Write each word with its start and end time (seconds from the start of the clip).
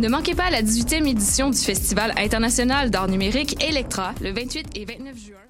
Ne 0.00 0.08
manquez 0.08 0.34
pas 0.34 0.48
la 0.48 0.62
18e 0.62 1.06
édition 1.06 1.50
du 1.50 1.58
Festival 1.58 2.14
international 2.16 2.90
d'art 2.90 3.06
numérique 3.06 3.62
Electra 3.62 4.14
le 4.22 4.32
28 4.32 4.68
et 4.74 4.86
29 4.86 5.14
juin. 5.14 5.49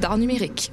d'art 0.00 0.18
numérique. 0.18 0.72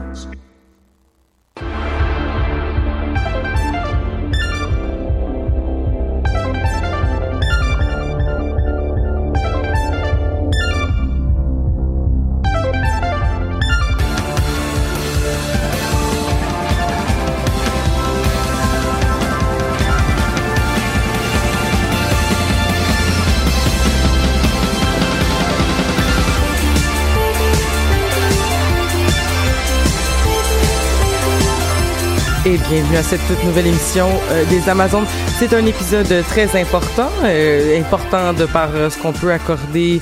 Bienvenue 32.91 32.97
à 32.97 33.03
cette 33.03 33.25
toute 33.27 33.43
nouvelle 33.45 33.67
émission 33.67 34.07
euh, 34.31 34.43
des 34.49 34.67
Amazones. 34.69 35.05
C'est 35.37 35.53
un 35.53 35.65
épisode 35.65 36.23
très 36.27 36.59
important, 36.59 37.09
euh, 37.23 37.79
important 37.79 38.33
de 38.33 38.45
par 38.45 38.69
euh, 38.73 38.89
ce 38.89 38.97
qu'on 38.97 39.13
peut 39.13 39.31
accorder 39.31 40.01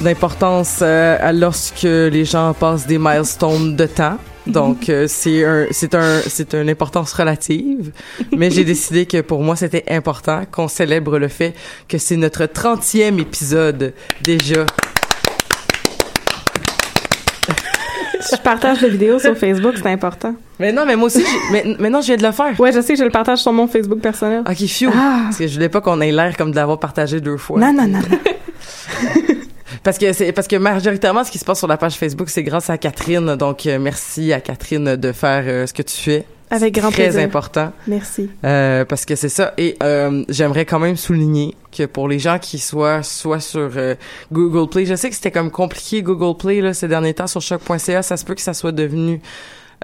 d'importance 0.00 0.82
lorsque 1.32 1.82
les 1.82 2.24
gens 2.24 2.54
passent 2.54 2.86
des 2.86 2.98
milestones 2.98 3.76
de 3.76 3.86
temps. 3.86 4.18
Donc 4.46 4.90
c'est 5.06 5.44
un 5.44 5.66
c'est 5.70 5.94
un 5.94 6.20
c'est 6.26 6.54
une 6.54 6.68
importance 6.68 7.12
relative, 7.12 7.92
mais 8.32 8.50
j'ai 8.50 8.64
décidé 8.74 9.06
que 9.06 9.20
pour 9.20 9.42
moi 9.42 9.54
c'était 9.54 9.84
important 9.88 10.42
qu'on 10.50 10.68
célèbre 10.68 11.18
le 11.18 11.28
fait 11.28 11.54
que 11.88 11.98
c'est 11.98 12.16
notre 12.16 12.44
30e 12.44 13.20
épisode 13.20 13.94
déjà. 14.22 14.66
Je 18.32 18.40
partage 18.40 18.80
la 18.80 18.88
vidéo 18.88 19.18
sur 19.18 19.36
Facebook, 19.36 19.74
c'est 19.76 19.88
important. 19.88 20.34
Mais 20.58 20.72
non, 20.72 20.84
mais 20.86 20.96
moi 20.96 21.06
aussi 21.06 21.24
mais 21.50 21.64
maintenant 21.78 22.00
je 22.00 22.06
viens 22.06 22.16
de 22.16 22.22
le 22.22 22.32
faire. 22.32 22.58
Ouais, 22.58 22.72
je 22.72 22.80
sais, 22.80 22.96
je 22.96 23.04
le 23.04 23.10
partage 23.10 23.38
sur 23.38 23.52
mon 23.52 23.66
Facebook 23.66 24.00
personnel. 24.00 24.42
OK, 24.48 24.66
phew. 24.66 24.90
Ah. 24.94 25.20
Parce 25.24 25.38
que 25.38 25.46
je 25.46 25.54
voulais 25.54 25.68
pas 25.68 25.80
qu'on 25.80 26.00
ait 26.00 26.12
l'air 26.12 26.36
comme 26.36 26.50
de 26.50 26.56
l'avoir 26.56 26.78
partagé 26.78 27.20
deux 27.20 27.36
fois. 27.36 27.58
Non, 27.58 27.72
non, 27.72 27.86
non, 27.86 27.98
non. 27.98 28.18
Parce 29.82 29.98
que 29.98 30.12
c'est 30.12 30.30
parce 30.32 30.46
que 30.46 30.54
majoritairement 30.56 31.24
ce 31.24 31.30
qui 31.30 31.38
se 31.38 31.44
passe 31.44 31.58
sur 31.58 31.66
la 31.66 31.76
page 31.76 31.94
Facebook, 31.94 32.28
c'est 32.30 32.44
grâce 32.44 32.70
à 32.70 32.78
Catherine. 32.78 33.34
Donc 33.34 33.66
euh, 33.66 33.78
merci 33.80 34.32
à 34.32 34.40
Catherine 34.40 34.94
de 34.94 35.12
faire 35.12 35.42
euh, 35.46 35.66
ce 35.66 35.72
que 35.72 35.82
tu 35.82 35.96
fais. 35.96 36.24
Avec 36.52 36.74
grand 36.74 36.90
très 36.90 37.04
plaisir. 37.04 37.22
important 37.22 37.72
Merci. 37.86 38.30
euh, 38.44 38.84
parce 38.84 39.04
que 39.04 39.16
c'est 39.16 39.28
ça. 39.28 39.54
Et 39.56 39.76
euh, 39.82 40.24
j'aimerais 40.28 40.66
quand 40.66 40.78
même 40.78 40.96
souligner 40.96 41.54
que 41.76 41.84
pour 41.86 42.08
les 42.08 42.18
gens 42.18 42.38
qui 42.38 42.58
soient 42.58 43.02
soit 43.02 43.40
sur 43.40 43.70
euh, 43.76 43.94
Google 44.30 44.68
Play, 44.68 44.84
je 44.84 44.94
sais 44.94 45.08
que 45.08 45.16
c'était 45.16 45.30
comme 45.30 45.50
compliqué 45.50 46.02
Google 46.02 46.36
Play 46.36 46.60
là 46.60 46.74
ces 46.74 46.88
derniers 46.88 47.14
temps 47.14 47.26
sur 47.26 47.40
choc.ca, 47.40 48.02
ça 48.02 48.16
se 48.16 48.24
peut 48.24 48.34
que 48.34 48.42
ça 48.42 48.54
soit 48.54 48.72
devenu 48.72 49.20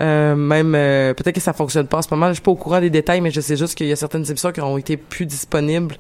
euh, 0.00 0.36
même 0.36 0.74
euh, 0.76 1.12
peut-être 1.14 1.34
que 1.34 1.40
ça 1.40 1.52
fonctionne 1.52 1.86
pas 1.88 1.98
en 1.98 2.02
ce 2.02 2.08
moment. 2.12 2.28
Je 2.28 2.34
suis 2.34 2.42
pas 2.42 2.50
au 2.50 2.56
courant 2.56 2.80
des 2.80 2.90
détails, 2.90 3.20
mais 3.20 3.30
je 3.30 3.40
sais 3.40 3.56
juste 3.56 3.74
qu'il 3.74 3.86
y 3.86 3.92
a 3.92 3.96
certaines 3.96 4.24
émissions 4.28 4.52
qui 4.52 4.60
ont 4.60 4.78
été 4.78 4.96
plus 4.96 5.26
disponibles 5.26 5.96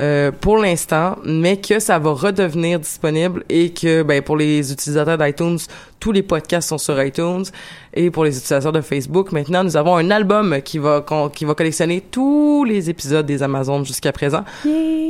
euh, 0.00 0.32
pour 0.32 0.56
l'instant, 0.56 1.16
mais 1.24 1.58
que 1.58 1.78
ça 1.78 1.98
va 1.98 2.12
redevenir 2.12 2.80
disponible 2.80 3.44
et 3.48 3.70
que 3.70 4.02
ben 4.02 4.22
pour 4.22 4.36
les 4.36 4.72
utilisateurs 4.72 5.18
d'iTunes, 5.18 5.58
tous 6.00 6.12
les 6.12 6.22
podcasts 6.22 6.70
sont 6.70 6.78
sur 6.78 7.00
iTunes 7.02 7.44
et 7.92 8.10
pour 8.10 8.24
les 8.24 8.36
utilisateurs 8.36 8.72
de 8.72 8.80
Facebook, 8.80 9.32
maintenant 9.32 9.62
nous 9.62 9.76
avons 9.76 9.96
un 9.96 10.10
album 10.10 10.60
qui 10.62 10.78
va 10.78 11.04
qui 11.34 11.44
va 11.44 11.54
collectionner 11.54 12.00
tous 12.00 12.64
les 12.64 12.88
épisodes 12.88 13.26
des 13.26 13.42
Amazones 13.42 13.84
jusqu'à 13.84 14.12
présent. 14.12 14.44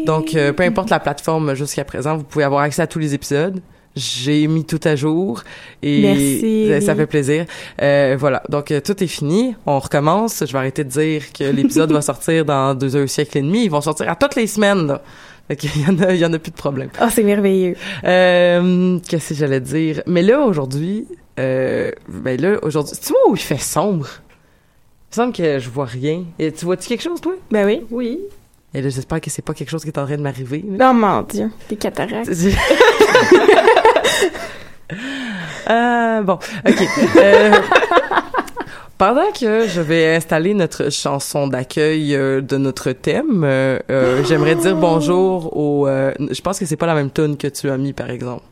Donc 0.05 0.35
euh, 0.35 0.53
peu 0.53 0.65
importe 0.65 0.91
la 0.91 1.01
plateforme 1.01 1.55
jusqu'à 1.55 1.85
présent, 1.85 2.17
vous 2.17 2.25
pouvez 2.25 2.45
avoir 2.45 2.63
accès 2.63 2.83
à 2.83 2.87
tous 2.87 2.99
les 2.99 3.15
épisodes. 3.15 3.61
J'ai 3.95 4.47
mis 4.47 4.65
tout 4.65 4.81
à 4.85 4.97
jour 4.97 5.43
et 5.83 6.01
Merci. 6.01 6.85
ça, 6.87 6.95
fait 6.95 7.07
plaisir. 7.07 7.45
Euh, 7.83 8.17
voilà, 8.19 8.43
donc 8.49 8.71
euh, 8.71 8.81
tout 8.81 9.03
est 9.05 9.07
fini. 9.07 9.55
On 9.67 9.79
recommence. 9.79 10.43
Je 10.47 10.51
vais 10.53 10.59
arrêter 10.59 10.83
de 10.85 10.89
dire 10.89 11.31
que 11.33 11.45
l'épisode 11.53 11.93
va 11.93 12.01
sortir 12.01 12.45
dans 12.47 12.75
deux 12.75 12.97
heures 12.97 13.09
siècle 13.09 13.37
et 13.39 13.43
demi. 13.43 13.65
Ils 13.65 13.71
vont 13.71 13.83
sortir 13.83 14.09
à 14.09 14.17
toutes 14.17 14.35
les 14.35 14.47
semaines. 14.47 14.87
Là. 14.87 15.03
Fait 15.49 15.57
qu'il 15.57 15.71
y 15.83 15.87
en 15.87 15.99
a, 16.01 16.13
il 16.15 16.21
y 16.21 16.25
en 16.25 16.33
a 16.33 16.39
plus 16.39 16.53
de 16.53 16.57
problème. 16.57 16.89
Ah, 16.99 17.11
c'est 17.11 17.23
merveilleux. 17.23 17.75
Euh, 18.05 18.99
Qu'est-ce 19.07 19.31
que 19.31 19.35
j'allais 19.35 19.61
dire? 19.61 20.01
Mais 20.07 20.23
là 20.23 20.41
aujourd'hui, 20.41 21.07
euh, 21.39 21.91
ben 22.09 22.41
là 22.41 22.59
aujourd'hui, 22.63 22.95
tu 23.05 23.09
vois 23.13 23.29
où 23.29 23.35
il 23.35 23.41
fait 23.43 23.59
sombre? 23.61 24.07
Il 24.09 25.19
me 25.21 25.23
semble 25.25 25.33
que 25.35 25.59
je 25.59 25.69
vois 25.69 25.85
rien. 25.85 26.25
Et 26.39 26.51
tu 26.53 26.65
vois-tu 26.65 26.89
quelque 26.89 27.03
chose 27.03 27.21
toi? 27.21 27.35
Ben 27.51 27.67
oui. 27.67 27.83
Oui. 27.91 28.21
Et 28.73 28.81
là 28.81 28.89
j'espère 28.89 29.21
que 29.21 29.29
c'est 29.29 29.45
pas 29.45 29.53
quelque 29.53 29.69
chose 29.69 29.83
qui 29.83 29.89
est 29.89 29.99
en 29.99 30.07
train 30.07 30.17
de 30.17 30.23
m'arriver. 30.23 30.65
là. 30.79 30.91
Oh 30.91 30.95
mon 30.95 31.21
Dieu, 31.23 31.51
des 31.69 31.77
cataractes. 31.77 32.31
Euh, 35.71 36.23
bon, 36.23 36.35
ok. 36.69 36.83
Euh, 37.17 37.53
pendant 38.99 39.31
que 39.33 39.67
je 39.67 39.81
vais 39.81 40.15
installer 40.17 40.55
notre 40.55 40.91
chanson 40.91 41.47
d'accueil 41.47 42.15
euh, 42.15 42.41
de 42.41 42.57
notre 42.57 42.93
thème, 42.93 43.47
j'aimerais 44.27 44.55
dire 44.57 44.77
bonjour 44.77 45.57
au. 45.57 45.87
euh, 45.89 46.13
je 46.19 46.41
pense 46.41 46.59
que 46.59 46.67
c'est 46.67 46.77
pas 46.77 46.87
la 46.87 46.95
même 46.95 47.11
tune 47.11 47.37
que 47.37 47.47
tu 47.49 47.71
as 47.71 47.79
mis, 47.79 47.93
par 47.93 48.11
exemple. 48.11 48.43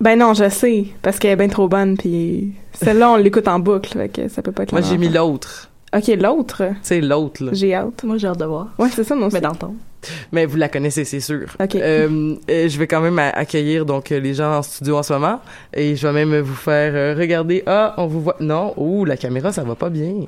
Ben 0.00 0.18
non, 0.18 0.32
je 0.34 0.48
sais, 0.48 0.86
parce 1.02 1.18
qu'elle 1.18 1.32
est 1.32 1.36
bien 1.36 1.48
trop 1.48 1.68
bonne, 1.68 1.96
puis 1.98 2.52
celle-là, 2.72 3.10
on 3.10 3.16
l'écoute 3.16 3.46
en 3.48 3.58
boucle, 3.58 3.92
fait 3.92 4.08
que 4.08 4.28
ça 4.28 4.40
peut 4.40 4.50
pas 4.52 4.62
être 4.62 4.72
Moi, 4.72 4.80
j'ai 4.80 4.96
mis 4.96 5.10
l'autre. 5.10 5.68
Ok, 5.94 6.06
l'autre, 6.18 6.62
Tu 6.68 6.74
sais, 6.82 7.00
l'autre, 7.00 7.44
là. 7.44 7.50
j'ai 7.52 7.74
hâte. 7.74 8.02
Moi, 8.04 8.16
j'ai 8.16 8.28
hâte 8.28 8.38
de 8.38 8.44
voir. 8.46 8.68
Ouais, 8.78 8.88
c'est 8.94 9.04
ça, 9.04 9.14
non, 9.14 9.28
Mais 9.32 9.40
d'entendre. 9.40 9.74
Mais 10.32 10.46
vous 10.46 10.56
la 10.56 10.68
connaissez, 10.68 11.04
c'est 11.04 11.20
sûr. 11.20 11.46
Euh, 11.60 12.34
je 12.48 12.78
vais 12.78 12.86
quand 12.86 13.00
même 13.00 13.18
accueillir 13.18 13.84
donc 13.84 14.12
euh, 14.12 14.18
les 14.20 14.34
gens 14.34 14.58
en 14.58 14.62
studio 14.62 14.96
en 14.98 15.02
ce 15.02 15.12
moment 15.12 15.40
et 15.74 15.96
je 15.96 16.06
vais 16.06 16.12
même 16.24 16.40
vous 16.40 16.54
faire 16.54 16.92
euh, 16.94 17.14
regarder. 17.18 17.62
Ah, 17.66 17.94
on 17.98 18.06
vous 18.06 18.20
voit. 18.22 18.36
Non, 18.40 18.72
ouh, 18.76 19.04
la 19.04 19.16
caméra, 19.16 19.52
ça 19.52 19.62
va 19.62 19.74
pas 19.74 19.90
bien. 19.90 20.26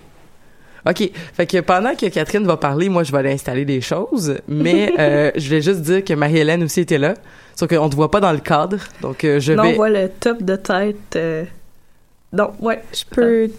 OK. 0.85 1.11
Fait 1.35 1.47
que 1.47 1.61
pendant 1.61 1.95
que 1.95 2.07
Catherine 2.07 2.45
va 2.45 2.57
parler, 2.57 2.89
moi, 2.89 3.05
je 3.05 3.13
vais 3.13 3.19
aller 3.19 3.33
installer 3.33 3.65
des 3.65 3.81
choses. 3.81 4.37
Mais 4.49 4.93
euh, 4.99 5.31
je 5.37 5.47
voulais 5.47 5.63
juste 5.63 5.81
dire 5.83 6.05
que 6.05 6.13
Marie-Hélène 6.15 6.65
aussi 6.65 6.81
était 6.81 6.99
là. 6.99 7.15
Sauf 7.55 7.69
qu'on 7.69 7.89
te 7.89 7.95
voit 7.95 8.11
pas 8.11 8.21
dans 8.21 8.33
le 8.33 8.39
cadre. 8.41 8.79
Donc, 9.01 9.25
euh, 9.25 9.39
je 9.39 9.53
vais... 9.53 9.61
on 9.61 9.73
voit 9.75 9.91
le 9.91 10.09
top 10.09 10.43
de 10.43 10.57
tête. 10.57 10.97
euh, 11.17 11.45
Non, 12.33 12.51
ouais. 12.61 12.83
Je 12.93 13.05
peux. 13.09 13.51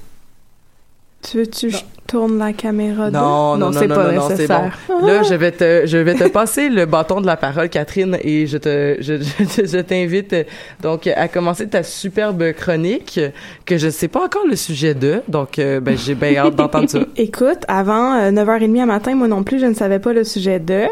Tu 1.23 1.37
veux-tu 1.37 1.67
que 1.67 1.73
je 1.73 1.81
tourne 2.05 2.37
la 2.37 2.53
caméra 2.53 3.09
d'eau? 3.09 3.17
Non, 3.17 3.57
non, 3.57 3.71
non, 3.71 3.79
c'est 3.79 3.87
non, 3.87 3.95
pas 3.95 4.11
non, 4.11 4.21
non, 4.21 4.29
nécessaire. 4.29 4.77
Là, 5.01 5.23
je 5.23 5.33
vais 5.33 5.51
te, 5.51 5.83
je 5.85 5.97
vais 5.97 6.15
te 6.15 6.27
passer 6.27 6.69
le 6.69 6.85
bâton 6.85 7.21
de 7.21 7.25
la 7.25 7.37
parole, 7.37 7.69
Catherine, 7.69 8.17
et 8.21 8.45
je 8.45 8.57
te, 8.57 8.97
je, 8.99 9.21
je, 9.21 9.65
je 9.65 9.77
t'invite 9.79 10.33
euh, 10.33 10.43
donc 10.81 11.07
à 11.07 11.27
commencer 11.27 11.67
ta 11.67 11.81
superbe 11.81 12.51
chronique 12.53 13.19
que 13.65 13.77
je 13.77 13.89
sais 13.89 14.09
pas 14.09 14.25
encore 14.25 14.45
le 14.47 14.55
sujet 14.55 14.93
de, 14.93 15.21
donc 15.27 15.59
euh, 15.59 15.79
ben 15.79 15.97
j'ai 15.97 16.15
bien 16.15 16.35
hâte 16.37 16.55
d'entendre 16.55 16.89
ça. 16.89 16.99
Écoute, 17.17 17.63
avant 17.67 18.15
euh, 18.15 18.31
9h30 18.31 18.81
à 18.81 18.85
matin, 18.85 19.15
moi 19.15 19.27
non 19.27 19.43
plus, 19.43 19.59
je 19.59 19.65
ne 19.65 19.73
savais 19.73 19.99
pas 19.99 20.13
le 20.13 20.23
sujet 20.23 20.59
de. 20.59 20.83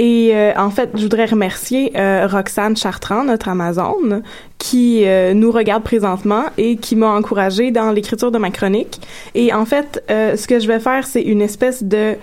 Et 0.00 0.30
euh, 0.32 0.52
en 0.56 0.70
fait, 0.70 0.90
je 0.94 1.02
voudrais 1.02 1.24
remercier 1.24 1.90
euh, 1.96 2.28
Roxane 2.30 2.76
Chartrand, 2.76 3.24
notre 3.24 3.48
Amazon, 3.48 4.22
qui 4.56 5.02
euh, 5.04 5.34
nous 5.34 5.50
regarde 5.50 5.82
présentement 5.82 6.44
et 6.56 6.76
qui 6.76 6.94
m'a 6.94 7.08
encouragée 7.08 7.72
dans 7.72 7.90
l'écriture 7.90 8.30
de 8.30 8.38
ma 8.38 8.50
chronique. 8.50 9.00
Et 9.34 9.52
en 9.52 9.64
fait, 9.64 10.02
euh, 10.08 10.36
ce 10.36 10.46
que 10.46 10.60
je 10.60 10.68
vais 10.68 10.78
faire, 10.78 11.04
c'est 11.04 11.22
une 11.22 11.42
espèce 11.42 11.82
de 11.82 12.14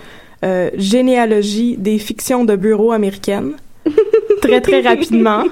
euh, 0.42 0.70
généalogie 0.76 1.76
des 1.76 1.98
fictions 1.98 2.46
de 2.46 2.56
bureau 2.56 2.92
américaines. 2.92 3.52
très, 4.40 4.62
très 4.62 4.80
rapidement. 4.80 5.44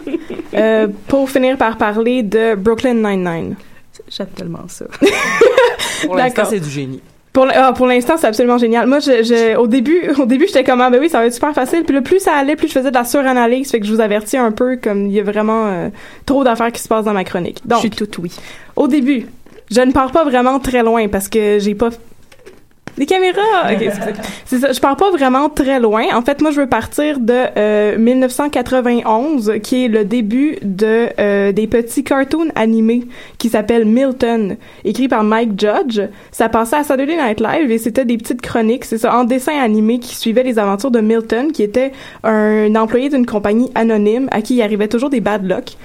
euh, 0.55 0.89
pour 1.09 1.29
finir 1.29 1.59
par 1.59 1.77
parler 1.77 2.23
de 2.23 2.55
Brooklyn 2.55 2.95
Nine-Nine. 2.95 3.55
J'aime 4.09 4.29
tellement 4.35 4.67
ça. 4.69 4.87
Pour 6.05 6.17
l'instant, 6.17 6.43
D'accord. 6.43 6.47
c'est 6.47 6.61
du 6.61 6.71
génie. 6.71 7.01
Pour, 7.35 7.49
ah, 7.53 7.73
pour 7.75 7.87
l'instant, 7.87 8.15
c'est 8.17 8.29
absolument 8.29 8.59
génial. 8.59 8.87
Moi, 8.87 9.01
je, 9.01 9.23
je- 9.25 9.57
au 9.57 9.67
début, 9.67 10.01
au 10.19 10.25
début, 10.25 10.47
j'étais 10.47 10.65
comme, 10.65 10.81
ah, 10.81 10.89
ben 10.89 11.01
oui, 11.01 11.11
ça 11.11 11.19
va 11.19 11.27
être 11.27 11.35
super 11.35 11.53
facile. 11.53 11.83
Puis 11.85 11.95
le 11.95 12.01
plus 12.01 12.21
ça 12.21 12.33
allait, 12.33 12.55
plus 12.57 12.69
je 12.69 12.73
faisais 12.73 12.91
de 12.91 12.95
la 12.95 13.05
suranalyse. 13.05 13.71
Fait 13.71 13.81
que 13.81 13.87
je 13.87 13.93
vous 13.93 14.01
avertis 14.01 14.37
un 14.39 14.53
peu, 14.53 14.77
comme 14.83 15.07
il 15.07 15.13
y 15.13 15.21
a 15.21 15.25
vraiment 15.25 15.67
euh, 15.67 15.89
trop 16.27 16.45
d'affaires 16.45 16.71
qui 16.73 16.81
se 16.81 16.89
passent 16.89 17.05
dans 17.05 17.13
ma 17.13 17.25
chronique. 17.25 17.61
Donc, 17.67 17.79
je 17.79 17.89
suis 17.89 17.91
toute 17.91 18.17
oui. 18.19 18.33
au 18.77 18.87
début, 18.89 19.27
je 19.71 19.81
ne 19.81 19.91
pars 19.93 20.13
pas 20.13 20.25
vraiment 20.25 20.61
très 20.61 20.83
loin 20.85 21.09
parce 21.09 21.29
que 21.29 21.59
j'ai 21.59 21.75
pas 21.75 21.91
des 22.99 23.07
caméras. 23.07 23.41
Ok, 23.73 23.89
c'est- 24.47 24.59
ça. 24.59 24.73
Je 24.73 24.81
pars 24.81 24.97
pas 24.97 25.11
vraiment 25.11 25.49
très 25.49 25.81
loin. 25.81 26.05
En 26.15 26.23
fait, 26.23 26.41
moi, 26.41 26.51
je 26.51 26.61
veux 26.61 26.69
partir 26.69 27.19
de 27.21 27.35
euh, 27.57 27.97
1991, 27.99 29.53
qui 29.63 29.85
est 29.85 29.89
le 29.89 30.05
début 30.05 30.59
de 30.63 31.09
euh, 31.19 31.53
des 31.53 31.67
petits 31.67 32.05
cartoons 32.05 32.49
animés 32.55 33.05
qui 33.39 33.49
s'appellent 33.49 33.85
Milton, 33.87 34.57
écrit 34.85 35.09
par 35.09 35.25
Mike 35.25 35.59
Judge. 35.61 36.01
Ça 36.31 36.49
passait 36.49 36.77
à 36.77 36.85
Saturday 36.85 37.17
Night 37.17 37.41
Live 37.41 37.71
et 37.71 37.79
c'était 37.79 38.05
des 38.05 38.17
petites 38.17 38.41
chroniques, 38.43 38.85
c'est 38.85 38.99
ça, 38.99 39.17
en 39.17 39.25
dessin 39.25 39.59
animé 39.61 39.99
qui 39.99 40.15
suivaient 40.15 40.43
les 40.43 40.59
aventures 40.59 40.91
de 40.91 41.01
Milton, 41.01 41.53
qui 41.53 41.63
était 41.63 41.93
un 42.23 42.75
employé 42.77 43.09
d'une 43.09 43.27
compagnie 43.27 43.71
anonyme 43.75 44.29
à 44.31 44.41
qui 44.43 44.55
il 44.57 44.63
arrivait 44.63 44.89
toujours 44.89 45.11
des 45.11 45.21
bad 45.21 45.45
luck. 45.45 45.77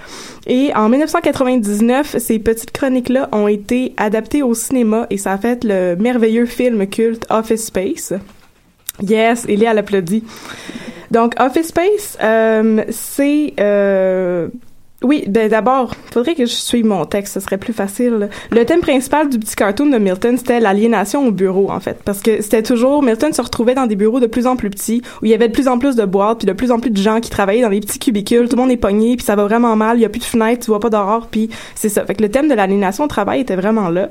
Et 0.49 0.73
en 0.75 0.89
1999, 0.89 2.17
ces 2.17 2.39
petites 2.39 2.71
chroniques-là 2.71 3.29
ont 3.31 3.47
été 3.47 3.93
adaptées 3.97 4.41
au 4.41 4.55
cinéma 4.55 5.05
et 5.11 5.17
ça 5.17 5.33
a 5.33 5.37
fait 5.37 5.63
le 5.63 5.95
merveilleux 5.95 6.47
film 6.47 6.87
culte 6.87 7.25
Office 7.29 7.67
Space. 7.67 8.13
Yes, 9.01 9.45
Elia 9.47 9.75
l'applaudit. 9.75 10.23
Donc, 11.11 11.35
Office 11.39 11.67
Space, 11.67 12.17
euh, 12.21 12.83
c'est... 12.89 13.53
euh, 13.59 14.49
oui, 15.01 15.23
ben 15.27 15.47
d'abord, 15.47 15.95
faudrait 16.11 16.35
que 16.35 16.45
je 16.45 16.51
suive 16.51 16.85
mon 16.85 17.05
texte, 17.05 17.35
ce 17.35 17.39
serait 17.39 17.57
plus 17.57 17.71
facile. 17.71 18.29
Le 18.51 18.65
thème 18.65 18.81
principal 18.81 19.29
du 19.29 19.39
petit 19.39 19.55
cartoon 19.55 19.85
de 19.85 19.97
Milton, 19.97 20.37
c'était 20.37 20.59
l'aliénation 20.59 21.25
au 21.25 21.31
bureau, 21.31 21.71
en 21.71 21.79
fait. 21.79 21.99
Parce 22.03 22.21
que 22.21 22.41
c'était 22.41 22.63
toujours, 22.63 23.01
Milton 23.01 23.31
se 23.31 23.41
retrouvait 23.41 23.75
dans 23.75 23.85
des 23.85 23.95
bureaux 23.95 24.19
de 24.19 24.27
plus 24.27 24.45
en 24.45 24.57
plus 24.57 24.69
petits, 24.69 25.01
où 25.21 25.25
il 25.25 25.31
y 25.31 25.33
avait 25.33 25.47
de 25.47 25.53
plus 25.53 25.69
en 25.69 25.79
plus 25.79 25.95
de 25.95 26.03
boîtes, 26.03 26.39
puis 26.39 26.47
de 26.47 26.53
plus 26.53 26.69
en 26.69 26.79
plus 26.79 26.89
de 26.89 26.97
gens 26.97 27.21
qui 27.21 27.29
travaillaient 27.29 27.61
dans 27.61 27.69
des 27.69 27.79
petits 27.79 27.99
cubicules, 27.99 28.49
tout 28.49 28.57
le 28.57 28.61
monde 28.61 28.71
est 28.71 28.77
pogné, 28.77 29.15
puis 29.15 29.25
ça 29.25 29.37
va 29.37 29.45
vraiment 29.45 29.77
mal, 29.77 29.97
il 29.97 30.01
y 30.01 30.05
a 30.05 30.09
plus 30.09 30.19
de 30.19 30.25
fenêtres, 30.25 30.65
tu 30.65 30.71
vois 30.71 30.81
pas 30.81 30.89
d'aurore, 30.89 31.27
puis 31.31 31.49
c'est 31.75 31.89
ça. 31.89 32.05
Fait 32.05 32.15
que 32.15 32.21
le 32.21 32.29
thème 32.29 32.49
de 32.49 32.53
l'aliénation 32.53 33.05
au 33.05 33.07
travail 33.07 33.39
était 33.39 33.55
vraiment 33.55 33.87
là. 33.89 34.09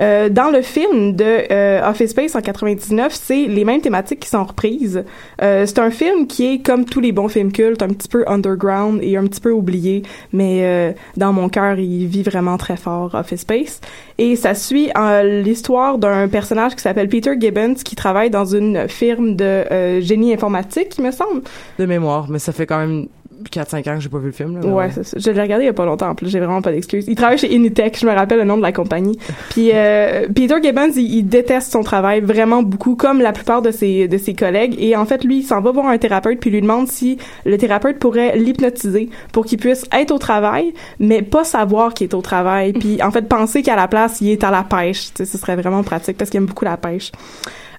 Euh, 0.00 0.28
dans 0.28 0.50
le 0.50 0.62
film 0.62 1.16
de 1.16 1.50
euh, 1.50 1.88
Office 1.88 2.10
Space 2.10 2.36
en 2.36 2.40
99, 2.40 3.12
c'est 3.12 3.46
les 3.46 3.64
mêmes 3.64 3.80
thématiques 3.80 4.20
qui 4.20 4.28
sont 4.28 4.44
reprises. 4.44 5.02
Euh, 5.42 5.66
c'est 5.66 5.80
un 5.80 5.90
film 5.90 6.28
qui 6.28 6.46
est 6.46 6.58
comme 6.60 6.84
tous 6.84 7.00
les 7.00 7.10
bons 7.10 7.28
films 7.28 7.50
cultes, 7.50 7.82
un 7.82 7.88
petit 7.88 8.08
peu 8.08 8.24
underground 8.28 9.00
et 9.02 9.16
un 9.16 9.26
petit 9.26 9.40
peu 9.40 9.50
oublié, 9.50 10.04
mais 10.32 10.60
euh, 10.62 10.92
dans 11.16 11.32
mon 11.32 11.48
cœur, 11.48 11.78
il 11.78 12.06
vit 12.06 12.22
vraiment 12.22 12.56
très 12.56 12.76
fort 12.76 13.14
Office 13.14 13.40
Space. 13.40 13.80
Et 14.18 14.36
ça 14.36 14.54
suit 14.54 14.90
euh, 14.96 15.42
l'histoire 15.42 15.98
d'un 15.98 16.28
personnage 16.28 16.74
qui 16.74 16.82
s'appelle 16.82 17.08
Peter 17.08 17.34
Gibbons 17.38 17.74
qui 17.74 17.96
travaille 17.96 18.30
dans 18.30 18.44
une 18.44 18.88
firme 18.88 19.36
de 19.36 19.44
euh, 19.44 20.00
génie 20.00 20.32
informatique, 20.32 20.96
il 20.98 21.04
me 21.04 21.10
semble. 21.10 21.42
De 21.78 21.86
mémoire, 21.86 22.28
mais 22.28 22.38
ça 22.38 22.52
fait 22.52 22.66
quand 22.66 22.78
même 22.78 23.06
4-5 23.52 23.90
ans 23.90 23.94
que 23.96 24.00
j'ai 24.00 24.08
pas 24.08 24.18
vu 24.18 24.26
le 24.26 24.32
film. 24.32 24.60
Là, 24.60 24.66
Ouais, 24.66 24.90
c'est 24.90 25.04
ça. 25.04 25.16
je 25.18 25.30
l'ai 25.30 25.40
regardé 25.40 25.64
il 25.64 25.66
y 25.66 25.70
a 25.70 25.74
pas 25.74 25.84
longtemps 25.86 26.08
en 26.10 26.14
plus, 26.14 26.28
j'ai 26.28 26.38
vraiment 26.40 26.62
pas 26.62 26.72
d'excuses. 26.72 27.04
Il 27.08 27.14
travaille 27.14 27.38
chez 27.38 27.52
Initech, 27.54 27.98
je 28.00 28.06
me 28.06 28.12
rappelle 28.12 28.38
le 28.38 28.44
nom 28.44 28.56
de 28.56 28.62
la 28.62 28.72
compagnie. 28.72 29.18
Puis 29.50 29.70
euh, 29.72 30.26
Peter 30.34 30.56
Gibbons, 30.62 30.92
il, 30.96 31.14
il 31.16 31.22
déteste 31.24 31.72
son 31.72 31.82
travail 31.82 32.20
vraiment 32.20 32.62
beaucoup, 32.62 32.96
comme 32.96 33.20
la 33.20 33.32
plupart 33.32 33.62
de 33.62 33.70
ses 33.70 34.08
de 34.08 34.18
ses 34.18 34.34
collègues. 34.34 34.74
Et 34.78 34.96
en 34.96 35.06
fait, 35.06 35.24
lui, 35.24 35.38
il 35.38 35.42
s'en 35.42 35.60
va 35.60 35.70
voir 35.70 35.86
un 35.86 35.98
thérapeute 35.98 36.40
puis 36.40 36.50
lui 36.50 36.60
demande 36.60 36.88
si 36.88 37.18
le 37.44 37.56
thérapeute 37.58 37.98
pourrait 37.98 38.36
l'hypnotiser 38.36 39.08
pour 39.32 39.44
qu'il 39.44 39.58
puisse 39.58 39.84
être 39.92 40.10
au 40.10 40.18
travail, 40.18 40.74
mais 40.98 41.22
pas 41.22 41.44
savoir 41.44 41.94
qu'il 41.94 42.04
est 42.08 42.14
au 42.14 42.22
travail. 42.22 42.72
Puis 42.72 43.02
en 43.02 43.10
fait, 43.10 43.22
penser 43.28 43.62
qu'à 43.62 43.76
la 43.76 43.88
place, 43.88 44.20
il 44.20 44.30
est 44.30 44.44
à 44.44 44.50
la 44.50 44.62
pêche. 44.64 45.08
Tu 45.14 45.24
sais, 45.24 45.24
ce 45.24 45.38
serait 45.38 45.56
vraiment 45.56 45.82
pratique 45.82 46.16
parce 46.16 46.30
qu'il 46.30 46.38
aime 46.38 46.46
beaucoup 46.46 46.64
la 46.64 46.76
pêche. 46.76 47.12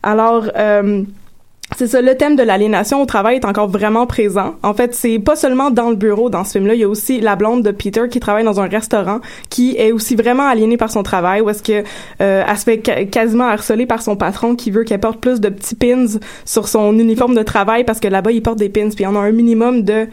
Alors. 0.04 0.50
Euh, 0.56 1.04
c'est 1.80 1.88
ça, 1.88 2.02
le 2.02 2.14
thème 2.18 2.36
de 2.36 2.44
l'aliénation 2.44 3.02
au 3.02 3.06
travail 3.06 3.38
est 3.38 3.46
encore 3.46 3.70
vraiment 3.70 4.06
présent. 4.06 4.56
En 4.64 4.74
fait, 4.74 4.94
c'est 4.94 5.18
pas 5.18 5.38
seulement 5.38 5.72
dans 5.72 5.90
le 5.90 5.96
bureau 5.96 6.30
dans 6.30 6.44
ce 6.44 6.52
film-là, 6.52 6.74
il 6.74 6.82
y 6.82 6.84
a 6.84 6.90
aussi 6.90 7.22
la 7.22 7.38
blonde 7.38 7.64
de 7.64 7.72
Peter 7.72 8.10
qui 8.12 8.20
travaille 8.20 8.44
dans 8.44 8.60
un 8.60 8.68
restaurant, 8.68 9.22
qui 9.50 9.78
est 9.78 9.94
aussi 9.94 10.18
vraiment 10.18 10.46
aliénée 10.46 10.76
par 10.76 10.92
son 10.92 11.04
travail, 11.04 11.40
où 11.40 11.50
est-ce 11.50 11.64
que 11.64 11.86
euh, 12.20 12.44
elle 12.46 12.58
se 12.58 12.66
fait 12.66 12.80
quasiment 13.10 13.46
harceler 13.46 13.86
par 13.86 14.02
son 14.02 14.18
patron 14.18 14.58
qui 14.58 14.72
veut 14.72 14.84
qu'elle 14.84 15.00
porte 15.00 15.22
plus 15.22 15.40
de 15.40 15.48
petits 15.48 15.76
pins 15.76 16.20
sur 16.44 16.68
son 16.68 17.00
uniforme 17.00 17.34
de 17.34 17.44
travail 17.44 17.86
parce 17.86 18.02
que 18.02 18.10
là-bas 18.10 18.34
il 18.34 18.42
porte 18.42 18.60
des 18.60 18.68
pins, 18.68 18.90
puis 18.90 19.08
on 19.08 19.16
a 19.16 19.20
un 19.20 19.32
minimum 19.32 19.84
de 19.84 20.10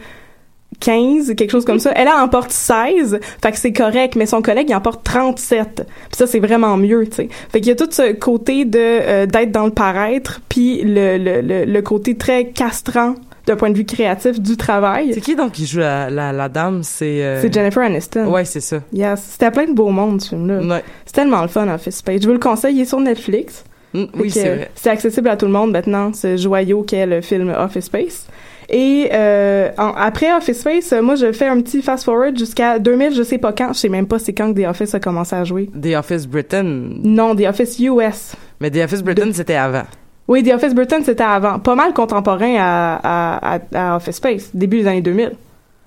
15, 0.79 1.33
quelque 1.35 1.49
chose 1.51 1.65
comme 1.65 1.79
ça. 1.79 1.91
Elle 1.95 2.07
en 2.07 2.27
porte 2.27 2.51
16, 2.51 3.19
fait 3.41 3.51
que 3.51 3.57
c'est 3.57 3.73
correct, 3.73 4.15
mais 4.15 4.25
son 4.25 4.41
collègue, 4.41 4.67
il 4.69 4.75
en 4.75 4.81
porte 4.81 5.03
37. 5.03 5.75
Puis 5.75 5.85
ça, 6.11 6.27
c'est 6.27 6.39
vraiment 6.39 6.77
mieux, 6.77 7.07
tu 7.07 7.15
sais. 7.15 7.29
Fait 7.51 7.59
qu'il 7.61 7.69
y 7.69 7.71
a 7.71 7.75
tout 7.75 7.89
ce 7.89 8.11
côté 8.13 8.65
de 8.65 8.77
euh, 8.79 9.25
d'être 9.25 9.51
dans 9.51 9.65
le 9.65 9.71
paraître, 9.71 10.41
puis 10.49 10.81
le, 10.83 11.17
le, 11.17 11.41
le, 11.41 11.65
le 11.65 11.81
côté 11.81 12.15
très 12.15 12.47
castrant 12.49 13.15
d'un 13.47 13.55
point 13.55 13.69
de 13.69 13.77
vue 13.77 13.85
créatif 13.85 14.41
du 14.41 14.57
travail. 14.57 15.11
C'est 15.13 15.21
qui 15.21 15.35
donc 15.35 15.53
qui 15.53 15.65
joue 15.65 15.79
la, 15.79 16.09
la, 16.09 16.33
la 16.33 16.49
dame? 16.49 16.83
C'est... 16.83 17.23
euh, 17.23 17.41
C'est 17.41 17.53
Jennifer 17.53 17.81
Aniston. 17.81 18.25
Ouais, 18.29 18.43
c'est 18.43 18.59
ça. 18.59 18.81
Yes. 18.91 19.21
C'était 19.31 19.51
plein 19.51 19.65
de 19.67 19.71
beau 19.73 19.87
monde, 19.89 20.21
ce 20.21 20.29
film-là. 20.29 20.59
Ouais. 20.75 20.83
C'est 21.05 21.13
tellement 21.13 21.41
le 21.41 21.47
fun, 21.47 21.65
Office 21.73 21.95
Space. 21.95 22.21
Je 22.21 22.27
vous 22.27 22.33
le 22.33 22.39
conseille, 22.39 22.75
il 22.75 22.81
est 22.81 22.85
sur 22.85 22.99
Netflix. 22.99 23.63
Mm, 23.93 24.03
oui, 24.19 24.29
c'est 24.29 24.49
vrai. 24.49 24.71
C'est 24.75 24.89
accessible 24.89 25.29
à 25.29 25.37
tout 25.37 25.45
le 25.45 25.53
monde 25.53 25.71
maintenant, 25.71 26.11
ce 26.13 26.35
joyau 26.35 26.83
qu'est 26.83 27.05
le 27.05 27.21
film 27.21 27.55
Office 27.57 27.85
Space. 27.85 28.27
Et 28.69 29.09
euh, 29.13 29.69
en- 29.77 29.93
après 29.95 30.33
Office 30.35 30.59
Space, 30.59 30.91
euh, 30.91 31.01
moi 31.01 31.15
je 31.15 31.31
fais 31.31 31.47
un 31.47 31.61
petit 31.61 31.81
fast 31.81 32.03
forward 32.03 32.37
jusqu'à 32.37 32.79
2000, 32.79 33.13
je 33.15 33.23
sais 33.23 33.37
pas 33.37 33.53
quand, 33.53 33.71
je 33.73 33.79
sais 33.79 33.87
même 33.89 34.07
pas 34.07 34.19
c'est 34.19 34.33
quand 34.33 34.53
que 34.53 34.61
The 34.61 34.67
Office 34.67 34.93
a 34.93 34.99
commencé 34.99 35.33
à 35.35 35.43
jouer. 35.45 35.69
The 35.81 35.95
Office 35.97 36.27
Britain. 36.27 36.63
Non, 37.03 37.33
The 37.35 37.45
Office 37.47 37.79
US. 37.79 38.35
Mais 38.59 38.69
The 38.69 38.83
Office 38.83 39.01
Britain, 39.03 39.29
c'était 39.31 39.55
avant. 39.55 39.83
Oui, 40.27 40.43
The 40.43 40.53
Office 40.53 40.75
Britain 40.75 40.99
c'était 41.05 41.23
avant, 41.23 41.59
pas 41.59 41.75
mal 41.75 41.93
contemporain 41.93 42.55
à, 42.59 43.59
à, 43.73 43.95
Office 43.95 44.17
Space, 44.17 44.49
début 44.53 44.79
des 44.81 44.87
années 44.87 45.01
2000. 45.01 45.31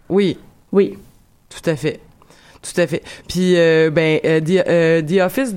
Oui, 0.09 0.39
Oui. 0.73 0.97
tout 1.51 1.61
à 1.69 1.77
fait. 1.77 2.01
Tout 2.63 2.81
à 2.81 2.87
fait. 2.87 3.03
Puis, 3.29 3.57
euh, 3.57 3.91
ben, 3.91 4.19
euh, 4.25 4.41
The, 4.41 4.67
euh, 4.69 5.03
The 5.03 5.21
Office, 5.23 5.55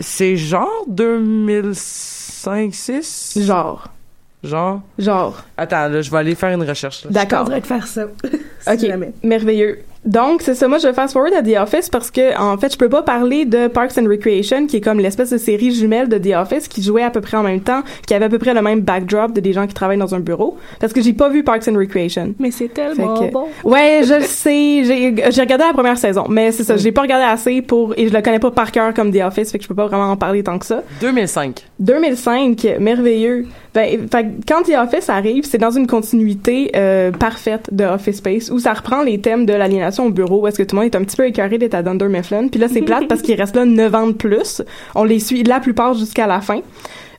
c'est 0.00 0.36
genre 0.36 0.84
2005-6? 0.88 3.40
Genre. 3.44 3.84
Genre? 4.44 4.80
Genre. 4.98 5.42
Attends, 5.56 5.88
là, 5.88 6.00
je 6.02 6.10
vais 6.10 6.18
aller 6.18 6.34
faire 6.34 6.50
une 6.50 6.62
recherche. 6.68 7.06
D'accord. 7.10 7.48
de 7.48 7.60
faire 7.60 7.86
ça. 7.86 8.06
Ok, 8.66 8.80
merveilleux. 9.22 9.80
Donc, 10.06 10.40
c'est 10.40 10.54
ça. 10.54 10.68
Moi, 10.68 10.78
je 10.78 10.90
fast 10.92 11.12
forward 11.12 11.34
à 11.34 11.42
The 11.42 11.56
Office 11.60 11.90
parce 11.90 12.10
que, 12.10 12.38
en 12.38 12.56
fait, 12.56 12.72
je 12.72 12.78
peux 12.78 12.88
pas 12.88 13.02
parler 13.02 13.44
de 13.44 13.68
Parks 13.68 13.96
and 13.98 14.06
Recreation, 14.08 14.66
qui 14.66 14.78
est 14.78 14.80
comme 14.80 15.00
l'espèce 15.00 15.30
de 15.30 15.36
série 15.38 15.70
jumelle 15.74 16.08
de 16.08 16.16
The 16.16 16.34
Office, 16.34 16.66
qui 16.68 16.82
jouait 16.82 17.02
à 17.02 17.10
peu 17.10 17.20
près 17.20 17.36
en 17.36 17.42
même 17.42 17.60
temps, 17.60 17.82
qui 18.06 18.14
avait 18.14 18.24
à 18.24 18.28
peu 18.30 18.38
près 18.38 18.54
le 18.54 18.62
même 18.62 18.80
backdrop 18.80 19.32
de 19.34 19.40
des 19.40 19.52
gens 19.52 19.66
qui 19.66 19.74
travaillent 19.74 19.98
dans 19.98 20.14
un 20.14 20.20
bureau, 20.20 20.56
parce 20.80 20.94
que 20.94 21.02
j'ai 21.02 21.12
pas 21.12 21.28
vu 21.28 21.42
Parks 21.44 21.68
and 21.68 21.76
Recreation. 21.76 22.34
Mais 22.38 22.50
c'est 22.50 22.68
tellement 22.68 23.18
que- 23.20 23.30
bon. 23.30 23.48
Ouais, 23.64 24.00
je 24.06 24.14
le 24.14 24.20
sais. 24.24 24.84
J'ai 24.84 25.14
j'ai 25.30 25.40
regardé 25.42 25.64
la 25.66 25.72
première 25.74 25.98
saison, 25.98 26.24
mais 26.28 26.52
c'est 26.52 26.64
ça. 26.64 26.78
J'ai 26.78 26.92
pas 26.92 27.02
regardé 27.02 27.24
assez 27.26 27.60
pour 27.60 27.92
et 27.98 28.08
je 28.08 28.14
le 28.14 28.22
connais 28.22 28.38
pas 28.40 28.50
par 28.50 28.72
cœur 28.72 28.92
comme 28.94 29.12
The 29.12 29.20
Office, 29.22 29.52
fait 29.52 29.58
que 29.58 29.64
je 29.64 29.68
peux 29.68 29.74
pas 29.74 29.86
vraiment 29.86 30.10
en 30.10 30.16
parler 30.16 30.42
tant 30.42 30.58
que 30.58 30.64
ça. 30.66 30.82
2005. 31.02 31.64
2005, 31.80 32.66
merveilleux. 32.80 33.46
Ben, 33.74 34.08
fait 34.08 34.26
quand 34.46 34.62
The 34.62 34.76
Office 34.78 35.08
arrive, 35.08 35.44
c'est 35.44 35.58
dans 35.58 35.72
une 35.72 35.88
continuité 35.88 36.70
euh, 36.76 37.10
parfaite 37.10 37.68
de 37.72 37.84
Office 37.84 38.18
Space 38.18 38.50
où 38.50 38.60
ça 38.60 38.72
reprend 38.72 39.02
les 39.02 39.20
thèmes 39.20 39.46
de 39.46 39.52
l'aliénation 39.52 40.06
au 40.06 40.10
bureau, 40.10 40.42
où 40.42 40.46
est-ce 40.46 40.58
que 40.58 40.62
tout 40.62 40.76
le 40.76 40.82
monde 40.82 40.92
est 40.92 40.96
un 40.96 41.02
petit 41.02 41.16
peu 41.16 41.26
écœuré 41.26 41.58
d'être 41.58 41.74
à 41.74 41.82
Dunder 41.82 42.08
Mifflin. 42.08 42.46
Puis 42.46 42.60
là, 42.60 42.68
c'est 42.68 42.82
plate 42.82 43.06
parce 43.08 43.20
qu'il 43.20 43.34
reste 43.34 43.56
là 43.56 43.64
9 43.64 43.94
ans 43.96 44.06
de 44.06 44.12
plus. 44.12 44.62
On 44.94 45.02
les 45.02 45.18
suit 45.18 45.42
la 45.42 45.58
plupart 45.58 45.94
jusqu'à 45.94 46.28
la 46.28 46.40
fin. 46.40 46.60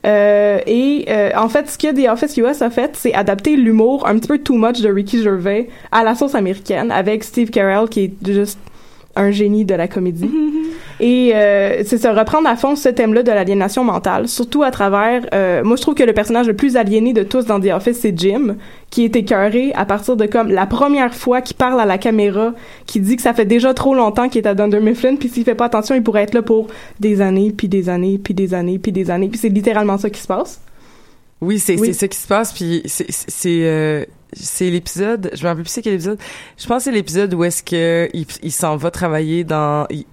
Euh, 0.05 0.59
et 0.65 1.05
euh, 1.09 1.31
en 1.35 1.49
fait, 1.49 1.69
ce 1.69 1.77
que 1.77 1.93
The 1.93 2.09
Office 2.09 2.37
US 2.37 2.61
a 2.61 2.69
fait, 2.69 2.91
c'est 2.95 3.13
adapter 3.13 3.57
l'humour 3.57 4.07
un 4.07 4.17
petit 4.17 4.27
peu 4.27 4.37
too 4.37 4.55
much 4.55 4.79
de 4.79 4.89
Ricky 4.89 5.21
Gervais 5.21 5.67
à 5.91 6.03
la 6.03 6.15
sauce 6.15 6.35
américaine 6.35 6.89
avec 6.91 7.23
Steve 7.25 7.49
Carell 7.49 7.89
qui 7.89 8.03
est 8.05 8.31
juste 8.31 8.59
un 9.15 9.31
génie 9.31 9.65
de 9.65 9.75
la 9.75 9.87
comédie. 9.87 10.29
Et 11.01 11.31
euh, 11.35 11.83
c'est 11.85 11.97
se 11.97 12.07
reprendre 12.07 12.47
à 12.47 12.55
fond 12.55 12.77
ce 12.77 12.87
thème-là 12.87 13.21
de 13.21 13.29
l'aliénation 13.31 13.83
mentale, 13.83 14.29
surtout 14.29 14.63
à 14.63 14.71
travers... 14.71 15.25
euh, 15.33 15.61
moi, 15.61 15.75
je 15.75 15.81
trouve 15.81 15.93
que 15.93 16.03
le 16.03 16.13
personnage 16.13 16.47
le 16.47 16.55
plus 16.55 16.77
aliéné 16.77 17.11
de 17.11 17.23
tous 17.23 17.45
dans 17.45 17.59
The 17.59 17.65
Office, 17.73 17.99
c'est 17.99 18.17
Jim, 18.17 18.55
qui 18.91 19.03
est 19.03 19.13
écœuré 19.17 19.73
à 19.75 19.83
partir 19.85 20.15
de 20.15 20.25
comme 20.25 20.49
la 20.49 20.65
première 20.65 21.13
fois 21.13 21.41
qu'il 21.41 21.57
parle 21.57 21.81
à 21.81 21.85
la 21.85 21.97
caméra, 21.97 22.53
qui 22.85 23.01
dit 23.01 23.17
que 23.17 23.21
ça 23.21 23.33
fait 23.33 23.43
déjà 23.43 23.73
trop 23.73 23.93
longtemps 23.93 24.29
qu'il 24.29 24.41
est 24.41 24.47
à 24.47 24.53
Dunder 24.55 24.79
Mifflin, 24.79 25.17
puis 25.17 25.27
s'il 25.27 25.43
fait 25.43 25.53
pas 25.55 25.65
attention, 25.65 25.95
il 25.95 26.01
pourrait 26.03 26.23
être 26.23 26.33
là 26.33 26.41
pour 26.41 26.67
des 27.01 27.19
années, 27.19 27.51
puis 27.51 27.67
des 27.67 27.89
années, 27.89 28.17
puis 28.17 28.33
des 28.33 28.53
années, 28.53 28.79
puis 28.79 28.93
des 28.93 29.11
années. 29.11 29.27
Puis 29.27 29.39
c'est 29.39 29.49
littéralement 29.49 29.97
ça 29.97 30.09
qui 30.09 30.21
se 30.21 30.27
passe. 30.27 30.61
Oui, 31.41 31.59
c'est 31.59 31.77
Oui. 31.77 31.87
c'est 31.87 31.93
ça 31.93 32.07
qui 32.07 32.17
se 32.17 32.27
passe 32.27 32.53
puis 32.53 32.81
c'est 32.85 33.07
c'est 33.09 33.59
euh, 33.63 34.05
c'est 34.33 34.69
l'épisode, 34.69 35.31
je 35.33 35.43
me 35.43 35.47
rappelle 35.49 35.63
plus 35.63 35.71
c'est 35.71 35.81
quel 35.81 35.93
épisode. 35.93 36.17
Je 36.57 36.65
pense 36.67 36.79
que 36.79 36.83
c'est 36.85 36.91
l'épisode 36.91 37.33
où 37.33 37.43
est-ce 37.43 37.63
que 37.63 38.09
il, 38.13 38.25
il 38.43 38.51
s'en 38.51 38.75
va 38.75 38.91
travailler 38.91 39.43
dans 39.43 39.85
il- 39.89 40.05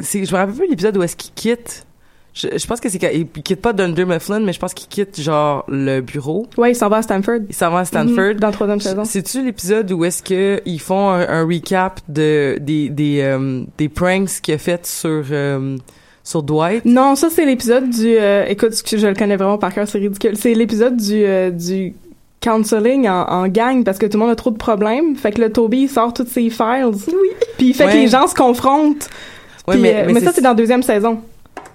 c'est 0.00 0.24
je 0.24 0.32
me 0.32 0.36
rappelle 0.38 0.54
plus 0.56 0.68
l'épisode 0.68 0.96
où 0.96 1.02
est-ce 1.02 1.16
qu'il 1.16 1.32
quitte. 1.34 1.86
Je, 2.32 2.46
je 2.56 2.64
pense 2.68 2.78
que 2.78 2.88
c'est 2.88 2.98
qu'il 2.98 3.26
il 3.34 3.42
quitte 3.42 3.60
pas 3.60 3.72
Dunder 3.72 4.04
Mifflin, 4.04 4.38
mais 4.40 4.52
je 4.52 4.60
pense 4.60 4.72
qu'il 4.72 4.86
quitte 4.88 5.20
genre 5.20 5.64
le 5.66 6.00
bureau. 6.00 6.46
Ouais, 6.56 6.70
il 6.70 6.74
s'en 6.76 6.88
va 6.88 6.98
à 6.98 7.02
Stanford. 7.02 7.40
Il 7.48 7.54
s'en 7.54 7.70
va 7.70 7.80
à 7.80 7.84
Stanford. 7.84 8.34
Mhm, 8.34 8.34
dans 8.34 8.46
la 8.46 8.52
troisième 8.52 8.78
saison. 8.80 9.04
C'est-tu 9.04 9.44
l'épisode 9.44 9.90
où 9.90 10.04
est-ce 10.04 10.22
que 10.22 10.60
ils 10.64 10.80
font 10.80 11.08
un, 11.10 11.28
un 11.28 11.44
recap 11.44 12.00
de 12.08 12.56
des 12.60 12.88
des 12.88 13.20
euh, 13.22 13.64
des 13.78 13.88
pranks 13.88 14.40
qu'il 14.42 14.54
a 14.54 14.58
fait 14.58 14.86
sur 14.86 15.24
euh, 15.32 15.76
sur 16.22 16.44
Dwight? 16.44 16.84
Non, 16.84 17.16
ça 17.16 17.30
c'est 17.30 17.44
l'épisode 17.44 17.90
du. 17.90 18.16
euh, 18.16 18.44
écoute, 18.46 18.74
je 18.88 19.06
le 19.08 19.14
connais 19.14 19.36
vraiment 19.36 19.58
par 19.58 19.74
cœur, 19.74 19.88
c'est 19.88 19.98
ridicule. 19.98 20.36
C'est 20.36 20.54
l'épisode 20.54 20.96
du 20.98 21.24
euh, 21.24 21.50
du 21.50 21.94
counseling 22.40 23.08
en, 23.08 23.22
en 23.28 23.48
gang 23.48 23.84
parce 23.84 23.98
que 23.98 24.06
tout 24.06 24.16
le 24.18 24.20
monde 24.24 24.30
a 24.30 24.36
trop 24.36 24.50
de 24.50 24.56
problèmes. 24.56 25.16
Fait 25.16 25.32
que 25.32 25.40
le 25.40 25.52
Toby 25.52 25.82
il 25.82 25.88
sort 25.90 26.12
toutes 26.14 26.28
ses 26.28 26.48
files. 26.50 26.86
Oui. 27.08 27.28
Puis 27.58 27.68
il 27.68 27.74
fait 27.74 27.84
Ouais. 27.84 27.92
que 27.92 27.96
les 27.96 28.08
gens 28.08 28.26
se 28.26 28.34
confrontent. 28.34 29.08
Ouais, 29.68 29.74
Puis, 29.74 29.82
mais- 29.82 29.94
euh, 29.94 30.04
mais 30.06 30.12
mais, 30.14 30.20
ça 30.20 30.32
c'est 30.34 30.40
dans 30.40 30.50
la 30.50 30.54
deuxième 30.54 30.82
saison. 30.82 31.20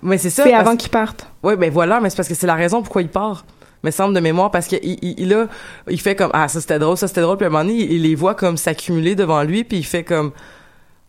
Mais 0.02 0.18
c'est 0.18 0.30
ça. 0.30 0.44
C'est 0.44 0.54
avant 0.54 0.76
qu'ils 0.76 0.90
partent. 0.90 1.28
Ouais, 1.44 1.56
ben 1.56 1.72
voilà, 1.72 2.00
mais 2.00 2.10
c'est 2.10 2.16
parce 2.18 2.28
que 2.28 2.36
c'est 2.36 2.48
la 2.48 2.56
raison 2.56 2.82
pourquoi 2.82 3.02
il 3.02 3.08
part. 3.10 3.46
Me 3.84 3.92
semble 3.92 4.16
de 4.16 4.20
mémoire 4.20 4.50
parce 4.50 4.68
que 4.68 4.76
il, 4.82 4.98
il, 5.20 5.32
a, 5.34 5.46
il 5.90 6.02
fait 6.02 6.16
comme 6.16 6.32
ah 6.34 6.48
ça 6.48 6.60
c'était 6.60 6.80
drôle, 6.80 6.98
ça 6.98 7.08
c'était 7.08 7.22
drôle, 7.22 7.38
puis 7.38 7.46
à 7.46 7.50
un 7.50 7.52
moment 7.52 7.64
donné 7.64 7.78
il, 7.84 7.92
il 7.94 8.02
les 8.02 8.16
voit 8.16 8.34
comme 8.34 8.58
s'accumuler 8.58 9.14
devant 9.14 9.44
lui, 9.44 9.64
puis 9.64 9.78
il 9.78 9.84
fait 9.86 10.04
comme 10.04 10.32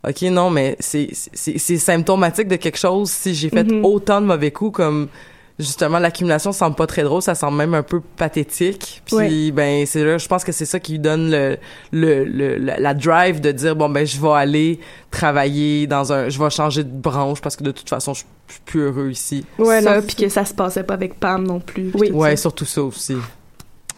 ok 0.06 0.22
non 0.30 0.50
mais 0.50 0.76
c'est 0.78 1.08
c'est 1.12 1.78
symptomatique 1.78 2.48
de 2.48 2.56
quelque 2.56 2.76
chose 2.78 3.10
si 3.10 3.34
j'ai 3.34 3.48
fait 3.48 3.64
Mhm. 3.64 3.82
autant 3.82 4.20
de 4.20 4.26
mauvais 4.26 4.50
coups 4.50 4.76
comme 4.76 5.08
justement 5.58 5.98
l'accumulation 5.98 6.52
semble 6.52 6.76
pas 6.76 6.86
très 6.86 7.02
drôle, 7.02 7.22
ça 7.22 7.34
semble 7.34 7.56
même 7.58 7.74
un 7.74 7.82
peu 7.82 8.00
pathétique. 8.00 9.02
Puis 9.06 9.16
Ouais. 9.16 9.50
ben 9.52 9.86
c'est 9.86 10.04
là, 10.04 10.18
je 10.18 10.28
pense 10.28 10.44
que 10.44 10.52
c'est 10.52 10.66
ça 10.66 10.78
qui 10.80 10.92
lui 10.92 10.98
donne 10.98 11.30
le, 11.30 11.56
le, 11.92 12.24
le 12.24 12.56
la, 12.56 12.94
drive 12.94 13.40
de 13.40 13.52
dire 13.52 13.74
bon 13.76 13.88
ben 13.88 14.06
je 14.06 14.20
vais 14.20 14.28
aller 14.32 14.80
travailler 15.10 15.86
dans 15.86 16.12
un, 16.12 16.28
je 16.28 16.38
vais 16.42 16.50
changer 16.50 16.84
de 16.84 16.90
branche 16.90 17.40
parce 17.40 17.56
que 17.56 17.64
de 17.64 17.70
toute 17.70 17.88
façon 17.88 18.12
je 18.14 18.20
suis 18.20 18.60
plus 18.64 18.80
heureux 18.82 19.10
ici. 19.10 19.44
Ouais, 19.58 19.80
non, 19.80 20.02
puis 20.02 20.14
que 20.16 20.28
ça 20.28 20.44
se 20.44 20.54
passait 20.54 20.84
pas 20.84 20.94
avec 20.94 21.18
Pam 21.18 21.44
non 21.46 21.60
plus. 21.60 21.90
Oui. 21.94 22.10
Ouais, 22.10 22.36
surtout 22.36 22.64
ça 22.66 22.82
aussi. 22.82 23.16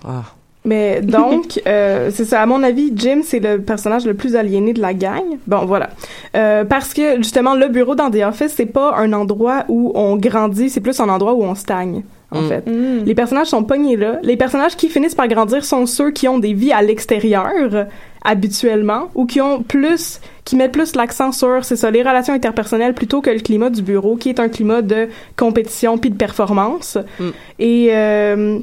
Ah. 0.07 0.23
Mais 0.65 1.01
donc, 1.01 1.61
euh, 1.67 2.11
c'est 2.13 2.25
ça. 2.25 2.43
À 2.43 2.47
mon 2.47 2.63
avis, 2.63 2.93
Jim, 2.95 3.21
c'est 3.23 3.41
le 3.41 3.61
personnage 3.61 4.05
le 4.05 4.15
plus 4.15 4.37
aliéné 4.37 4.73
de 4.73 4.81
la 4.81 4.93
gang. 4.95 5.23
Bon, 5.47 5.65
voilà. 5.65 5.91
Euh, 6.37 6.65
parce 6.65 6.93
que, 6.93 7.17
justement, 7.19 7.55
le 7.55 7.69
bureau 7.69 7.95
dans 7.95 8.11
The 8.11 8.23
Office, 8.27 8.53
c'est 8.57 8.67
pas 8.67 8.95
un 8.97 9.13
endroit 9.13 9.65
où 9.69 9.93
on 9.95 10.17
grandit, 10.17 10.69
c'est 10.71 10.81
plus 10.81 10.99
un 11.01 11.09
endroit 11.09 11.35
où 11.35 11.43
on 11.43 11.55
stagne, 11.55 12.03
en 12.31 12.43
Mm. 12.43 12.49
fait. 12.49 12.67
Mm. 12.69 13.05
Les 13.05 13.15
personnages 13.15 13.47
sont 13.47 13.63
pognés 13.65 13.97
là. 13.97 14.19
Les 14.23 14.37
personnages 14.37 14.77
qui 14.77 14.89
finissent 14.89 15.15
par 15.15 15.29
grandir 15.29 15.65
sont 15.65 15.87
ceux 15.87 16.11
qui 16.11 16.29
ont 16.29 16.39
des 16.39 16.53
vies 16.53 16.73
à 16.73 16.83
l'extérieur, 16.83 17.87
habituellement, 18.25 19.09
ou 19.15 19.25
qui 19.27 19.41
ont 19.41 19.63
plus, 19.63 20.21
qui 20.45 20.57
mettent 20.57 20.73
plus 20.73 20.97
l'accent 20.97 21.33
sur, 21.33 21.65
c'est 21.65 21.77
ça, 21.77 21.91
les 21.91 22.03
relations 22.03 22.35
interpersonnelles 22.35 22.95
plutôt 22.95 23.21
que 23.23 23.31
le 23.31 23.39
climat 23.39 23.71
du 23.71 23.81
bureau, 23.81 24.17
qui 24.17 24.29
est 24.29 24.41
un 24.41 24.49
climat 24.49 24.83
de 24.83 25.09
compétition 25.37 25.97
puis 25.99 26.11
de 26.11 26.17
performance. 26.17 26.99
Mm. 27.21 27.29
Et, 27.61 27.89
euh, 27.93 28.59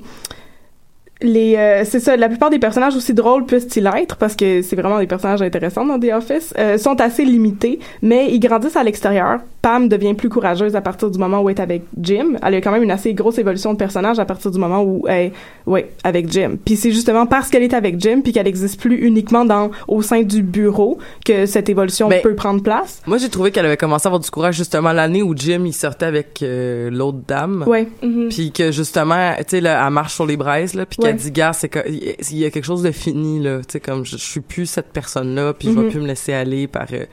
les 1.25 1.55
euh, 1.55 1.84
c'est 1.86 2.00
ça 2.00 2.15
la 2.15 2.29
plupart 2.29 2.50
des 2.50 2.60
personnages 2.60 2.96
aussi 2.96 3.13
drôles 3.13 3.46
puissent-ils 3.46 3.89
être 3.98 4.15
parce 4.17 4.36
que 4.36 4.62
c'est 4.62 4.75
vraiment 4.75 5.00
des 5.00 5.08
personnages 5.08 5.41
intéressants 5.41 5.86
dans 5.86 6.00
The 6.00 6.12
Office 6.13 6.53
euh, 6.58 6.77
sont 6.77 7.00
assez 7.01 7.25
limités 7.25 7.79
mais 8.01 8.32
ils 8.32 8.39
grandissent 8.39 8.75
à 8.75 8.84
l'extérieur 8.84 9.39
Pam 9.62 9.88
devient 9.89 10.13
plus 10.13 10.29
courageuse 10.29 10.75
à 10.75 10.82
partir 10.82 11.10
du 11.10 11.17
moment 11.17 11.41
où 11.41 11.50
elle 11.50 11.55
est 11.58 11.62
avec 11.62 11.84
Jim 12.00 12.38
elle 12.44 12.55
a 12.55 12.62
quand 12.62 12.72
même 12.72 12.84
une 12.84 12.91
assez 12.91 13.13
grosse 13.13 13.38
évolution 13.38 13.74
de 13.74 13.77
personnage 13.77 14.20
à 14.20 14.25
partir 14.25 14.51
du 14.51 14.60
moment 14.60 14.84
où 14.84 15.05
elle 15.08 15.27
est 15.27 15.34
ouais 15.65 15.89
avec 16.03 16.32
Jim 16.32 16.58
puis 16.63 16.75
c'est 16.75 16.91
justement 16.91 17.25
parce 17.25 17.50
qu'elle 17.50 17.63
est 17.63 17.74
avec 17.74 18.00
Jim 18.00 18.22
puis 18.24 18.32
qu'elle 18.32 18.48
existe 18.48 18.79
plus 18.79 18.98
uniquement 18.98 19.46
dans 19.46 19.72
au 19.88 20.01
sein 20.01 20.22
du 20.22 20.44
bureau 20.44 21.00
que 21.25 21.46
cette 21.46 21.70
évolution 21.70 22.08
Ben, 22.08 22.22
peut 22.22 22.36
prendre 22.36 22.62
place 22.62 23.01
Moi, 23.08 23.17
j'ai 23.17 23.29
trouvé 23.29 23.51
qu'elle 23.51 23.65
avait 23.65 23.77
commencé 23.77 24.08
à 24.08 24.10
avoir 24.10 24.20
du 24.20 24.29
courage 24.29 24.55
justement 24.55 24.94
l'année 24.94 25.24
où 25.24 25.36
Jim 25.36 25.63
il 25.65 25.74
sortait 25.74 26.05
avec 26.05 26.41
euh, 26.41 26.89
l'autre 26.91 27.20
dame. 27.27 27.63
ouais 27.67 27.88
Mhm. 28.01 28.29
Puis 28.29 28.51
que 28.51 28.72
justement, 28.72 29.34
tu 29.38 29.44
sais, 29.48 29.62
là, 29.62 29.84
elle 29.86 29.94
marche 29.94 30.13
sur 30.13 30.25
les 30.25 30.38
braises, 30.38 30.74
là, 30.74 30.86
puis 30.86 30.98
qu'elle 30.98 31.15
Ouais. 31.15 31.15
Dit, 31.16 31.32
gars, 31.32 31.54
c'est 31.54 31.70
que 31.70 31.80
il 31.88 32.38
y 32.38 32.46
a 32.46 32.50
quelque 32.52 32.66
chose 32.66 32.84
de 32.84 32.92
fini, 32.92 33.40
là, 33.40 33.60
tu 33.60 33.74
sais, 33.74 33.80
comme 33.80 34.06
je, 34.06 34.18
je 34.18 34.24
suis 34.24 34.42
plus 34.42 34.66
cette 34.66 34.92
personne-là, 34.94 35.54
puis 35.54 35.70
je 35.70 35.74
vais 35.74 35.82
Mhm. 35.86 35.90
plus 35.90 36.00
me 36.02 36.08
laisser 36.08 36.34
aller 36.34 36.68
par, 36.68 36.88
euh, 36.94 37.06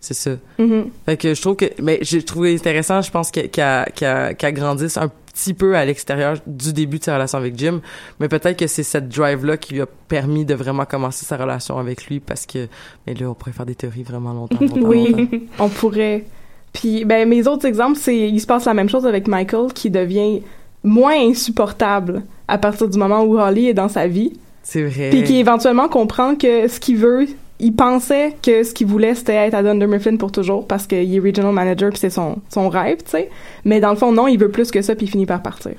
c'est 0.00 0.14
ça. 0.14 0.32
Mhm. 0.58 0.90
Fait 1.06 1.16
que 1.16 1.34
je 1.34 1.40
trouve 1.40 1.56
que, 1.56 1.66
mais 1.82 1.98
j'ai 2.02 2.22
trouvé 2.22 2.54
intéressant, 2.54 3.00
je 3.02 3.10
pense 3.10 3.30
qu'elle 3.30 3.50
qu'elle- 3.50 4.36
qu'elle 4.36 4.54
grandisse 4.54 4.96
un 4.96 5.10
petit 5.32 5.54
peu 5.54 5.76
à 5.76 5.84
l'extérieur 5.84 6.36
du 6.46 6.72
début 6.72 6.98
de 6.98 7.04
sa 7.04 7.14
relation 7.14 7.38
avec 7.38 7.56
Jim, 7.56 7.80
mais 8.20 8.28
peut-être 8.28 8.56
que 8.58 8.66
c'est 8.66 8.82
cette 8.82 9.08
drive-là 9.08 9.56
qui 9.56 9.74
lui 9.74 9.80
a 9.82 9.86
permis 9.86 10.44
de 10.44 10.54
vraiment 10.54 10.84
commencer 10.84 11.24
sa 11.24 11.36
relation 11.36 11.78
avec 11.78 12.06
lui, 12.06 12.18
parce 12.20 12.44
que, 12.46 12.66
mais 13.06 13.14
là, 13.14 13.30
on 13.30 13.34
pourrait 13.34 13.52
faire 13.52 13.66
des 13.66 13.74
théories 13.76 14.02
vraiment 14.02 14.32
longtemps, 14.32 14.56
longtemps, 14.60 14.76
longtemps. 14.76 14.88
Oui, 14.88 15.46
on 15.58 15.68
pourrait. 15.68 16.24
Puis, 16.72 17.04
ben, 17.04 17.28
mes 17.28 17.46
autres 17.48 17.66
exemples, 17.66 17.98
c'est, 17.98 18.28
il 18.28 18.40
se 18.40 18.46
passe 18.46 18.64
la 18.66 18.74
même 18.74 18.88
chose 18.88 19.06
avec 19.06 19.26
Michael, 19.26 19.72
qui 19.72 19.90
devient 19.90 20.42
moins 20.84 21.18
insupportable 21.28 22.22
à 22.48 22.58
partir 22.58 22.88
du 22.88 22.98
moment 22.98 23.22
où 23.22 23.38
Holly 23.38 23.68
est 23.68 23.74
dans 23.74 23.88
sa 23.88 24.06
vie, 24.06 24.32
C'est 24.62 24.82
vrai. 24.84 25.10
puis 25.10 25.22
qui 25.24 25.38
éventuellement 25.38 25.88
comprend 25.88 26.34
que 26.34 26.66
ce 26.68 26.80
qu'il 26.80 26.96
veut, 26.96 27.26
il 27.60 27.74
pensait 27.74 28.34
que 28.42 28.62
ce 28.62 28.72
qu'il 28.72 28.86
voulait, 28.86 29.14
c'était 29.14 29.34
être 29.34 29.54
à 29.54 29.62
Dunder 29.62 29.86
Mifflin 29.86 30.16
pour 30.16 30.32
toujours, 30.32 30.66
parce 30.66 30.86
qu'il 30.86 31.14
est 31.14 31.18
regional 31.20 31.52
manager, 31.52 31.90
puis 31.90 31.98
c'est 31.98 32.10
son, 32.10 32.36
son 32.48 32.68
rêve, 32.68 32.98
tu 32.98 33.10
sais. 33.10 33.30
Mais 33.64 33.80
dans 33.80 33.90
le 33.90 33.96
fond, 33.96 34.12
non, 34.12 34.28
il 34.28 34.38
veut 34.38 34.50
plus 34.50 34.70
que 34.70 34.80
ça, 34.82 34.94
puis 34.94 35.06
il 35.06 35.10
finit 35.10 35.26
par 35.26 35.42
partir. 35.42 35.72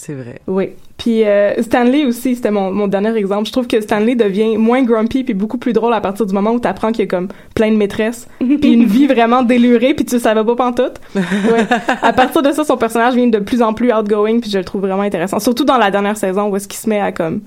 C'est 0.00 0.14
vrai. 0.14 0.40
Oui. 0.46 0.70
Puis 0.96 1.24
euh, 1.24 1.62
Stanley 1.62 2.06
aussi, 2.06 2.34
c'était 2.34 2.50
mon, 2.50 2.72
mon 2.72 2.88
dernier 2.88 3.14
exemple. 3.16 3.46
Je 3.46 3.52
trouve 3.52 3.66
que 3.66 3.82
Stanley 3.82 4.14
devient 4.14 4.56
moins 4.56 4.82
grumpy 4.82 5.24
puis 5.24 5.34
beaucoup 5.34 5.58
plus 5.58 5.74
drôle 5.74 5.92
à 5.92 6.00
partir 6.00 6.24
du 6.24 6.32
moment 6.32 6.52
où 6.52 6.58
t'apprends 6.58 6.90
qu'il 6.90 7.00
y 7.00 7.02
a 7.02 7.06
comme 7.06 7.28
plein 7.54 7.70
de 7.70 7.76
maîtresses 7.76 8.26
puis 8.38 8.72
une 8.72 8.86
vie 8.86 9.06
vraiment 9.06 9.42
délurée 9.42 9.92
puis 9.92 10.06
tu 10.06 10.14
le 10.14 10.20
savais 10.22 10.42
pas 10.42 10.56
pantoute. 10.56 10.94
Ouais. 11.14 11.66
À 12.00 12.14
partir 12.14 12.40
de 12.40 12.50
ça, 12.50 12.64
son 12.64 12.78
personnage 12.78 13.12
devient 13.12 13.30
de 13.30 13.40
plus 13.40 13.60
en 13.60 13.74
plus 13.74 13.92
outgoing 13.92 14.40
puis 14.40 14.50
je 14.50 14.56
le 14.56 14.64
trouve 14.64 14.80
vraiment 14.80 15.02
intéressant. 15.02 15.38
Surtout 15.38 15.64
dans 15.64 15.76
la 15.76 15.90
dernière 15.90 16.16
saison 16.16 16.48
où 16.48 16.56
est-ce 16.56 16.66
qu'il 16.66 16.80
se 16.80 16.88
met 16.88 17.00
à 17.00 17.12
comme 17.12 17.42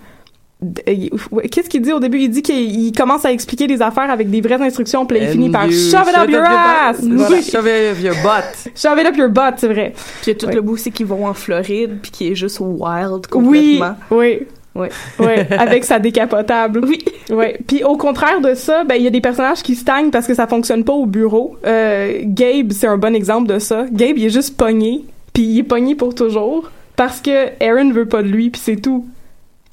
Qu'est-ce 1.52 1.70
qu'il 1.70 1.82
dit 1.82 1.92
au 1.92 2.00
début? 2.00 2.20
Il 2.20 2.30
dit 2.30 2.42
qu'il 2.42 2.86
il 2.88 2.92
commence 2.92 3.26
à 3.26 3.32
expliquer 3.32 3.68
des 3.68 3.82
affaires 3.82 4.10
avec 4.10 4.30
des 4.30 4.42
vraies 4.42 4.62
instructions, 4.62 5.06
puis 5.06 5.20
là, 5.20 5.26
il 5.26 5.32
finit 5.32 5.50
par 5.50 5.64
shove 5.70 6.08
it 6.10 6.18
up 6.18 6.30
your 6.30 6.44
ass! 6.44 7.00
Shove 7.02 7.68
it 7.68 7.92
up 7.92 8.00
your 8.04 8.16
butt. 8.24 8.72
Shove 8.76 9.00
it 9.00 9.08
up 9.08 9.18
your 9.18 9.30
butt, 9.30 9.56
c'est 9.58 9.68
vrai. 9.68 9.94
Puis 10.22 10.28
il 10.28 10.30
y 10.30 10.32
a 10.32 10.36
tout 10.36 10.48
le 10.48 10.62
bout 10.62 10.74
aussi 10.74 10.92
qui 10.92 11.04
vont 11.04 11.28
en 11.28 11.34
Floride, 11.34 12.00
puis 12.02 12.12
qui 12.12 12.32
est 12.32 12.36
juste 12.36 12.60
wild 12.60 13.28
Oui, 13.34 13.78
complètement. 13.80 13.96
oui. 14.12 14.40
Ouais. 14.76 14.90
Ouais, 15.20 15.48
avec 15.60 15.84
sa 15.84 16.00
décapotable. 16.00 16.82
Oui. 16.84 17.06
Ouais. 17.30 17.60
Puis 17.68 17.84
au 17.84 17.96
contraire 17.96 18.42
de 18.42 18.56
ça, 18.56 18.84
ben 18.84 18.96
il 18.96 19.04
y 19.04 19.08
a 19.08 19.12
des 19.12 19.22
personnages 19.22 19.62
qui 19.62 19.76
stagnent 19.76 20.10
parce 20.10 20.26
que 20.26 20.34
ça 20.34 20.48
fonctionne 20.48 20.84
pas 20.84 20.94
au 20.94 21.06
bureau. 21.06 21.58
Euh, 21.66 22.22
Gabe, 22.24 22.72
c'est 22.72 22.88
un 22.88 22.98
bon 22.98 23.14
exemple 23.16 23.48
de 23.48 23.60
ça. 23.60 23.86
Gabe, 23.92 24.18
il 24.18 24.26
est 24.26 24.30
juste 24.32 24.58
pogné, 24.58 25.06
puis 25.32 25.44
il 25.44 25.60
est 25.60 25.64
pogné 25.64 25.94
pour 25.94 26.16
toujours 26.16 26.72
parce 26.96 27.22
que 27.22 27.50
Aaron 27.64 27.92
veut 27.92 28.08
pas 28.08 28.24
de 28.24 28.28
lui, 28.30 28.50
puis 28.50 28.62
c'est 28.64 28.78
tout. 28.78 29.06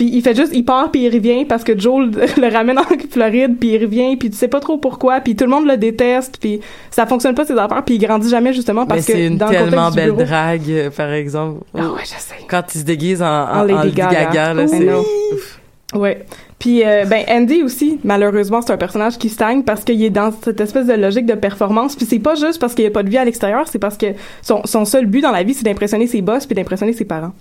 Puis 0.01 0.09
il 0.15 0.23
fait 0.23 0.35
juste, 0.35 0.53
il 0.55 0.65
part 0.65 0.91
puis 0.91 1.03
il 1.03 1.13
revient 1.15 1.45
parce 1.45 1.63
que 1.63 1.79
Joel 1.79 2.11
le 2.39 2.51
ramène 2.51 2.79
en 2.79 2.85
Floride 3.11 3.59
puis 3.61 3.75
il 3.75 3.85
revient 3.85 4.17
puis 4.17 4.31
tu 4.31 4.37
sais 4.39 4.49
pas 4.49 4.59
trop 4.59 4.79
pourquoi 4.79 5.21
puis 5.21 5.37
tout 5.37 5.45
le 5.45 5.51
monde 5.51 5.67
le 5.67 5.77
déteste 5.77 6.39
puis 6.41 6.59
ça 6.91 7.05
fonctionne 7.05 7.35
pas 7.35 7.45
ses 7.45 7.53
affaires 7.59 7.83
puis 7.85 7.97
il 7.97 7.99
grandit 7.99 8.31
jamais 8.31 8.55
justement 8.55 8.83
Mais 8.85 8.95
parce 8.95 9.05
que 9.05 9.13
c'est 9.13 9.27
une 9.27 9.37
dans 9.37 9.51
tellement 9.51 9.91
belle 9.91 10.13
bureau- 10.13 10.23
drague, 10.23 10.71
euh, 10.71 10.89
par 10.89 11.11
exemple. 11.13 11.65
Ah 11.75 11.91
ouais, 11.93 12.01
je 12.05 12.19
sais. 12.19 12.35
Quand 12.49 12.63
il 12.75 12.79
se 12.79 12.85
déguise 12.87 13.21
en, 13.21 13.27
en, 13.27 13.59
En 13.59 13.63
Lady 13.65 13.91
Gaga. 13.93 14.55
Là, 14.55 14.65
I 14.65 14.69
c'est... 14.69 15.99
Ouais. 15.99 16.25
Puis 16.59 16.83
euh, 16.83 17.05
ben 17.05 17.23
Andy 17.29 17.63
aussi, 17.63 17.99
malheureusement, 18.03 18.63
c'est 18.63 18.73
un 18.73 18.79
personnage 18.79 19.19
qui 19.19 19.29
stagne 19.29 19.65
parce 19.65 19.85
qu'il 19.85 20.03
est 20.03 20.09
dans 20.09 20.33
cette 20.43 20.63
espèce 20.63 20.87
de 20.87 20.95
logique 20.95 21.27
de 21.27 21.35
performance. 21.35 21.95
Puis 21.95 22.07
c'est 22.07 22.21
pas 22.21 22.37
juste 22.37 22.59
parce 22.59 22.75
qu'il 22.75 22.85
y 22.85 22.89
a 22.89 22.91
pas 22.91 23.03
de 23.03 23.11
vie 23.11 23.19
à 23.19 23.25
l'extérieur, 23.27 23.69
c'est 23.69 23.79
parce 23.79 23.99
que 23.99 24.07
son, 24.41 24.63
son 24.65 24.87
seul 24.87 25.05
but 25.05 25.21
dans 25.21 25.31
la 25.31 25.43
vie, 25.43 25.53
c'est 25.53 25.65
d'impressionner 25.65 26.07
ses 26.07 26.23
boss 26.23 26.47
puis 26.47 26.55
d'impressionner 26.55 26.95
ses 26.95 27.05
parents. 27.05 27.33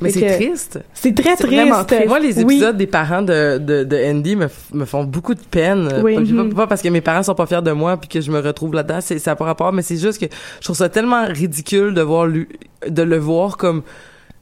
Mais 0.00 0.10
Fait 0.10 0.20
c'est 0.20 0.26
que- 0.26 0.44
triste. 0.44 0.80
C'est 0.92 1.14
très 1.14 1.36
C'est 1.36 1.46
vraiment 1.46 1.84
triste. 1.84 2.06
Moi, 2.08 2.18
les 2.18 2.42
Oui. 2.42 2.54
épisodes 2.56 2.76
des 2.76 2.86
parents 2.86 3.22
de, 3.22 3.58
de, 3.58 3.84
de 3.84 4.10
Andy 4.10 4.36
me, 4.36 4.48
me 4.72 4.84
font 4.84 5.04
beaucoup 5.04 5.34
de 5.34 5.40
peine. 5.50 5.88
Oui. 6.02 6.14
Pas, 6.14 6.20
Mhm. 6.20 6.54
pas 6.54 6.66
parce 6.66 6.82
que 6.82 6.88
mes 6.88 7.00
parents 7.00 7.22
sont 7.22 7.34
pas 7.34 7.46
fiers 7.46 7.62
de 7.62 7.72
moi 7.72 7.96
puis 7.96 8.08
que 8.08 8.20
je 8.20 8.30
me 8.30 8.40
retrouve 8.40 8.74
là-dedans, 8.74 8.98
c'est 9.00 9.18
ça 9.18 9.32
n'a 9.32 9.36
pas 9.36 9.44
rapport, 9.44 9.72
mais 9.72 9.82
c'est 9.82 9.96
juste 9.96 10.18
que 10.20 10.26
je 10.58 10.64
trouve 10.64 10.76
ça 10.76 10.88
tellement 10.88 11.24
ridicule 11.26 11.94
de 11.94 12.02
voir 12.02 12.26
lui, 12.26 12.48
de 12.88 13.02
le 13.02 13.16
voir 13.18 13.56
comme 13.56 13.82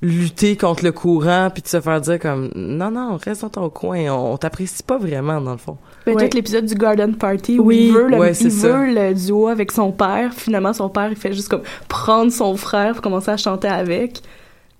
lutter 0.04 0.56
contre 0.56 0.84
le 0.84 0.90
courant 0.90 1.48
puis 1.52 1.62
de 1.62 1.68
se 1.68 1.80
faire 1.80 2.00
dire 2.00 2.18
comme 2.18 2.50
non 2.56 2.90
non 2.90 3.16
reste 3.24 3.42
dans 3.42 3.48
ton 3.50 3.70
coin 3.70 4.00
on, 4.12 4.32
on 4.32 4.36
t'apprécie 4.36 4.82
pas 4.82 4.98
vraiment 4.98 5.40
dans 5.40 5.52
le 5.52 5.58
fond 5.58 5.76
Ben, 6.06 6.16
Ouais. 6.16 6.28
Tout 6.28 6.36
l'épisode 6.36 6.64
du 6.64 6.74
Garden 6.74 7.14
Party 7.14 7.60
où 7.60 7.66
Oui, 7.66 7.86
il 7.86 7.92
veut, 7.94 8.08
le, 8.08 8.18
ouais, 8.18 8.34
c'est 8.34 8.46
il 8.46 8.50
ça. 8.50 8.66
veut 8.66 8.92
le 8.92 9.14
duo 9.14 9.46
avec 9.46 9.70
son 9.70 9.92
père. 9.92 10.32
Finalement, 10.34 10.72
son 10.72 10.88
père, 10.88 11.08
il 11.10 11.16
fait 11.16 11.32
juste 11.32 11.48
comme 11.48 11.62
prendre 11.86 12.32
son 12.32 12.56
frère 12.56 12.94
pour 12.94 13.02
commencer 13.02 13.30
à 13.30 13.36
chanter 13.36 13.68
avec. 13.68 14.20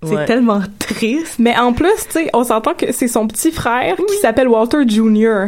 C'est 0.05 0.15
Ouais. 0.17 0.25
tellement 0.27 0.61
triste. 0.79 1.37
Mais 1.39 1.57
en 1.57 1.73
plus, 1.73 1.89
tu 2.07 2.13
sais, 2.13 2.31
on 2.33 2.45
s'entend 2.45 2.75
que 2.75 2.93
c'est 2.93 3.09
son 3.09 3.27
petit 3.29 3.53
frère 3.53 3.97
qui 3.97 4.17
s'appelle 4.17 4.49
Walter 4.49 4.79
Jr. 4.87 5.47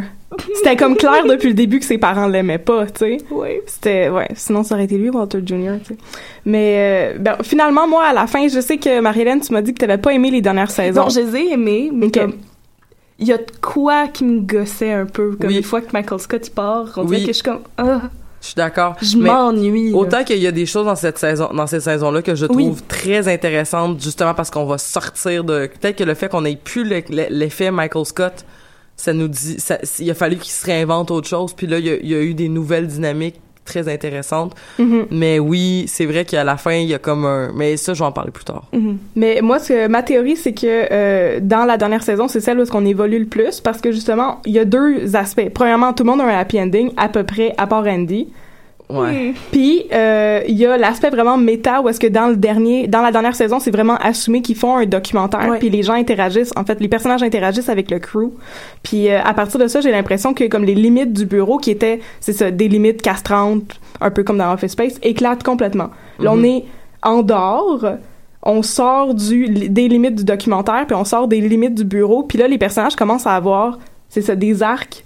C'était 0.55 0.75
comme 0.75 0.97
clair 0.97 1.23
depuis 1.25 1.49
le 1.49 1.53
début 1.53 1.79
que 1.79 1.85
ses 1.85 1.97
parents 1.97 2.27
l'aimaient 2.27 2.57
pas, 2.57 2.87
tu 2.87 2.99
sais. 2.99 3.17
Oui. 3.31 3.49
C'était 3.67 4.09
ouais, 4.09 4.27
sinon 4.33 4.63
ça 4.63 4.75
aurait 4.75 4.83
été 4.85 4.97
lui 4.97 5.09
Walter 5.09 5.39
Jr. 5.45 5.73
Mais 6.45 7.13
euh, 7.15 7.17
ben, 7.19 7.37
finalement 7.41 7.87
moi 7.87 8.03
à 8.05 8.13
la 8.13 8.27
fin, 8.27 8.47
je 8.47 8.59
sais 8.59 8.77
que 8.77 8.99
Marie-Hélène, 8.99 9.39
tu 9.39 9.53
m'as 9.53 9.61
dit 9.61 9.73
que 9.73 9.79
t'avais 9.79 9.97
pas 9.97 10.11
aimé 10.13 10.31
les 10.31 10.41
dernières 10.41 10.71
saisons. 10.71 11.03
Non, 11.03 11.09
je 11.09 11.21
les 11.21 11.35
ai 11.37 11.53
aimés, 11.53 11.89
mais 11.93 12.11
comme 12.11 12.33
il 13.17 13.27
y 13.27 13.31
a 13.33 13.37
de 13.37 13.45
quoi 13.61 14.07
qui 14.07 14.25
me 14.25 14.41
gossait 14.41 14.91
un 14.91 15.05
peu. 15.05 15.37
Comme 15.39 15.49
Oui. 15.51 15.57
une 15.57 15.63
fois 15.63 15.79
que 15.79 15.91
Michael 15.93 16.19
Scott 16.19 16.47
il 16.47 16.51
part, 16.51 16.91
on 16.97 17.01
Oui. 17.01 17.07
dirait 17.07 17.21
que 17.21 17.27
je 17.27 17.31
suis 17.33 17.43
comme 17.43 17.61
ah, 17.77 18.01
je 18.45 18.49
suis 18.51 18.55
d'accord 18.55 18.95
je 19.01 19.17
m'ennuie. 19.17 19.91
Autant 19.93 20.23
qu'il 20.23 20.37
y 20.37 20.47
a 20.47 20.51
des 20.51 20.65
choses 20.65 20.85
dans 20.85 20.95
cette 20.95 21.17
saison, 21.17 21.49
dans 21.53 21.67
cette 21.67 21.81
saison-là 21.81 22.21
que 22.21 22.35
je 22.35 22.45
Oui. 22.45 22.65
trouve 22.65 22.83
très 22.83 23.27
intéressantes, 23.27 24.01
justement 24.01 24.33
parce 24.33 24.51
qu'on 24.51 24.65
va 24.65 24.77
sortir 24.77 25.43
de. 25.43 25.67
Peut-être 25.79 25.97
que 25.97 26.03
le 26.03 26.13
fait 26.13 26.29
qu'on 26.29 26.45
ait 26.45 26.55
plus 26.55 26.83
le- 26.83 27.03
le- 27.09 27.27
l'effet 27.29 27.71
Michael 27.71 28.05
Scott, 28.05 28.45
ça 28.95 29.11
nous 29.13 29.27
dit, 29.27 29.55
ça, 29.59 29.77
il 29.99 30.09
a 30.09 30.13
fallu 30.13 30.37
qu'il 30.37 30.51
se 30.51 30.65
réinvente 30.65 31.11
autre 31.11 31.27
chose. 31.27 31.53
Puis 31.53 31.67
là, 31.67 31.79
il 31.79 31.85
y 31.85 31.89
a, 31.89 31.95
il 31.95 32.07
y 32.07 32.15
a 32.15 32.21
eu 32.21 32.33
des 32.33 32.47
nouvelles 32.47 32.87
dynamiques 32.87 33.41
très 33.65 33.89
intéressantes. 33.89 34.53
Mhm. 34.79 35.07
Mais 35.11 35.39
oui, 35.39 35.85
c'est 35.87 36.05
vrai 36.05 36.23
qu'à 36.23 36.43
la 36.43 36.57
fin, 36.57 36.73
il 36.73 36.87
y 36.87 36.93
a 36.93 36.99
comme 36.99 37.25
un. 37.25 37.51
Mais 37.53 37.77
ça, 37.77 37.93
je 37.93 37.99
vais 37.99 38.05
en 38.05 38.11
parler 38.11 38.31
plus 38.31 38.45
tard. 38.45 38.63
Mhm. 38.71 38.97
Mais 39.15 39.39
moi, 39.41 39.59
ce 39.59 39.69
que, 39.69 39.87
ma 39.87 40.03
théorie, 40.03 40.37
c'est 40.37 40.53
que 40.53 40.87
euh, 40.91 41.39
dans 41.41 41.65
la 41.65 41.77
dernière 41.77 42.03
saison, 42.03 42.27
c'est 42.27 42.39
celle 42.39 42.59
où 42.59 42.61
est-ce 42.61 42.71
qu'on 42.71 42.85
évolue 42.85 43.19
le 43.19 43.25
plus 43.25 43.59
parce 43.59 43.81
que 43.81 43.91
justement, 43.91 44.41
il 44.45 44.53
y 44.53 44.59
a 44.59 44.65
deux 44.65 45.15
aspects. 45.15 45.49
Premièrement, 45.53 45.93
tout 45.93 46.03
le 46.03 46.11
monde 46.11 46.21
a 46.21 46.25
un 46.25 46.39
happy 46.39 46.59
ending, 46.61 46.91
à 46.97 47.09
peu 47.09 47.23
près, 47.23 47.53
à 47.57 47.67
part 47.67 47.85
Andy. 47.85 48.29
Ouais. 48.89 49.33
Puis 49.51 49.85
euh, 49.91 50.41
il 50.47 50.55
y 50.57 50.65
a 50.65 50.77
l'aspect 50.77 51.09
vraiment 51.09 51.37
méta 51.37 51.81
où 51.81 51.89
est-ce 51.89 51.99
que 51.99 52.07
dans 52.07 52.27
le 52.27 52.35
dernier, 52.35 52.87
dans 52.87 53.01
la 53.01 53.11
dernière 53.11 53.35
saison, 53.35 53.59
c'est 53.59 53.71
vraiment 53.71 53.95
assumé 53.95 54.41
qu'ils 54.43 54.55
font 54.55 54.77
un 54.77 54.85
documentaire, 54.85 55.55
puis 55.59 55.69
les 55.71 55.81
gens 55.81 55.93
interagissent. 55.93 56.51
En 56.55 56.63
fait, 56.65 56.79
les 56.79 56.87
personnages 56.87 57.23
interagissent 57.23 57.69
avec 57.69 57.89
le 57.89 57.97
crew. 57.99 58.31
Puis 58.83 59.09
euh, 59.09 59.19
à 59.23 59.33
partir 59.33 59.59
de 59.59 59.67
ça, 59.67 59.81
j'ai 59.81 59.91
l'impression 59.91 60.33
que 60.35 60.43
comme 60.47 60.63
les 60.65 60.75
limites 60.75 61.13
du 61.13 61.25
bureau, 61.25 61.57
qui 61.57 61.71
étaient, 61.71 61.99
c'est 62.19 62.33
ça, 62.33 62.51
des 62.51 62.67
limites 62.67 63.01
castrantes, 63.01 63.79
un 64.01 64.11
peu 64.11 64.23
comme 64.23 64.37
dans 64.37 64.53
Office 64.53 64.73
Space, 64.73 64.99
éclatent 65.01 65.43
complètement. 65.43 65.89
Là, 66.19 66.33
on 66.33 66.37
Mhm. 66.37 66.45
est 66.45 66.65
en 67.01 67.21
dehors. 67.23 67.85
On 68.43 68.61
sort 68.61 69.15
du, 69.15 69.47
des 69.49 69.87
limites 69.87 70.15
du 70.15 70.23
documentaire, 70.23 70.85
puis 70.85 70.95
on 70.95 71.05
sort 71.05 71.27
des 71.27 71.41
limites 71.41 71.73
du 71.73 71.83
bureau. 71.85 72.21
Puis 72.21 72.37
là, 72.37 72.47
les 72.47 72.59
personnages 72.59 72.95
commencent 72.95 73.25
à 73.25 73.33
avoir, 73.33 73.79
c'est 74.09 74.21
ça, 74.21 74.35
des 74.35 74.61
arcs 74.61 75.03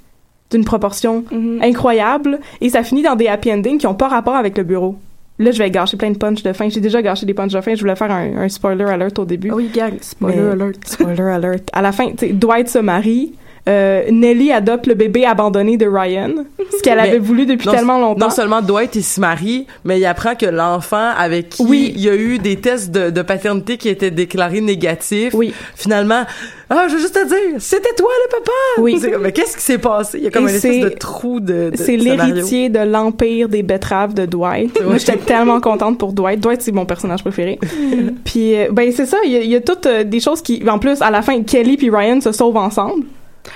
d'une 0.52 0.66
proportion 0.66 1.24
Mhm. 1.32 1.60
incroyable 1.62 2.40
et 2.62 2.70
ça 2.70 2.84
finit 2.84 3.04
dans 3.04 3.16
des 3.16 3.28
happy 3.28 3.52
endings 3.52 3.78
qui 3.78 3.88
ont 3.88 3.94
pas 3.96 4.08
rapport 4.08 4.36
avec 4.36 4.58
le 4.58 4.64
bureau. 4.64 4.96
Là, 5.42 5.52
je 5.52 5.60
vais 5.60 5.72
gâcher 5.72 5.96
plein 5.96 6.12
de 6.12 6.18
punch 6.18 6.44
de 6.44 6.52
fin. 6.52 6.68
J'ai 6.68 6.82
déjà 6.82 7.02
gâché 7.02 7.26
des 7.26 7.34
punch 7.34 7.54
de 7.54 7.62
fin. 7.62 7.74
Je 7.74 7.80
voulais 7.80 7.96
faire 7.96 8.12
un, 8.12 8.36
un 8.38 8.50
spoiler 8.50 8.84
alert 8.84 9.18
au 9.20 9.26
début. 9.26 9.52
Oui, 9.52 9.70
gang, 9.74 9.94
spoiler 10.02 10.36
Mais- 10.42 10.50
alert. 10.52 10.80
Spoiler 10.86 11.22
alert. 11.22 11.70
À 11.72 11.82
la 11.82 11.92
fin, 11.94 12.08
Dwight 12.34 12.68
se 12.68 12.80
marie. 12.80 13.32
Euh, 13.70 14.04
Nelly 14.12 14.52
adopte 14.52 14.88
le 14.88 14.96
bébé 14.96 15.26
abandonné 15.26 15.78
de 15.78 15.86
Ryan, 15.88 16.32
ce 16.76 16.82
qu'elle 16.82 17.00
avait 17.00 17.20
voulu 17.20 17.46
depuis 17.46 17.68
non, 17.68 17.74
tellement 17.74 18.00
longtemps. 18.00 18.26
Non 18.26 18.32
seulement 18.32 18.62
Dwight 18.62 18.96
il 18.96 19.04
se 19.04 19.20
marie, 19.20 19.68
mais 19.86 20.00
il 20.00 20.06
apprend 20.06 20.36
que 20.36 20.46
l'enfant 20.46 21.12
avec 21.18 21.50
qui 21.50 21.64
Oui. 21.64 21.94
il 21.96 22.02
y 22.02 22.10
a 22.10 22.16
eu 22.16 22.40
des 22.40 22.56
tests 22.58 22.92
de, 22.92 23.10
de 23.10 23.22
paternité 23.22 23.78
qui 23.78 23.90
étaient 23.90 24.12
déclarés 24.12 24.62
négatifs, 24.62 25.34
Oui. 25.34 25.54
finalement, 25.76 26.24
ah, 26.72 26.86
je 26.88 26.96
veux 26.96 27.02
juste 27.02 27.16
te 27.16 27.28
dire, 27.28 27.60
c'était 27.60 27.96
toi 27.98 28.10
le 28.26 28.38
papa. 28.38 28.52
Oui. 28.78 29.02
Mais 29.22 29.32
qu'est-ce 29.32 29.58
qui 29.58 29.64
s'est 29.64 29.80
passé 29.80 30.20
Il 30.20 30.24
y 30.24 30.28
a 30.28 30.30
comme 30.30 30.48
Et 30.48 30.52
une 30.52 30.56
espèce 30.56 30.82
de 30.82 30.90
trou 30.90 31.40
de. 31.40 31.72
de 31.72 31.76
C'est 31.76 31.98
l'héritier 31.98 32.70
de 32.70 32.80
l'empire 32.80 33.50
des 33.50 33.64
betteraves 33.64 34.14
de 34.14 34.26
Dwight. 34.28 34.80
Moi, 34.84 34.98
j'étais 34.98 35.18
tellement 35.18 35.60
contente 35.62 35.98
pour 35.98 36.14
Dwight. 36.14 36.40
Dwight, 36.40 36.62
c'est 36.62 36.72
mon 36.72 36.86
personnage 36.86 37.24
préféré. 37.24 37.60
puis, 38.24 38.56
euh, 38.56 38.68
ben, 38.72 38.92
c'est 38.92 39.08
ça. 39.08 39.18
Il 39.26 39.32
y 39.32 39.38
a, 39.38 39.42
il 39.42 39.50
y 39.50 39.56
a 39.56 39.62
toutes 39.62 39.88
euh, 39.88 40.04
des 40.04 40.20
choses 40.20 40.44
qui... 40.44 40.64
En 40.70 40.78
plus, 40.78 41.02
à 41.02 41.10
la 41.10 41.24
fin, 41.24 41.42
Kelly 41.42 41.76
puis 41.76 41.90
Ryan 41.90 42.22
se 42.22 42.32
sauvent 42.32 42.58
ensemble. 42.58 43.04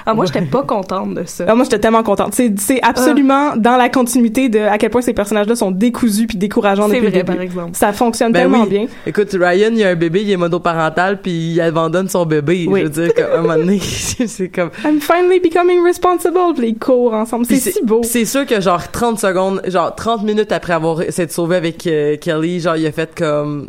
Ah, 0.06 0.14
moi, 0.14 0.26
j'étais 0.26 0.42
pas 0.42 0.64
contente 0.64 1.14
de 1.14 1.24
ça. 1.26 1.46
Ah, 1.48 1.56
moi, 1.56 1.64
j'étais 1.64 1.80
tellement 1.80 2.04
contente. 2.04 2.34
C'est, 2.34 2.60
c'est 2.60 2.82
absolument 2.82 3.56
dans 3.56 3.78
la 3.78 3.90
continuité 3.90 4.50
de 4.50 4.60
à 4.60 4.78
quel 4.78 4.90
point 4.90 5.02
ces 5.02 5.14
personnages-là 5.14 5.56
sont 5.56 5.72
décousus 5.72 6.28
puis 6.28 6.38
décourageants 6.38 6.88
C'est 6.88 6.96
depuis 6.96 7.08
vrai, 7.10 7.18
le 7.20 7.24
début. 7.24 7.34
par 7.34 7.42
exemple. 7.42 7.72
Ça 7.74 7.94
fonctionne 7.94 8.32
Ben 8.32 8.42
tellement 8.42 8.64
oui. 8.64 8.70
bien. 8.70 8.86
Écoute, 9.06 9.30
Ryan, 9.34 9.70
il 9.72 9.78
y 9.78 9.84
a 9.84 9.90
un 9.90 9.96
bébé, 9.96 10.22
il 10.24 10.32
est 10.32 10.38
monoparental, 10.38 11.22
puis 11.22 11.54
il 11.54 11.62
abandonne 11.62 12.10
son 12.10 12.26
bébé. 12.26 12.66
Oui. 12.70 12.82
Je 12.82 12.86
veux 12.86 12.90
dire, 13.06 13.14
qu'à 13.14 13.38
un 13.38 13.42
moment 13.42 13.56
donné, 13.56 13.80
c'est 14.28 14.50
comme. 14.50 14.70
I'm 14.84 15.00
finally 15.00 15.40
becoming 15.40 15.84
responsible. 15.84 16.54
Puis 16.56 16.70
ils 16.70 16.78
courent 16.78 17.14
ensemble. 17.14 17.46
C'est 17.46 17.58
si 17.58 17.84
beau. 17.84 18.02
C'est 18.04 18.26
sûr 18.26 18.46
que 18.46 18.60
genre 18.62 18.90
30 18.92 19.20
secondes, 19.20 19.62
genre 19.68 19.94
30 19.96 20.24
minutes 20.24 20.52
après 20.52 20.74
avoir 20.74 21.02
s'être 21.10 21.32
sauvé 21.32 21.56
avec 21.56 21.86
euh, 21.88 22.18
Kelly, 22.18 22.60
genre 22.60 22.76
il 22.76 22.86
a 22.86 22.92
fait 22.92 23.14
comme 23.16 23.68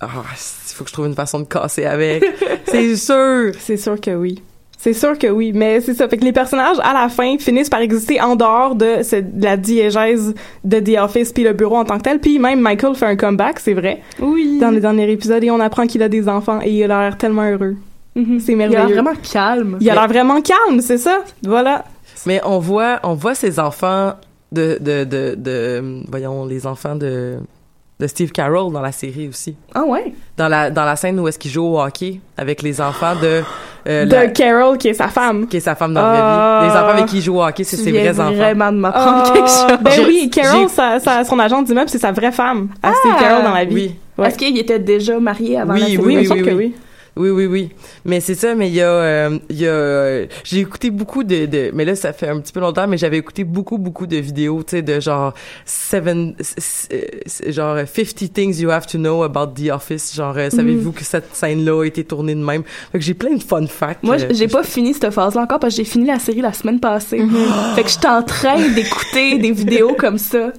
ah, 0.00 0.08
il 0.32 0.74
faut 0.74 0.84
que 0.84 0.88
je 0.90 0.94
trouve 0.94 1.06
une 1.06 1.14
façon 1.14 1.40
de 1.40 1.44
casser 1.44 1.84
avec. 1.84 2.24
c'est 2.66 2.96
sûr. 2.96 3.52
C'est 3.58 3.76
sûr 3.76 4.00
que 4.00 4.12
oui. 4.12 4.42
C'est 4.82 4.94
sûr 4.94 5.18
que 5.18 5.26
oui, 5.26 5.52
mais 5.54 5.82
c'est 5.82 5.92
ça. 5.92 6.08
Fait 6.08 6.16
que 6.16 6.24
les 6.24 6.32
personnages, 6.32 6.78
à 6.82 6.94
la 6.94 7.10
fin, 7.10 7.36
finissent 7.38 7.68
par 7.68 7.80
exister 7.80 8.18
en 8.18 8.34
dehors 8.34 8.74
de, 8.74 9.02
la 9.38 9.58
diégèse 9.58 10.34
de 10.64 10.80
The 10.80 10.98
Office 10.98 11.34
puis 11.34 11.44
le 11.44 11.52
bureau 11.52 11.76
en 11.76 11.84
tant 11.84 11.98
que 11.98 12.04
tel. 12.04 12.18
Puis 12.18 12.38
même 12.38 12.60
Michael 12.62 12.94
fait 12.94 13.04
un 13.04 13.16
comeback, 13.16 13.60
c'est 13.60 13.74
vrai, 13.74 14.00
Oui. 14.20 14.58
dans 14.58 14.70
le 14.70 14.80
dernier 14.80 15.10
épisode 15.10 15.44
et 15.44 15.50
on 15.50 15.60
apprend 15.60 15.86
qu'il 15.86 16.02
a 16.02 16.08
des 16.08 16.30
enfants 16.30 16.60
et 16.64 16.70
il 16.70 16.82
a 16.84 16.86
l'air 17.08 17.18
tellement 17.18 17.42
heureux. 17.50 17.76
Mhm. 18.14 18.40
C'est 18.40 18.52
Il 18.52 18.54
a 18.54 18.68
merveilleux. 18.68 18.94
l'air 18.94 19.04
vraiment 19.04 19.20
calme. 19.32 19.76
Il 19.82 19.90
a 19.90 19.94
l'air 19.94 20.08
vraiment 20.08 20.40
calme, 20.40 20.80
c'est 20.80 20.96
ça. 20.98 21.18
Voilà. 21.42 21.84
Mais 22.24 22.40
on 22.46 22.58
voit 22.58 23.00
on 23.02 23.12
voit 23.12 23.34
ces 23.34 23.60
enfants 23.60 24.14
de 24.50 24.78
de 24.80 25.04
de, 25.04 25.34
de 25.36 26.02
voyons 26.10 26.46
les 26.46 26.66
enfants 26.66 26.96
de 26.96 27.36
de 28.00 28.06
Steve 28.06 28.32
Carroll 28.32 28.72
dans 28.72 28.80
la 28.80 28.90
série 28.92 29.28
aussi. 29.28 29.54
Ah 29.74 29.84
ouais? 29.84 30.12
Dans 30.36 30.48
la 30.48 30.70
dans 30.70 30.84
la 30.84 30.96
scène 30.96 31.20
où 31.20 31.28
est-ce 31.28 31.38
qu'il 31.38 31.50
joue 31.50 31.64
au 31.64 31.80
hockey 31.80 32.18
avec 32.36 32.62
les 32.62 32.80
enfants 32.80 33.14
de 33.20 33.42
euh, 33.86 34.06
De 34.06 34.12
la- 34.12 34.26
Carol, 34.28 34.76
qui 34.78 34.88
est 34.88 34.94
sa 34.94 35.08
femme. 35.08 35.46
qui 35.46 35.58
est 35.58 35.60
sa 35.60 35.74
femme 35.74 35.92
dans 35.94 36.00
la 36.02 36.08
Ah. 36.08 36.58
vraie 36.60 36.66
vie. 36.68 36.72
Les 36.72 36.78
enfants 36.80 36.92
avec 36.96 37.06
qui 37.06 37.16
il 37.18 37.22
joue 37.22 37.36
au 37.38 37.44
hockey, 37.44 37.62
c'est 37.64 37.76
ses 37.76 37.92
vrais 37.92 38.18
enfants. 38.18 38.32
vraiment 38.32 38.72
de 38.72 38.78
m'apprendre 38.78 39.22
Ah, 39.26 39.30
quelque 39.32 39.48
chose. 39.48 39.78
Ben 39.82 40.06
oui, 40.06 40.30
Carol, 40.32 40.62
j'ai- 40.62 40.68
sa, 40.68 40.98
sa- 40.98 41.24
son 41.24 41.38
agent 41.38 41.62
d'immeuble, 41.62 41.88
c'est 41.90 41.98
sa 41.98 42.10
vraie 42.12 42.32
femme. 42.32 42.68
À 42.82 42.92
Steve 42.94 43.12
Ah, 43.16 43.20
Carroll 43.20 43.44
dans 43.44 43.54
la 43.54 43.64
vie. 43.64 43.74
Oui. 43.74 43.94
Ouais. 44.18 44.28
Est-ce 44.28 44.36
qu'il 44.38 44.58
était 44.58 44.78
déjà 44.78 45.18
marié 45.20 45.58
avant 45.58 45.74
Oui, 45.74 45.80
la 45.80 45.86
série? 45.86 45.98
oui, 45.98 46.16
oui, 46.18 46.28
oui, 46.30 46.42
que 46.42 46.50
oui. 46.50 46.74
Oui. 47.16 47.30
Oui, 47.30 47.46
oui. 47.46 47.70
Mais 48.04 48.20
c'est 48.20 48.34
ça, 48.34 48.54
mais 48.54 48.68
il 48.68 48.74
y 48.74 48.80
a, 48.80 48.90
euh, 48.90 49.38
il 49.48 49.60
y 49.60 49.66
a, 49.66 49.70
euh, 49.70 50.26
j'ai 50.44 50.60
écouté 50.60 50.90
beaucoup 50.90 51.24
de, 51.24 51.46
de, 51.46 51.70
mais 51.74 51.84
là, 51.84 51.94
ça 51.94 52.12
fait 52.12 52.28
un 52.28 52.40
petit 52.40 52.52
peu 52.52 52.60
longtemps, 52.60 52.86
mais 52.86 52.98
j'avais 52.98 53.18
écouté 53.18 53.44
beaucoup, 53.44 53.78
beaucoup 53.78 54.06
de 54.06 54.16
vidéos, 54.16 54.62
tu 54.62 54.76
sais, 54.76 54.82
de 54.82 55.00
genre, 55.00 55.34
seven, 55.64 56.34
genre, 57.48 57.78
50 57.86 58.32
things 58.32 58.60
you 58.60 58.70
have 58.70 58.86
to 58.86 58.98
know 58.98 59.22
about 59.22 59.54
The 59.54 59.70
Office. 59.70 60.14
Genre, 60.14 60.34
euh, 60.36 60.50
savez-vous 60.50 60.92
que 60.92 61.04
cette 61.04 61.34
scène-là 61.34 61.82
a 61.82 61.84
été 61.84 62.04
tournée 62.04 62.34
de 62.34 62.44
même? 62.44 62.62
Fait 62.92 62.98
que 62.98 63.04
j'ai 63.04 63.14
plein 63.14 63.34
de 63.34 63.42
fun 63.42 63.66
facts. 63.66 64.02
Moi, 64.02 64.16
euh, 64.20 64.28
j'ai 64.30 64.48
pas 64.48 64.62
fini 64.62 64.94
cette 64.94 65.10
phase-là 65.10 65.42
encore 65.42 65.58
parce 65.58 65.74
que 65.74 65.82
j'ai 65.82 65.88
fini 65.88 66.06
la 66.06 66.18
série 66.18 66.40
la 66.40 66.52
semaine 66.52 66.80
passée. 66.80 67.18
Mm-hmm. 67.18 67.74
Fait 67.74 67.82
que 67.82 67.90
j'étais 67.90 68.08
en 68.08 68.22
train 68.22 68.68
d'écouter 68.68 69.38
des 69.38 69.52
vidéos 69.52 69.94
comme 69.98 70.18
ça. 70.18 70.52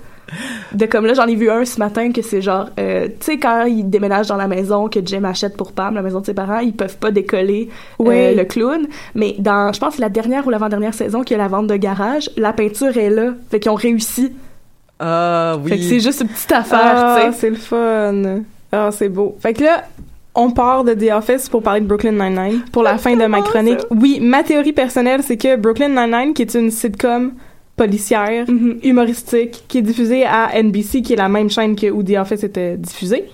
De 0.74 0.86
comme 0.86 1.06
là, 1.06 1.14
j'en 1.14 1.26
ai 1.28 1.36
vu 1.36 1.50
un 1.50 1.66
ce 1.66 1.78
matin 1.80 2.12
que 2.12 2.22
c'est 2.22 2.42
genre, 2.42 2.70
euh, 2.80 3.08
tu 3.08 3.14
sais, 3.26 3.38
quand 3.38 3.66
ils 3.66 3.90
déménagent 3.90 4.28
dans 4.28 4.38
la 4.38 4.48
maison 4.48 4.88
que 4.88 5.00
Jim 5.06 5.24
achète 5.26 5.58
pour 5.58 5.72
Pam, 5.74 5.94
la 5.96 6.02
maison 6.02 6.22
de 6.22 6.26
ses 6.26 6.34
parents, 6.34 6.60
ils 6.60 6.74
peuvent 6.74 6.98
pas 6.98 7.12
décoller 7.12 7.70
euh, 8.00 8.04
Oui. 8.06 8.36
le 8.36 8.44
clown. 8.46 8.88
Mais 9.16 9.36
dans, 9.40 9.74
je 9.74 9.80
pense, 9.80 9.98
la 9.98 10.10
dernière 10.10 10.48
ou 10.48 10.50
l'avant-dernière 10.50 10.94
saison 10.94 11.24
qu'il 11.24 11.36
y 11.38 11.40
a 11.40 11.44
la 11.44 11.50
vente 11.50 11.68
de 11.68 11.76
garage, 11.76 12.30
la 12.38 12.54
peinture 12.54 12.96
est 12.98 13.10
là. 13.10 13.34
Fait 13.50 13.60
qu'ils 13.60 13.72
ont 13.72 13.76
réussi. 13.76 14.32
Ah, 15.00 15.58
oui. 15.64 15.70
Fait 15.72 15.78
que 15.78 15.84
c'est 15.84 16.00
juste 16.00 16.22
une 16.22 16.28
petite 16.30 16.52
affaire, 16.52 16.80
Ah, 16.84 17.18
tu 17.26 17.32
sais. 17.34 17.38
c'est 17.40 17.50
le 17.50 17.56
fun. 17.56 18.42
Ah, 18.72 18.90
c'est 18.92 19.10
beau. 19.10 19.36
Fait 19.42 19.54
que 19.54 19.64
là, 19.64 19.84
on 20.36 20.52
part 20.52 20.84
de 20.86 20.94
The 20.94 21.12
Office 21.12 21.50
pour 21.50 21.62
parler 21.62 21.82
de 21.82 21.86
Brooklyn 21.88 22.12
Nine-Nine 22.14 22.62
pour 22.72 22.84
la 22.84 22.98
fin 22.98 23.16
de 23.18 23.26
ma 23.26 23.42
chronique. 23.42 23.80
Oui, 23.90 24.20
ma 24.22 24.44
théorie 24.44 24.72
personnelle, 24.74 25.24
c'est 25.24 25.36
que 25.38 25.58
Brooklyn 25.58 25.90
Nine-Nine, 25.90 26.34
qui 26.34 26.44
est 26.44 26.54
une 26.54 26.72
sitcom 26.72 27.34
policière, 27.76 28.46
Mhm. 28.50 28.80
humoristique, 28.84 29.64
qui 29.68 29.80
est 29.80 29.82
diffusée 29.82 30.26
à 30.26 30.50
NBC, 30.56 31.02
qui 31.02 31.14
est 31.14 31.18
la 31.18 31.30
même 31.30 31.50
chaîne 31.50 31.76
que 31.76 31.90
où 31.90 32.04
The 32.04 32.18
Office 32.20 32.44
était 32.44 32.78
diffusé. 32.78 33.26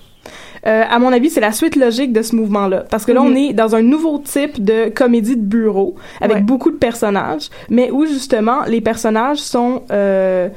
Euh, 0.66 0.84
à 0.90 1.00
mon 1.00 1.14
avis, 1.14 1.30
c'est 1.30 1.40
la 1.40 1.52
suite 1.52 1.76
logique 1.76 2.12
de 2.12 2.22
ce 2.22 2.36
mouvement-là. 2.36 2.86
Parce 2.90 3.06
que 3.06 3.12
là, 3.12 3.22
on 3.22 3.30
Mhm. 3.30 3.38
est 3.38 3.54
dans 3.54 3.76
un 3.76 3.82
nouveau 3.82 4.18
type 4.20 4.64
de 4.64 4.90
comédie 4.90 5.36
de 5.38 5.42
bureau, 5.42 5.96
avec 6.20 6.38
Ouais. 6.38 6.42
beaucoup 6.44 6.72
de 6.72 6.76
personnages, 6.78 7.50
mais 7.70 7.90
où 7.92 8.06
justement, 8.06 8.64
les 8.68 8.82
personnages 8.82 9.38
sont... 9.38 9.84
euh, 9.92 10.50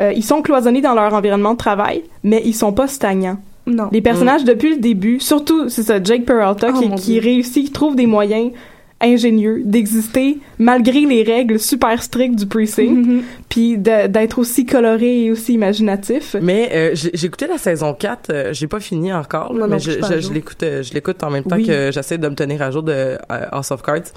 euh, 0.00 0.12
ils 0.14 0.24
sont 0.24 0.42
cloisonnés 0.42 0.80
dans 0.80 0.94
leur 0.94 1.14
environnement 1.14 1.52
de 1.52 1.58
travail, 1.58 2.02
mais 2.24 2.42
ils 2.44 2.52
sont 2.54 2.72
pas 2.72 2.88
stagnants. 2.88 3.38
Non. 3.66 3.88
Les 3.92 4.02
personnages, 4.02 4.44
depuis 4.44 4.70
le 4.70 4.76
début, 4.80 5.20
surtout, 5.20 5.68
c'est 5.70 5.84
ça, 5.84 6.02
Jake 6.02 6.26
Peralta, 6.26 6.68
Oh, 6.74 6.94
qui, 6.96 7.18
réussit, 7.20 7.64
qui 7.66 7.72
trouve 7.72 7.96
des 7.96 8.06
moyens 8.06 8.50
ingénieux 9.00 9.62
d'exister 9.64 10.38
malgré 10.58 11.00
les 11.00 11.22
règles 11.22 11.58
super 11.58 12.02
strictes 12.02 12.36
du 12.36 12.46
precinct, 12.46 12.84
Mhm. 12.90 13.22
puis 13.48 13.76
d'être 13.76 14.38
aussi 14.38 14.64
coloré 14.64 15.24
et 15.24 15.30
aussi 15.30 15.52
imaginatif. 15.54 16.36
Mais 16.40 16.70
euh, 16.72 16.90
j'ai 16.94 17.26
écouté 17.26 17.46
la 17.46 17.58
saison 17.58 17.92
4, 17.92 18.30
euh, 18.30 18.52
j'ai 18.52 18.66
pas 18.66 18.80
fini 18.80 19.12
encore, 19.12 19.52
là, 19.52 19.66
Moi 19.66 19.68
non 19.68 19.74
mais 19.74 19.78
je, 19.80 20.32
l'écoute 20.32 20.62
euh, 20.62 20.82
je 20.82 20.94
l'écoute 20.94 21.22
en 21.22 21.30
même 21.30 21.44
temps 21.44 21.56
Oui. 21.56 21.66
que 21.66 21.90
j'essaie 21.92 22.18
de 22.18 22.28
me 22.28 22.34
tenir 22.34 22.62
à 22.62 22.70
jour 22.70 22.82
de 22.82 22.92
euh, 22.92 23.16
House 23.28 23.70
of 23.72 23.82
Cards. 23.82 24.12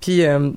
Puis 0.00 0.24
euh, 0.24 0.50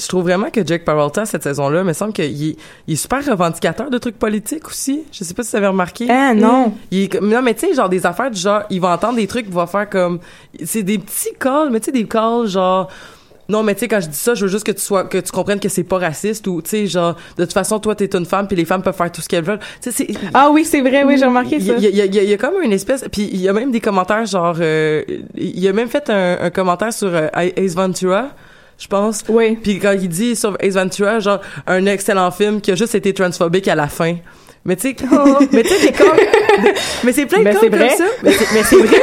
je 0.00 0.06
trouve 0.08 0.22
vraiment 0.22 0.48
que 0.50 0.64
Jake 0.66 0.84
Peralta 0.84 1.26
cette 1.26 1.42
saison-là, 1.42 1.82
me 1.84 1.92
semble 1.92 2.12
qu'il 2.12 2.24
est, 2.24 2.56
il 2.86 2.92
est 2.94 2.96
super 2.96 3.24
revendicateur 3.24 3.90
de 3.90 3.98
trucs 3.98 4.18
politiques 4.18 4.66
aussi. 4.68 5.02
Je 5.12 5.24
sais 5.24 5.34
pas 5.34 5.42
si 5.42 5.50
vous 5.50 5.56
avez 5.56 5.66
remarqué. 5.66 6.06
Ah 6.08 6.34
non. 6.34 6.72
Il 6.90 7.02
est 7.04 7.20
non, 7.20 7.42
mais 7.42 7.54
tu 7.54 7.66
sais, 7.66 7.74
genre 7.74 7.88
des 7.88 8.06
affaires 8.06 8.30
du 8.30 8.40
genre, 8.40 8.62
il 8.70 8.80
va 8.80 8.94
entendre 8.94 9.16
des 9.16 9.26
trucs, 9.26 9.46
il 9.48 9.52
va 9.54 9.66
faire 9.66 9.88
comme, 9.90 10.20
c'est 10.64 10.82
des 10.84 10.98
petits 10.98 11.34
calls, 11.38 11.70
mais 11.70 11.80
tu 11.80 11.86
sais, 11.86 11.92
des 11.92 12.04
calls 12.06 12.46
genre, 12.46 12.88
non, 13.48 13.62
mais 13.62 13.74
tu 13.74 13.80
sais, 13.80 13.88
quand 13.88 14.00
je 14.00 14.08
dis 14.08 14.16
ça, 14.16 14.34
je 14.34 14.44
veux 14.44 14.50
juste 14.50 14.64
que 14.66 14.72
tu 14.72 14.82
sois, 14.82 15.04
que 15.04 15.16
tu 15.18 15.32
comprennes 15.32 15.58
que 15.60 15.68
c'est 15.70 15.82
pas 15.84 15.96
raciste 15.98 16.46
ou, 16.48 16.60
tu 16.60 16.68
sais, 16.70 16.86
genre, 16.86 17.16
de 17.38 17.44
toute 17.44 17.52
façon, 17.54 17.78
toi, 17.78 17.94
t'es 17.94 18.06
une 18.14 18.26
femme, 18.26 18.46
puis 18.46 18.56
les 18.56 18.64
femmes 18.66 18.82
peuvent 18.82 18.94
faire 18.96 19.10
tout 19.10 19.20
ce 19.22 19.28
qu'elles 19.28 19.44
veulent. 19.44 19.58
Tu 19.82 19.90
sais, 19.90 20.04
c'est, 20.06 20.08
Ah 20.34 20.50
oui, 20.52 20.64
c'est 20.66 20.80
vrai, 20.82 21.02
oui, 21.04 21.16
j'ai 21.18 21.24
remarqué 21.24 21.56
il 21.56 21.64
ça. 21.66 21.72
y, 21.78 21.86
a- 21.86 21.88
il 21.88 21.94
y 21.94 21.98
y 21.98 22.18
a- 22.18 22.22
il 22.24 22.28
y 22.30 22.32
a 22.34 22.36
comme 22.36 22.60
une 22.62 22.72
espèce, 22.74 23.04
puis 23.10 23.28
il 23.32 23.40
y 23.40 23.48
a 23.48 23.52
même 23.54 23.70
des 23.70 23.80
commentaires 23.80 24.26
genre, 24.26 24.56
euh, 24.60 25.02
il 25.34 25.66
a 25.66 25.72
même 25.72 25.88
fait 25.88 26.10
un, 26.10 26.36
un 26.42 26.50
commentaire 26.50 26.92
sur 26.92 27.08
euh, 27.14 27.28
Ace 27.34 27.74
Ventura, 27.74 28.28
je 28.78 28.86
pense. 28.86 29.24
Oui. 29.28 29.56
Puis 29.62 29.78
quand 29.78 29.92
il 29.92 30.08
dit 30.08 30.36
sur 30.36 30.56
Ace 30.60 30.74
Ventura, 30.74 31.18
genre 31.20 31.40
un 31.66 31.86
excellent 31.86 32.30
film 32.30 32.60
qui 32.60 32.70
a 32.72 32.74
juste 32.74 32.94
été 32.94 33.14
transphobique 33.14 33.66
à 33.68 33.74
la 33.74 33.88
fin. 33.88 34.16
Mais 34.64 34.76
tu 34.76 34.88
sais, 34.90 34.96
mais 35.52 35.62
tu 35.62 35.68
sais 35.70 35.94
mais 37.04 37.12
c'est 37.12 37.26
plein 37.26 37.38
de 37.38 37.44
comme 37.70 37.88
ça. 37.96 38.04
Mais 38.22 38.32
c'est 38.32 38.52
mais 38.52 38.62
c'est 38.64 38.76
vrai. 38.76 38.96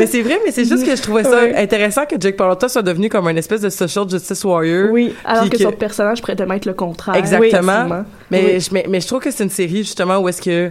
Mais 0.00 0.06
c'est 0.06 0.22
vrai, 0.22 0.38
mais 0.44 0.50
c'est 0.52 0.64
juste 0.64 0.84
que 0.84 0.96
je 0.96 1.02
trouvais 1.02 1.22
ça 1.24 1.40
intéressant 1.56 2.06
que 2.06 2.16
Jake 2.18 2.36
Peralta 2.36 2.68
soit 2.68 2.82
devenu 2.82 3.08
comme 3.08 3.28
une 3.28 3.38
espèce 3.38 3.60
de 3.60 3.70
social 3.70 4.08
justice 4.08 4.42
warrior. 4.44 4.90
Oui. 4.90 5.14
Alors 5.24 5.44
que, 5.48 5.56
que- 5.56 5.62
son 5.62 5.72
personnage 5.72 6.20
pourrait 6.20 6.36
tellement 6.36 6.54
être 6.54 6.66
le 6.66 6.74
contraire. 6.74 7.14
Exactement. 7.16 8.04
Mais, 8.30 8.44
Oui. 8.54 8.60
je, 8.60 8.68
mais, 8.72 8.84
mais 8.88 9.00
je 9.00 9.06
trouve 9.06 9.20
que 9.20 9.30
c'est 9.30 9.44
une 9.44 9.50
série 9.50 9.78
justement 9.78 10.18
où 10.18 10.28
est-ce 10.28 10.42
que 10.42 10.70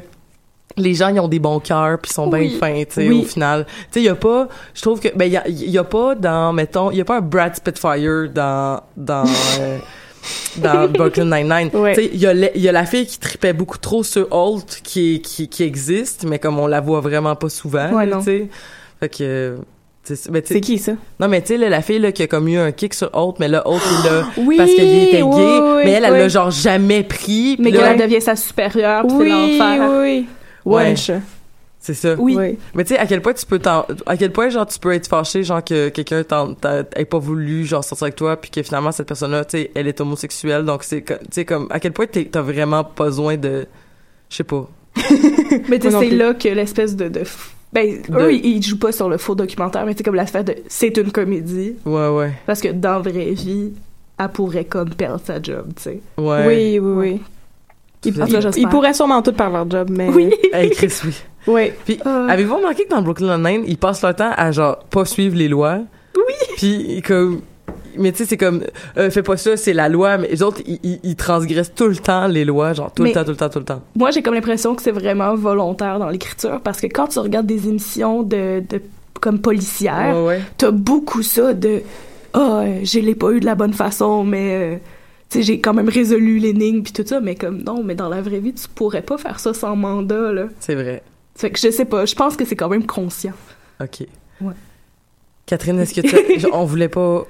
les 0.78 0.94
gens 0.94 1.10
ils 1.10 1.20
ont 1.20 1.28
des 1.28 1.40
bons 1.40 1.60
cœurs 1.60 1.98
puis 2.00 2.12
sont 2.12 2.28
bien 2.28 2.40
Oui. 2.40 2.58
fins, 2.60 2.84
tu 2.86 2.94
sais 2.94 3.08
Oui. 3.08 3.22
au 3.22 3.26
final. 3.26 3.66
Tu 3.66 3.74
sais 3.92 4.00
il 4.02 4.06
y 4.06 4.10
a 4.10 4.16
pas 4.16 4.48
je 4.74 4.82
trouve 4.82 5.00
que 5.00 5.10
ben 5.16 5.26
il 5.26 5.32
y 5.34 5.38
a, 5.38 5.44
y 5.48 5.78
a 5.78 5.84
pas 5.84 6.16
dans 6.16 6.54
mettons, 6.54 6.92
il 6.92 6.98
y 6.98 7.02
a 7.02 7.06
pas 7.06 7.18
un 7.18 7.22
Brad 7.22 7.56
Spitfire 7.56 8.30
dans 8.34 8.82
dans 8.96 9.24
euh, 9.60 9.78
dans 10.58 10.88
Brooklyn 10.92 11.26
Nine-Nine. 11.26 11.70
Ouais. 11.74 11.96
Tu 11.96 12.02
sais, 12.04 12.10
il 12.14 12.20
y, 12.20 12.60
y 12.62 12.68
a 12.70 12.72
la 12.72 12.86
fille 12.86 13.06
qui 13.08 13.18
tripait 13.20 13.54
beaucoup 13.54 13.78
trop 13.78 14.04
sur 14.04 14.28
Holt 14.32 14.82
qui, 14.84 15.22
qui, 15.22 15.48
qui 15.50 15.64
existe, 15.64 16.24
mais 16.26 16.40
comme 16.40 16.60
on 16.60 16.68
la 16.68 16.82
voit 16.82 17.00
vraiment 17.02 17.36
pas 17.36 17.50
souvent, 17.50 17.92
Ouais, 17.92 18.10
tu 18.10 18.22
sais. 18.24 18.48
Fait 19.00 19.10
que... 19.10 19.58
C'est 20.04 20.62
qui 20.62 20.80
ça? 20.80 20.94
non, 21.20 21.28
mais 21.28 21.42
tu 21.42 21.50
sais, 21.50 21.58
là, 21.58 21.70
la 21.70 21.82
fille 21.82 22.00
là, 22.00 22.12
qui 22.12 22.24
a 22.24 22.28
comme 22.28 22.48
eu 22.48 22.58
un 22.58 22.72
kick 22.72 22.96
sur 22.96 23.10
Holt, 23.14 23.36
mais 23.40 23.48
là, 23.48 23.62
Holt 23.68 23.82
est 23.82 24.10
là 24.10 24.26
Oui, 24.38 24.58
parce 24.58 24.72
qu'il 24.72 24.84
était 25.04 25.18
gay, 25.18 25.22
oui, 25.22 25.36
oui, 25.36 25.82
mais 25.86 25.92
elle, 25.92 26.06
elle 26.06 26.14
oui. 26.14 26.20
l'a 26.20 26.28
genre 26.30 26.50
jamais 26.50 27.04
pris. 27.04 27.58
Mais 27.60 27.70
puis 27.70 27.80
là, 27.80 27.94
qu'elle 27.94 28.10
devient 28.10 28.22
sa 28.22 28.36
supérieure, 28.36 29.06
puis 29.06 29.16
Oui, 29.18 29.30
c'est 29.30 29.58
l'enfer. 29.60 29.90
oui. 30.02 30.28
Ouais. 30.66 30.84
Wench. 30.86 31.12
C'est 31.82 31.94
ça. 31.94 32.16
Oui. 32.18 32.58
Mais 32.74 32.84
tu 32.84 32.94
sais, 32.94 33.00
à 33.00 33.06
quel 33.06 33.22
point 33.22 33.34
tu 33.34 33.46
peux 33.46 33.60
t'en, 33.60 33.86
à 34.06 34.18
quel 34.18 34.32
point 34.32 34.50
genre 34.50 34.66
tu 34.66 34.80
peux 34.80 34.94
être 34.94 35.08
fâché 35.08 35.44
genre 35.44 35.64
que 35.64 35.90
quelqu'un 35.90 36.24
t'en, 36.24 36.54
t'a- 36.54 36.84
ait 36.96 37.06
pas 37.06 37.20
voulu 37.20 37.64
genre 37.66 37.84
sortir 37.84 38.06
avec 38.06 38.16
toi 38.16 38.36
puis 38.36 38.50
que 38.52 38.62
finalement 38.64 38.92
cette 38.92 39.08
personne-là, 39.08 39.46
tu 39.46 39.58
sais, 39.60 39.72
elle 39.76 39.88
est 39.88 40.02
homosexuelle 40.02 40.66
donc 40.66 40.84
c'est, 40.84 41.04
tu 41.06 41.14
sais 41.32 41.46
comme 41.46 41.68
à 41.70 41.80
quel 41.80 41.94
point 41.94 42.06
t'as 42.08 42.42
vraiment 42.42 42.86
besoin 42.98 43.38
de, 43.38 43.66
je 44.30 44.36
sais 44.36 44.44
pas. 44.44 44.68
Mais 45.70 45.80
c'est 45.82 46.10
là 46.10 46.34
que 46.34 46.50
l'espèce 46.50 46.96
de, 46.98 47.08
de 47.08 47.22
ben 47.74 48.02
De- 48.08 48.18
eux 48.20 48.34
ils, 48.34 48.58
ils 48.58 48.64
jouent 48.64 48.80
pas 48.80 48.92
sur 48.92 49.10
le 49.10 49.18
faux 49.18 49.36
documentaire 49.36 49.86
mais 49.86 49.94
c'est 49.96 50.04
comme 50.04 50.16
l'affaire 50.16 50.44
de 50.44 50.56
c'est 50.68 50.96
une 50.98 51.12
comédie 51.12 51.76
Ouais 51.86 52.08
ouais 52.10 52.34
parce 52.46 52.62
que 52.62 52.70
dans 52.70 52.94
la 52.94 53.00
vraie 53.00 53.32
vie 53.32 53.74
elle 54.18 54.30
pourrait 54.30 54.66
comme 54.66 54.90
perdre 54.90 55.22
sa 55.24 55.42
job 55.42 55.68
tu 55.76 55.84
sais 55.84 56.02
ouais. 56.18 56.46
Oui, 56.48 56.80
oui, 56.80 56.94
oui. 56.98 57.22
Ils, 58.06 58.68
pourraient 58.70 58.94
sûrement 58.94 59.22
tout 59.22 59.34
faire 59.34 59.50
leur 59.50 59.70
job, 59.70 59.90
mais... 59.92 60.08
oui 60.10 60.34
Hey 60.54 60.70
Chris, 60.70 60.94
oui. 61.04 61.14
Oui. 61.48 61.72
Puis 61.84 62.00
Euh. 62.06 62.28
avez-vous 62.30 62.56
remarqué 62.56 62.86
que 62.86 62.90
dans 62.90 63.02
Brooklyn 63.02 63.38
Nine, 63.38 63.64
ils 63.68 63.78
passent 63.78 64.02
leur 64.02 64.16
temps 64.16 64.32
à 64.38 64.52
genre 64.52 64.80
pas 64.90 65.04
suivre 65.06 65.36
les 65.36 65.50
lois? 65.50 65.80
Oui. 66.16 66.34
Puis 66.58 67.02
comme 67.06 67.42
mais 67.98 68.12
tu 68.12 68.20
sais 68.20 68.26
c'est 68.26 68.38
comme 68.38 68.64
euh, 68.98 69.10
fais 69.10 69.24
pas 69.24 69.38
ça, 69.38 69.58
c'est 69.58 69.74
la 69.74 69.90
loi 69.90 70.18
mais 70.18 70.28
les 70.30 70.42
autres 70.44 70.62
ils, 70.66 71.00
ils, 71.04 71.16
transgressent 71.16 71.74
tout 71.76 71.88
le 71.88 71.96
temps 71.98 72.28
les 72.28 72.46
lois, 72.46 72.74
genre 72.74 72.92
tout 72.94 73.04
Mais- 73.04 73.10
le 73.10 73.16
temps 73.16 73.24
tout 73.24 73.32
le 73.32 73.38
temps 73.38 73.50
tout 73.50 73.60
le 73.60 73.66
temps. 73.66 73.82
moi 73.96 74.12
j'ai 74.12 74.22
comme 74.22 74.34
l'impression 74.34 74.76
que 74.76 74.82
c'est 74.82 74.92
vraiment 74.92 75.36
volontaire 75.36 76.00
dans 76.00 76.10
l'écriture 76.10 76.62
parce 76.62 76.80
que 76.82 76.88
quand 76.88 77.08
tu 77.08 77.20
regardes 77.20 77.46
des 77.48 77.68
émissions 77.68 78.24
de, 78.24 78.64
de 78.68 78.82
comme 79.22 79.40
policières 79.40 80.16
Ouais 80.16 80.26
ouais. 80.26 80.42
t'as 80.58 80.72
beaucoup 80.72 81.24
ça 81.24 81.54
de 81.54 81.82
ah 82.34 82.62
euh, 82.64 82.80
je 82.84 83.00
l'ai 83.00 83.16
pas 83.16 83.32
eu 83.32 83.40
de 83.40 83.46
la 83.46 83.56
bonne 83.56 83.74
façon 83.74 84.24
mais 84.24 84.56
euh, 84.56 84.78
tu 85.30 85.40
sais 85.40 85.44
j'ai 85.44 85.60
quand 85.60 85.74
même 85.74 85.90
résolu 85.90 86.40
l'énigme 86.40 86.84
puis 86.84 86.94
tout 86.94 87.04
ça 87.06 87.20
mais 87.20 87.36
comme 87.36 87.62
non 87.64 87.84
mais 87.84 87.96
dans 87.96 88.08
la 88.10 88.22
vraie 88.22 88.40
vie 88.40 88.54
tu 88.54 88.68
pourrais 88.70 89.02
pas 89.02 89.18
faire 89.18 89.40
ça 89.40 89.54
sans 89.54 89.76
mandat 89.76 90.32
là 90.32 90.44
C'est 90.60 90.76
vrai. 90.76 91.04
fait 91.36 91.50
que 91.52 91.60
je 91.60 91.70
sais 91.72 91.86
pas 91.86 92.06
je 92.06 92.16
pense 92.16 92.36
que 92.38 92.46
c'est 92.46 92.56
quand 92.56 92.70
même 92.70 92.86
conscient 92.86 93.34
OK. 93.82 94.06
Ouais. 94.42 94.54
Catherine, 95.46 95.80
est-ce 95.80 96.00
que 96.00 96.02
tu 96.02 96.46
on 96.54 96.64
voulait 96.66 96.90
pas 96.90 97.26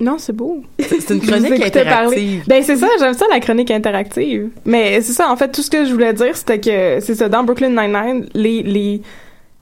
Non, 0.00 0.16
c'est 0.18 0.32
beau. 0.32 0.62
c'est 0.78 1.10
une 1.10 1.20
chronique 1.26 1.60
interactive. 1.60 2.44
Ben 2.46 2.62
c'est 2.62 2.76
ça, 2.76 2.86
j'aime 3.00 3.14
ça 3.14 3.26
la 3.30 3.40
chronique 3.40 3.70
interactive. 3.70 4.48
Mais 4.64 5.00
c'est 5.00 5.12
ça, 5.12 5.30
en 5.30 5.36
fait, 5.36 5.50
tout 5.50 5.62
ce 5.62 5.70
que 5.70 5.84
je 5.84 5.92
voulais 5.92 6.12
dire, 6.12 6.36
c'était 6.36 6.60
que 6.60 7.00
c'est 7.00 7.14
ça, 7.14 7.28
dans 7.28 7.42
Brooklyn 7.42 7.70
Nine-Nine, 7.70 8.26
les, 8.34 8.62
les, 8.62 9.02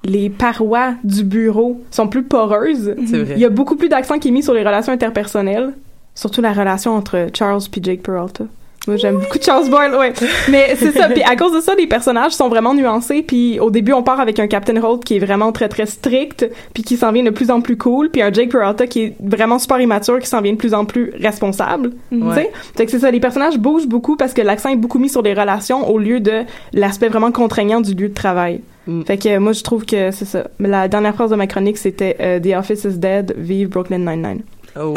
les 0.05 0.29
parois 0.29 0.95
du 1.05 1.25
bureau 1.25 1.81
sont 1.91 2.09
plus 2.09 2.23
poreuses. 2.23 2.95
C'est 3.07 3.19
vrai. 3.19 3.35
Il 3.37 3.41
y 3.41 3.47
a 3.47 3.51
beaucoup 3.51 3.77
plus 3.77 3.89
d'accent 3.89 4.19
qui 4.19 4.29
est 4.29 4.33
mis 4.33 4.43
sur 4.43 4.53
les 4.53 4.63
relations 4.63 4.93
interpersonnelles, 4.93 5.73
surtout 6.15 6.43
la 6.43 6.53
relation 6.53 6.93
entre 6.95 7.29
Charles 7.35 7.63
puis 7.71 7.81
Jake 7.83 8.03
Peralta. 8.03 8.45
Moi, 8.87 8.97
j'aime 8.97 9.17
beaucoup 9.17 9.39
Charles 9.41 9.69
Boyle, 9.69 9.95
ouais. 9.95 10.13
Mais 10.49 10.77
c'est 10.77 10.93
ça. 10.93 11.09
Puis 11.09 11.23
à 11.23 11.37
cause 11.37 11.53
de 11.53 11.61
ça, 11.61 11.75
les 11.75 11.87
personnages 11.87 12.33
sont 12.33 12.49
vraiment 12.49 12.75
nuancés. 12.75 13.23
Puis 13.23 13.59
au 13.59 13.71
début, 13.71 13.93
on 13.93 14.03
part 14.03 14.21
avec 14.21 14.39
un 14.39 14.47
Captain 14.47 14.77
Holt 14.83 15.05
qui 15.05 15.17
est 15.17 15.19
vraiment 15.19 15.53
très 15.53 15.69
très 15.69 15.87
strict, 15.87 16.49
puis 16.73 16.83
qui 16.83 16.97
s'en 16.97 17.13
vient 17.13 17.25
de 17.25 17.31
plus 17.31 17.51
en 17.51 17.61
plus 17.61 17.77
cool, 17.77 18.11
puis 18.11 18.23
un 18.23 18.33
Jake 18.33 18.51
Peralta 18.51 18.87
qui 18.87 19.03
est 19.03 19.17
vraiment 19.21 19.59
super 19.59 19.81
immature, 19.81 20.19
qui 20.21 20.29
s'en 20.29 20.41
vient 20.41 20.53
de 20.53 20.59
plus 20.59 20.75
en 20.75 20.85
plus 20.85 21.13
responsable. 21.21 21.93
Tu 22.11 22.21
sais. 22.35 22.51
Fait 22.77 22.85
que 22.85 22.91
c'est 22.91 23.01
ça. 23.01 23.11
Les 23.11 23.21
personnages 23.21 23.59
bougent 23.59 23.89
beaucoup 23.89 24.17
parce 24.17 24.33
que 24.33 24.43
l'accent 24.43 24.71
est 24.71 24.77
beaucoup 24.77 24.99
mis 24.99 25.09
sur 25.09 25.23
les 25.23 25.35
relations 25.35 25.89
au 25.91 25.99
lieu 25.99 26.21
de 26.21 26.43
l'aspect 26.73 27.09
vraiment 27.09 27.33
contraignant 27.33 27.81
du 27.81 27.95
lieu 27.95 28.09
de 28.09 28.15
travail. 28.15 28.61
Mm. 28.87 29.03
Fait 29.03 29.19
que 29.19 29.29
euh, 29.29 29.41
moi, 29.41 29.53
je 29.53 29.63
trouve 29.63 29.85
que 29.85 30.11
c'est 30.11 30.25
ça. 30.25 30.47
Mais 30.59 30.69
la 30.69 30.89
dernière 30.89 31.15
phrase 31.15 31.31
de 31.31 31.37
ma 31.37 31.47
chronique, 31.47 31.79
c'était 31.79 32.17
euh, 32.21 32.41
The 32.41 32.57
Office 32.59 32.85
is 32.85 32.99
dead, 32.99 33.35
vive 33.37 33.69
Brooklyn 33.69 33.99
Nine-Nine. 33.99 34.43
Oh. 34.79 34.95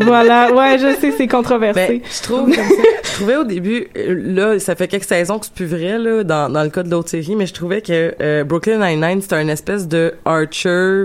Voilà, 0.00 0.52
ouais, 0.52 0.78
je 0.78 0.94
sais, 1.00 1.12
c'est 1.12 1.28
controversé. 1.28 1.86
Ben, 1.88 2.00
je 2.04 2.22
trouve, 2.22 2.52
je 3.04 3.12
trouvais 3.14 3.36
au 3.36 3.44
début, 3.44 3.88
euh, 3.96 4.14
là, 4.24 4.58
ça 4.58 4.74
fait 4.74 4.88
quelques 4.88 5.04
saisons 5.04 5.38
que 5.38 5.46
c'est 5.46 5.54
plus 5.54 5.66
vrai, 5.66 5.98
là, 5.98 6.22
dans, 6.24 6.52
dans 6.52 6.62
le 6.62 6.70
cas 6.70 6.82
de 6.82 6.90
l'autre 6.90 7.08
série, 7.10 7.34
mais 7.36 7.46
je 7.46 7.54
trouvais 7.54 7.82
que 7.82 8.14
euh, 8.20 8.44
Brooklyn 8.44 8.78
Nine-Nine, 8.78 9.22
c'était 9.22 9.40
une 9.40 9.50
espèce 9.50 9.88
de 9.88 10.14
Archer, 10.24 11.04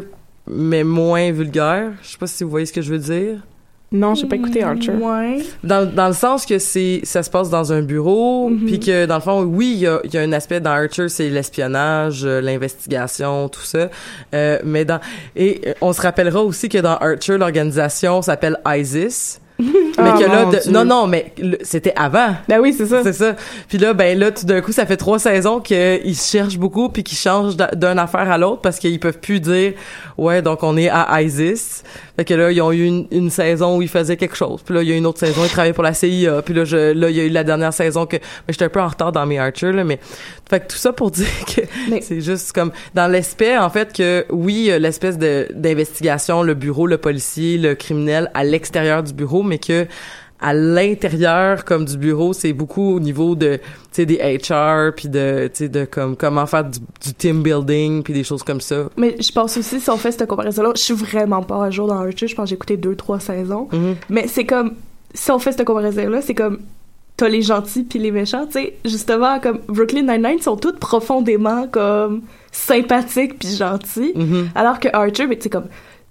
mais 0.50 0.84
moins 0.84 1.32
vulgaire. 1.32 1.92
Je 2.02 2.10
sais 2.10 2.18
pas 2.18 2.28
si 2.28 2.44
vous 2.44 2.50
voyez 2.50 2.66
ce 2.66 2.74
que 2.74 2.82
je 2.82 2.92
veux 2.92 3.00
dire. 3.00 3.40
Non, 3.92 4.16
j'ai 4.16 4.28
pas 4.28 4.36
écouté 4.36 4.64
Archer. 4.64 4.92
ouais 4.92 5.38
Dans, 5.64 5.90
dans 5.90 6.08
le 6.08 6.14
sens 6.14 6.46
que 6.46 6.60
c'est 6.60 7.00
ça 7.04 7.24
se 7.24 7.30
passe 7.30 7.50
dans 7.50 7.72
un 7.72 7.82
bureau, 7.82 8.52
puis 8.66 8.80
que 8.82 9.06
dans 9.06 9.16
le 9.16 9.22
fond, 9.22 9.44
oui, 9.44 9.72
il 9.76 9.80
y 9.80 9.88
a, 9.88 10.02
y 10.12 10.18
a 10.18 10.22
un 10.22 10.34
aspect 10.34 10.60
dans 10.60 10.72
Archer, 10.72 11.08
c'est 11.08 11.30
l'espionnage, 11.30 12.26
euh, 12.26 12.42
l'investigation, 12.42 13.48
tout 13.48 13.62
ça. 13.62 13.90
Euh, 14.36 14.60
mais 14.66 14.84
dans 14.84 15.00
et 15.38 15.62
euh, 15.68 15.74
on 15.80 15.94
se 15.94 16.02
rappellera 16.02 16.44
aussi 16.44 16.68
que 16.68 16.80
dans 16.80 16.98
Archer, 16.98 17.38
l'organisation 17.38 18.22
s'appelle 18.22 18.58
ISIS. 18.66 19.40
Mais 19.60 19.66
Ah, 19.98 20.16
que 20.20 20.24
là, 20.26 20.46
de- 20.46 20.70
non, 20.72 20.86
non, 20.86 21.08
mais 21.08 21.32
le- 21.42 21.58
c'était 21.64 21.94
avant. 21.96 22.36
Ben 22.48 22.60
oui, 22.60 22.74
c'est 22.78 22.86
ça. 22.86 23.02
C'est 23.04 23.14
ça. 23.14 23.36
Puis 23.68 23.78
là, 23.78 23.94
ben 23.94 24.18
là, 24.18 24.32
tout 24.32 24.46
d'un 24.46 24.62
coup, 24.62 24.72
ça 24.72 24.86
fait 24.86 24.98
trois 24.98 25.18
saisons 25.20 25.60
qu'ils 25.60 26.16
se 26.16 26.32
cherchent 26.32 26.58
beaucoup 26.60 26.90
puis 26.90 27.04
qu'ils 27.04 27.18
changent 27.18 27.56
d'une 27.58 28.00
affaire 28.00 28.30
à 28.32 28.38
l'autre 28.38 28.62
parce 28.62 28.78
qu'ils 28.80 29.00
peuvent 29.00 29.20
plus 29.20 29.40
dire, 29.40 29.74
ouais, 30.18 30.42
donc 30.42 30.62
on 30.64 30.78
est 30.78 30.90
à 30.90 31.22
ISIS. 31.22 31.84
Fait 32.16 32.26
que 32.26 32.34
là, 32.34 32.52
ils 32.52 32.62
ont 32.62 32.72
eu 32.72 32.84
une, 32.86 33.08
une 33.12 33.30
saison 33.30 33.78
où 33.78 33.82
ils 33.82 33.88
faisaient 33.88 34.18
quelque 34.18 34.36
chose. 34.36 34.62
Puis 34.66 34.74
là, 34.76 34.82
il 34.84 34.90
y 34.90 34.92
a 34.92 34.96
une 34.96 35.06
autre 35.06 35.20
saison, 35.20 35.42
ils 35.44 35.50
travaillaient 35.50 35.74
pour 35.74 35.84
la 35.84 35.94
CIA. 35.94 36.42
Puis 36.44 36.54
là, 36.54 36.66
je, 36.66 36.94
là, 36.94 37.10
il 37.10 37.16
y 37.16 37.20
a 37.20 37.24
eu 37.24 37.30
la 37.30 37.44
dernière 37.44 37.74
saison 37.74 38.06
que, 38.06 38.16
mais 38.18 38.22
j'étais 38.54 38.66
un 38.66 38.70
peu 38.70 38.82
en 38.82 38.88
retard 38.88 39.12
dans 39.12 39.26
mes 39.26 39.38
Archer, 39.40 39.72
là, 39.72 39.84
mais, 39.84 40.00
fait 40.50 40.62
que 40.62 40.68
tout 40.68 40.78
ça 40.78 40.94
pour 40.94 41.12
dire 41.12 41.26
que 41.56 41.62
Mais- 41.90 42.02
c'est 42.02 42.22
juste 42.22 42.54
comme, 42.54 42.72
dans 42.96 43.08
l'aspect, 43.12 43.58
en 43.58 43.70
fait, 43.70 43.94
que 43.94 44.26
oui, 44.32 44.72
l'espèce 44.80 45.18
d'investigation, 45.18 46.44
le 46.44 46.54
bureau, 46.54 46.88
le 46.88 46.98
policier, 46.98 47.58
le 47.58 47.76
criminel 47.76 48.32
à 48.34 48.44
l'extérieur 48.44 49.04
du 49.04 49.14
bureau, 49.14 49.44
mais 49.48 49.58
que, 49.58 49.88
à 50.40 50.54
l'intérieur 50.54 51.66
comme 51.66 51.84
du 51.86 51.98
bureau 51.98 52.32
c'est 52.32 52.54
beaucoup 52.54 52.94
au 52.96 53.00
niveau 53.00 53.34
de 53.36 53.56
tu 53.56 53.62
sais 53.92 54.06
des 54.06 54.18
HR 54.18 54.94
puis 54.96 55.10
de 55.10 55.48
tu 55.52 55.64
sais 55.64 55.70
de 55.70 55.86
comme 55.86 56.16
comment 56.16 56.46
faire 56.46 56.64
du, 56.66 56.78
du 57.04 57.14
team 57.18 57.42
building 57.42 58.04
puis 58.04 58.14
des 58.14 58.24
choses 58.24 58.44
comme 58.44 58.62
ça 58.62 58.84
mais 58.98 59.16
je 59.20 59.32
pense 59.32 59.58
aussi 59.58 59.80
si 59.80 59.90
on 59.90 59.98
fait 59.98 60.12
cette 60.12 60.28
comparaison 60.30 60.62
là 60.62 60.72
je 60.76 60.82
suis 60.82 60.94
vraiment 60.94 61.42
pas 61.42 61.66
à 61.66 61.70
jour 61.72 61.88
dans 61.88 61.96
Archer 61.98 62.28
je 62.28 62.36
pense 62.36 62.44
que 62.46 62.50
j'ai 62.50 62.56
écouté 62.56 62.78
deux 62.78 62.96
trois 62.96 63.20
saisons 63.20 63.68
Mhm. 63.74 63.96
mais 64.10 64.28
c'est 64.28 64.46
comme 64.46 64.74
si 65.16 65.32
on 65.32 65.40
fait 65.40 65.54
cette 65.54 65.66
comparaison 65.66 66.08
là 66.08 66.22
c'est 66.22 66.36
comme 66.36 66.60
t'as 67.18 67.30
les 67.30 67.42
gentils 67.42 67.82
puis 67.84 67.98
les 67.98 68.12
méchants 68.12 68.46
tu 68.46 68.60
sais 68.60 68.74
justement 68.86 69.40
comme 69.40 69.58
Brooklyn 69.68 70.04
Nine-Nine 70.04 70.40
sont 70.40 70.56
toutes 70.56 70.78
profondément 70.78 71.68
comme 71.68 72.22
sympathiques 72.52 73.40
puis 73.40 73.56
gentils 73.56 74.12
Mhm. 74.16 74.50
alors 74.54 74.80
que 74.80 74.88
Archer 74.94 75.26
mais 75.26 75.38
tu 75.38 75.44
sais 75.44 75.50
comme 75.50 75.66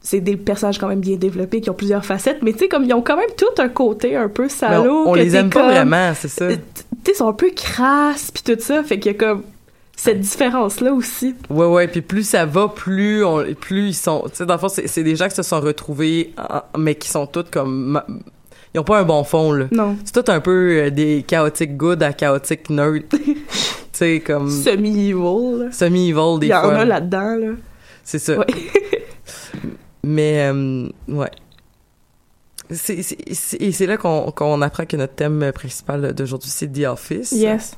c'est 0.09 0.21
des 0.21 0.37
personnages 0.37 0.79
quand 0.79 0.87
même 0.87 1.01
bien 1.01 1.16
développés 1.16 1.61
qui 1.61 1.69
ont 1.69 1.75
plusieurs 1.75 2.05
facettes, 2.05 2.38
mais 2.40 2.53
tu 2.53 2.61
sais, 2.61 2.69
comme 2.69 2.85
ils 2.85 2.95
ont 2.95 3.03
quand 3.03 3.16
même 3.16 3.31
tout 3.37 3.61
un 3.61 3.69
côté 3.69 4.14
un 4.14 4.29
peu 4.29 4.49
salaud. 4.49 5.03
on 5.09 5.14
que 5.14 5.19
les 5.19 5.35
aime 5.35 5.51
pas 5.51 5.66
vraiment, 5.69 6.12
c'est 6.14 6.29
ça. 6.29 6.47
Tu 6.47 6.55
sais, 6.55 6.61
ils 7.09 7.14
sont 7.16 7.27
un 7.29 7.33
peu 7.33 7.51
crasses 7.51 8.31
puis 8.31 8.45
tout 8.45 8.61
ça, 8.62 8.85
fait 8.85 9.01
qu'il 9.01 9.11
y 9.11 9.14
a 9.16 9.19
comme 9.19 9.42
cette 9.97 10.21
différence-là 10.21 10.92
aussi. 10.92 11.35
Ouais, 11.51 11.66
ouais, 11.66 11.88
puis 11.88 12.03
plus 12.03 12.23
ça 12.23 12.47
va, 12.47 12.69
plus 12.69 13.25
on, 13.25 13.42
plus 13.61 13.88
ils 13.88 13.95
sont, 13.95 14.23
tu 14.29 14.37
sais, 14.37 14.47
dans 14.47 14.55
le 14.55 14.61
fond, 14.61 14.69
c'est 14.69 15.03
des 15.03 15.16
gens 15.16 15.27
qui 15.29 15.35
se 15.35 15.42
sont 15.42 15.61
retrouvés, 15.61 16.33
en- 16.38 16.79
mais 16.79 16.95
qui 16.95 17.09
sont 17.09 17.27
tous 17.27 17.47
comme, 17.51 18.01
ils 18.73 18.79
ont 18.79 18.85
pas 18.85 19.01
un 19.01 19.05
bon 19.05 19.25
fond, 19.25 19.51
là. 19.51 19.66
Non. 19.73 19.97
C'est 20.05 20.23
tout 20.23 20.31
un 20.31 20.38
peu 20.38 20.83
euh, 20.85 20.90
des 20.90 21.25
chaotic 21.27 21.77
good 21.77 22.01
à 22.05 22.12
chaotic 22.12 22.71
nerd. 22.71 23.03
tu 23.11 23.37
sais, 23.92 24.21
comme 24.25 24.51
Semi-evil. 24.51 25.64
là. 25.64 25.73
semi-evil 25.73 26.38
des 26.38 26.47
Il 26.47 26.51
y 26.51 26.55
en 26.55 26.69
a 26.69 26.85
là-dedans, 26.85 27.35
là. 27.40 27.49
C'est 28.05 28.21
ça. 28.21 28.38
Ouais. 28.38 28.47
Mais, 30.07 30.49
euh, 30.53 30.88
ouais. 31.09 31.31
C'est, 32.71 33.03
c'est, 33.03 33.19
c'est- 33.33 33.61
et 33.61 33.73
c'est 33.73 33.87
là 33.87 33.97
qu'on, 33.97 34.31
qu'on 34.33 34.61
apprend 34.62 34.87
que 34.87 34.97
notre 34.97 35.14
thème 35.14 35.51
principal 35.53 36.12
d'aujourd'hui, 36.14 36.51
c'est 36.51 36.69
The 36.69 36.85
Office. 36.87 37.33
Yes. 37.33 37.77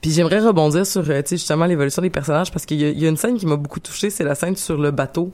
Puis 0.00 0.12
j'aimerais 0.12 0.38
rebondir 0.38 0.86
sur, 0.86 1.00
euh, 1.10 1.22
tu 1.22 1.30
sais, 1.30 1.36
justement, 1.38 1.66
l'évolution 1.66 2.00
des 2.02 2.10
personnages, 2.10 2.52
parce 2.52 2.64
qu'il 2.64 2.80
y 2.80 2.84
a, 2.84 2.90
il 2.90 3.00
y 3.00 3.04
a 3.04 3.08
une 3.08 3.16
scène 3.16 3.36
qui 3.36 3.46
m'a 3.46 3.56
beaucoup 3.56 3.80
touchée, 3.80 4.10
c'est 4.10 4.22
la 4.22 4.36
scène 4.36 4.54
sur 4.54 4.76
le 4.78 4.92
bateau. 4.92 5.32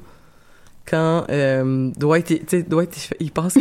Quand 0.87 1.27
euh, 1.31 1.91
Dwight, 1.99 2.27
tu 2.27 2.41
sais, 2.47 2.63
Dwight, 2.63 3.11
il, 3.21 3.31
passe... 3.31 3.57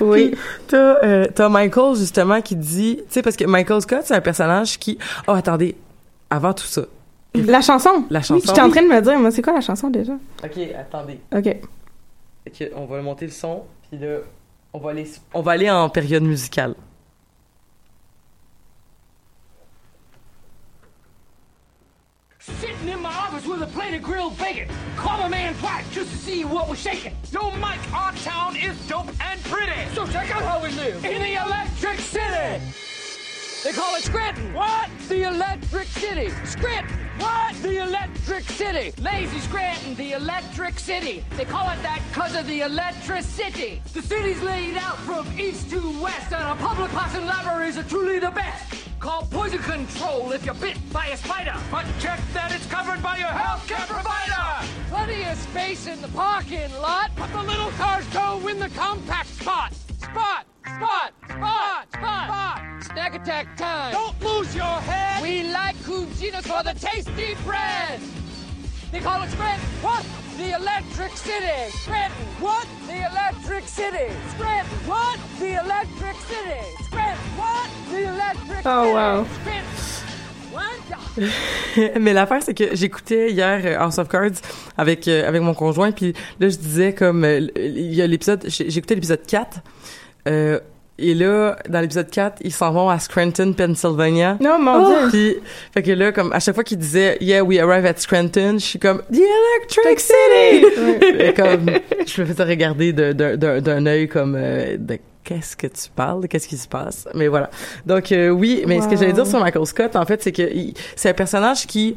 oui. 0.00 0.34
T'as, 0.68 1.04
euh, 1.04 1.26
t'as 1.32 1.48
Michael, 1.48 1.96
justement, 1.96 2.40
qui 2.42 2.56
dit... 2.56 2.96
Tu 2.98 3.04
sais, 3.08 3.22
parce 3.22 3.36
que 3.36 3.44
Michael 3.44 3.82
Scott, 3.82 4.02
c'est 4.04 4.14
un 4.14 4.20
personnage 4.20 4.78
qui... 4.78 4.98
Oh, 5.28 5.32
attendez. 5.32 5.76
Avant 6.30 6.52
tout 6.52 6.66
ça. 6.66 6.82
La 7.34 7.60
chanson? 7.62 8.04
La 8.10 8.18
Oui, 8.20 8.24
chanson. 8.24 8.46
j'étais 8.46 8.60
en 8.60 8.70
train 8.70 8.82
de 8.82 8.88
me 8.88 9.00
dire, 9.00 9.18
moi, 9.18 9.30
c'est 9.30 9.42
quoi 9.42 9.54
la 9.54 9.60
chanson 9.60 9.88
déjà? 9.88 10.12
OK, 10.44 10.58
attendez. 10.78 11.20
OK. 11.34 11.56
Ok, 12.46 12.68
on 12.76 12.84
va 12.86 13.00
monter 13.00 13.24
le 13.26 13.32
son, 13.32 13.62
puis 13.88 13.98
là, 13.98 14.18
on 14.72 14.78
va 14.78 14.90
aller, 14.90 15.10
on 15.32 15.40
va 15.42 15.52
aller 15.52 15.70
en 15.70 15.88
période 15.88 16.22
musicale. 16.24 16.74
Sitting 22.38 22.88
in 22.88 23.00
my 23.00 23.08
office 23.08 23.46
with 23.46 23.62
a 23.62 23.66
plate 23.68 23.94
of 23.94 24.02
grilled 24.02 24.36
bacon. 24.36 24.68
Call 24.96 25.18
my 25.18 25.28
man 25.28 25.54
twice 25.60 25.88
just 25.90 26.10
to 26.10 26.16
see 26.16 26.44
what 26.44 26.68
was 26.68 26.78
shaking. 26.80 27.14
Yo, 27.30 27.50
Mike, 27.58 27.78
our 27.94 28.12
town 28.14 28.56
is 28.56 28.76
dope 28.88 29.06
and 29.22 29.40
pretty. 29.44 29.78
So 29.94 30.06
check 30.06 30.34
out 30.34 30.42
how 30.42 30.60
we 30.60 30.70
live 30.72 31.04
in 31.04 31.22
the 31.22 31.34
Electric 31.34 32.00
City. 32.00 32.60
They 33.62 33.72
call 33.72 33.94
it 33.94 34.02
Scranton. 34.02 34.52
What? 34.54 34.90
The 35.22 35.28
Electric 35.28 35.86
City. 35.86 36.30
Scranton. 36.44 36.98
What? 37.18 37.54
The 37.62 37.84
Electric 37.84 38.42
City. 38.42 38.92
Lazy 39.00 39.38
Scranton, 39.38 39.94
the 39.94 40.14
Electric 40.14 40.80
City. 40.80 41.24
They 41.36 41.44
call 41.44 41.70
it 41.70 41.80
that 41.82 42.02
because 42.08 42.34
of 42.34 42.44
the 42.48 42.62
electricity. 42.62 43.80
The 43.92 44.02
city's 44.02 44.42
laid 44.42 44.76
out 44.78 44.98
from 44.98 45.28
east 45.38 45.70
to 45.70 45.78
west, 46.02 46.32
and 46.32 46.42
our 46.42 46.56
public 46.56 46.90
parks 46.90 47.14
and 47.14 47.24
libraries 47.24 47.78
are 47.78 47.84
truly 47.84 48.18
the 48.18 48.32
best. 48.32 48.74
Call 48.98 49.22
poison 49.30 49.60
control 49.60 50.32
if 50.32 50.44
you're 50.44 50.56
bit 50.56 50.76
by 50.92 51.06
a 51.06 51.16
spider. 51.16 51.54
But 51.70 51.86
check 52.00 52.18
that 52.32 52.50
it's 52.52 52.66
covered 52.66 53.00
by 53.00 53.18
your 53.18 53.28
healthcare 53.28 53.86
provider. 53.86 54.66
Plenty 54.90 55.22
of 55.22 55.38
space 55.38 55.86
in 55.86 56.02
the 56.02 56.08
parking 56.08 56.72
lot, 56.80 57.12
but 57.16 57.32
the 57.32 57.44
little 57.44 57.70
cars 57.78 58.04
go 58.06 58.44
in 58.48 58.58
the 58.58 58.70
compact 58.70 59.28
spot. 59.28 59.72
Spot, 59.72 60.44
spot, 60.66 61.12
spot, 61.28 61.92
spot, 61.92 61.92
spot. 61.92 62.71
Snack 62.94 63.14
attack 63.14 63.56
time. 63.56 63.92
Don't 63.92 64.20
lose 64.22 64.54
your 64.54 64.64
head. 64.64 65.22
We 65.22 65.44
like 65.44 65.76
Cuginos 65.76 66.42
for 66.44 66.62
the 66.62 66.74
tasty 66.78 67.34
bread. 67.44 68.00
They 68.90 69.00
call 69.00 69.26
Scranton. 69.28 69.66
What? 69.80 70.04
The 70.36 70.54
Electric 70.56 71.16
City. 71.16 71.70
Scranton. 71.82 72.26
What? 72.40 72.66
The 72.86 72.98
Electric 73.10 73.64
City. 73.68 74.12
Scranton. 74.34 74.78
What? 74.86 75.18
The 75.38 75.52
Electric 75.64 76.16
City. 76.28 76.60
Scranton. 76.84 77.24
What? 77.38 77.70
The 77.90 78.02
Electric 78.12 78.66
Oh, 78.66 78.84
City. 78.84 78.94
wow. 78.94 79.26
Mais 82.00 82.12
l'affaire, 82.12 82.42
c'est 82.42 82.54
que 82.54 82.74
j'écoutais 82.74 83.30
hier 83.32 83.60
euh, 83.64 83.78
House 83.78 83.98
of 83.98 84.08
Cards 84.08 84.40
avec, 84.78 85.08
euh, 85.08 85.26
avec 85.28 85.40
mon 85.42 85.52
conjoint, 85.54 85.92
puis 85.92 86.14
là, 86.40 86.48
je 86.48 86.56
disais 86.56 86.94
comme, 86.94 87.24
euh, 87.24 87.48
il 87.56 87.92
y 87.94 88.00
a 88.02 88.06
l'épisode, 88.06 88.44
j'écoutais 88.48 88.94
l'épisode 88.94 89.24
4, 89.26 89.58
euh, 90.28 90.58
et 90.98 91.14
là, 91.14 91.56
dans 91.68 91.80
l'épisode 91.80 92.10
4, 92.10 92.38
ils 92.42 92.52
s'en 92.52 92.70
vont 92.72 92.88
à 92.88 92.98
Scranton, 92.98 93.52
Pennsylvania. 93.54 94.36
Non, 94.40 94.58
mon 94.58 94.88
Dieu. 94.88 95.08
Puis, 95.10 95.36
fait 95.72 95.82
que 95.82 95.90
là, 95.92 96.12
comme, 96.12 96.32
à 96.32 96.38
chaque 96.40 96.54
fois 96.54 96.64
qu'il 96.64 96.78
disait, 96.78 97.16
yeah, 97.20 97.42
we 97.42 97.58
arrive 97.58 97.86
at 97.86 97.96
Scranton, 97.96 98.54
je 98.54 98.64
suis 98.64 98.78
comme, 98.78 99.02
the 99.12 99.20
Electric 99.20 100.00
City! 100.00 100.66
Et 101.18 101.32
comme, 101.34 101.66
je 102.06 102.20
me 102.22 102.26
faisais 102.26 102.44
regarder 102.44 102.92
de- 102.92 103.12
de- 103.12 103.36
d'un 103.36 103.60
d'un 103.60 103.86
œil 103.86 104.06
comme, 104.08 104.36
euh, 104.38 104.76
de 104.78 104.98
qu'est-ce 105.24 105.56
que 105.56 105.68
tu 105.68 105.88
parles, 105.94 106.26
qu'est-ce 106.28 106.48
qui 106.48 106.56
se 106.56 106.66
passe? 106.68 107.06
Mais 107.14 107.28
voilà. 107.28 107.48
Donc, 107.86 108.10
euh, 108.10 108.28
oui, 108.30 108.64
mais 108.66 108.80
ce 108.80 108.88
que 108.88 108.96
j'allais 108.96 109.12
dire 109.12 109.26
sur 109.26 109.38
Michael 109.40 109.66
Scott, 109.66 109.94
en 109.96 110.04
fait, 110.04 110.20
c'est 110.22 110.32
que 110.32 110.42
c'est 110.96 111.10
un 111.10 111.14
personnage 111.14 111.66
qui, 111.66 111.94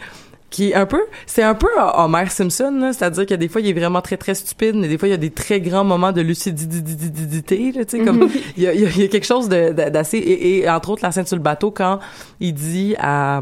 qui 0.51 0.69
est 0.71 0.75
un 0.75 0.86
peu, 0.86 1.01
c'est 1.25 1.43
un 1.43 1.55
peu 1.55 1.67
Homer 1.95 2.27
Simpson, 2.29 2.91
c'est-à-dire 2.93 3.25
que 3.25 3.34
des 3.34 3.47
fois 3.49 3.60
il 3.62 3.67
est 3.67 3.73
vraiment 3.73 4.01
très 4.01 4.15
très 4.15 4.36
stupide, 4.36 4.75
mais 4.75 4.88
des 4.88 4.97
fois 4.97 5.08
il 5.08 5.12
y 5.12 5.15
a 5.15 5.17
des 5.17 5.31
très 5.31 5.60
grands 5.60 5.84
moments 5.84 6.12
de 6.13 6.21
lucidité, 6.21 7.71
là, 7.71 7.84
tu 7.86 7.97
sais, 7.97 8.03
comme 8.03 8.29
il 8.58 8.63
y 8.63 8.67
a, 8.67 8.73
il 8.73 8.81
y 8.81 9.03
a- 9.03 9.08
quelque 9.08 9.25
chose 9.25 9.49
d'assez 9.49 10.17
et, 10.17 10.60
et 10.60 10.69
entre 10.69 10.91
autres 10.91 11.03
la 11.03 11.12
scène 11.12 11.25
sur 11.25 11.36
le 11.36 11.41
bateau 11.41 11.71
quand 11.71 11.99
il 12.39 12.53
dit 12.53 12.95
à 12.99 13.41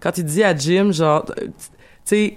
quand 0.00 0.18
il 0.18 0.24
dit 0.24 0.44
à 0.44 0.54
Jim 0.56 0.92
genre 0.92 1.24
tu 1.34 1.42
sais 2.04 2.36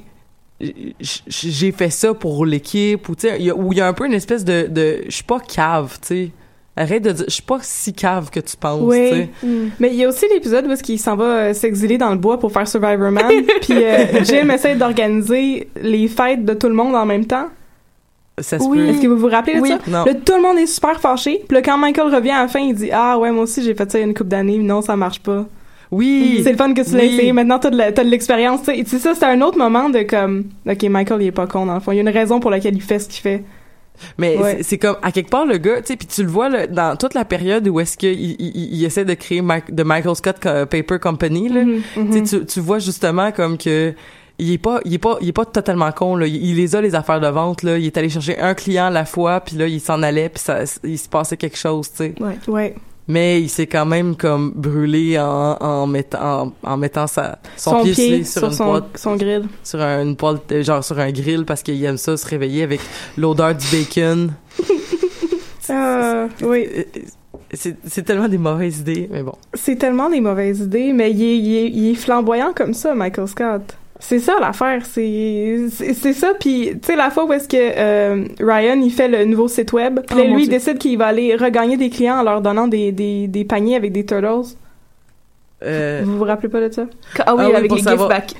j'ai 1.30 1.71
fait 1.71 1.89
ça 1.89 2.13
pour 2.13 2.45
l'équipe 2.45 3.08
ou 3.10 3.15
tu 3.15 3.28
sais 3.28 3.36
il 3.39 3.45
y 3.45 3.49
a- 3.49 3.56
où 3.56 3.73
il 3.73 3.78
y 3.78 3.82
a 3.82 3.88
un 3.88 3.93
peu 3.93 4.06
une 4.06 4.13
espèce 4.13 4.45
de 4.45 4.67
de 4.69 5.04
je 5.06 5.12
suis 5.12 5.23
pas 5.23 5.39
cave, 5.39 5.97
tu 6.01 6.08
sais. 6.08 6.32
Arrête 6.78 7.04
de 7.04 7.12
dire 7.12 7.26
je 7.28 7.34
suis 7.34 7.42
pas 7.42 7.60
si 7.62 7.94
cave 7.94 8.30
que 8.30 8.40
tu 8.42 8.58
penses, 8.58 8.82
Oui. 8.84 8.98
sais. 9.10 9.30
Mais 9.80 9.90
il 9.90 9.96
y 9.96 10.04
a 10.04 10.10
aussi 10.10 10.26
l'épisode 10.34 10.68
où 10.68 10.72
est-ce 10.72 10.84
qu'il 10.84 11.00
s'en 11.00 11.16
va 11.16 11.24
euh, 11.26 11.54
s'exiler 11.54 11.98
dans 11.98 12.10
le 12.10 12.18
bois 12.18 12.38
pour 12.38 12.52
faire 12.52 12.68
Survivor 12.68 13.12
Man, 13.12 13.32
puis 13.62 13.74
euh, 13.84 14.24
Jim 14.24 14.50
essaie 14.50 14.76
d'organiser 14.76 15.70
les 15.82 16.08
fêtes 16.10 16.44
de 16.44 16.54
tout 16.54 16.68
le 16.68 16.74
monde 16.74 16.94
en 16.96 17.06
même 17.06 17.26
temps. 17.26 17.48
Ça 18.40 18.60
se 18.60 18.66
Oui. 18.66 18.78
peut. 18.80 18.88
Est-ce 18.90 19.02
que 19.02 19.08
vous 19.08 19.18
vous 19.18 19.28
rappelez 19.30 19.56
de 19.56 19.62
Oui. 19.62 19.70
ça? 19.70 19.78
Non. 19.88 20.04
Là, 20.04 20.14
tout 20.14 20.36
le 20.36 20.42
monde 20.42 20.58
est 20.58 20.66
super 20.66 21.00
fâché. 21.00 21.42
Puis 21.48 21.56
là, 21.56 21.62
quand 21.62 21.78
Michael 21.78 22.14
revient 22.14 22.32
à 22.32 22.42
la 22.42 22.48
fin, 22.50 22.60
il 22.60 22.76
dit 22.76 22.90
Ah 22.92 23.18
ouais, 23.18 23.32
moi 23.32 23.44
aussi 23.44 23.64
j'ai 23.64 23.74
fait 23.74 23.90
ça 23.90 23.98
il 23.98 24.02
y 24.02 24.04
a 24.04 24.08
une 24.08 24.14
couple 24.14 24.30
d'années, 24.32 24.58
non, 24.58 24.82
ça 24.82 24.98
marche 24.98 25.22
pas. 25.22 25.46
Oui. 25.92 26.42
C'est 26.44 26.52
le 26.52 26.58
fun 26.58 26.74
que 26.74 26.82
tu 26.82 26.92
l'as 26.98 27.04
Oui. 27.04 27.14
essayé. 27.14 27.32
Maintenant, 27.32 27.58
t'as 27.60 27.70
de 27.70 28.10
l'expérience. 28.10 28.64
tu 28.64 28.86
sais, 28.86 29.00
ça, 29.00 29.14
c'est 29.16 29.24
un 29.26 29.40
autre 29.42 29.58
moment 29.58 29.88
de 29.88 30.02
comme 30.02 30.44
Ok, 30.70 30.84
Michael, 30.84 31.22
il 31.22 31.28
est 31.28 31.32
pas 31.32 31.48
con 31.48 31.66
dans 31.68 31.76
le 31.76 31.80
fond. 31.80 31.94
Il 31.94 31.96
y 31.96 32.00
a 32.00 32.02
une 32.02 32.10
raison 32.10 32.42
pour 32.42 32.52
laquelle 32.52 32.76
il 32.76 32.82
fait 32.82 33.00
ce 33.00 33.08
qu'il 33.08 33.22
fait. 33.22 33.44
Mais 34.18 34.38
Ouais. 34.38 34.60
c'est- 34.64 34.78
comme 34.78 34.98
à 35.02 35.12
quelque 35.12 35.30
part 35.30 35.46
le 35.46 35.58
gars, 35.58 35.82
tu 35.82 35.88
sais, 35.88 35.96
puis 35.96 36.08
tu 36.08 36.24
le 36.24 36.30
vois 36.30 36.50
là, 36.50 36.68
dans 36.68 36.96
toute 36.96 37.14
la 37.14 37.26
période 37.26 37.68
où 37.68 37.80
est-ce 37.80 37.98
qu'il 37.98 38.20
il, 38.20 38.36
il, 38.40 38.74
il 38.76 38.86
essaie 38.86 39.06
de 39.06 39.14
créer 39.14 39.42
de 39.70 39.84
Michael 39.84 40.16
Scott 40.16 40.38
Co- 40.42 40.66
Paper 40.66 41.00
Company 41.02 41.50
là, 41.50 41.64
Mhm, 41.64 41.82
tu 42.12 42.26
sais, 42.26 42.40
tu, 42.40 42.46
tu 42.46 42.60
vois 42.60 42.80
justement 42.80 43.32
comme 43.32 43.58
que 43.58 43.94
il 44.38 44.52
est 44.52 44.58
pas 44.58 44.82
il 44.84 44.94
est 44.94 44.98
pas 44.98 45.18
il 45.22 45.30
est 45.30 45.34
pas 45.34 45.46
totalement 45.46 45.92
con 45.94 46.16
là, 46.18 46.28
il, 46.28 46.36
il 46.36 46.56
les 46.58 46.76
a 46.76 46.82
les 46.82 46.94
affaires 46.96 47.22
de 47.22 47.28
vente 47.28 47.64
là, 47.64 47.78
il 47.78 47.86
est 47.86 47.98
allé 47.98 48.10
chercher 48.10 48.38
un 48.40 48.54
client 48.54 48.86
à 48.88 48.90
la 48.90 49.06
fois 49.06 49.40
puis 49.40 49.56
là 49.56 49.68
il 49.68 49.80
s'en 49.80 50.04
allait 50.04 50.28
puis 50.30 50.44
ça 50.44 50.60
il 50.84 51.00
se 51.00 51.08
passait 51.08 51.38
quelque 51.38 51.58
chose, 51.58 51.90
tu 51.92 51.98
sais. 51.98 52.16
Ouais. 52.20 52.38
Ouais. 52.48 52.76
Mais 53.08 53.39
il 53.41 53.50
s'est 53.50 53.68
quand 53.68 53.86
même 53.86 54.15
comme 54.15 54.52
brûlé 54.56 55.20
en 55.20 55.58
en 55.60 55.86
mettant 55.88 56.54
en, 56.63 56.72
en 56.72 56.78
mettant 56.78 57.06
sa 57.06 57.38
son, 57.56 57.84
pied, 57.84 58.24
sur, 58.24 58.39
sur 58.39 58.48
une 58.48 58.54
son, 58.54 58.65
poêle 58.65 58.84
son 58.96 59.15
grill. 59.15 59.44
sur 59.63 59.80
un- 59.82 60.02
une 60.02 60.15
poêle 60.15 60.38
euh, 60.52 60.63
genre 60.63 60.84
sur 60.84 60.98
un 60.98 61.12
grill 61.12 61.46
parce 61.46 61.62
qu'il 61.62 61.84
aime 61.86 61.98
ça 61.98 62.18
se 62.18 62.26
réveiller 62.28 62.63
avec 62.63 62.80
l'odeur 63.18 63.54
du 63.56 63.65
bacon. 63.72 64.34
Ah, 65.70 66.28
oui. 66.44 66.68
Euh, 66.78 66.84
C'est 67.54 67.76
c'est 67.88 68.04
tellement 68.04 68.28
des 68.28 68.38
mauvaises 68.38 68.80
idées, 68.80 69.08
mais 69.12 69.24
bon. 69.24 69.34
C'est 69.54 69.78
tellement 69.78 70.10
des 70.10 70.22
mauvaises 70.22 70.60
idées, 70.60 70.94
mais 70.94 71.12
il 71.12 71.24
est, 71.24 71.38
il 71.38 71.56
est, 71.58 71.70
il 71.70 71.91
est 71.91 71.96
flamboyant 71.96 72.54
comme 72.54 72.74
ça, 72.74 72.94
Michael 72.96 73.28
Scott. 73.28 73.78
C'est 74.00 74.20
ça 74.20 74.34
l'affaire, 74.42 74.86
c'est 74.86 75.68
ça. 76.14 76.34
Puis 76.40 76.72
tu 76.82 76.88
sais 76.88 76.96
la 76.98 77.10
fois 77.10 77.26
où 77.26 77.32
est-ce 77.34 77.48
que 77.48 77.56
euh, 77.58 78.26
Ryan 78.42 78.80
il 78.82 78.92
fait 78.92 79.08
le 79.08 79.24
nouveau 79.26 79.48
site 79.48 79.72
web, 79.74 80.02
puis 80.06 80.18
Oh, 80.20 80.34
lui 80.36 80.44
il 80.44 80.50
décide 80.50 80.78
qu'il 80.78 80.98
va 80.98 81.08
aller 81.08 81.36
regagner 81.36 81.78
des 81.78 81.90
clients 81.90 82.18
en 82.20 82.24
leur 82.24 82.42
donnant 82.42 82.68
des 82.68 82.92
des, 82.92 83.28
des 83.28 83.46
paniers 83.46 83.78
avec 83.78 83.94
des 83.94 84.06
turtles. 84.06 84.50
Euh, 85.64 86.02
Vous 86.04 86.18
vous 86.18 86.24
rappelez 86.26 86.50
pas 86.50 86.60
de 86.68 86.72
ça? 86.72 86.86
Ah 87.26 87.34
oui, 87.34 87.44
Ah 87.44 87.48
oui, 87.50 87.56
avec 87.56 87.72
les 87.72 87.78
gift, 87.78 87.90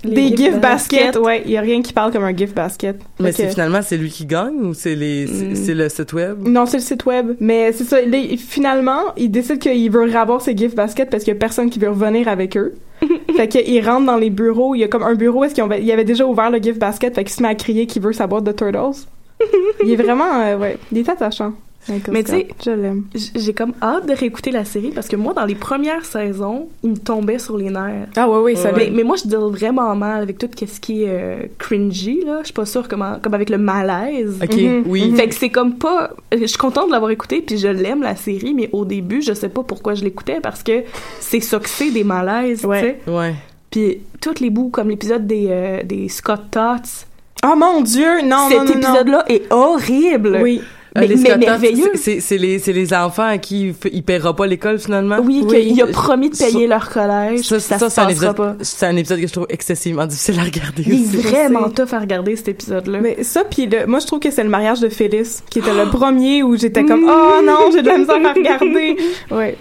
les 0.04 0.12
Des 0.30 0.36
gift 0.38 0.60
baskets, 0.60 1.16
ouais. 1.16 1.42
Il 1.46 1.52
y 1.52 1.58
a 1.58 1.62
rien 1.62 1.82
qui 1.82 1.94
parle 1.94 2.12
comme 2.12 2.26
un 2.26 2.36
gift 2.36 2.54
basket. 2.54 2.98
mais 3.20 3.28
Fait 3.32 3.38
c'est 3.38 3.44
que- 3.46 3.50
finalement 3.54 3.80
c'est 3.82 3.96
lui 3.98 4.10
qui 4.10 4.26
gagne 4.26 4.56
ou 4.62 4.74
c'est 4.74 4.96
les 4.96 5.26
c'est 5.26 5.46
Mm. 5.46 5.56
c'est 5.56 5.74
le 5.74 5.90
site 5.90 6.12
web? 6.14 6.46
Non, 6.46 6.66
c'est 6.66 6.78
le 6.78 6.84
site 6.84 7.06
web. 7.06 7.36
Mais 7.40 7.72
c'est 7.72 7.86
ça. 7.86 7.98
finalement, 8.38 9.00
il 9.16 9.32
décide 9.32 9.60
qu'il 9.60 9.90
veut 9.90 10.12
ravoir 10.12 10.42
ses 10.42 10.56
gift 10.56 10.76
baskets 10.76 11.10
parce 11.10 11.24
qu'il 11.24 11.34
y 11.34 11.38
a 11.38 11.40
personne 11.40 11.70
qui 11.70 11.80
veut 11.80 11.90
revenir 11.90 12.28
avec 12.28 12.58
eux. 12.58 12.74
fait 13.36 13.48
qu'il 13.48 13.88
rentre 13.88 14.06
dans 14.06 14.18
les 14.18 14.30
bureaux. 14.30 14.76
Il 14.76 14.80
y 14.80 14.84
a 14.84 14.88
comme 14.88 15.04
un 15.04 15.16
bureau 15.16 15.42
où 15.42 15.44
est-ce 15.44 15.56
qu'il 15.56 15.64
avait, 15.64 15.82
il 15.82 15.92
avait 15.92 16.06
déjà 16.06 16.26
ouvert 16.26 16.50
le 16.50 16.60
gift 16.60 16.80
basket. 16.80 17.16
Fait 17.16 17.24
qu'il 17.24 17.34
se 17.34 17.42
met 17.42 17.50
à 17.50 17.56
crier 17.56 17.86
qu'il 17.86 18.02
veut 18.02 18.14
sa 18.14 18.28
boîte 18.28 18.44
de 18.44 18.52
turtles. 18.52 19.08
il 19.84 19.92
est 19.92 19.96
vraiment, 19.96 20.42
euh, 20.42 20.58
ouais, 20.58 20.78
il 20.92 20.98
est 20.98 21.10
attachant. 21.10 21.54
Mais 22.12 22.24
tu 22.24 22.32
sais, 22.32 22.48
je 22.66 22.72
l'aime. 22.72 23.04
j'ai 23.36 23.54
comme 23.54 23.74
hâte 23.82 24.08
de 24.08 24.14
réécouter 24.14 24.50
la 24.52 24.66
série 24.66 24.90
parce 24.90 25.08
que 25.08 25.16
moi, 25.16 25.34
dans 25.34 25.46
les 25.46 25.54
premières 25.56 26.04
saisons, 26.04 26.68
il 26.84 26.92
me 26.92 26.98
tombait 26.98 27.38
sur 27.38 27.58
les 27.58 27.70
nerfs. 27.70 28.08
Ah 28.16 28.28
ouais, 28.30 28.40
oui, 28.40 28.56
ça 28.58 28.72
Mais, 28.72 28.86
l'est. 28.86 28.90
mais 28.92 29.04
moi, 29.04 29.16
je 29.18 29.28
deal 29.28 29.38
vraiment 29.52 29.96
mal 29.96 30.24
avec 30.24 30.38
tout 30.40 30.50
ce 30.66 30.80
qui 30.80 31.04
est 31.04 31.10
euh, 31.10 31.36
cringy, 31.60 32.22
là. 32.26 32.40
Je 32.42 32.46
suis 32.46 32.54
pas 32.54 32.66
sûre 32.66 32.88
comment, 32.88 33.18
comme 33.22 33.34
avec 33.36 33.50
le 33.50 33.58
malaise. 33.60 34.40
Ok, 34.42 34.56
Mhm. 34.56 34.84
oui. 34.88 35.14
Fait 35.16 35.28
que 35.28 35.36
c'est 35.36 35.50
comme 35.50 35.76
pas. 35.76 36.12
Je 36.36 36.46
suis 36.46 36.58
contente 36.58 36.88
de 36.88 36.92
l'avoir 36.92 37.12
écouté, 37.12 37.42
puis 37.42 37.58
je 37.58 37.68
l'aime 37.68 38.02
la 38.02 38.16
série, 38.16 38.54
mais 38.56 38.70
au 38.74 38.84
début, 38.86 39.22
je 39.22 39.34
sais 39.34 39.50
pas 39.50 39.62
pourquoi 39.64 39.94
je 39.94 40.04
l'écoutais 40.04 40.40
parce 40.42 40.64
que 40.64 40.84
c'est 41.20 41.40
ça 41.40 41.60
que 41.60 41.70
c'est 41.70 41.92
des 41.92 42.04
malaises, 42.04 42.62
tu 42.62 42.68
Ouais. 42.68 42.82
sais. 43.06 43.12
Ouais. 43.12 43.36
Puis 43.70 44.00
tous 44.22 44.40
les 44.40 44.50
bouts, 44.50 44.70
comme 44.70 44.90
l'épisode 44.90 45.28
des, 45.28 45.48
euh, 45.50 45.84
des 45.84 46.10
Scott 46.10 46.42
Tots, 46.50 47.06
Oh 47.48 47.54
mon 47.56 47.82
Dieu, 47.82 48.22
non, 48.24 48.48
cet 48.50 48.58
non, 48.60 48.64
non, 48.66 48.72
non. 48.72 48.80
épisode-là 48.80 49.26
est 49.28 49.44
horrible. 49.54 50.40
Oui. 50.42 50.62
Euh, 50.98 51.02
Mais, 51.02 51.08
les 51.08 51.36
merveilleux. 51.38 51.92
c'est- 51.96 52.38
les, 52.38 52.58
c'est 52.58 52.72
les 52.72 52.94
enfants 52.94 53.26
à 53.28 53.38
qui 53.38 53.76
il 53.92 54.04
paiera 54.04 54.34
pas 54.34 54.48
l'école 54.48 54.80
finalement? 54.80 55.18
Oui, 55.22 55.44
Oui. 55.46 55.68
qu'il 55.74 55.82
a 55.82 55.88
promis 55.88 56.30
de 56.30 56.38
payer 56.38 56.62
Ça- 56.62 56.68
leur 56.68 56.90
collège, 56.90 57.42
Ça, 57.42 57.56
puis 57.58 57.64
ça, 57.66 57.78
ça, 57.80 57.90
se 57.90 57.96
c'est 57.96 58.02
un 58.02 58.06
passera 58.06 58.12
épisode, 58.12 58.36
pas. 58.38 58.56
c'est 58.62 58.86
un 58.86 58.96
épisode 58.96 59.20
que 59.20 59.28
je 59.28 59.34
trouve 59.34 59.48
excessivement 59.50 60.06
difficile 60.06 60.40
à 60.40 60.44
regarder. 60.44 60.84
Il 60.88 60.94
aussi. 61.06 61.18
est 61.18 61.30
vraiment 61.30 61.70
tough 61.70 61.92
à 61.94 62.00
regarder, 62.00 62.36
cet 62.38 62.48
épisode-là. 62.48 63.00
Mais 63.02 63.24
ça, 63.24 63.44
puis 63.44 63.66
le- 63.68 63.86
moi, 63.88 64.00
je 64.00 64.08
trouve 64.08 64.20
que 64.20 64.32
c'est 64.32 64.44
le 64.44 64.50
mariage 64.50 64.80
de 64.80 64.88
Phyllis, 64.88 65.42
qui 65.50 65.60
était 65.60 65.74
le 65.74 65.90
premier 65.90 66.44
où 66.44 66.56
j'étais 66.56 66.86
comme, 66.86 67.04
oh 67.04 67.42
non, 67.46 67.72
j'ai 67.74 67.82
de 67.82 67.88
la 67.88 67.98
misère 67.98 68.16
à 68.26 68.32
regarder. 68.34 68.96
Ouais. 69.32 69.58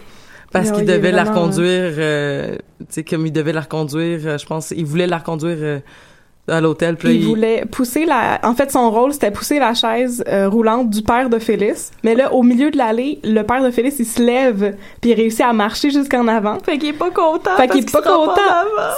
Parce 0.52 0.70
qu'il 0.70 0.84
devait 0.84 1.10
la 1.10 1.24
reconduire, 1.24 1.94
euh, 1.98 2.54
tu 2.78 2.84
sais, 2.90 3.02
comme 3.02 3.26
il 3.26 3.32
devait 3.32 3.52
la 3.52 3.62
reconduire, 3.62 4.20
euh, 4.24 4.38
je 4.38 4.46
pense, 4.46 4.70
il 4.70 4.84
voulait 4.84 5.08
la 5.08 5.18
reconduire 5.18 5.56
euh, 5.60 5.78
à 6.48 6.60
l'hôtel. 6.60 6.96
Puis 6.96 7.08
là, 7.08 7.14
il 7.14 7.26
voulait 7.26 7.64
pousser 7.70 8.04
la. 8.04 8.38
En 8.42 8.54
fait, 8.54 8.70
son 8.70 8.90
rôle, 8.90 9.12
c'était 9.12 9.30
pousser 9.30 9.58
la 9.58 9.74
chaise 9.74 10.22
euh, 10.28 10.48
roulante 10.48 10.90
du 10.90 11.02
père 11.02 11.30
de 11.30 11.38
Phyllis. 11.38 11.90
Mais 12.02 12.14
là, 12.14 12.32
au 12.32 12.42
milieu 12.42 12.70
de 12.70 12.76
l'allée, 12.76 13.18
le 13.24 13.42
père 13.42 13.62
de 13.62 13.70
Phyllis, 13.70 13.94
il 13.98 14.04
se 14.04 14.22
lève, 14.22 14.76
puis 15.00 15.10
il 15.10 15.14
réussit 15.14 15.40
à 15.40 15.52
marcher 15.52 15.90
jusqu'en 15.90 16.28
avant. 16.28 16.58
Fait 16.64 16.78
qu'il 16.78 16.90
est 16.90 16.92
pas 16.92 17.10
content. 17.10 17.56
Fait 17.56 17.68
qu'il 17.68 17.80
est 17.80 17.92
pas 17.92 18.02
content. 18.02 18.40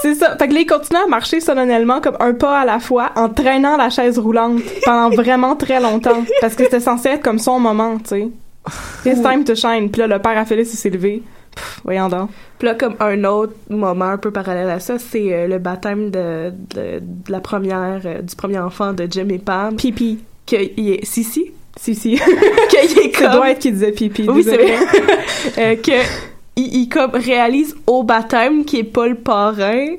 C'est 0.02 0.14
ça. 0.14 0.36
Fait 0.36 0.48
que 0.48 0.54
là, 0.54 0.60
il 0.60 0.66
continue 0.66 1.00
à 1.00 1.06
marcher 1.06 1.40
solennellement 1.40 2.00
comme 2.00 2.16
un 2.20 2.34
pas 2.34 2.60
à 2.60 2.64
la 2.64 2.80
fois 2.80 3.12
en 3.16 3.28
traînant 3.28 3.76
la 3.76 3.90
chaise 3.90 4.18
roulante 4.18 4.60
pendant 4.84 5.14
vraiment 5.14 5.54
très 5.56 5.80
longtemps. 5.80 6.24
Parce 6.40 6.54
que 6.54 6.64
c'était 6.64 6.80
censé 6.80 7.10
être 7.10 7.22
comme 7.22 7.38
son 7.38 7.60
moment, 7.60 7.98
tu 7.98 8.08
sais. 8.08 8.28
It's 9.04 9.22
time 9.22 9.44
to 9.44 9.54
shine. 9.54 9.90
Puis 9.90 10.00
là, 10.00 10.08
le 10.08 10.18
père 10.18 10.36
à 10.36 10.44
Phyllis, 10.44 10.62
il 10.62 10.76
s'est 10.76 10.90
levé. 10.90 11.22
Pff, 11.56 11.80
voyons 11.84 12.08
donc. 12.08 12.30
Puis 12.58 12.68
là, 12.68 12.74
comme 12.74 12.94
un 13.00 13.24
autre 13.24 13.54
moment 13.68 14.04
un 14.04 14.18
peu 14.18 14.30
parallèle 14.30 14.70
à 14.70 14.78
ça, 14.78 14.98
c'est 14.98 15.32
euh, 15.32 15.46
le 15.48 15.58
baptême 15.58 16.10
de, 16.10 16.52
de, 16.74 17.00
de 17.00 17.32
la 17.32 17.40
première, 17.40 18.00
euh, 18.04 18.22
du 18.22 18.36
premier 18.36 18.58
enfant 18.60 18.92
de 18.92 19.08
Jim 19.10 19.28
et 19.30 19.38
Pam. 19.38 19.74
Pipi. 19.76 20.18
Que 20.46 20.56
il 20.76 20.90
est, 20.90 21.04
si, 21.04 21.24
si. 21.24 21.50
Si, 21.78 21.94
si. 21.94 22.20
Qu'il 22.70 22.78
est 22.78 22.88
C'est 22.88 23.10
comme. 23.10 23.32
Dwight 23.32 23.58
qui 23.58 23.72
disait 23.72 23.92
pipi. 23.92 24.28
Oui, 24.28 24.42
c'est 24.44 24.56
vrai. 24.56 24.76
euh, 25.58 25.76
que 25.76 25.92
il, 26.56 26.74
il 26.82 26.88
comme 26.88 27.10
réalise 27.12 27.74
au 27.86 28.02
baptême 28.02 28.64
qu'il 28.64 28.78
est 28.80 28.84
pas 28.84 29.06
le 29.08 29.16
parrain. 29.16 29.96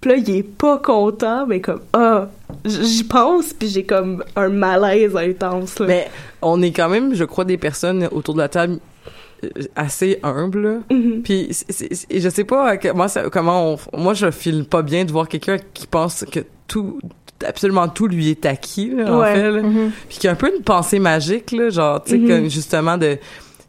Puis 0.00 0.10
là, 0.10 0.16
il 0.18 0.36
est 0.36 0.42
pas 0.42 0.78
content, 0.78 1.46
mais 1.46 1.60
comme, 1.60 1.80
ah, 1.94 2.28
j'y 2.64 3.02
pense, 3.04 3.54
puis 3.54 3.66
j'ai 3.68 3.84
comme 3.84 4.22
un 4.36 4.50
malaise 4.50 5.16
intense, 5.16 5.78
là. 5.78 5.86
Mais 5.86 6.08
on 6.42 6.60
est 6.62 6.70
quand 6.70 6.90
même, 6.90 7.14
je 7.14 7.24
crois, 7.24 7.44
des 7.46 7.56
personnes 7.56 8.06
autour 8.12 8.34
de 8.34 8.40
la 8.40 8.48
table 8.48 8.78
assez 9.74 10.18
humbles. 10.22 10.62
là. 10.62 10.78
Mhm. 10.96 11.22
Puis 11.22 11.48
je 12.10 12.28
sais 12.28 12.44
pas 12.44 12.76
que- 12.76 12.92
moi 12.92 13.08
ça- 13.08 13.28
comment 13.30 13.74
on, 13.92 13.98
moi 13.98 14.14
je 14.14 14.30
file 14.30 14.64
pas 14.64 14.82
bien 14.82 15.04
de 15.04 15.12
voir 15.12 15.28
quelqu'un 15.28 15.58
qui 15.74 15.86
pense 15.86 16.24
que 16.30 16.40
tout 16.66 16.98
absolument 17.46 17.86
tout 17.88 18.06
lui 18.06 18.30
est 18.30 18.46
acquis 18.46 18.90
là, 18.90 19.12
en 19.14 19.22
fait 19.22 19.50
là. 19.50 19.62
Mhm. 19.62 19.90
puis 20.08 20.18
qu'il 20.18 20.24
y 20.24 20.28
a 20.28 20.32
un 20.32 20.36
peu 20.36 20.50
une 20.56 20.62
pensée 20.62 20.98
magique 20.98 21.52
là 21.52 21.68
genre 21.68 22.02
tu 22.02 22.12
sais 22.12 22.18
Mhm. 22.18 22.28
comme 22.28 22.48
justement 22.50 22.96
de 22.96 23.18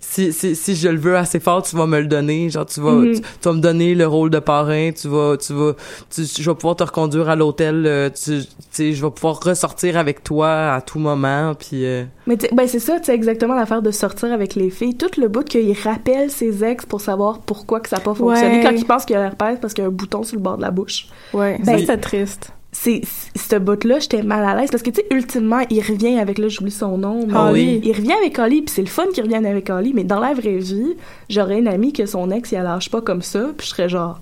si, 0.10 0.32
si, 0.32 0.56
si 0.56 0.76
je 0.76 0.88
le 0.88 0.98
veux 0.98 1.18
assez 1.18 1.40
fort, 1.40 1.62
tu 1.64 1.76
vas 1.76 1.86
me 1.86 2.00
le 2.00 2.08
donner. 2.08 2.50
Genre, 2.50 2.66
tu 2.66 2.80
vas, 2.80 2.92
Mhm. 2.94 3.16
tu, 3.16 3.22
tu 3.22 3.28
vas 3.50 3.54
me 3.54 3.60
donner 3.60 3.94
le 3.94 4.08
rôle 4.08 4.30
de 4.30 4.40
parrain. 4.40 4.92
Tu 4.92 5.08
vas, 5.10 5.36
tu 5.38 5.54
vas, 5.54 5.74
tu, 6.10 6.24
je 6.26 6.50
vais 6.50 6.56
pouvoir 6.56 6.76
te 6.78 6.84
reconduire 6.84 7.30
à 7.30 7.36
l'hôtel. 7.36 7.86
euh, 7.86 8.10
Tu, 8.10 8.40
tu 8.42 8.46
sais, 8.72 8.94
je 8.94 9.06
vais 9.06 9.12
pouvoir 9.12 9.40
ressortir 9.44 9.98
avec 9.98 10.24
toi 10.24 10.74
à 10.74 10.82
tout 10.82 11.00
moment. 11.00 11.54
Puis, 11.56 11.86
euh, 11.86 12.06
Mais 12.26 12.38
tu- 12.38 12.48
ben 12.56 12.68
c'est 12.68 12.80
ça, 12.80 12.98
c'est 13.04 13.14
exactement 13.14 13.54
l'affaire 13.56 13.82
de 13.82 13.92
sortir 13.92 14.32
avec 14.32 14.56
les 14.56 14.70
filles. 14.70 14.96
Tout 14.96 15.20
le 15.20 15.28
bout 15.28 15.44
qu'il 15.44 15.76
rappelle 15.84 16.32
ses 16.32 16.64
ex 16.64 16.86
pour 16.86 17.02
savoir 17.02 17.40
pourquoi 17.40 17.80
que 17.82 17.90
ça 17.90 17.98
n'a 17.98 18.02
pas 18.04 18.14
fonctionné 18.14 18.58
Ouais. 18.58 18.64
quand 18.64 18.72
il 18.76 18.86
pense 18.86 19.06
qu'il 19.06 19.16
a 19.18 19.22
l'herpès 19.24 19.60
parce 19.60 19.74
qu'il 19.74 19.84
y 19.84 19.86
a 19.86 19.90
un 19.90 19.94
bouton 19.94 20.24
sur 20.24 20.38
le 20.38 20.42
bord 20.42 20.58
de 20.58 20.62
la 20.62 20.72
bouche. 20.72 21.08
Ouais, 21.34 21.58
Ben, 21.60 21.66
ça, 21.74 21.78
c'était 21.80 21.98
triste. 21.98 22.54
C'est 22.80 23.02
ce 23.36 23.56
bout-là, 23.56 24.00
j'étais 24.00 24.22
mal 24.22 24.44
à 24.46 24.56
l'aise 24.60 24.70
parce 24.70 24.84
que 24.84 24.92
tu 24.92 25.02
sais 25.02 25.08
ultimement, 25.10 25.62
il 25.72 25.82
revient 25.82 26.20
avec 26.20 26.38
là, 26.38 26.48
j'oublie 26.48 26.70
son 26.72 26.98
nom, 26.98 27.26
mais 27.26 27.34
Ah 27.36 27.52
oui. 27.52 27.82
il 27.84 27.92
revient 27.96 28.14
avec 28.14 28.38
Holly, 28.38 28.62
puis 28.62 28.74
c'est 28.74 28.82
le 28.84 28.88
fun 28.88 29.06
qu'il 29.14 29.24
revienne 29.24 29.46
avec 29.48 29.70
Holly, 29.70 29.94
mais 29.96 30.04
dans 30.04 30.20
la 30.20 30.34
vraie 30.34 30.58
vie, 30.60 30.96
j'aurais 31.30 31.58
une 31.60 31.68
amie 31.68 31.92
que 31.92 32.06
son 32.06 32.30
ex 32.30 32.52
il 32.52 32.60
lâche 32.60 32.90
pas 32.92 33.02
comme 33.02 33.22
ça, 33.24 33.50
puis 33.58 33.66
je 33.66 33.72
serais 33.72 33.90
genre 33.90 34.20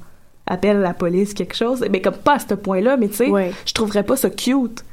appelle 0.48 0.80
la 0.80 0.94
police 0.94 1.34
quelque 1.34 1.56
chose, 1.56 1.84
mais 1.91 2.02
comme 2.02 2.15
pas 2.15 2.36
à 2.36 2.39
ce 2.39 2.54
point-là, 2.54 2.96
mais 2.98 3.10
tu 3.10 3.15
sais, 3.15 3.30
Ouais. 3.30 3.52
je 3.65 3.74
trouverais 3.74 4.04
pas 4.04 4.15
ça 4.15 4.30
cute. 4.30 4.86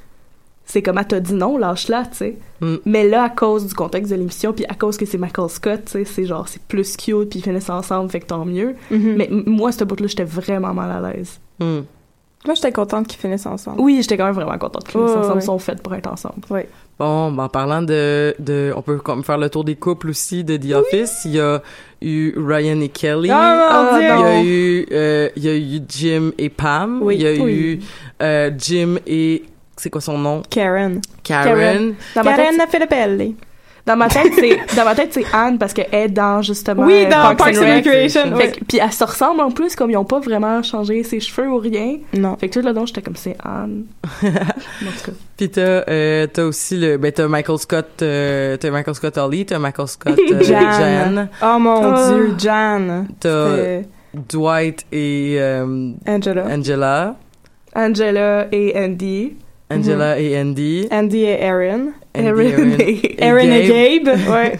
C'est 0.65 0.81
comme 0.83 0.97
elle 0.99 1.07
t'a 1.07 1.21
dit 1.21 1.35
non, 1.35 1.57
lâche-la, 1.59 2.05
tu 2.07 2.17
sais. 2.17 2.37
Mm. 2.61 2.77
Mais 2.87 3.09
là, 3.09 3.25
à 3.25 3.29
cause 3.29 3.67
du 3.67 3.75
contexte 3.75 4.11
de 4.11 4.17
l'émission, 4.17 4.53
puis 4.53 4.65
à 4.69 4.75
cause 4.75 4.97
que 4.97 5.05
c'est 5.07 5.19
Michael 5.19 5.51
Scott, 5.51 5.83
tu 5.87 5.93
sais, 5.93 6.05
c'est 6.05 6.25
genre, 6.25 6.49
c'est 6.49 6.63
plus 6.63 6.97
cute, 6.97 7.29
puis 7.31 7.39
ils 7.41 7.43
finissent 7.43 7.69
ensemble, 7.71 8.11
fait 8.11 8.21
que 8.21 8.27
tant 8.27 8.45
mieux. 8.45 8.75
Mhm. 8.91 9.15
Mais 9.17 9.29
moi, 9.31 9.71
ce 9.73 9.85
bout-là, 9.85 10.07
j'étais 10.09 10.25
vraiment 10.25 10.73
mal 10.75 10.91
à 11.05 11.13
l'aise. 11.13 11.39
hmm. 11.61 11.81
Moi, 12.45 12.55
j'étais 12.55 12.73
contente 12.73 13.07
qu'ils 13.07 13.21
finissent 13.21 13.47
ensemble. 13.47 13.81
Oui, 13.81 13.99
j'étais 14.03 14.17
quand 14.17 14.25
même 14.25 14.35
vraiment 14.35 14.59
contente 14.59 14.83
qu'ils 14.85 14.93
finissent 15.01 15.13
Ouais, 15.13 15.19
ensemble, 15.19 15.39
ils 15.41 15.45
sont 15.45 15.59
faits 15.61 15.81
pour 15.83 15.95
être 15.95 16.11
ensemble. 16.11 16.41
Bon, 16.99 17.31
ben, 17.33 17.45
en 17.45 17.49
parlant 17.49 17.83
de, 17.83 18.35
de, 18.41 18.73
on 18.77 18.83
peut 18.83 18.99
comme 18.99 19.23
faire 19.25 19.39
le 19.39 19.49
tour 19.49 19.63
des 19.65 19.77
couples 19.77 20.11
aussi 20.11 20.43
de 20.43 20.57
The 20.57 20.73
Office. 20.75 21.23
Il 21.25 21.33
y 21.37 21.41
a 21.41 21.63
eu 22.01 22.35
Ryan 22.37 22.81
et 22.81 22.89
Kelly. 22.89 23.31
Ah, 23.31 23.91
Ah, 23.93 23.99
il 24.01 24.03
y 24.03 24.07
a 24.07 24.17
non. 24.17 24.43
eu, 24.45 24.87
euh, 24.93 25.29
il 25.37 25.45
y 25.45 25.49
a 25.49 25.55
eu 25.57 25.81
Jim 25.89 26.33
et 26.37 26.49
Pam. 26.49 27.01
Oui. 27.03 27.15
Il 27.17 27.23
y 27.23 27.27
a 27.29 27.43
Oui. 27.45 27.53
eu 27.53 27.81
euh, 28.23 28.51
Jim 28.59 28.97
et 29.07 29.45
c'est 29.77 29.91
quoi 29.91 30.01
son 30.01 30.19
nom? 30.19 30.43
Karen. 30.51 31.01
Karen. 31.23 31.95
Karen. 32.15 32.25
Karen 32.37 32.61
a 32.61 32.67
fait 32.67 32.79
le 32.81 32.87
pelle. 32.87 33.33
Dans 33.87 33.97
ma 33.97 34.09
tête, 34.09 34.33
c'est, 34.35 34.61
dans 34.77 34.85
ma 34.85 34.95
tête, 34.95 35.13
c'est 35.13 35.25
Anne 35.33 35.59
parce 35.59 35.73
qu'elle 35.73 35.89
est 35.93 36.09
dans, 36.09 36.41
justement, 36.43 36.85
Oui, 36.85 37.05
dans 37.07 37.35
Parks 37.35 37.57
and 37.59 37.77
Recreation. 37.77 38.33
Ouais. 38.35 38.53
puis 38.69 38.79
elle 38.79 38.93
se 38.93 39.03
ressemble 39.05 39.41
en 39.41 39.51
plus, 39.51 39.75
comme 39.75 39.91
ils 39.91 39.97
ont 39.97 40.05
pas 40.05 40.21
vraiment 40.21 40.63
changé 40.63 41.03
ses 41.03 41.19
cheveux 41.21 41.49
ou 41.49 41.59
rien. 41.59 41.97
Non. 42.15 42.37
Fait 42.37 42.49
que 42.49 42.61
tout 42.61 42.67
le 42.67 42.73
long, 42.73 42.87
j'étais 42.87 43.03
comme, 43.03 43.17
c'est 43.17 43.37
Anne. 43.45 43.85
Puis 45.37 45.51
t'as, 45.51 45.61
euh, 45.89 46.27
t'as 46.33 46.45
aussi 46.45 46.77
le, 46.79 46.97
ben 46.99 47.11
t'as 47.11 47.27
Michael 47.27 47.59
Scott, 47.59 47.89
euh, 48.03 48.57
t'as 48.57 48.71
Michael 48.71 48.95
Scott 48.95 49.19
Holly, 49.19 49.47
t'as 49.47 49.59
Michael 49.59 49.89
Scott 49.89 50.19
euh, 50.31 50.43
Jan. 50.43 50.61
Jan, 51.15 51.29
Oh 51.43 51.59
mon 51.59 51.93
Ah. 51.93 52.11
Dieu, 52.13 52.35
Jan. 52.39 53.07
t'as 53.19 53.81
Dwight 54.29 54.85
et 54.93 55.37
euh, 55.39 55.91
Angela. 56.07 56.45
Angela, 56.47 57.17
Angela 57.75 58.47
et 58.53 58.73
Andy. 58.79 59.33
Angela 59.79 60.19
et 60.21 60.39
Andy, 60.41 60.89
Andy 60.91 61.23
et 61.25 61.43
Aaron. 61.45 61.93
Andy, 62.15 62.29
Aaron 62.29 62.77
et- 62.79 63.17
et 63.19 63.23
Aaron 63.23 63.39
et 63.53 63.69
Gabe. 64.03 64.05
Gabe. 64.17 64.29
Ouais. 64.31 64.59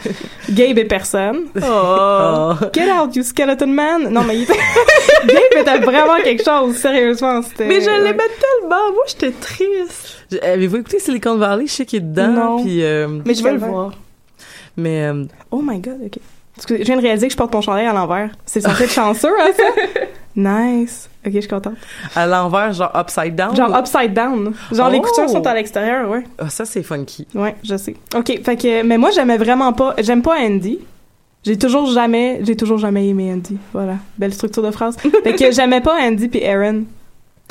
Gabe 0.51 0.79
et 0.79 0.85
personne. 0.85 1.43
Oh. 1.57 1.61
Oh. 1.63 2.53
Get 2.73 2.91
out, 2.91 3.15
you 3.15 3.23
skeleton 3.23 3.67
man. 3.69 4.09
Non, 4.11 4.23
mais 4.23 4.37
il 4.37 4.43
était... 4.45 4.53
Gabe 5.27 5.61
était 5.61 5.79
vraiment 5.81 6.17
quelque 6.25 6.43
chose, 6.45 6.77
sérieusement. 6.77 7.43
C'était... 7.43 7.67
Mais 7.67 7.81
je 7.81 7.87
ouais. 7.91 7.99
l'aimais 8.01 8.19
tellement. 8.41 8.93
Moi, 8.93 9.05
j'étais 9.07 9.33
triste. 9.33 10.27
Avez-vous 10.43 10.77
écouté 10.79 10.99
Silicon 10.99 11.37
Valley? 11.37 11.67
Je 11.67 11.73
sais 11.73 11.85
qu'il 11.87 11.99
est 11.99 12.07
dedans. 12.07 12.29
Non. 12.29 12.63
Puis, 12.63 12.83
euh, 12.83 13.07
Mais 13.27 13.35
je 13.35 13.43
vais 13.43 13.53
le 13.53 13.59
voir. 13.59 13.93
mais 14.77 15.03
euh, 15.05 15.25
Oh 15.51 15.61
my 15.63 15.79
god, 15.79 15.99
ok. 16.07 16.19
Excusez, 16.57 16.81
je 16.81 16.85
viens 16.85 16.97
de 16.97 17.03
réaliser 17.03 17.27
que 17.27 17.33
je 17.33 17.37
porte 17.39 17.53
mon 17.55 17.61
chandail 17.61 17.87
à 17.87 17.93
l'envers. 17.93 18.31
C'est 18.47 18.61
censé 18.61 18.85
être 18.85 18.93
chanceux, 18.95 19.33
hein, 19.41 19.51
ça? 19.57 20.01
Nice. 20.37 21.09
Ok, 21.25 21.33
je 21.35 21.41
suis 21.41 21.49
contente. 21.49 21.75
à 22.17 22.27
l'envers, 22.27 22.73
genre 22.73 22.91
upside 22.95 23.37
down. 23.37 23.55
Genre 23.55 23.71
upside 23.79 24.13
down. 24.13 24.53
Genre 24.73 24.91
les 24.91 24.99
Oh. 24.99 25.03
coutures 25.03 25.31
sont 25.31 25.47
à 25.47 25.55
l'extérieur, 25.55 26.11
ouais. 26.11 26.25
Ah, 26.39 26.49
ça 26.51 26.65
c'est 26.65 26.83
funky. 26.83 27.27
Ouais, 27.35 27.55
je 27.63 27.77
sais. 27.77 27.95
Ok, 28.17 28.41
fait 28.45 28.57
que, 28.57 28.83
mais 28.83 28.99
moi 28.99 29.11
j'aimais 29.11 29.39
vraiment 29.39 29.73
pas, 29.73 29.95
j'aime 29.99 30.23
pas 30.23 30.37
Andy. 30.41 30.79
J'ai 31.45 31.59
toujours 31.59 31.87
jamais, 31.87 32.41
j'ai 32.43 32.57
toujours 32.57 32.79
jamais 32.79 33.09
aimé 33.09 33.33
Andy. 33.33 33.57
Voilà, 33.73 33.97
belle 34.19 34.33
structure 34.35 34.63
de 34.63 34.71
phrase. 34.71 34.97
fait 35.25 35.35
que 35.35 35.51
j'aimais 35.53 35.81
pas 35.81 35.97
Andy 36.01 36.29
puis 36.29 36.45
Aaron. 36.45 36.85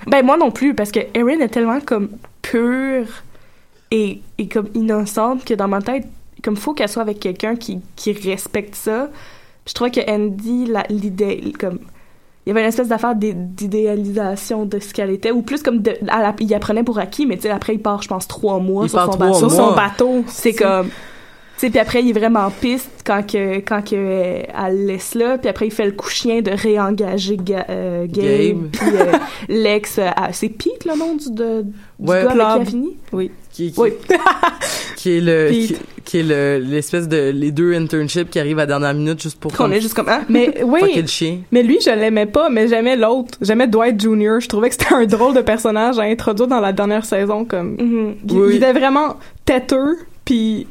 Ben, 0.07 0.25
moi 0.25 0.35
non 0.37 0.49
plus, 0.51 0.73
parce 0.73 0.91
que 0.91 0.99
Erin 1.13 1.39
est 1.39 1.49
tellement 1.49 1.79
comme 1.79 2.09
pure 2.41 3.05
et, 3.91 4.21
et 4.37 4.47
comme 4.47 4.67
innocente 4.73 5.45
que 5.45 5.53
dans 5.53 5.67
ma 5.67 5.81
tête, 5.81 6.07
comme 6.43 6.55
faut 6.57 6.73
qu'elle 6.73 6.89
soit 6.89 7.03
avec 7.03 7.19
quelqu'un 7.19 7.55
qui, 7.55 7.79
qui 7.95 8.13
respecte 8.13 8.75
ça. 8.75 9.09
Puis 9.63 9.69
je 9.69 9.73
trouvais 9.75 9.91
que 9.91 10.09
Andy, 10.09 10.71
l'idée, 10.89 11.53
comme. 11.59 11.79
Il 12.45 12.49
y 12.49 12.51
avait 12.51 12.61
une 12.61 12.67
espèce 12.67 12.87
d'affaire 12.87 13.13
d'é- 13.15 13.35
d'idéalisation 13.35 14.65
de 14.65 14.79
ce 14.79 14.93
qu'elle 14.93 15.11
était, 15.11 15.31
ou 15.31 15.41
plus 15.41 15.61
comme 15.61 15.79
de, 15.81 15.91
à 16.07 16.21
la- 16.21 16.35
il 16.39 16.53
apprenait 16.53 16.83
pour 16.83 16.97
acquis, 16.99 17.25
mais 17.25 17.35
tu 17.35 17.43
sais, 17.43 17.49
après 17.49 17.75
il 17.75 17.79
part, 17.81 18.01
je 18.01 18.07
pense, 18.07 18.27
trois 18.27 18.59
mois 18.59 18.87
sur 18.87 18.99
son 18.99 19.05
trois 19.11 19.17
bateau. 19.27 19.37
Sur 19.37 19.51
son 19.51 19.65
Moi- 19.67 19.75
bateau. 19.75 20.23
C'est 20.27 20.53
comme. 20.53 20.87
Tu 20.87 21.67
sais, 21.67 21.69
puis 21.69 21.79
après, 21.79 22.01
il 22.01 22.09
est 22.09 22.19
vraiment 22.19 22.49
piste 22.49 22.89
quand, 23.05 23.21
que, 23.21 23.57
quand 23.59 23.83
que, 23.87 23.95
euh, 23.95 24.41
elle 24.65 24.77
le 24.79 24.87
laisse 24.87 25.13
là. 25.13 25.37
Puis 25.37 25.47
après, 25.47 25.67
il 25.67 25.71
fait 25.71 25.85
le 25.85 25.91
coup 25.91 26.09
chien 26.09 26.41
de 26.41 26.49
réengager 26.49 27.37
Ga- 27.37 27.67
euh, 27.69 28.07
Gabe. 28.07 28.25
Gabe. 28.25 28.67
Puis 28.71 28.89
euh, 28.95 29.11
l'ex, 29.47 29.99
c'est 30.31 30.49
Pete 30.49 30.85
le 30.85 30.97
nom 30.97 31.13
du, 31.15 31.29
de, 31.29 31.61
du 31.61 32.09
Ouais. 32.09 32.23
gars 32.23 32.31
avec 32.31 32.31
qui 32.31 32.33
elle 32.33 32.41
a 32.41 32.55
Club. 32.55 32.67
fini? 32.67 32.97
Oui. 33.13 33.31
Qui, 33.53 33.71
qui, 33.71 33.79
Oui. 33.79 33.93
qui 34.95 35.17
est 35.17 35.21
le 35.21 35.49
qui, 35.51 35.75
qui 36.05 36.17
est 36.19 36.23
le 36.23 36.59
l'espèce 36.59 37.07
de 37.07 37.31
les 37.33 37.51
deux 37.51 37.73
internships 37.73 38.29
qui 38.29 38.39
arrivent 38.39 38.59
à 38.59 38.63
la 38.63 38.67
dernière 38.67 38.93
minute 38.93 39.21
juste 39.21 39.39
pour 39.39 39.51
Qu'on 39.51 39.63
comme 39.65 39.73
est 39.73 39.81
juste 39.81 39.93
comme, 39.93 40.09
ah, 40.09 40.21
Mais 40.29 40.63
oui, 40.63 40.81
chien. 41.07 41.39
mais 41.51 41.63
lui, 41.63 41.79
je 41.83 41.89
l'aimais 41.89 42.25
pas, 42.25 42.49
mais 42.49 42.67
j'aimais 42.67 42.95
l'autre. 42.95 43.37
J'aimais 43.41 43.67
Dwight 43.67 43.99
Jr. 44.01 44.39
Je 44.39 44.47
trouvais 44.47 44.69
que 44.69 44.75
c'était 44.75 44.93
un 44.93 45.05
drôle 45.05 45.33
de 45.33 45.41
personnage 45.41 45.99
à 45.99 46.03
introduire 46.03 46.47
dans 46.47 46.59
la 46.59 46.71
dernière 46.73 47.05
saison. 47.05 47.45
Comme, 47.45 47.75
mhm. 47.79 48.15
il, 48.29 48.33
Oui. 48.33 48.49
il 48.51 48.55
était 48.57 48.73
vraiment 48.73 49.17
têteux, 49.45 49.97
puis 50.25 50.67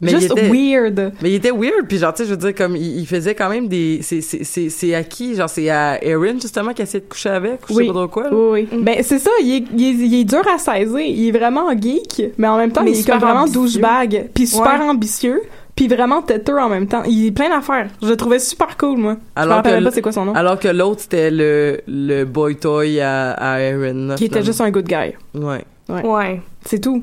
Mais 0.00 0.10
juste 0.12 0.32
il 0.36 0.38
était, 0.38 0.48
weird. 0.48 1.12
mais 1.20 1.30
il 1.30 1.34
était 1.34 1.50
weird 1.50 1.88
puis 1.88 1.98
genre 1.98 2.14
tu 2.14 2.22
sais 2.22 2.28
je 2.28 2.30
veux 2.30 2.36
dire 2.36 2.54
comme 2.54 2.76
il, 2.76 3.00
il 3.00 3.06
faisait 3.06 3.34
quand 3.34 3.48
même 3.48 3.66
des 3.66 3.98
c'est 4.02 4.20
c'est 4.20 4.44
c'est 4.44 4.68
c'est 4.68 4.94
à 4.94 5.02
qui? 5.02 5.34
Genre 5.34 5.48
c'est 5.50 5.68
à 5.70 5.98
Erin 6.04 6.34
justement 6.40 6.72
qui 6.72 6.82
essayait 6.82 7.02
de 7.02 7.08
coucher 7.08 7.30
avec 7.30 7.60
ou 7.68 7.72
je 7.72 7.74
sais 7.74 7.78
Oui. 7.80 7.86
pas 7.88 7.92
trop 7.94 8.06
quoi. 8.08 8.22
là. 8.24 8.30
Oui, 8.32 8.68
oui. 8.70 8.78
Ben, 8.82 9.02
c'est 9.02 9.18
ça, 9.18 9.30
il 9.42 9.56
est, 9.56 9.64
il, 9.76 9.82
est, 9.84 10.06
il 10.06 10.20
est 10.20 10.24
dur 10.24 10.42
à 10.54 10.56
saisir. 10.58 11.00
Il 11.00 11.26
est 11.28 11.32
vraiment 11.36 11.68
geek, 11.76 12.22
mais 12.38 12.46
en 12.46 12.56
même 12.58 12.70
temps, 12.70 12.84
Mais 12.84 12.92
il 12.92 13.00
est 13.00 13.08
comme 13.10 13.18
vraiment 13.18 13.46
douchebag, 13.46 14.30
puis 14.34 14.46
super 14.46 14.80
Ouais. 14.80 14.86
ambitieux, 14.88 15.42
puis 15.74 15.88
vraiment 15.88 16.22
têteux 16.22 16.58
en 16.60 16.68
même 16.68 16.86
temps. 16.86 17.02
Il 17.04 17.26
est 17.26 17.32
plein 17.32 17.48
d'affaires. 17.48 17.88
Je 18.00 18.06
le 18.08 18.16
trouvais 18.16 18.38
super 18.38 18.76
cool, 18.76 18.98
moi. 18.98 19.16
je 19.36 19.40
me 19.40 19.42
Alors 19.46 19.56
rappelle 19.56 19.80
que 19.80 19.84
pas 19.84 19.90
c'est 19.90 20.02
quoi 20.02 20.12
son 20.12 20.26
nom. 20.26 20.34
Alors 20.36 20.60
que 20.60 20.68
l'autre 20.68 21.00
c'était 21.00 21.32
le 21.32 21.80
le 21.88 22.22
boy 22.24 22.54
toy 22.54 23.00
à, 23.00 23.32
à 23.32 23.58
Erin. 23.58 24.08
là, 24.10 24.14
qui 24.14 24.26
était 24.26 24.44
juste 24.44 24.60
un 24.60 24.70
good 24.70 24.86
guy. 24.86 25.14
ouais. 25.34 25.64
Ouais. 26.04 26.40
C'est 26.64 26.78
tout. 26.80 27.02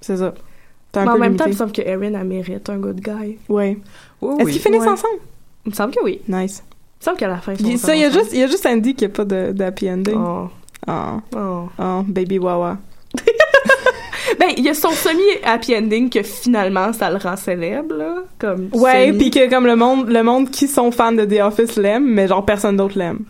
C'est 0.00 0.18
ça. 0.18 0.34
Mais 0.94 1.08
en 1.08 1.18
même 1.18 1.36
temps, 1.36 1.44
il 1.46 1.52
me 1.52 1.56
semble 1.56 1.72
que 1.72 1.82
Erin, 1.82 2.12
elle 2.14 2.24
mérite 2.26 2.68
un 2.68 2.76
good 2.78 3.00
guy. 3.00 3.38
Ouais. 3.48 3.78
Oui, 4.20 4.34
Est-ce 4.38 4.44
oui. 4.46 4.52
qu'ils 4.52 4.60
finissent 4.62 4.82
Ouais. 4.82 4.88
ensemble? 4.88 5.20
Il 5.64 5.70
me 5.70 5.74
semble 5.74 5.94
que 5.94 6.02
oui. 6.04 6.20
Nice. 6.28 6.62
Il 6.66 7.00
me 7.00 7.04
semble 7.04 7.16
qu'à 7.16 7.28
la 7.28 7.38
fin, 7.38 7.52
ils 7.54 7.58
sont 7.60 7.68
Il, 7.68 7.78
ça, 7.78 7.94
il 7.94 8.00
y 8.00 8.04
a 8.04 8.08
ensemble. 8.08 8.22
juste, 8.24 8.32
il 8.34 8.40
y 8.40 8.42
a 8.42 8.46
juste 8.46 8.66
Andy 8.66 8.94
qui 8.94 9.04
a 9.06 9.08
pas 9.08 9.24
de, 9.24 9.52
d'happy 9.52 9.90
ending. 9.90 10.16
Oh. 10.18 10.48
Oh. 10.88 10.92
Oh. 11.36 11.68
oh, 11.78 12.02
baby 12.06 12.38
wawa. 12.38 12.78
Ben, 14.38 14.48
il 14.56 14.64
y 14.64 14.68
a 14.70 14.74
son 14.74 14.90
semi-happy 14.90 15.76
ending 15.76 16.08
que 16.08 16.22
finalement, 16.22 16.92
ça 16.92 17.10
le 17.10 17.16
rend 17.18 17.36
célèbre, 17.36 17.94
là. 17.94 18.14
Comme 18.38 18.68
Ouais, 18.72 19.12
puis 19.12 19.30
que 19.30 19.48
comme 19.50 19.66
le 19.66 19.76
monde, 19.76 20.08
le 20.08 20.22
monde 20.22 20.48
qui 20.50 20.68
sont 20.68 20.90
fans 20.90 21.12
de 21.12 21.24
The 21.24 21.40
Office 21.42 21.76
l'aime, 21.76 22.06
mais 22.06 22.28
genre 22.28 22.44
personne 22.44 22.76
d'autre 22.76 22.96
l'aime. 22.98 23.20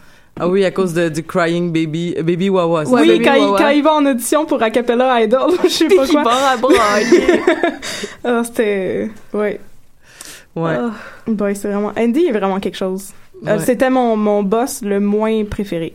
Ah 0.44 0.48
oui, 0.48 0.64
à 0.64 0.70
cause 0.72 0.92
de, 0.92 1.08
du 1.08 1.22
crying 1.22 1.70
baby 1.72 2.14
euh, 2.18 2.22
baby 2.24 2.48
wawa. 2.48 2.82
oui, 2.86 3.06
Baby 3.08 3.24
quand, 3.24 3.34
il, 3.34 3.40
Wawa. 3.42 3.58
quand 3.58 3.68
il 3.68 3.82
va 3.84 3.92
en 3.94 4.06
audition 4.06 4.44
pour 4.44 4.60
Acapella 4.60 5.22
Idol, 5.22 5.52
je 5.62 5.68
sais 5.68 5.86
pas 5.86 6.06
quoi. 6.06 6.32
à. 6.32 6.56
Ah, 8.24 8.42
c'était... 8.44 9.08
Ouais. 9.32 9.60
Ouais. 10.56 10.76
Ah. 10.78 10.90
Boy, 11.28 11.54
c'est 11.54 11.68
vraiment... 11.68 11.92
Andy 11.96 12.26
est 12.26 12.32
vraiment 12.32 12.58
quelque 12.60 12.76
chose. 12.76 13.10
Euh. 13.46 13.58
C'était 13.64 13.90
mon, 13.90 14.16
mon 14.16 14.42
boss 14.42 14.82
le 14.82 14.98
moins 15.00 15.44
préféré 15.44 15.94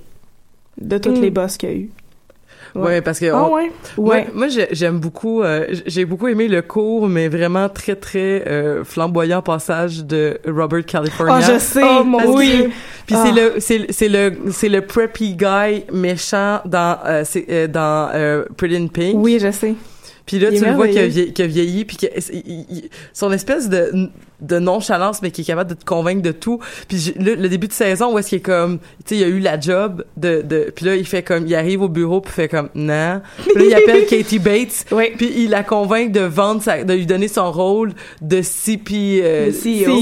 de 0.80 0.98
tous 0.98 1.12
Mm. 1.12 1.22
les 1.22 1.30
boss 1.30 1.58
qu'il 1.58 1.70
y 1.70 1.72
a 1.72 1.76
eu. 1.76 1.90
Ouais, 2.84 3.02
parce 3.02 3.20
que 3.20 3.26
Ah 3.34 3.44
on- 3.46 3.54
ouais? 3.56 3.72
Moi, 3.98 4.16
Ouais. 4.16 4.28
moi 4.34 4.48
j'ai- 4.48 4.68
j'aime 4.72 5.00
beaucoup, 5.00 5.42
euh, 5.44 5.66
j'ai 5.86 6.06
beaucoup 6.06 6.28
aimé 6.28 6.48
le 6.48 6.62
court, 6.62 7.08
mais 7.08 7.28
vraiment 7.28 7.70
très 7.70 7.96
très 7.96 8.44
euh, 8.48 8.84
flamboyant 8.84 9.42
passage 9.42 10.04
de 10.06 10.40
Robert 10.48 10.86
California. 10.86 11.40
Oh, 11.50 11.54
je 11.54 11.60
sais. 11.60 11.82
Oh, 11.84 12.04
mon 12.04 12.36
oui. 12.36 12.50
Dieu. 12.56 12.70
Puis 13.06 13.16
Ah. 13.18 13.24
c'est 13.26 13.32
le 13.42 13.54
c'est 13.60 13.78
le- 13.80 13.86
c'est 13.90 14.10
le 14.10 14.34
c'est 14.52 14.70
le 14.70 14.82
preppy 14.82 15.36
guy 15.36 15.84
méchant 15.92 16.60
dans 16.66 16.98
euh, 17.06 17.68
dans 17.68 18.46
Pretty 18.58 18.76
in 18.76 18.88
Pink. 18.88 19.16
Oui, 19.18 19.40
je 19.40 19.52
sais. 19.52 19.76
Puis 20.26 20.40
là 20.40 20.50
Il 20.52 20.60
tu 20.60 20.66
le 20.66 20.74
vois 20.74 20.88
qu'il 20.90 21.00
a, 21.00 21.08
vieilli, 21.08 21.32
qu'il 21.32 21.46
a 21.46 21.48
vieilli 21.48 21.86
puis 21.86 21.96
que 21.96 22.06
il- 22.34 22.44
il- 22.46 22.66
il- 22.70 22.90
son 23.14 23.32
espèce 23.32 23.70
de 23.70 24.10
de 24.42 24.60
nonchalance 24.60 25.22
mais 25.22 25.32
qui 25.32 25.42
est 25.42 25.46
capable 25.46 25.72
de 25.72 25.76
te 25.76 25.84
convaincre 25.86 26.22
de 26.22 26.32
tout. 26.32 26.60
Puis 26.88 27.14
le, 27.20 27.36
le 27.36 27.50
début 27.50 27.68
de 27.68 27.74
saison 27.74 28.14
où 28.14 28.20
est-ce 28.20 28.30
qu'il 28.30 28.38
est 28.38 28.42
comme 28.42 28.78
tu 29.06 29.16
sais 29.16 29.18
il 29.18 29.24
a 29.24 29.28
eu 29.28 29.40
la 29.40 29.60
job 29.60 30.06
de 30.16 30.42
de 30.44 30.72
puis 30.76 30.86
là 30.86 30.96
il 30.96 31.06
fait 31.08 31.24
comme 31.24 31.48
il 31.48 31.56
arrive 31.56 31.82
au 31.82 31.90
bureau 31.90 32.22
puis 32.22 32.32
fait 32.32 32.48
comme 32.48 32.70
non. 32.76 33.22
Puis 33.44 33.54
là 33.56 33.64
il 33.66 33.74
appelle 33.74 34.06
Katie 34.10 34.40
Bates 34.40 34.86
Oui. 34.92 35.06
puis 35.18 35.32
il 35.38 35.50
la 35.50 35.64
convainc 35.64 36.12
de 36.12 36.22
vendre 36.22 36.62
sa, 36.62 36.84
de 36.84 36.94
lui 36.94 37.06
donner 37.08 37.28
son 37.28 37.52
rôle 37.52 37.94
de 38.22 38.42
CP 38.44 39.22
euh, 39.24 39.52
CEO. 39.52 39.96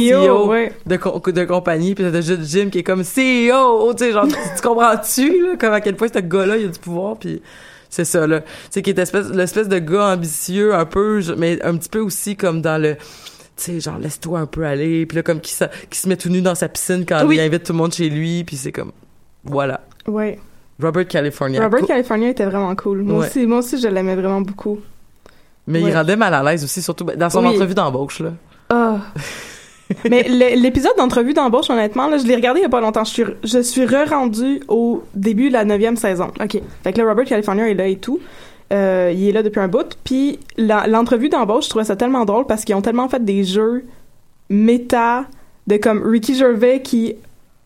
CEO, 0.46 0.50
ouais. 0.50 0.72
de, 0.86 0.98
com- 0.98 1.22
de 1.26 1.44
compagnie 1.46 1.96
puis 1.96 2.04
t'as 2.12 2.22
juste 2.22 2.44
Jim 2.44 2.70
qui 2.72 2.80
est 2.80 2.84
comme 2.84 3.04
CEO 3.04 3.94
tu 3.94 4.04
sais 4.06 4.12
genre 4.12 4.28
tu, 4.28 4.36
tu 4.56 4.62
comprends-tu 4.62 5.42
là 5.44 5.56
comme 5.58 5.74
à 5.74 5.82
quel 5.82 5.96
point 5.96 6.08
ce 6.14 6.20
gars-là 6.20 6.58
il 6.58 6.66
a 6.66 6.68
du 6.68 6.80
pouvoir 6.80 7.16
puis 7.18 7.42
c'est 7.90 8.04
ça 8.06 8.28
là 8.28 8.42
tu 8.42 8.48
sais 8.72 8.82
qui 8.82 8.90
est 8.90 9.00
espèce 9.00 9.30
l'espèce 9.30 9.70
de 9.70 9.80
gars 9.80 10.08
ambitieux 10.14 10.74
un 10.76 10.86
peu 10.86 11.22
mais 11.38 11.62
un 11.64 11.78
petit 11.78 11.88
peu 11.90 12.00
aussi 12.00 12.36
comme 12.36 12.62
dans 12.62 12.82
le 12.82 12.98
tu 13.58 13.64
sais 13.64 13.80
genre 13.80 13.98
laisse-toi 13.98 14.40
un 14.40 14.46
peu 14.46 14.66
aller 14.66 15.06
puis 15.06 15.16
là 15.18 15.24
comme 15.24 15.40
qui, 15.40 15.52
sa- 15.54 15.70
qui 15.90 15.98
se 16.00 16.10
met 16.10 16.18
tout 16.18 16.30
nu 16.30 16.42
dans 16.42 16.56
sa 16.56 16.68
piscine 16.70 17.06
quand 17.08 17.26
Oui. 17.26 17.36
il 17.38 17.40
invite 17.42 17.64
tout 17.64 17.72
le 17.74 17.78
monde 17.78 17.94
chez 17.94 18.10
lui 18.10 18.44
puis 18.44 18.56
c'est 18.58 18.72
comme 18.72 18.92
voilà 19.44 19.82
Ouais. 20.08 20.40
Robert 20.82 21.08
California 21.08 21.64
Robert 21.64 21.80
Cool. 21.80 21.88
California 21.88 22.30
était 22.30 22.46
vraiment 22.46 22.76
cool. 22.76 23.02
Moi 23.04 23.20
Ouais. 23.22 23.28
aussi, 23.28 23.46
moi 23.46 23.60
aussi, 23.60 23.80
je 23.80 23.88
l'aimais 23.88 24.16
vraiment 24.16 24.42
beaucoup. 24.42 24.80
mais 25.68 25.82
Ouais. 25.82 25.90
il 25.90 25.96
rendait 25.96 26.16
mal 26.18 26.34
à 26.34 26.44
l'aise 26.44 26.64
aussi 26.64 26.82
surtout 26.82 27.06
ben, 27.06 27.18
dans 27.18 27.30
son 27.30 27.42
Oui. 27.46 27.48
entrevue 27.56 27.74
d'embauche 27.74 28.20
là 28.20 28.32
Ah. 28.70 28.98
Mais 30.10 30.24
l'épisode 30.24 30.94
d'entrevue 30.98 31.34
d'embauche, 31.36 31.70
honnêtement, 31.70 32.08
là, 32.08 32.18
je 32.18 32.26
l'ai 32.26 32.34
regardé 32.36 32.60
il 32.60 32.64
y 32.64 32.66
a 32.66 32.70
pas 32.70 32.82
longtemps. 32.82 33.04
Je 33.04 33.12
suis, 33.12 33.24
je 33.44 33.60
suis 33.62 33.86
re-rendue 33.86 34.62
au 34.68 35.04
début 35.14 35.50
de 35.50 35.54
la 35.54 35.64
neuvième 35.64 35.96
saison. 35.96 36.32
OK. 36.42 36.60
Fait 36.84 36.92
que 36.92 36.98
là, 37.00 37.08
Robert 37.08 37.26
California 37.26 37.70
est 37.70 37.76
là 37.76 37.86
et 37.86 37.98
tout. 37.98 38.20
Euh, 38.74 39.12
il 39.16 39.28
est 39.28 39.32
là 39.32 39.44
depuis 39.44 39.60
un 39.60 39.68
bout. 39.68 39.96
Puis 40.04 40.40
l'entrevue 40.58 41.30
d'embauche, 41.30 41.66
je 41.66 41.70
trouvais 41.70 41.86
ça 41.86 41.96
tellement 41.96 42.26
drôle 42.26 42.46
parce 42.48 42.64
qu'ils 42.66 42.76
ont 42.76 42.82
tellement 42.82 43.08
fait 43.10 43.24
des 43.24 43.44
jeux 43.44 43.86
méta 44.50 45.26
de 45.68 45.78
comme 45.78 46.04
Ricky 46.06 46.36
Gervais 46.36 46.82
qui 46.82 47.16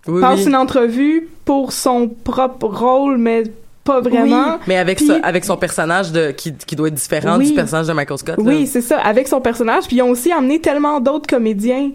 oui, 0.08 0.22
passe 0.22 0.42
oui. 0.42 0.48
une 0.48 0.56
entrevue 0.56 1.28
pour 1.46 1.72
son 1.74 2.08
propre 2.24 2.68
rôle, 2.68 3.18
mais 3.18 3.44
pas 3.84 4.02
vraiment. 4.02 4.60
mais 4.68 4.78
avec 4.78 4.98
Puis- 4.98 5.08
ça, 5.08 5.20
avec 5.24 5.44
son 5.46 5.58
personnage 5.58 6.12
de 6.12 6.32
qui, 6.32 6.54
qui 6.54 6.76
doit 6.76 6.88
être 6.90 6.94
différent 6.94 7.38
du 7.38 7.54
personnage 7.54 7.88
de 7.88 7.94
Michael 7.94 8.18
Scott 8.18 8.38
là. 8.38 8.44
Oui, 8.44 8.68
c'est 8.68 8.82
ça, 8.82 9.00
avec 9.00 9.28
son 9.28 9.42
personnage. 9.42 9.86
Puis 9.88 9.98
ils 9.98 10.02
ont 10.02 10.10
aussi 10.12 10.32
amené 10.32 10.60
tellement 10.60 11.00
d'autres 11.00 11.28
comédiens 11.28 11.92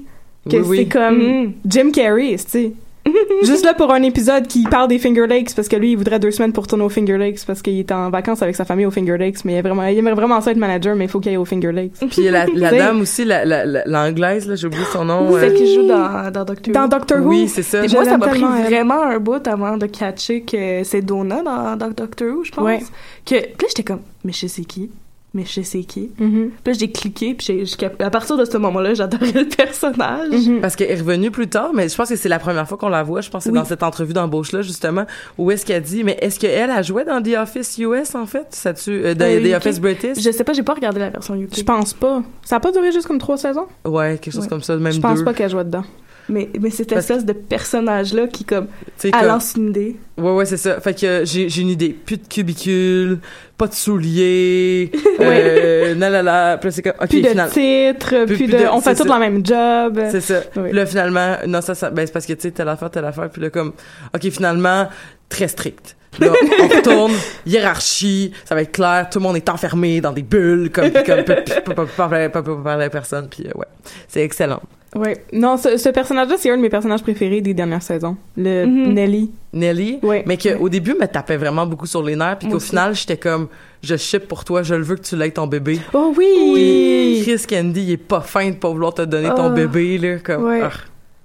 que 0.50 0.62
c'est 0.62 0.86
comme 0.86 1.18
Mhm. 1.18 1.52
Jim 1.66 1.90
Carrey, 1.92 2.36
tu 2.36 2.44
sais. 2.48 2.72
Juste 3.42 3.64
là 3.64 3.74
pour 3.74 3.92
un 3.92 4.02
épisode 4.02 4.46
qui 4.46 4.62
parle 4.64 4.88
des 4.88 4.98
Finger 4.98 5.26
Lakes 5.26 5.54
parce 5.54 5.68
que 5.68 5.76
lui 5.76 5.92
il 5.92 5.96
voudrait 5.96 6.18
deux 6.18 6.30
semaines 6.30 6.52
pour 6.52 6.66
tourner 6.66 6.84
aux 6.84 6.88
Finger 6.88 7.18
Lakes 7.18 7.44
parce 7.46 7.60
qu'il 7.60 7.78
est 7.78 7.92
en 7.92 8.08
vacances 8.10 8.42
avec 8.42 8.56
sa 8.56 8.64
famille 8.64 8.86
aux 8.86 8.90
Finger 8.90 9.18
Lakes 9.18 9.44
mais 9.44 9.56
il, 9.56 9.62
vraiment, 9.62 9.84
il 9.84 9.98
aimerait 9.98 10.14
vraiment 10.14 10.40
ça 10.40 10.50
être 10.52 10.56
manager 10.56 10.96
mais 10.96 11.04
il 11.04 11.10
faut 11.10 11.20
qu'il 11.20 11.30
aille 11.30 11.36
aux 11.36 11.44
Finger 11.44 11.72
Lakes. 11.72 11.92
Puis 12.10 12.30
la, 12.30 12.46
la 12.54 12.70
dame 12.70 13.00
aussi, 13.02 13.24
la, 13.24 13.44
la, 13.44 13.64
la- 13.66 13.84
l'anglaise, 13.86 14.48
là, 14.48 14.54
j'ai 14.54 14.66
oublié 14.66 14.84
son 14.92 15.04
nom. 15.04 15.30
Celle 15.38 15.52
euh, 15.52 15.54
qui 15.54 15.74
joue 15.74 15.86
dans, 15.86 16.30
dans 16.30 16.44
Doctor 16.44 16.72
Dans 16.74 16.82
Who. 16.84 16.88
Doctor 16.88 17.18
Who, 17.20 17.28
Oui, 17.28 17.48
c'est 17.48 17.62
ça. 17.62 17.84
Et 17.84 17.88
moi, 17.88 18.04
ça 18.04 18.16
m'a 18.16 18.28
pris 18.28 18.40
vraiment 18.40 19.02
un 19.02 19.18
bout 19.18 19.46
avant 19.46 19.76
de 19.76 19.86
catcher 19.86 20.40
que 20.42 20.82
c'est 20.84 21.02
Donna 21.02 21.42
dans, 21.42 21.76
dans 21.76 21.88
Doctor 21.90 22.28
Who, 22.28 22.44
je 22.44 22.52
pense. 22.52 22.64
Ouais. 22.64 22.78
Que, 23.26 23.34
puis 23.34 23.52
là, 23.62 23.68
j'étais 23.68 23.82
comme, 23.82 24.00
mais 24.24 24.32
je 24.32 24.46
sais 24.46 24.64
qui? 24.64 24.90
Mais 25.34 25.44
je 25.44 25.62
sais 25.62 25.82
qui? 25.82 26.10
Mhm. 26.18 26.50
Puis 26.62 26.72
là, 26.72 26.78
j'ai 26.78 26.90
cliqué, 26.92 27.34
puis 27.34 27.44
j'ai- 27.46 27.64
j'ai 27.66 27.76
cap- 27.76 28.00
à 28.00 28.08
partir 28.08 28.36
de 28.36 28.44
ce 28.44 28.56
moment-là, 28.56 28.94
j'adorais 28.94 29.32
le 29.32 29.44
personnage. 29.48 30.30
Mhm. 30.46 30.60
Parce 30.60 30.76
qu'elle 30.76 30.90
est 30.92 30.94
revenue 31.00 31.30
plus 31.32 31.48
tard, 31.48 31.72
mais 31.74 31.88
je 31.88 31.96
pense 31.96 32.08
que 32.08 32.14
c'est 32.16 32.28
la 32.28 32.38
première 32.38 32.68
fois 32.68 32.78
qu'on 32.78 32.88
la 32.88 33.02
voit. 33.02 33.20
Je 33.20 33.30
pense 33.30 33.40
que 33.40 33.44
c'est 33.44 33.50
Oui. 33.50 33.58
dans 33.58 33.64
cette 33.64 33.82
entrevue 33.82 34.12
d'embauche-là, 34.12 34.62
justement, 34.62 35.06
où 35.36 35.50
est-ce 35.50 35.66
qu'elle 35.66 35.82
dit, 35.82 36.04
mais 36.04 36.16
est-ce 36.20 36.38
qu'elle 36.38 36.70
a 36.70 36.82
joué 36.82 37.04
dans 37.04 37.20
The 37.20 37.34
Office 37.36 37.76
US, 37.78 38.14
en 38.14 38.26
fait? 38.26 38.46
Ça 38.50 38.72
tu, 38.74 38.90
euh, 38.92 39.14
dans 39.14 39.24
Euh, 39.24 39.40
The 39.40 39.46
UK? 39.46 39.56
Office 39.56 39.80
British? 39.80 40.20
Je 40.22 40.30
sais 40.30 40.44
pas, 40.44 40.52
j'ai 40.52 40.62
pas 40.62 40.74
regardé 40.74 41.00
la 41.00 41.10
version 41.10 41.34
UK. 41.34 41.56
Je 41.56 41.62
pense 41.64 41.92
pas. 41.94 42.22
Ça 42.44 42.56
a 42.56 42.60
pas 42.60 42.70
duré 42.70 42.92
juste 42.92 43.08
comme 43.08 43.18
trois 43.18 43.36
saisons? 43.36 43.66
Ouais, 43.84 44.18
quelque 44.22 44.32
chose 44.34 44.42
Ouais. 44.44 44.48
comme 44.48 44.62
ça, 44.62 44.76
même 44.76 44.92
je 44.92 45.00
pense 45.00 45.18
deux. 45.18 45.24
pas 45.24 45.34
qu'elle 45.34 45.50
jouait 45.50 45.64
dedans. 45.64 45.84
Mais, 46.28 46.48
mais 46.58 46.70
cette 46.70 46.88
Parce- 46.88 47.00
espèce 47.10 47.24
de 47.26 47.32
personnage-là 47.34 48.26
qui, 48.28 48.44
comme, 48.44 48.68
elle 49.02 49.10
comme- 49.10 49.26
lance 49.26 49.54
une 49.56 49.68
idée. 49.70 49.96
Ouais, 50.16 50.30
ouais, 50.32 50.46
c'est 50.46 50.56
ça. 50.56 50.80
Fait 50.80 50.94
que 50.98 51.04
euh, 51.06 51.24
j'ai, 51.24 51.60
une 51.60 51.68
idée. 51.68 51.90
Plus 51.90 52.16
de 52.16 52.26
cubicule, 52.26 53.18
pas 53.58 53.66
de 53.66 53.74
souliers, 53.74 54.90
euh, 55.20 55.94
nanana. 55.94 56.56
Puis 56.58 56.68
là, 56.68 56.72
c'est 56.72 56.82
comme, 56.82 56.92
ok, 57.00 57.08
Plus 57.08 57.20
de 57.22 57.28
titres, 57.28 58.24
Plus- 58.26 58.36
plus, 58.36 58.46
de... 58.46 58.58
On 58.72 58.80
fait 58.80 58.94
tout 58.94 59.04
le 59.04 59.18
même 59.18 59.44
job. 59.44 60.00
C'est 60.10 60.20
ça. 60.20 60.40
Oui. 60.56 60.62
Puis 60.68 60.72
là, 60.72 60.86
finalement, 60.86 61.36
non, 61.46 61.60
ça, 61.60 61.74
ça, 61.74 61.90
ben, 61.90 62.06
c'est 62.06 62.12
parce 62.12 62.26
que, 62.26 62.32
tu 62.32 62.42
sais, 62.42 62.50
telle 62.52 62.68
affaire, 62.68 62.90
telle 62.90 63.04
affaire. 63.04 63.28
Puis 63.30 63.42
là, 63.42 63.50
comme, 63.50 63.72
OK, 64.14 64.30
finalement, 64.30 64.88
très 65.28 65.48
strict. 65.48 65.96
Là, 66.20 66.28
on 66.62 66.68
retourne, 66.68 67.12
hiérarchie, 67.44 68.32
ça 68.44 68.54
va 68.54 68.62
être 68.62 68.70
clair, 68.72 69.08
tout 69.10 69.18
le 69.18 69.24
monde 69.24 69.36
est 69.36 69.48
enfermé 69.48 70.00
dans 70.00 70.12
des 70.12 70.22
bulles, 70.22 70.70
comme, 70.70 70.90
puis 70.90 71.02
comme, 71.02 71.24
peut 71.24 71.84
parler, 71.96 72.84
à 72.84 72.90
personne, 72.90 73.28
puis 73.28 73.44
euh, 73.46 73.50
ouais. 73.58 73.66
C'est 74.06 74.22
excellent. 74.22 74.62
Ouais. 74.94 75.24
Non, 75.32 75.56
ce, 75.56 75.76
ce 75.76 75.88
personnage-là, 75.88 76.36
c'est 76.38 76.50
un 76.50 76.56
de 76.56 76.62
mes 76.62 76.68
personnages 76.68 77.02
préférés 77.02 77.40
des 77.40 77.54
dernières 77.54 77.82
saisons. 77.82 78.16
Le 78.36 78.64
Mhm. 78.66 78.92
Nelly. 78.94 79.30
Nelly, 79.52 79.98
Ouais. 80.02 80.22
mais 80.26 80.36
que 80.36 80.48
Ouais. 80.50 80.54
au 80.60 80.68
début 80.68 80.94
me 80.94 81.06
tapait 81.06 81.36
vraiment 81.36 81.66
beaucoup 81.66 81.86
sur 81.86 82.02
les 82.02 82.16
nerfs, 82.16 82.38
puis 82.38 82.48
qu'au 82.48 82.60
final, 82.60 82.94
j'étais 82.94 83.16
comme, 83.16 83.48
je 83.82 83.96
ship 83.96 84.26
pour 84.28 84.44
toi, 84.44 84.62
je 84.62 84.74
le 84.74 84.82
veux 84.82 84.96
que 84.96 85.02
tu 85.02 85.16
l'aies 85.16 85.30
ton 85.30 85.46
bébé. 85.46 85.80
Oh 85.92 86.12
Puis 86.16 86.26
oui! 86.54 87.20
Chris 87.24 87.44
Candy, 87.48 87.82
il 87.82 87.90
est 87.92 87.96
pas 87.96 88.20
fin 88.20 88.48
de 88.50 88.54
pas 88.56 88.68
vouloir 88.70 88.94
te 88.94 89.02
donner 89.02 89.28
ton 89.30 89.46
Ah. 89.46 89.50
bébé, 89.50 89.98
là, 89.98 90.18
comme, 90.18 90.44
Ouais. 90.44 90.60
ah. 90.62 90.70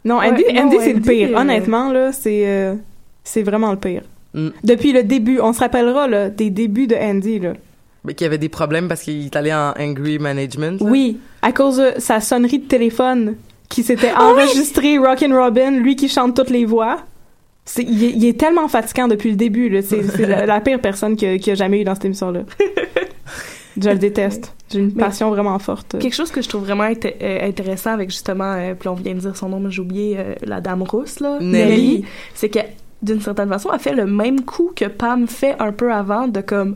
Non, 0.06 0.16
Andy, 0.20 0.44
Andy 0.58 0.78
c'est 0.80 0.94
le 0.94 1.02
pire. 1.02 1.30
euh, 1.38 1.42
Honnêtement, 1.42 1.92
là, 1.92 2.12
c'est 2.12 2.48
euh, 2.48 2.76
c'est 3.24 3.44
vraiment 3.44 3.72
le 3.72 3.78
pire. 3.78 4.02
Mm. 4.34 4.50
Depuis 4.64 4.94
le 4.94 5.04
début, 5.04 5.40
on 5.42 5.52
se 5.54 5.60
rappellera 5.60 6.08
là, 6.08 6.30
des 6.30 6.50
débuts 6.50 6.88
de 6.88 6.96
Andy. 6.96 7.40
Là. 7.40 7.54
Mais 8.06 8.14
qu'il 8.14 8.24
y 8.26 8.28
avait 8.28 8.38
des 8.38 8.48
problèmes 8.50 8.88
parce 8.88 9.02
qu'il 9.02 9.26
est 9.26 9.36
allé 9.36 9.52
en 9.54 9.74
angry 9.78 10.18
management. 10.20 10.80
là. 10.82 10.90
Oui, 10.90 11.18
à 11.42 11.52
cause 11.52 11.78
de 11.78 11.92
sa 12.00 12.22
sonnerie 12.22 12.60
de 12.60 12.68
téléphone 12.68 13.36
qui 13.70 13.84
s'était 13.84 14.12
Ah 14.16 14.26
enregistré 14.30 14.98
Rockin' 14.98 15.34
Robin, 15.34 15.72
lui 15.72 15.96
qui 15.96 16.10
chante 16.10 16.36
toutes 16.36 16.50
les 16.50 16.66
voix. 16.66 16.98
C'est, 17.66 17.84
il, 17.84 18.04
est, 18.04 18.10
il 18.10 18.26
est 18.26 18.40
tellement 18.40 18.68
fatigant 18.68 19.08
depuis 19.08 19.30
le 19.30 19.36
début. 19.36 19.80
C'est, 19.84 20.02
la, 20.26 20.46
la 20.48 20.60
pire 20.60 20.82
personne 20.82 21.16
que- 21.16 21.38
qu'il 21.38 21.48
y 21.48 21.52
a 21.52 21.56
jamais 21.56 21.82
eu 21.82 21.84
dans 21.84 21.94
cette 21.94 22.06
émission-là. 22.06 22.42
Je 23.82 23.90
le 23.92 23.98
déteste. 24.00 24.54
J'ai 24.72 24.80
une 24.80 24.92
Mais- 24.96 25.04
passion 25.04 25.30
vraiment 25.30 25.58
forte. 25.60 25.98
Quelque 26.00 26.16
chose 26.16 26.32
que 26.32 26.42
je 26.42 26.50
trouve 26.50 26.64
vraiment 26.66 26.84
int- 26.84 27.14
euh, 27.22 27.48
intéressant 27.48 27.92
avec 27.92 28.10
justement, 28.10 28.54
euh, 28.58 28.74
puis 28.74 28.90
on 28.90 28.94
vient 28.96 29.14
de 29.14 29.20
dire 29.20 29.38
son 29.38 29.50
nom, 29.50 29.60
mais 29.60 29.70
j'ai 29.72 29.82
oublié 29.82 30.18
euh, 30.20 30.34
la 30.44 30.60
dame 30.62 30.82
rousse, 30.84 31.20
là. 31.22 31.38
Nelly. 31.40 32.04
c'est 32.34 32.50
que 32.50 32.60
d'une 33.02 33.22
certaine 33.22 33.48
façon, 33.48 33.70
elle 33.72 33.80
fait 33.80 33.94
le 33.94 34.06
même 34.06 34.42
coup 34.42 34.72
que 34.76 34.86
Pam 34.86 35.28
fait 35.28 35.56
un 35.60 35.72
peu 35.72 35.94
avant 35.94 36.28
de 36.28 36.42
comme 36.42 36.76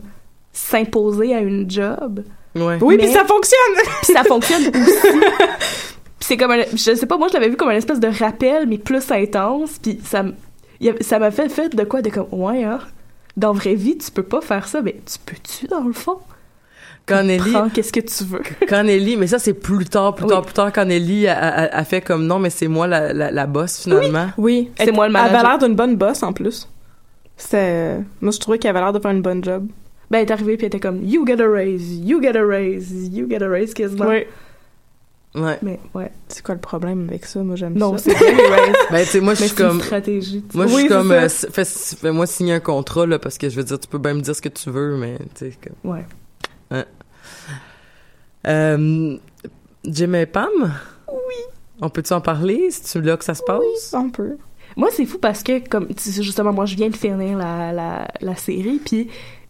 s'imposer 0.52 1.34
à 1.34 1.40
une 1.40 1.68
job. 1.70 2.22
Ouais. 2.54 2.78
Oui, 2.80 2.96
puis 2.96 3.08
ça 3.08 3.24
fonctionne! 3.24 3.74
Puis 4.02 4.12
ça 4.14 4.22
fonctionne 4.22 4.62
aussi. 4.68 5.08
Puis 6.24 6.28
c'est 6.28 6.36
comme 6.38 6.52
un, 6.52 6.62
je 6.72 6.94
sais 6.94 7.06
pas, 7.06 7.18
moi 7.18 7.28
je 7.28 7.34
l'avais 7.34 7.50
vu 7.50 7.56
comme 7.56 7.68
une 7.70 7.76
espèce 7.76 8.00
de 8.00 8.08
rappel, 8.08 8.66
mais 8.66 8.78
plus 8.78 9.10
intense. 9.10 9.78
Puis 9.82 10.00
ça, 10.02 10.24
ça 11.00 11.18
m'a 11.18 11.30
fait 11.30 11.50
fait 11.50 11.74
de 11.76 11.84
quoi 11.84 12.00
de 12.00 12.08
comme 12.08 12.28
ouais 12.32 12.64
hein? 12.64 12.78
Dans 13.36 13.52
vraie 13.52 13.74
vie, 13.74 13.98
tu 13.98 14.10
peux 14.10 14.22
pas 14.22 14.40
faire 14.40 14.66
ça, 14.66 14.80
mais 14.80 14.92
tu 15.04 15.18
peux-tu 15.26 15.66
dans 15.66 15.82
le 15.84 15.92
fond? 15.92 16.16
Quand 17.06 17.22
Nelly, 17.24 17.52
Prends 17.52 17.68
qu'est-ce 17.68 17.92
que 17.92 18.00
tu 18.00 18.24
veux? 18.24 18.40
quand 18.68 18.82
Nelly, 18.84 19.18
mais 19.18 19.26
ça 19.26 19.38
c'est 19.38 19.52
plus 19.52 19.84
tard, 19.84 20.14
plus 20.14 20.24
Oui. 20.24 20.30
tard, 20.30 20.42
plus 20.42 20.54
tard, 20.54 20.72
quand 20.72 20.86
Nelly 20.86 21.26
a, 21.28 21.36
a- 21.38 21.76
a 21.78 21.84
fait 21.84 22.00
comme 22.00 22.26
non, 22.26 22.38
mais 22.38 22.48
c'est 22.48 22.68
moi 22.68 22.86
la, 22.86 23.12
la, 23.12 23.30
la 23.30 23.46
boss 23.46 23.82
finalement. 23.82 24.28
Oui. 24.38 24.70
C'est 24.78 24.88
Elle- 24.88 24.94
moi 24.94 25.06
le 25.08 25.10
Elle 25.12 25.16
avait 25.20 25.32
manager. 25.32 25.50
l'air 25.50 25.68
d'une 25.68 25.76
bonne 25.76 25.96
boss 25.96 26.22
en 26.22 26.32
plus. 26.32 26.66
C'est. 27.36 27.98
Moi, 28.22 28.30
je 28.32 28.38
trouvais 28.38 28.58
qu'elle 28.58 28.70
avait 28.70 28.80
l'air 28.80 28.92
de 28.92 29.00
faire 29.00 29.10
une 29.10 29.20
bonne 29.22 29.42
job. 29.44 29.66
Ben, 30.10 30.18
elle 30.18 30.26
est 30.28 30.30
arrivée 30.30 30.56
puis 30.56 30.66
elle 30.66 30.68
était 30.68 30.80
comme 30.80 31.02
You 31.02 31.26
get 31.26 31.42
a 31.42 31.50
raise, 31.50 31.92
you 31.98 32.22
get 32.22 32.36
a 32.38 32.46
raise, 32.46 32.90
you 33.12 33.28
get 33.28 33.42
a 33.42 33.48
raise 33.48 33.74
quasiment. 33.74 34.06
Oui. 34.06 34.24
Ouais. 35.34 35.58
Mais 35.62 35.80
ouais. 35.94 36.12
C'est 36.28 36.44
quoi 36.44 36.54
le 36.54 36.60
problème 36.60 37.06
avec 37.08 37.24
ça? 37.24 37.42
Moi, 37.42 37.56
j'aime 37.56 37.74
Non, 37.74 37.96
ça. 37.98 38.04
c'est 38.10 38.18
les 38.20 38.46
raises. 38.46 38.74
Ben 38.90 39.04
tu 39.04 39.10
sais, 39.10 39.20
moi 39.20 39.34
je 39.34 39.40
suis 39.44 39.48
c'est 39.48 39.62
une 39.62 39.68
comme, 39.68 39.80
stratégie. 39.80 40.44
tu 40.48 40.56
moi 40.56 40.66
je 40.66 40.74
Oui, 40.74 40.80
suis 40.82 40.88
c'est 40.88 40.94
comme, 40.94 41.10
euh, 41.12 41.28
fais-moi 42.00 42.26
signer 42.26 42.52
un 42.54 42.60
contrat 42.60 43.06
là 43.06 43.18
parce 43.18 43.36
que 43.38 43.48
je 43.48 43.56
veux 43.56 43.64
dire, 43.64 43.78
tu 43.80 43.88
peux 43.88 43.98
bien 43.98 44.14
me 44.14 44.20
dire 44.20 44.36
ce 44.36 44.40
que 44.42 44.48
tu 44.48 44.70
veux, 44.70 44.96
mais 44.96 45.18
tu 45.34 45.50
sais 45.50 45.58
comme. 45.82 45.92
Ouais. 45.92 46.04
Euh, 48.46 49.16
Jim 49.84 50.12
et 50.14 50.26
Pam? 50.26 50.48
Oui. 51.08 51.34
On 51.80 51.88
peut-tu 51.88 52.12
en 52.12 52.20
parler? 52.20 52.68
C'est 52.70 53.00
là 53.00 53.16
que 53.16 53.24
ça 53.24 53.34
se 53.34 53.42
passe? 53.42 53.92
On 53.94 54.10
peut. 54.10 54.36
Moi, 54.76 54.88
c'est 54.92 55.06
fou 55.06 55.18
parce 55.18 55.42
que, 55.42 55.66
comme, 55.68 55.86
tu 55.88 56.10
sais, 56.10 56.22
justement, 56.22 56.52
moi, 56.52 56.66
je 56.66 56.76
viens 56.76 56.88
de 56.88 56.96
finir 56.96 57.38
la, 57.38 57.72
la, 57.72 58.08
la 58.20 58.36
série, 58.36 58.80
puis 58.84 59.08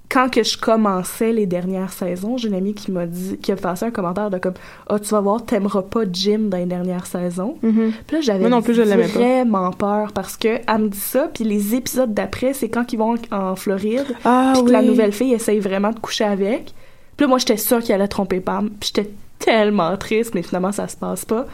quand 0.09 0.31
que 0.31 0.43
je 0.43 0.57
commençais 0.57 1.33
les 1.33 1.47
dernières 1.47 1.93
saisons, 1.93 2.37
j'ai 2.37 2.49
une 2.49 2.55
amie 2.55 2.75
qui 2.75 2.93
m'a 2.93 3.07
dit, 3.07 3.39
qui 3.39 3.51
a 3.53 3.57
passé 3.57 3.87
un 3.87 3.91
commentaire 3.91 4.31
de 4.31 4.39
comme, 4.39 4.55
ah, 4.89 4.99
tu 4.99 5.09
vas 5.11 5.21
voir, 5.21 5.45
t'aimeras 5.45 5.83
pas 5.83 6.03
Jim 6.13 6.49
dans 6.51 6.59
les 6.59 6.67
dernières 6.67 7.07
saisons. 7.07 7.57
Mhm. 7.63 7.93
Puis 8.07 8.17
là, 8.17 8.21
j'avais 8.23 8.41
Moi 8.41 8.51
non 8.51 8.63
plus, 8.63 8.75
je 8.75 8.83
l'aimais 8.83 9.09
pas. 9.09 9.19
vraiment 9.19 9.71
peur 9.73 10.13
parce 10.13 10.37
que 10.37 10.61
elle 10.67 10.79
me 10.79 10.89
dit 10.89 10.99
ça, 10.99 11.29
puis 11.33 11.45
les 11.45 11.75
épisodes 11.75 12.13
d'après, 12.13 12.53
c'est 12.53 12.69
quand 12.69 12.93
ils 12.93 12.99
vont 12.99 13.17
en 13.33 13.57
Floride, 13.57 14.07
Ah 14.25 14.53
puis 14.55 14.65
que 14.65 14.71
la 14.71 14.83
nouvelle 14.83 15.13
fille 15.13 15.33
essaye 15.33 15.59
vraiment 15.59 15.91
de 15.91 15.99
coucher 15.99 16.25
avec. 16.25 16.75
Puis 17.17 17.25
là, 17.25 17.29
moi, 17.29 17.39
j'étais 17.39 17.57
sûre 17.57 17.83
qu'elle 17.83 18.01
allait 18.01 18.09
tromper 18.09 18.41
Pam, 18.41 18.71
puis 18.71 18.93
j'étais 18.95 19.11
tellement 19.39 19.97
triste, 19.97 20.35
mais 20.35 20.43
finalement, 20.43 20.73
ça 20.73 20.89
se 20.89 20.97
passe 20.97 21.25
pas. 21.25 21.47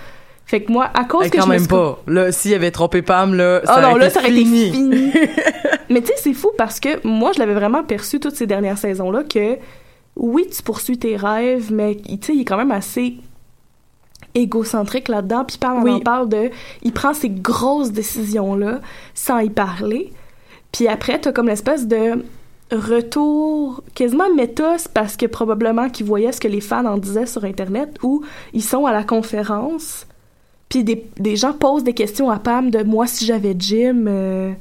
Fait 0.51 0.63
que 0.63 0.73
moi, 0.73 0.91
à 0.95 1.05
cause 1.05 1.31
que 1.31 1.37
quand 1.37 1.43
je 1.45 1.47
me 1.47 1.53
même 1.53 1.61
suis 1.61 1.69
pas. 1.69 2.03
Là, 2.09 2.33
s'il 2.33 2.53
avait 2.55 2.73
trompé 2.73 3.03
Pam, 3.03 3.35
là, 3.35 3.61
ça 3.65 3.75
Ah 3.77 3.83
non, 3.83 3.91
aurait 3.91 4.01
là, 4.01 4.07
été 4.07 4.15
ça 4.15 4.21
aurait 4.21 4.33
fini. 4.33 4.63
été 4.65 4.73
fini. 4.73 5.13
Mais 5.91 6.01
tu 6.01 6.09
sais, 6.09 6.15
c'est 6.17 6.33
fou 6.35 6.51
parce 6.59 6.81
que 6.81 7.07
moi, 7.07 7.31
je 7.33 7.39
l'avais 7.39 7.55
vraiment 7.55 7.85
perçu 7.85 8.19
toutes 8.19 8.35
ces 8.35 8.49
dernières 8.49 8.77
saisons-là 8.77 9.23
que 9.23 9.59
oui, 10.17 10.49
tu 10.53 10.61
poursuis 10.65 10.99
tes 10.99 11.15
rêves, 11.17 11.73
mais 11.73 11.95
tu 11.95 12.19
sais, 12.21 12.35
il 12.35 12.41
est 12.41 12.45
quand 12.45 12.57
même 12.57 12.73
assez 12.73 13.15
égocentrique 14.35 15.07
là-dedans. 15.07 15.45
Puis 15.45 15.57
Pam, 15.57 15.89
en 15.89 16.01
parle 16.01 16.29
de. 16.29 16.51
Il 16.83 16.93
prend 16.93 17.15
ces 17.15 17.31
grosses 17.31 17.93
décisions-là 17.93 18.81
sans 19.15 19.39
y 19.39 19.51
parler. 19.51 20.13
Puis 20.73 20.89
après, 20.89 21.21
t'as 21.21 21.31
comme 21.31 21.47
l'espèce 21.47 21.87
de 21.87 22.25
retour 22.73 23.83
quasiment 23.95 24.33
méta, 24.35 24.79
c'est 24.79 24.93
parce 24.93 25.17
que 25.17 25.27
probablement 25.27 25.89
qu'ils 25.89 26.07
voyaient 26.07 26.33
ce 26.33 26.41
que 26.41 26.49
les 26.49 26.61
fans 26.61 26.87
en 26.87 26.99
disaient 26.99 27.27
sur 27.27 27.45
Internet, 27.45 27.99
où 28.03 28.25
ils 28.53 28.65
sont 28.65 28.85
à 28.87 28.93
la 28.93 29.05
conférence, 29.05 30.07
puis 30.71 30.83
des, 30.85 31.05
des 31.18 31.37
gens 31.37 31.53
posent 31.53 31.85
des 31.85 31.93
questions 31.93 32.31
à 32.31 32.39
Pam 32.39 32.71
de 32.71 32.83
moi 32.83 33.07
si 33.07 33.27
j'avais 33.27 33.55
Jim. 33.59 34.05
euh, 34.07 34.53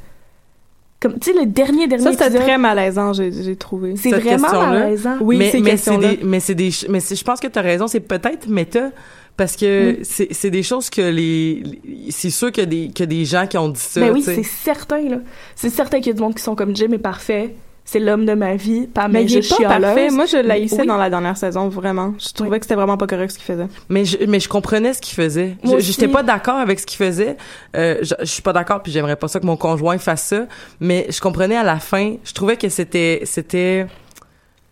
comme, 1.00 1.18
tu 1.18 1.32
sais, 1.32 1.40
le 1.40 1.46
dernier, 1.46 1.88
dernier 1.88 2.04
Ça, 2.04 2.12
c'était 2.12 2.26
épisode, 2.26 2.42
très 2.42 2.58
malaisant, 2.58 3.14
j'ai 3.14 3.32
j'ai 3.32 3.56
trouvé. 3.56 3.96
c'est 3.96 4.10
vraiment 4.12 4.52
malaisant. 4.52 5.16
Oui, 5.22 5.38
mais, 5.38 5.52
ces 5.52 5.62
mais 5.62 5.78
c'est 5.78 5.98
des, 5.98 6.20
mais 6.24 6.40
c'est 6.42 6.56
des, 6.56 6.72
mais 6.90 7.00
je 7.00 7.24
pense 7.24 7.40
que 7.40 7.48
t'as 7.48 7.62
raison, 7.62 7.88
c'est 7.88 8.02
peut-être 8.02 8.50
méta, 8.50 8.92
parce 9.38 9.56
que 9.56 10.00
c'est, 10.04 10.28
c'est 10.34 10.50
des 10.50 10.64
choses 10.64 10.90
que 10.90 11.00
les, 11.00 11.64
les- 11.86 12.12
c'est 12.12 12.30
sûr 12.32 12.52
qu'il 12.52 12.64
y 12.64 12.68
a 12.68 12.70
des, 12.70 12.88
qu'il 12.90 13.00
y 13.00 13.04
a 13.04 13.06
des 13.06 13.24
gens 13.24 13.48
qui 13.48 13.58
ont 13.58 13.70
dit 13.70 13.80
ça, 13.80 14.02
Mais 14.02 14.08
Ben 14.08 14.14
oui, 14.16 14.22
c'est 14.22 14.44
certain, 14.44 15.02
là. 15.08 15.20
C'est 15.56 15.70
certain 15.70 16.00
qu'il 16.00 16.08
y 16.08 16.10
a 16.10 16.14
du 16.16 16.22
monde 16.22 16.36
qui 16.36 16.44
sont 16.44 16.56
comme 16.56 16.76
Jim 16.76 16.92
est 16.92 16.98
parfait. 16.98 17.56
C'est 17.92 17.98
l'homme 18.00 18.28
de 18.28 18.36
ma 18.36 18.56
vie. 18.56 18.86
Pam 18.86 19.12
Mais 19.12 19.22
est 19.22 19.26
il 19.26 19.38
est 19.38 19.42
juste 19.42 19.58
pas 19.64 19.80
parfait. 19.80 20.12
Moi, 20.12 20.28
je 20.28 20.38
l'haïssais 20.38 20.82
Oui. 20.82 20.86
dans 20.86 20.98
la 20.98 21.10
dernière 21.10 21.36
saison, 21.36 21.70
vraiment. 21.70 22.14
Je 22.20 22.32
trouvais 22.34 22.52
Oui. 22.52 22.60
que 22.60 22.66
c'était 22.66 22.76
vraiment 22.76 22.98
pas 22.98 23.08
correct 23.08 23.32
ce 23.32 23.38
qu'il 23.40 23.46
faisait. 23.46 23.66
Mais 23.90 24.06
je, 24.06 24.18
mais 24.28 24.40
je 24.40 24.48
comprenais 24.48 24.94
ce 24.94 25.02
qu'il 25.02 25.16
faisait. 25.16 25.58
Moi 25.64 25.80
Je-. 25.80 25.86
J'étais 25.86 26.08
pas 26.08 26.22
d'accord 26.22 26.58
avec 26.58 26.80
ce 26.80 26.86
qu'il 26.86 26.98
faisait. 26.98 27.36
Euh, 27.76 27.96
je, 28.04 28.14
je 28.20 28.26
suis 28.26 28.44
pas 28.44 28.54
d'accord, 28.54 28.84
puis 28.84 28.92
j'aimerais 28.92 29.16
pas 29.16 29.28
ça 29.28 29.40
que 29.40 29.46
mon 29.48 29.58
conjoint 29.58 29.98
fasse 29.98 30.22
ça. 30.22 30.46
Mais 30.80 31.08
je 31.10 31.20
comprenais 31.20 31.58
à 31.58 31.64
la 31.64 31.80
fin. 31.80 32.18
Je 32.24 32.34
trouvais 32.34 32.58
que 32.58 32.70
c'était, 32.70 33.22
c'était, 33.26 33.88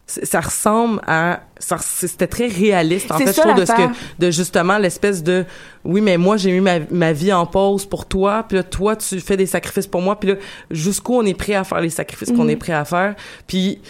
ça 0.07 0.39
ressemble 0.39 1.01
à, 1.05 1.41
ça, 1.59 1.77
c'était 1.79 2.27
très 2.27 2.47
réaliste. 2.47 3.11
En 3.11 3.17
fait, 3.17 3.25
ça, 3.25 3.31
je 3.33 3.41
trouve 3.41 3.59
de 3.59 3.65
ce 3.65 3.73
que, 3.73 3.81
de 4.19 4.31
justement 4.31 4.77
l'espèce 4.77 5.21
de, 5.21 5.43
oui, 5.83 5.99
mais 5.99 6.17
moi 6.17 6.37
j'ai 6.37 6.51
mis 6.53 6.61
ma, 6.61 6.79
ma 6.91 7.11
vie 7.11 7.33
en 7.33 7.45
pause 7.45 7.85
pour 7.85 8.05
toi, 8.05 8.45
puis 8.47 8.55
là 8.57 8.63
toi 8.63 8.95
tu 8.95 9.19
fais 9.19 9.35
des 9.35 9.45
sacrifices 9.45 9.87
pour 9.87 10.01
moi, 10.01 10.17
puis 10.17 10.29
là 10.29 10.35
jusqu'où 10.71 11.15
on 11.15 11.25
est 11.25 11.33
prêt 11.33 11.55
à 11.55 11.63
faire 11.65 11.81
les 11.81 11.89
sacrifices 11.89 12.31
qu'on 12.31 12.45
Mhm. 12.45 12.49
est 12.51 12.55
prêt 12.55 12.73
à 12.73 12.85
faire, 12.85 13.15
puis 13.47 13.81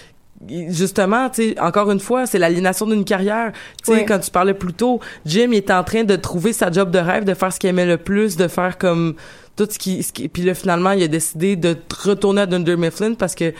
justement, 0.69 1.29
tu 1.29 1.49
sais, 1.49 1.59
encore 1.59 1.89
une 1.91 1.99
fois, 1.99 2.25
c'est 2.27 2.37
l'aliénation 2.37 2.85
d'une 2.85 3.05
carrière. 3.05 3.51
Tu 3.83 3.91
sais, 3.93 4.05
quand 4.05 4.19
tu 4.19 4.29
parlais 4.29 4.53
plus 4.53 4.73
tôt, 4.73 4.99
Jim 5.25 5.49
il 5.51 5.55
était 5.57 5.73
en 5.73 5.83
train 5.83 6.03
de 6.03 6.15
trouver 6.15 6.53
sa 6.53 6.71
job 6.71 6.91
de 6.91 6.99
rêve, 6.99 7.23
de 7.23 7.33
faire 7.33 7.51
ce 7.51 7.59
qu'il 7.59 7.69
aimait 7.69 7.85
le 7.87 7.97
plus, 7.97 8.37
de 8.37 8.47
faire 8.47 8.77
comme 8.77 9.15
tout 9.55 9.67
ce 9.69 9.79
qui, 9.79 10.03
ce 10.03 10.13
qui 10.13 10.27
puis 10.29 10.43
là 10.43 10.53
finalement 10.53 10.91
il 10.91 11.01
a 11.01 11.07
décidé 11.07 11.55
de 11.55 11.75
retourner 12.03 12.41
à 12.41 12.45
Dunder 12.45 12.77
Mifflin 12.77 13.15
parce 13.15 13.33
que 13.33 13.51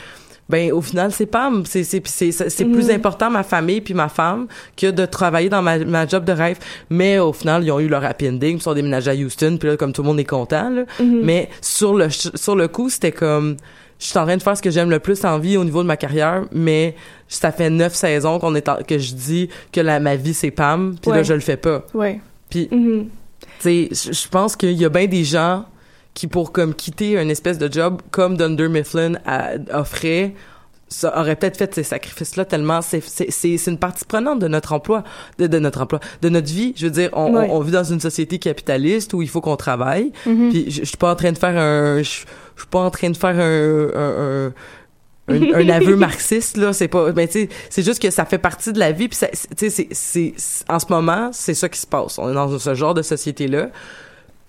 ben 0.49 0.71
au 0.71 0.81
final 0.81 1.11
c'est 1.11 1.25
Pam 1.25 1.65
c'est 1.65 1.83
c'est 1.83 2.01
c'est 2.05 2.31
c'est 2.31 2.65
plus 2.65 2.85
Mhm. 2.87 2.95
important 2.95 3.29
ma 3.29 3.43
famille 3.43 3.81
puis 3.81 3.93
ma 3.93 4.07
femme 4.09 4.47
que 4.75 4.89
de 4.91 5.05
travailler 5.05 5.49
dans 5.49 5.61
ma, 5.61 5.77
ma 5.79 6.07
job 6.07 6.23
de 6.25 6.31
rêve 6.31 6.57
mais 6.89 7.19
au 7.19 7.33
final 7.33 7.63
ils 7.63 7.71
ont 7.71 7.79
eu 7.79 7.87
leur 7.87 8.03
happy 8.05 8.29
ending 8.29 8.57
ils 8.57 8.61
sont 8.61 8.73
déménagés 8.73 9.11
à 9.11 9.13
Houston 9.15 9.57
puis 9.59 9.69
là 9.69 9.77
comme 9.77 9.91
tout 9.93 10.01
le 10.03 10.07
monde 10.07 10.19
est 10.19 10.23
content 10.25 10.69
là 10.69 10.83
Mhm. 10.99 11.19
mais 11.23 11.49
sur 11.61 11.93
le 11.95 12.07
sur 12.09 12.55
le 12.55 12.67
coup 12.67 12.89
c'était 12.89 13.11
comme 13.11 13.57
je 13.99 14.05
suis 14.05 14.17
en 14.19 14.25
train 14.25 14.37
de 14.37 14.43
faire 14.43 14.55
ce 14.55 14.61
que 14.61 14.69
j'aime 14.69 14.89
le 14.91 14.99
plus 14.99 15.25
en 15.25 15.39
vie 15.39 15.57
au 15.57 15.63
niveau 15.63 15.81
de 15.81 15.87
ma 15.87 15.97
carrière 15.97 16.43
mais 16.51 16.95
ça 17.27 17.51
fait 17.51 17.69
neuf 17.69 17.93
saisons 17.95 18.39
qu'on 18.39 18.53
est 18.55 18.69
en- 18.69 18.77
que 18.87 18.97
je 18.99 19.13
dis 19.15 19.49
que 19.71 19.81
la 19.81 19.99
ma 19.99 20.15
vie 20.15 20.33
c'est 20.33 20.51
Pam 20.51 20.95
puis 21.01 21.11
là 21.11 21.23
je 21.23 21.33
le 21.33 21.39
fais 21.41 21.57
pas 21.57 21.83
Ouais. 21.93 22.19
puis 22.49 22.69
Mhm. 22.71 23.07
tu 23.39 23.45
sais, 23.59 23.89
je 23.91 24.13
je 24.13 24.27
pense 24.29 24.55
qu'il 24.55 24.73
y 24.73 24.85
a 24.85 24.89
bien 24.89 25.07
des 25.07 25.23
gens 25.23 25.65
qui, 26.17 26.27
pour 26.27 26.51
comme 26.51 26.73
quitter 26.73 27.17
un 27.19 27.29
espèce 27.29 27.57
de 27.59 27.71
job 27.71 28.01
comme 28.11 28.37
Dunder 28.37 28.69
Mifflin 28.69 29.13
a- 29.25 29.53
offrait, 29.71 30.33
ça 30.89 31.19
aurait 31.19 31.35
peut-être 31.35 31.57
fait 31.57 31.75
ces 31.75 31.83
sacrifices-là 31.83 32.45
tellement 32.45 32.81
c'est 32.81 33.01
c'est 33.05 33.67
une 33.67 33.77
partie 33.77 34.05
prenante 34.05 34.39
de 34.39 34.47
notre 34.47 34.71
emploi, 34.73 35.03
de, 35.37 35.45
de 35.45 35.59
notre 35.59 35.81
emploi, 35.81 35.99
de 36.21 36.29
notre 36.29 36.47
vie. 36.47 36.73
Je 36.77 36.85
veux 36.87 36.91
dire, 36.91 37.09
on, 37.13 37.35
Ouais. 37.35 37.47
on, 37.51 37.57
on 37.57 37.59
vit 37.59 37.71
dans 37.73 37.83
une 37.83 37.99
société 37.99 38.39
capitaliste 38.39 39.13
où 39.13 39.21
il 39.21 39.27
faut 39.29 39.41
qu'on 39.41 39.57
travaille. 39.57 40.11
Mhm. 40.25 40.49
Puis 40.49 40.71
je, 40.71 40.79
je 40.81 40.85
suis 40.85 40.97
pas 40.97 41.11
en 41.11 41.15
train 41.15 41.31
de 41.33 41.37
faire 41.37 41.57
un, 41.57 41.97
je, 41.99 42.03
je 42.55 42.61
suis 42.61 42.69
pas 42.71 42.79
en 42.79 42.89
train 42.89 43.09
de 43.11 43.17
faire 43.17 43.35
un, 43.37 43.87
un, 43.95 44.47
un 44.47 44.53
un, 45.29 45.53
un 45.55 45.69
aveu 45.69 45.95
marxiste 46.07 46.55
là 46.55 46.71
c'est 46.71 46.87
pas 46.87 47.11
ben 47.11 47.27
tu 47.27 47.33
sais 47.41 47.49
c'est 47.69 47.83
juste 47.83 48.01
que 48.01 48.09
ça 48.09 48.23
fait 48.23 48.37
partie 48.37 48.71
de 48.71 48.79
la 48.79 48.93
vie 48.93 49.09
puis 49.09 49.17
tu 49.57 49.69
sais 49.69 49.87
c'est- 49.91 50.33
en 50.69 50.79
ce 50.79 50.85
moment 50.89 51.31
c'est 51.33 51.53
ça 51.53 51.67
qui 51.67 51.77
se 51.81 51.85
passe 51.85 52.17
on 52.17 52.29
est 52.31 52.33
dans 52.33 52.57
ce 52.57 52.73
genre 52.73 52.93
de 52.93 53.01
société 53.01 53.49
là 53.49 53.67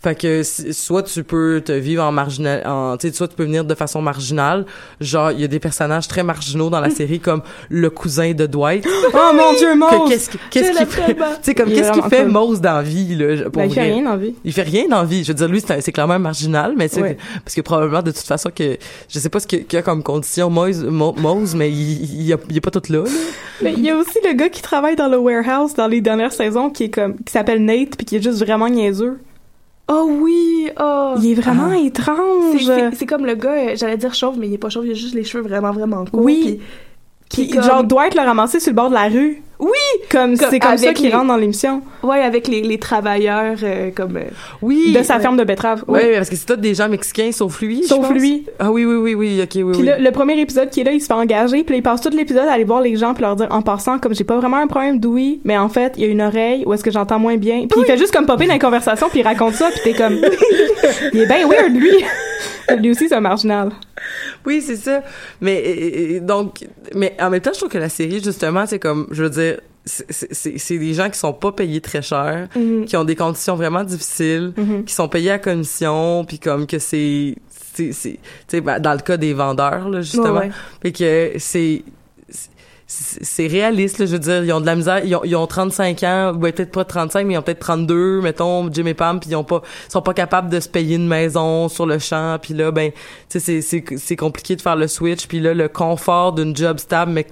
fait 0.00 0.14
que 0.14 0.42
soit 0.44 1.02
tu 1.02 1.24
peux 1.24 1.60
te 1.64 1.72
vivre 1.72 2.04
en 2.04 2.12
marginal 2.12 2.62
en 2.66 2.96
tu 2.96 3.08
sais 3.08 3.14
soit 3.14 3.26
tu 3.26 3.34
peux 3.34 3.42
venir 3.42 3.64
de 3.64 3.74
façon 3.74 4.00
marginale 4.00 4.64
genre 5.00 5.32
il 5.32 5.40
y 5.40 5.44
a 5.44 5.48
des 5.48 5.58
personnages 5.58 6.06
très 6.06 6.22
marginaux 6.22 6.70
dans 6.70 6.80
la 6.80 6.90
série 7.00 7.18
comme 7.18 7.42
le 7.68 7.90
cousin 7.90 8.32
de 8.32 8.46
Dwight 8.46 8.86
Oh 9.12 9.32
mon 9.34 9.54
dieu, 9.58 9.74
Mose! 9.74 10.08
qu'est-ce 10.08 10.30
qu'il 10.30 10.38
fait? 10.64 10.84
tu 11.16 11.24
sais 11.42 11.54
comme 11.54 11.68
qu'est-ce 11.70 11.90
qu'il 11.92 12.02
fait. 12.04 12.24
Mose 12.26 12.60
dans 12.60 12.74
la 12.76 12.82
vie 12.82 13.16
là 13.16 13.44
pour 13.50 13.60
Ben, 13.62 13.64
il 13.68 13.74
fait 13.74 13.82
rien 13.82 14.02
dans 14.02 14.16
vie. 14.16 14.34
Il 14.44 14.52
fait 14.52 14.62
rien 14.62 14.86
dans 14.88 15.04
vie. 15.04 15.24
Je 15.24 15.28
veux 15.28 15.34
dire, 15.34 15.48
lui, 15.48 15.60
c'est 15.60 15.92
clairement 15.92 16.18
marginal, 16.18 16.74
mais 16.76 16.86
c'est 16.88 17.02
Ouais. 17.02 17.16
parce 17.44 17.54
que 17.56 17.60
probablement 17.60 18.02
de 18.02 18.10
toute 18.12 18.24
façon 18.26 18.50
que 18.54 18.76
je 19.08 19.18
sais 19.18 19.28
pas 19.28 19.40
ce 19.40 19.46
qu'il 19.48 19.64
y 19.72 19.76
a 19.76 19.82
comme 19.82 20.02
condition 20.02 20.48
Mose, 20.50 20.84
Mo- 20.84 21.14
Mose 21.16 21.54
mais 21.56 21.70
il, 21.70 22.02
il, 22.04 22.22
il, 22.26 22.32
a- 22.32 22.36
il 22.50 22.56
est 22.56 22.60
pas 22.60 22.70
tout 22.70 22.82
là. 22.92 23.02
là. 23.02 23.10
Mais 23.62 23.72
il 23.72 23.80
y 23.84 23.90
a 23.90 23.96
aussi 23.96 24.18
le 24.24 24.34
gars 24.34 24.48
qui 24.48 24.62
travaille 24.62 24.94
dans 24.94 25.08
le 25.08 25.16
warehouse 25.18 25.74
dans 25.74 25.88
les 25.88 26.00
dernières 26.00 26.32
saisons 26.32 26.70
qui 26.70 26.84
est 26.84 26.90
comme 26.90 27.16
qui 27.16 27.32
s'appelle 27.32 27.64
Nate 27.64 27.96
puis 27.96 28.06
qui 28.06 28.14
est 28.16 28.22
juste 28.22 28.38
vraiment 28.38 28.68
niaiseux. 28.68 29.18
Oh 29.90 30.06
oui! 30.20 30.68
Oh! 30.78 31.14
Il 31.18 31.30
est 31.30 31.34
vraiment 31.34 31.70
C'est- 31.70 31.84
étrange. 31.86 32.70
C'est 32.94 33.06
comme 33.06 33.24
le 33.24 33.34
gars, 33.34 33.70
euh, 33.70 33.72
j'allais 33.74 33.96
dire 33.96 34.14
chauve, 34.14 34.38
mais 34.38 34.46
il 34.48 34.54
est 34.54 34.58
pas 34.58 34.68
chauve, 34.68 34.86
il 34.86 34.90
a 34.90 34.94
juste 34.94 35.14
les 35.14 35.24
cheveux 35.24 35.42
vraiment, 35.42 35.70
vraiment 35.72 36.04
courts. 36.04 36.22
Oui. 36.22 36.60
Qui, 37.30 37.46
qui 37.46 37.54
comme- 37.54 37.62
genre 37.62 37.84
Dwight 37.84 38.14
l'a 38.14 38.24
ramassé 38.24 38.60
sur 38.60 38.70
le 38.72 38.76
bord 38.76 38.88
de 38.90 38.94
la 38.94 39.08
rue 39.08 39.42
Oui! 39.60 39.70
Comme, 40.10 40.36
c'est 40.36 40.60
comme 40.60 40.78
ça 40.78 40.92
qu'il 40.94 41.06
les- 41.06 41.12
rentre 41.12 41.26
dans 41.26 41.36
l'émission. 41.36 41.82
Ouais, 42.04 42.20
avec 42.20 42.46
les, 42.46 42.62
les 42.62 42.78
travailleurs, 42.78 43.56
euh, 43.64 43.90
comme... 43.94 44.16
euh, 44.16 44.22
Oui. 44.62 44.92
De 44.96 45.02
sa 45.02 45.16
Ouais. 45.16 45.20
ferme 45.22 45.36
de 45.36 45.42
betterave. 45.42 45.82
Oui, 45.88 45.98
Oui. 46.02 46.10
parce 46.14 46.30
que 46.30 46.36
c'est 46.36 46.46
tous 46.46 46.56
des 46.56 46.74
gens 46.74 46.88
mexicains, 46.88 47.32
sauf 47.32 47.60
lui. 47.60 47.82
je 47.82 47.88
Sauf 47.88 48.08
lui. 48.10 48.46
Ah 48.60 48.70
oui, 48.70 48.84
oui, 48.84 48.94
oui, 48.94 49.14
oui, 49.14 49.40
ok, 49.42 49.48
oui, 49.56 49.72
Puis 49.72 49.82
oui. 49.82 49.90
le 49.98 50.10
premier 50.12 50.38
épisode 50.38 50.70
qui 50.70 50.82
est 50.82 50.84
là, 50.84 50.92
il 50.92 51.00
se 51.00 51.06
fait 51.06 51.12
engager, 51.12 51.64
puis 51.64 51.76
il 51.76 51.82
passe 51.82 52.00
tout 52.00 52.10
l'épisode 52.10 52.46
à 52.46 52.52
aller 52.52 52.62
voir 52.64 52.80
les 52.80 52.94
gens 52.96 53.14
puis 53.14 53.22
leur 53.22 53.34
dire 53.34 53.48
en 53.50 53.62
passant 53.62 53.98
comme 53.98 54.14
j'ai 54.14 54.24
pas 54.24 54.36
vraiment 54.38 54.58
un 54.58 54.68
problème 54.68 55.00
d'ouïe, 55.00 55.40
mais 55.44 55.58
en 55.58 55.68
fait, 55.68 55.94
il 55.96 56.04
y 56.04 56.06
a 56.06 56.08
une 56.08 56.22
oreille 56.22 56.62
où 56.64 56.72
est-ce 56.72 56.84
que 56.84 56.92
j'entends 56.92 57.18
moins 57.18 57.36
bien. 57.36 57.66
Puis 57.68 57.80
il 57.80 57.84
fait 57.84 57.98
juste 57.98 58.12
comme 58.14 58.26
popper 58.26 58.46
dans 58.46 58.52
les 58.54 58.58
conversations 58.60 59.08
puis 59.10 59.20
il 59.20 59.24
raconte 59.24 59.54
ça 59.54 59.70
puis 59.72 59.80
t'es 59.82 59.94
comme 59.94 60.14
il 61.12 61.20
est 61.20 61.26
bien 61.26 61.48
weird 61.48 61.74
lui. 61.74 61.90
lui 62.78 62.90
aussi 62.90 63.08
c'est 63.08 63.14
un 63.16 63.20
marginal. 63.20 63.70
Oui, 64.46 64.62
c'est 64.64 64.76
ça. 64.76 65.02
Mais 65.40 66.20
donc, 66.22 66.64
mais 66.94 67.14
en 67.20 67.28
même 67.30 67.40
temps, 67.40 67.50
je 67.52 67.58
trouve 67.58 67.68
que 67.70 67.78
la 67.78 67.88
série, 67.88 68.22
justement, 68.22 68.64
c'est 68.66 68.78
comme, 68.78 69.06
je 69.10 69.24
veux 69.24 69.30
dire, 69.30 69.47
c'est- 69.88 70.78
des 70.78 70.94
gens 70.94 71.08
qui 71.10 71.18
sont 71.18 71.32
pas 71.32 71.52
payés 71.52 71.80
très 71.80 72.02
cher, 72.02 72.48
Mhm. 72.54 72.84
qui 72.84 72.96
ont 72.96 73.04
des 73.04 73.16
conditions 73.16 73.56
vraiment 73.56 73.82
difficiles, 73.84 74.52
Mhm. 74.56 74.84
qui 74.84 74.94
sont 74.94 75.08
payés 75.08 75.30
à 75.32 75.38
commission, 75.38 76.24
puis 76.24 76.38
comme 76.38 76.66
que 76.66 76.78
c'est, 76.78 77.34
c'est, 77.74 77.92
c'est- 77.92 78.12
tu 78.12 78.18
sais, 78.48 78.60
ben, 78.60 78.78
dans 78.80 78.92
le 78.92 78.98
cas 79.00 79.16
des 79.16 79.32
vendeurs, 79.34 79.88
là, 79.88 80.00
justement, 80.00 80.38
ouais. 80.40 80.50
fait 80.82 80.92
que 80.92 81.32
c'est 81.38 81.82
c'est 82.90 83.46
réaliste, 83.46 83.98
là, 83.98 84.06
je 84.06 84.12
veux 84.12 84.18
dire, 84.18 84.42
ils 84.44 84.52
ont 84.52 84.62
de 84.62 84.66
la 84.66 84.74
misère, 84.74 85.04
ils 85.04 85.14
ont, 85.14 85.20
ils 85.22 85.36
ont 85.36 85.46
35 85.46 86.02
ans, 86.04 86.32
ben, 86.32 86.50
peut-être 86.52 86.72
pas 86.72 86.86
35, 86.86 87.26
mais 87.26 87.34
ils 87.34 87.36
ont 87.36 87.42
peut-être 87.42 87.58
32, 87.60 88.22
mettons, 88.22 88.72
Jim 88.72 88.86
et 88.86 88.94
Pam, 88.94 89.20
puis 89.20 89.28
ils 89.28 89.36
ont 89.36 89.44
pas, 89.44 89.60
sont 89.90 90.00
pas 90.00 90.14
capables 90.14 90.48
de 90.48 90.58
se 90.58 90.70
payer 90.70 90.96
une 90.96 91.06
maison 91.06 91.68
sur 91.68 91.84
le 91.84 91.98
champ, 91.98 92.38
puis 92.40 92.54
là, 92.54 92.70
ben, 92.70 92.90
tu 93.28 93.38
sais, 93.38 93.40
c'est, 93.40 93.60
c'est, 93.60 93.84
c'est 93.98 94.16
compliqué 94.16 94.56
de 94.56 94.62
faire 94.62 94.74
le 94.76 94.88
switch, 94.88 95.26
puis 95.26 95.38
là, 95.38 95.52
le 95.52 95.68
confort 95.68 96.32
d'une 96.32 96.56
job 96.56 96.78
stable, 96.78 97.12
mais 97.12 97.24
que 97.24 97.30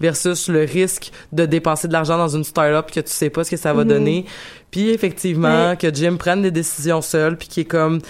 versus 0.00 0.48
le 0.48 0.60
risque 0.64 1.12
de 1.32 1.44
dépenser 1.44 1.86
de 1.86 1.92
l'argent 1.92 2.16
dans 2.16 2.34
une 2.34 2.44
start-up 2.44 2.90
que 2.90 3.00
tu 3.00 3.10
sais 3.10 3.28
pas 3.28 3.44
ce 3.44 3.50
que 3.50 3.56
ça 3.58 3.74
va 3.74 3.82
Mhm. 3.84 3.88
donner. 3.90 4.24
Puis 4.70 4.88
effectivement, 4.90 5.70
Mais- 5.70 5.76
que 5.76 5.94
Jim 5.94 6.16
prenne 6.18 6.40
des 6.40 6.50
décisions 6.50 7.02
seul, 7.02 7.36
puis 7.36 7.48
qui 7.48 7.60
est 7.60 7.64
comme, 7.66 8.00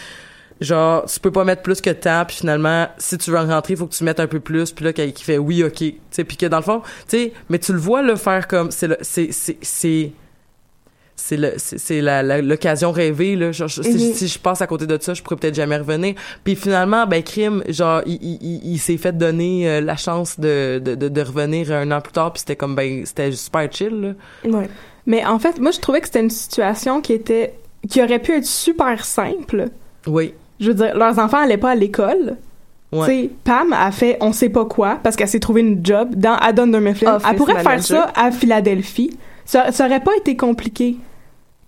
genre 0.61 1.05
tu 1.07 1.19
peux 1.21 1.31
pas 1.31 1.45
mettre 1.45 1.63
plus 1.63 1.81
que 1.81 1.91
temps 1.91 2.25
puis 2.27 2.37
finalement 2.37 2.87
si 2.99 3.17
tu 3.19 3.31
veux 3.31 3.39
en 3.39 3.47
rentrer 3.47 3.75
il 3.75 3.77
faut 3.79 3.87
que 3.87 3.95
tu 3.95 4.05
mettes 4.05 4.21
un 4.21 4.27
peu 4.27 4.41
plus 4.41 4.73
puis 4.73 4.85
là 4.85 4.93
qui 4.93 5.25
fait 5.25 5.39
oui 5.39 5.63
ok. 5.65 5.75
Tu 5.75 5.99
sais 6.11 6.25
puis 6.25 6.37
que 6.37 6.47
dans 6.47 6.59
le 6.59 6.63
fond 6.63 6.83
tu 7.09 7.17
sais 7.17 7.33
mais 7.49 7.59
tu 7.59 7.73
le 7.73 7.79
vois 7.79 8.03
le 8.03 8.17
faire 8.17 8.47
comme 8.47 8.71
c'est 8.71 8.97
c'est 9.03 9.29
c'est 9.33 9.59
c'est 9.63 10.13
c'est 11.17 11.37
le 11.37 11.53
c'est 11.57 12.01
l'occasion 12.43 12.93
rêvée 12.93 13.37
là. 13.37 13.53
Genre, 13.53 13.69
je- 13.69 13.83
si, 13.83 14.15
si 14.15 14.27
je 14.27 14.39
passe 14.39 14.63
à 14.63 14.67
côté 14.67 14.87
de 14.87 14.97
ça 15.01 15.13
je 15.13 15.23
pourrais 15.23 15.37
peut-être 15.37 15.55
jamais 15.55 15.77
revenir. 15.77 16.15
Puis 16.45 16.57
finalement 16.57 17.07
ben 17.07 17.23
crime 17.23 17.63
genre 17.69 18.03
il 18.07 18.15
il, 18.23 18.39
il, 18.41 18.73
il 18.75 18.79
s'est 18.79 18.97
fait 18.97 19.13
donner 19.17 19.69
euh, 19.69 19.81
la 19.83 19.97
chance 19.97 20.41
de, 20.41 20.79
de 20.83 20.95
de 20.95 21.09
de 21.09 21.21
revenir 21.21 21.73
un 21.73 21.91
an 21.91 22.01
plus 22.01 22.13
tard 22.13 22.33
puis 22.33 22.41
c'était 22.41 22.57
comme 22.57 22.75
ben 22.75 23.05
c'était 23.05 23.33
super 23.33 23.71
chill 23.71 24.15
là. 24.45 24.51
Ouais. 24.51 24.69
Mais 25.07 25.25
en 25.25 25.39
fait, 25.39 25.59
moi 25.59 25.71
je 25.73 25.81
trouvais 25.81 26.01
que 26.01 26.07
c'était 26.07 26.21
une 26.21 26.31
situation 26.31 27.01
qui 27.01 27.13
était 27.15 27.55
qui 27.89 28.03
aurait 28.03 28.19
pu 28.19 28.33
être 28.33 28.47
super 28.47 29.05
simple. 29.05 29.67
oui 30.07 30.35
Je 30.61 30.69
veux 30.69 30.75
dire, 30.75 30.97
leurs 30.97 31.19
enfants 31.19 31.39
allaient 31.39 31.57
pas 31.57 31.71
à 31.71 31.75
l'école. 31.75 32.37
Ouais. 32.93 33.07
Tu 33.07 33.13
sais, 33.13 33.31
Pam 33.45 33.73
a 33.73 33.91
fait 33.93 34.19
on 34.21 34.33
sait 34.33 34.49
pas 34.49 34.65
quoi 34.65 34.99
parce 35.03 35.17
qu'elle 35.17 35.29
s'est 35.29 35.41
trouvé 35.41 35.61
une 35.61 35.85
job 35.85 36.15
dans 36.17 36.35
Adam 36.35 36.67
Mifflin. 36.67 37.17
Office 37.17 37.29
Elle 37.31 37.37
pourrait 37.37 37.63
faire 37.63 37.83
ça 37.83 38.13
à 38.17 38.31
Philadelphie. 38.31 39.17
Ça, 39.45 39.73
ça 39.73 39.87
aurait 39.87 40.01
pas 40.01 40.15
été 40.17 40.37
compliqué. 40.37 40.97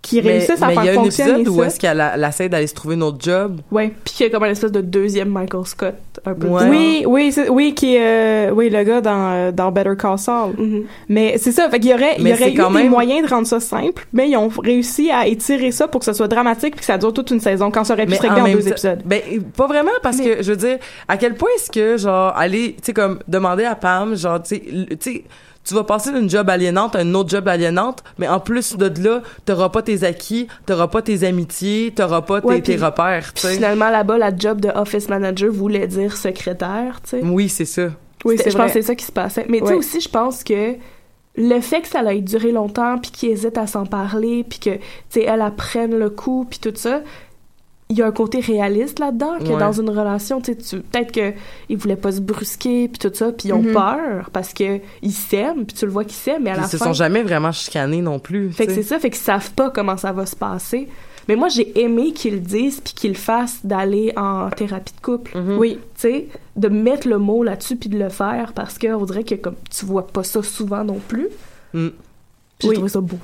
Qu'ils 0.02 0.24
mais 0.24 0.32
réussissent 0.32 0.60
à 0.60 0.66
mais 0.66 0.74
il 0.74 0.76
y 0.82 0.82
faire 0.86 0.88
a 0.88 1.00
un 1.00 1.04
fonctionner 1.04 1.30
épisode 1.42 1.48
où 1.54 1.60
ça. 1.60 1.66
est-ce 1.68 1.78
qu'elle 1.78 2.24
essaie 2.28 2.48
d'aller 2.48 2.66
se 2.66 2.74
trouver 2.74 2.96
une 2.96 3.04
autre 3.04 3.18
job? 3.20 3.60
Ouais. 3.70 3.92
Puis 4.04 4.14
qu'il 4.14 4.26
y 4.26 4.28
a 4.28 4.32
comme 4.32 4.42
un 4.42 4.50
espèce 4.50 4.72
de 4.72 4.80
deuxième 4.80 5.28
Michael 5.28 5.64
Scott, 5.64 5.94
un 6.26 6.34
peu 6.34 6.48
Ouais. 6.48 6.68
Oui, 6.68 7.04
oui, 7.06 7.30
c'est- 7.30 7.48
oui, 7.48 7.72
qui 7.72 7.94
est, 7.94 8.48
euh, 8.48 8.50
oui, 8.52 8.68
le 8.68 8.82
gars 8.82 9.00
dans, 9.00 9.30
euh, 9.32 9.52
dans 9.52 9.70
Better 9.70 9.92
Call 9.96 10.18
Saul. 10.18 10.54
Mhm. 10.58 10.82
Mais 11.08 11.38
c'est 11.38 11.52
ça, 11.52 11.70
fait 11.70 11.78
qu'il 11.78 11.92
y 11.92 11.94
aurait, 11.94 12.16
il 12.18 12.26
y 12.26 12.32
aurait 12.32 12.50
eu 12.52 12.56
quand 12.56 12.70
des 12.72 12.78
même- 12.82 12.88
moyens 12.90 13.22
de 13.28 13.32
rendre 13.32 13.46
ça 13.46 13.60
simple, 13.60 14.04
mais 14.12 14.28
ils 14.28 14.36
ont 14.36 14.48
réussi 14.48 15.08
à 15.12 15.28
étirer 15.28 15.70
ça 15.70 15.86
pour 15.86 16.00
que 16.00 16.04
ce 16.04 16.12
soit 16.14 16.26
dramatique 16.28 16.72
puis 16.74 16.80
que 16.80 16.86
ça 16.86 16.98
dure 16.98 17.12
toute 17.12 17.30
une 17.30 17.38
saison 17.40 17.70
quand 17.70 17.84
ça 17.84 17.94
aurait 17.94 18.06
pu 18.06 18.16
se 18.16 18.22
régler 18.22 18.40
en, 18.40 18.44
même 18.44 18.54
deux 18.58 18.66
épisodes. 18.68 19.02
Ben 19.04 19.20
pas 19.56 19.68
vraiment 19.68 19.92
parce 20.02 20.18
que 20.20 20.42
je 20.42 20.50
veux 20.50 20.56
dire 20.56 20.78
à 21.06 21.16
quel 21.16 21.36
point 21.36 21.48
est-ce 21.56 21.70
que 21.70 21.96
genre 21.96 22.32
aller 22.36 22.72
tu 22.78 22.86
sais 22.86 22.92
comme 22.92 23.20
demander 23.28 23.64
à 23.64 23.76
Pam 23.76 24.16
genre 24.16 24.42
tu 24.42 24.60
sais 24.98 25.22
tu 25.64 25.74
vas 25.74 25.84
passer 25.84 26.12
d'une 26.12 26.28
job 26.28 26.48
aliénante 26.50 26.96
à 26.96 27.02
une 27.02 27.14
autre 27.14 27.30
job 27.30 27.46
aliénante, 27.48 28.02
mais 28.18 28.26
en 28.28 28.40
plus 28.40 28.76
de 28.76 28.90
là, 29.02 29.22
t'auras 29.44 29.68
pas 29.68 29.82
tes 29.82 30.02
acquis, 30.04 30.48
t'auras 30.66 30.88
pas 30.88 31.02
tes 31.02 31.24
amitiés, 31.24 31.92
t'auras 31.94 32.22
pas 32.22 32.40
tes, 32.40 32.46
Ouais, 32.48 32.60
tes 32.60 32.74
puis- 32.76 32.84
repères, 32.84 33.32
finalement, 33.36 33.90
là-bas, 33.90 34.18
la 34.18 34.36
job 34.36 34.60
de 34.60 34.68
office 34.68 35.08
manager 35.08 35.52
voulait 35.52 35.86
dire 35.86 36.16
secrétaire, 36.16 37.00
tu 37.02 37.10
sais. 37.10 37.20
Oui, 37.22 37.48
c'est 37.48 37.64
ça. 37.64 37.90
Oui, 38.24 38.36
Je 38.38 38.56
pense 38.56 38.66
que 38.66 38.72
c'est 38.72 38.82
ça 38.82 38.94
qui 38.94 39.04
se 39.04 39.12
passait. 39.12 39.46
Mais 39.48 39.60
tu 39.60 39.66
sais 39.66 39.74
aussi, 39.74 40.00
je 40.00 40.08
pense 40.08 40.44
que 40.44 40.74
le 41.36 41.60
fait 41.60 41.80
que 41.80 41.88
ça 41.88 42.02
ait 42.14 42.20
duré 42.20 42.52
longtemps, 42.52 42.98
puis 42.98 43.10
qu'ils 43.10 43.30
hésitent 43.30 43.58
à 43.58 43.66
s'en 43.66 43.86
parler, 43.86 44.44
puis 44.48 44.58
que, 44.58 44.70
tu 44.70 44.80
sais, 45.10 45.22
elle 45.22 45.40
apprenne 45.40 45.98
le 45.98 46.10
coup, 46.10 46.46
puis 46.48 46.58
tout 46.58 46.72
ça, 46.74 47.00
il 47.92 47.98
y 47.98 48.02
a 48.02 48.06
un 48.06 48.12
côté 48.12 48.40
réaliste 48.40 48.98
là-dedans, 48.98 49.38
que 49.38 49.44
Ouais. 49.52 49.58
dans 49.58 49.72
une 49.72 49.90
relation, 49.90 50.40
tu 50.40 50.54
sais, 50.60 50.78
peut-être 50.80 51.12
qu'ils 51.12 51.76
voulaient 51.76 51.96
pas 51.96 52.12
se 52.12 52.20
brusquer, 52.20 52.88
puis 52.88 52.98
tout 52.98 53.14
ça, 53.14 53.32
puis 53.32 53.48
ils 53.48 53.52
ont 53.52 53.62
Mhm. 53.62 53.72
peur, 53.72 54.30
parce 54.32 54.52
que 54.52 54.80
ils 55.02 55.12
s'aiment, 55.12 55.64
puis 55.66 55.76
tu 55.76 55.84
le 55.86 55.92
vois 55.92 56.04
qu'ils 56.04 56.14
s'aiment, 56.14 56.42
mais 56.44 56.50
à 56.50 56.54
Ils 56.54 56.60
la 56.62 56.68
se 56.68 56.76
fin... 56.76 56.86
sont 56.86 56.92
jamais 56.92 57.22
vraiment 57.22 57.52
chicanés 57.52 58.00
non 58.02 58.18
plus. 58.18 58.50
Fait 58.52 58.66
que 58.66 58.72
c'est 58.74 58.82
ça, 58.82 58.98
fait 58.98 59.10
qu'ils 59.10 59.20
savent 59.22 59.52
pas 59.52 59.70
comment 59.70 59.96
ça 59.96 60.12
va 60.12 60.26
se 60.26 60.34
passer. 60.36 60.88
Mais 61.28 61.36
moi, 61.36 61.48
j'ai 61.48 61.80
aimé 61.80 62.12
qu'ils 62.12 62.34
le 62.34 62.40
disent 62.40 62.80
puis 62.80 62.94
qu'ils 62.94 63.12
le 63.12 63.16
fassent 63.16 63.60
d'aller 63.64 64.12
en 64.16 64.50
thérapie 64.50 64.92
de 64.92 65.00
couple. 65.00 65.38
Mhm. 65.38 65.56
Oui. 65.56 65.78
Tu 65.94 66.00
sais, 66.00 66.28
de 66.56 66.68
mettre 66.68 67.06
le 67.08 67.18
mot 67.18 67.44
là-dessus 67.44 67.76
puis 67.76 67.88
de 67.88 67.96
le 67.98 68.08
faire 68.08 68.52
parce 68.54 68.76
que 68.76 68.92
on 68.92 69.04
dirait 69.04 69.22
que 69.22 69.36
comme 69.36 69.54
tu 69.70 69.84
vois 69.84 70.08
pas 70.08 70.24
ça 70.24 70.42
souvent 70.42 70.82
non 70.82 70.98
plus. 71.06 71.28
Mm. 71.74 71.88
J'ai 72.58 72.68
Oui. 72.68 72.74
trouvé 72.74 72.88
ça 72.88 73.00
beau. 73.00 73.18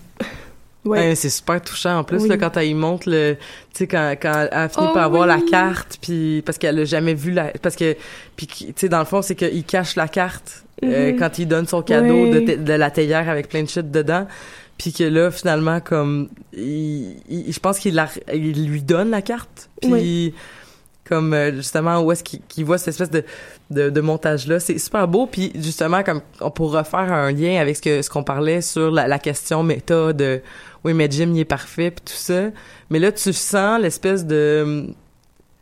Ouais. 0.89 0.99
Ouais, 1.09 1.14
c'est 1.14 1.28
super 1.30 1.61
touchant 1.62 1.99
en 1.99 2.05
plus 2.05 2.22
Oui. 2.22 2.28
là 2.28 2.36
quand 2.36 2.57
elle 2.57 2.68
y 2.68 2.74
montre 2.74 3.09
le 3.11 3.36
tu 3.74 3.78
sais 3.78 3.86
quand 3.86 4.14
quand 4.20 4.49
elle 4.51 4.68
finit 4.70 4.86
Oh 4.91 4.95
par 4.95 5.05
avoir 5.05 5.22
oui. 5.22 5.28
la 5.28 5.41
carte 5.51 5.99
puis 6.01 6.43
parce 6.47 6.59
qu'elle 6.59 6.78
a 6.78 6.84
jamais 6.84 7.14
vu 7.14 7.30
la 7.32 7.53
parce 7.62 7.76
que 7.76 7.97
puis 8.36 8.47
tu 8.47 8.72
sais 8.76 8.89
dans 8.89 8.99
le 9.01 9.05
fond 9.05 9.22
c'est 9.22 9.34
qu'il 9.34 9.64
cache 9.64 9.97
la 9.97 10.09
carte 10.09 10.64
euh, 10.84 11.12
Mhm. 11.12 11.18
quand 11.18 11.39
il 11.39 11.47
donne 11.47 11.66
son 11.66 11.82
cadeau 11.82 12.24
Oui. 12.24 12.45
de, 12.47 12.55
de 12.57 12.72
la 12.72 12.91
théière 12.91 13.28
avec 13.28 13.49
plein 13.49 13.62
de 13.62 13.68
shit 13.68 13.91
dedans 13.91 14.26
puis 14.78 14.93
que 14.93 15.03
là 15.05 15.30
finalement 15.32 15.80
comme 15.80 16.28
il, 16.57 17.16
il- 17.28 17.53
je 17.53 17.59
pense 17.61 17.78
qu'il 17.80 18.01
il 18.32 18.66
lui 18.70 18.82
donne 18.82 19.11
la 19.11 19.22
carte 19.22 19.68
puis 19.82 20.34
comme 21.09 21.32
euh, 21.32 21.55
justement 21.57 22.01
où 22.03 22.12
est-ce 22.12 22.22
qu'il 22.22 22.64
voit 22.66 22.76
cette 22.78 22.89
espèce 22.89 23.11
de 23.11 23.24
de, 23.70 23.89
de 23.91 24.01
montage 24.03 24.47
là 24.47 24.61
c'est 24.61 24.78
super 24.78 25.09
beau 25.09 25.26
puis 25.26 25.53
justement 25.55 26.03
comme 26.03 26.20
on 26.41 26.51
pourra 26.51 26.84
faire 26.84 27.11
un 27.12 27.32
lien 27.32 27.61
avec 27.61 27.76
ce 27.76 27.82
que 27.82 28.03
ce 28.03 28.11
qu'on 28.11 28.22
parlait 28.22 28.61
sur 28.61 28.91
la, 28.91 29.09
la 29.09 29.18
question 29.18 29.62
méta 29.62 30.12
de 30.12 30.41
oui 30.85 30.95
mais 30.95 31.09
Jim 31.11 31.31
il 31.35 31.41
est 31.41 31.45
parfait 31.45 31.91
puis 31.91 32.05
tout 32.05 32.12
ça 32.20 32.45
mais 32.91 32.99
là 32.99 33.12
tu 33.12 33.33
sens 33.33 33.81
l'espèce 33.81 34.24
de 34.26 34.87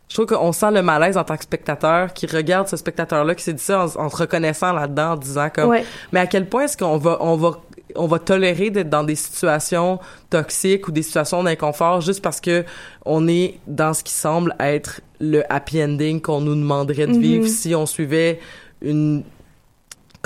je 0.09 0.15
trouve 0.15 0.27
qu'on 0.27 0.53
sent 0.53 0.71
le 0.71 0.83
malaise 0.83 1.17
en 1.17 1.25
tant 1.25 1.37
que 1.37 1.43
spectateur 1.43 2.13
qui 2.15 2.27
regarde 2.27 2.69
ce 2.69 2.77
spectateur 2.77 3.25
là 3.25 3.35
qui 3.35 3.43
s'est 3.43 3.53
dit 3.55 3.63
ça 3.63 3.81
en, 3.87 4.05
en 4.05 4.09
se 4.09 4.17
reconnaissant 4.17 4.73
là-dedans 4.73 5.13
en 5.13 5.17
disant 5.17 5.49
comme 5.53 5.71
Ouais. 5.71 5.85
mais 6.13 6.21
à 6.21 6.27
quel 6.27 6.47
point 6.49 6.65
est-ce 6.65 6.77
qu'on 6.77 6.97
va 6.99 7.19
on 7.21 7.37
va 7.37 7.61
on 7.95 8.07
va 8.07 8.19
tolérer 8.19 8.71
d'être 8.71 8.91
dans 8.91 9.05
des 9.05 9.15
situations 9.15 9.99
toxiques 10.29 10.87
ou 10.89 10.93
des 10.93 11.03
situations 11.03 11.43
d'inconfort 11.43 12.01
juste 12.03 12.21
parce 12.23 12.41
que 12.41 12.65
on 13.05 13.27
est 13.27 13.59
dans 13.67 13.95
ce 13.95 14.05
qui 14.05 14.13
semble 14.13 14.55
être 14.61 15.01
le 15.19 15.43
happy 15.51 15.83
ending 15.83 16.21
qu'on 16.21 16.41
nous 16.43 16.55
demanderait 16.55 17.07
de 17.07 17.13
Mhm. 17.15 17.21
vivre 17.21 17.47
si 17.49 17.75
on 17.75 17.87
suivait 17.87 18.39
une 18.83 19.25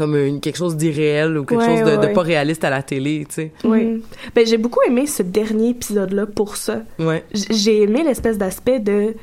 comme 0.01 0.16
une, 0.16 0.40
quelque 0.40 0.57
chose 0.57 0.76
d'irréel 0.76 1.36
ou 1.36 1.44
quelque 1.44 1.61
Ouais, 1.61 1.66
chose 1.76 1.80
de, 1.80 1.90
ouais, 1.96 1.96
de 1.98 2.07
ouais. 2.07 2.12
pas 2.14 2.22
réaliste 2.22 2.64
à 2.64 2.70
la 2.70 2.82
télé, 2.82 3.26
tu 3.28 3.34
sais. 3.34 3.53
Mhm. 3.64 4.01
Ben 4.34 4.46
j'ai 4.46 4.57
beaucoup 4.57 4.80
aimé 4.86 5.07
ce 5.07 5.22
dernier 5.22 5.68
épisode 5.70 6.12
là 6.12 6.24
pour 6.26 6.57
ça. 6.57 6.82
Ouais. 6.98 7.22
J'ai 7.34 7.82
aimé 7.82 8.03
l'espèce 8.03 8.38
d'aspect 8.38 8.80
de 8.80 9.14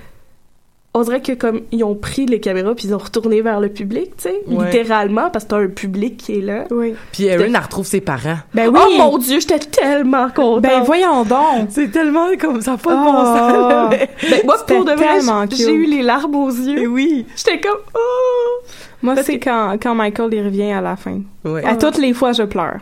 on 0.94 1.02
dirait 1.04 1.22
que 1.22 1.34
comme 1.34 1.62
ils 1.72 1.84
ont 1.84 1.94
pris 1.94 2.26
les 2.26 2.40
caméras 2.40 2.74
puis 2.74 2.88
ils 2.88 2.96
ont 2.96 2.98
retourné 2.98 3.42
vers 3.42 3.60
le 3.60 3.70
public, 3.70 4.18
tu 4.18 4.24
sais, 4.30 4.42
Ouais. 4.48 4.66
littéralement 4.66 5.30
parce 5.30 5.46
que 5.46 5.50
t'as 5.52 5.58
un 5.58 5.68
public 5.68 6.18
qui 6.18 6.40
est 6.40 6.42
là. 6.42 6.64
Oui. 6.72 6.96
Puis 7.12 7.26
Erin, 7.26 7.44
elle 7.46 7.58
retrouve 7.58 7.86
ses 7.86 8.02
parents. 8.02 8.38
Ben 8.56 8.70
oui. 8.70 8.80
Oh 8.84 8.92
mon 8.98 9.18
dieu, 9.20 9.40
j'étais 9.40 9.60
tellement 9.60 10.30
contente. 10.30 10.64
ben 10.64 10.82
voyons 10.84 11.24
donc. 11.24 11.68
C'est 11.70 11.92
tellement 11.92 12.28
comme 12.40 12.62
ça, 12.62 12.78
pas 12.78 12.92
de 12.94 12.98
Oh. 13.00 13.04
bon 13.12 13.26
sens. 13.26 13.70
là, 13.70 13.88
mais- 13.92 14.10
Ben, 14.32 14.42
moi, 14.46 14.56
pour 14.66 14.86
de 14.86 14.92
vrai, 14.94 15.18
tellement 15.20 15.46
j'ai- 15.52 15.72
eu 15.72 15.86
les 15.86 16.02
larmes 16.02 16.36
aux 16.36 16.50
yeux. 16.50 16.88
oui. 16.88 17.26
J'étais 17.36 17.60
comme, 17.60 17.80
oh! 17.94 18.66
Moi, 19.04 19.16
c'est 19.24 19.38
quand, 19.38 19.78
quand 19.80 19.94
Michael 19.94 20.34
il 20.34 20.44
revient 20.46 20.72
à 20.72 20.82
la 20.82 20.96
fin. 20.96 21.20
Ouais. 21.46 21.64
À 21.64 21.76
toutes 21.76 22.00
les 22.00 22.14
fois, 22.14 22.32
je 22.32 22.42
pleure. 22.44 22.80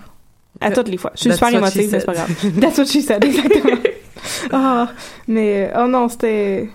À 0.62 0.72
toutes 0.72 0.88
les 0.88 0.96
fois. 0.98 1.12
Je 1.16 1.20
suis 1.22 1.30
That's 1.32 1.40
super 1.46 1.62
what 1.62 1.70
she 1.72 1.76
émotive, 1.76 1.92
mais 1.92 2.00
c'est 2.00 2.06
pas 2.06 2.14
said. 2.14 2.26
grave. 2.42 2.60
That's 2.62 2.78
what 2.78 2.86
she 2.86 3.02
said, 3.02 3.24
exactement. 3.26 3.78
Ah, 4.52 4.88
mais, 5.28 5.70
oh 5.78 5.86
non, 5.88 6.08
c'était... 6.08 6.70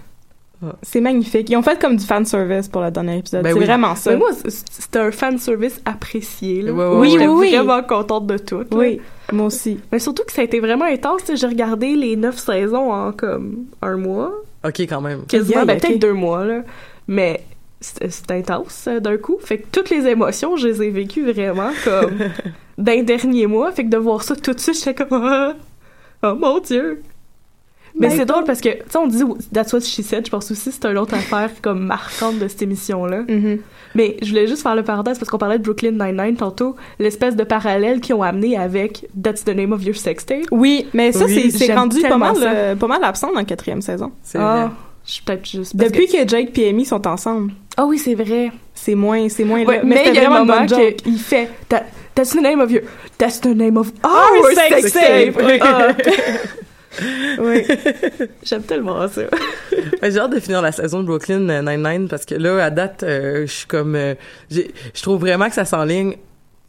C'est 0.82 1.00
magnifique. 1.00 1.48
Ils 1.48 1.56
ont 1.56 1.62
fait 1.62 1.80
comme 1.80 1.96
du 1.96 2.04
fan 2.04 2.24
service 2.26 2.68
pour 2.68 2.82
le 2.82 2.90
dernier 2.90 3.18
épisode. 3.18 3.42
Ben 3.42 3.52
c'est 3.52 3.58
oui. 3.58 3.64
vraiment 3.64 3.94
ça. 3.94 4.10
Mais 4.10 4.16
moi, 4.18 4.28
c'était 4.46 4.98
un 4.98 5.10
fan 5.10 5.38
service 5.38 5.80
apprécié. 5.86 6.62
Là. 6.62 6.72
Ouais, 6.72 6.84
ouais, 6.86 6.96
Oui, 6.98 7.16
oui, 7.18 7.26
oui. 7.26 7.54
vraiment 7.56 7.82
contente 7.82 8.26
de 8.26 8.36
tout. 8.36 8.58
là. 8.60 8.66
Oui, 8.72 9.00
moi 9.32 9.46
aussi. 9.46 9.78
Mais 9.90 9.98
surtout 9.98 10.22
que 10.24 10.32
ça 10.32 10.42
a 10.42 10.44
été 10.44 10.60
vraiment 10.60 10.84
intense. 10.84 11.22
J'ai 11.34 11.46
regardé 11.46 11.94
les 11.94 12.14
neuf 12.16 12.36
saisons 12.38 12.92
en 12.92 13.12
comme 13.12 13.64
un 13.80 13.96
mois. 13.96 14.32
OK, 14.64 14.80
quand 14.80 15.00
même. 15.00 15.22
Quasiment, 15.26 15.60
Yeah, 15.60 15.64
ben, 15.64 15.80
peut-être 15.80 15.98
deux 15.98 16.12
mois. 16.12 16.44
Là. 16.44 16.62
Mais 17.08 17.42
c'était 17.80 18.10
c'était 18.10 18.34
intense 18.34 18.84
euh, 18.86 19.00
d'un 19.00 19.16
coup. 19.16 19.38
Fait 19.40 19.58
que 19.58 19.66
toutes 19.72 19.88
les 19.88 20.06
émotions, 20.06 20.56
je 20.56 20.68
les 20.68 20.82
ai 20.82 20.90
vécues 20.90 21.24
vraiment 21.24 21.70
comme 21.84 22.18
d'un 22.78 23.02
dernier 23.02 23.46
mois. 23.46 23.72
Fait 23.72 23.84
que 23.84 23.88
de 23.88 23.96
voir 23.96 24.22
ça 24.22 24.36
tout 24.36 24.52
de 24.52 24.60
suite, 24.60 24.76
j'étais 24.76 24.94
comme 25.06 25.24
ah, 25.24 25.54
oh 26.22 26.34
mon 26.34 26.58
dieu. 26.58 27.02
Mais 27.98 28.08
Ben, 28.08 28.16
c'est 28.18 28.24
drôle 28.24 28.44
parce 28.44 28.60
que, 28.60 28.68
tu 28.68 28.78
sais, 28.88 28.98
on 28.98 29.06
dit 29.06 29.22
That's 29.52 29.72
what 29.72 29.80
she 29.80 30.02
said. 30.02 30.24
Je 30.26 30.30
pense 30.30 30.50
aussi 30.50 30.70
que 30.70 30.76
c'est 30.80 30.86
une 30.88 30.98
autre 30.98 31.14
affaire 31.14 31.50
comme 31.60 31.84
marquante 31.86 32.38
de 32.38 32.46
cette 32.48 32.62
émission-là. 32.62 33.22
Mhm. 33.28 33.58
Mais 33.94 34.16
je 34.22 34.28
voulais 34.28 34.46
juste 34.46 34.62
faire 34.62 34.76
le 34.76 34.84
parenthèse 34.84 35.18
parce 35.18 35.28
qu'on 35.28 35.38
parlait 35.38 35.58
de 35.58 35.64
Brooklyn 35.64 35.90
Nine-Nine 35.92 36.36
tantôt, 36.36 36.76
l'espèce 37.00 37.34
de 37.34 37.42
parallèle 37.44 38.00
qu'ils 38.00 38.14
ont 38.14 38.22
amené 38.22 38.56
avec 38.56 39.06
That's 39.20 39.44
the 39.44 39.48
name 39.54 39.72
of 39.72 39.84
your 39.84 39.96
sex 39.96 40.24
tape. 40.24 40.44
Oui, 40.52 40.86
mais 40.94 41.10
ça, 41.12 41.24
Oui, 41.24 41.50
c'est- 41.50 41.74
rendu 41.74 42.00
pas 42.00 42.16
mal, 42.16 42.36
euh, 42.40 42.76
pas 42.76 42.86
mal 42.86 43.02
absent 43.02 43.28
dans 43.32 43.38
la 43.40 43.44
quatrième 43.44 43.82
saison. 43.82 44.12
C'est 44.22 44.38
Ah, 44.38 44.66
vrai. 44.66 44.70
je 45.06 45.12
suis 45.12 45.22
peut-être 45.22 45.48
juste. 45.48 45.74
Depuis 45.76 46.06
que... 46.06 46.26
Jake 46.28 46.56
et 46.58 46.68
Amy 46.68 46.84
sont 46.84 47.04
ensemble, 47.08 47.52
Ah 47.76 47.84
oui, 47.86 47.98
c'est 47.98 48.14
vrai. 48.14 48.52
c'est 48.74 48.94
moins, 48.94 49.28
c'est 49.28 49.44
moins 49.44 49.64
Ouais, 49.64 49.78
là. 49.78 49.82
mais 49.84 50.04
il 50.06 50.14
y 50.14 50.18
a 50.18 50.26
un 50.26 50.30
vraiment 50.30 50.44
moment 50.44 50.66
qu'il 50.66 51.18
fait 51.18 51.48
That- 51.68 51.86
That's 52.14 52.30
the 52.30 52.40
name 52.42 52.60
of 52.60 52.70
your. 52.70 52.82
That's 53.18 53.40
the 53.40 53.46
name 53.46 53.76
of 53.76 53.92
our, 54.04 54.10
Our 54.10 54.52
sex, 54.52 54.90
sex 54.90 54.92
tape. 54.92 55.36
tape. 55.36 56.06
Oui. 57.38 57.64
J'aime 58.42 58.62
tellement 58.62 59.06
ça. 59.08 59.22
J'ai 60.02 60.18
hâte 60.18 60.32
de 60.32 60.40
finir 60.40 60.62
la 60.62 60.72
saison 60.72 61.00
de 61.00 61.06
Brooklyn 61.06 61.48
euh, 61.48 61.62
Nine-Nine 61.62 62.08
parce 62.08 62.24
que 62.24 62.34
là, 62.34 62.64
à 62.64 62.70
date, 62.70 63.02
euh, 63.02 63.46
je 63.46 63.52
suis 63.52 63.66
comme... 63.66 63.94
euh, 63.94 64.14
je 64.50 65.02
trouve 65.02 65.20
vraiment 65.20 65.48
que 65.48 65.54
ça 65.54 65.64
s'enligne... 65.64 66.16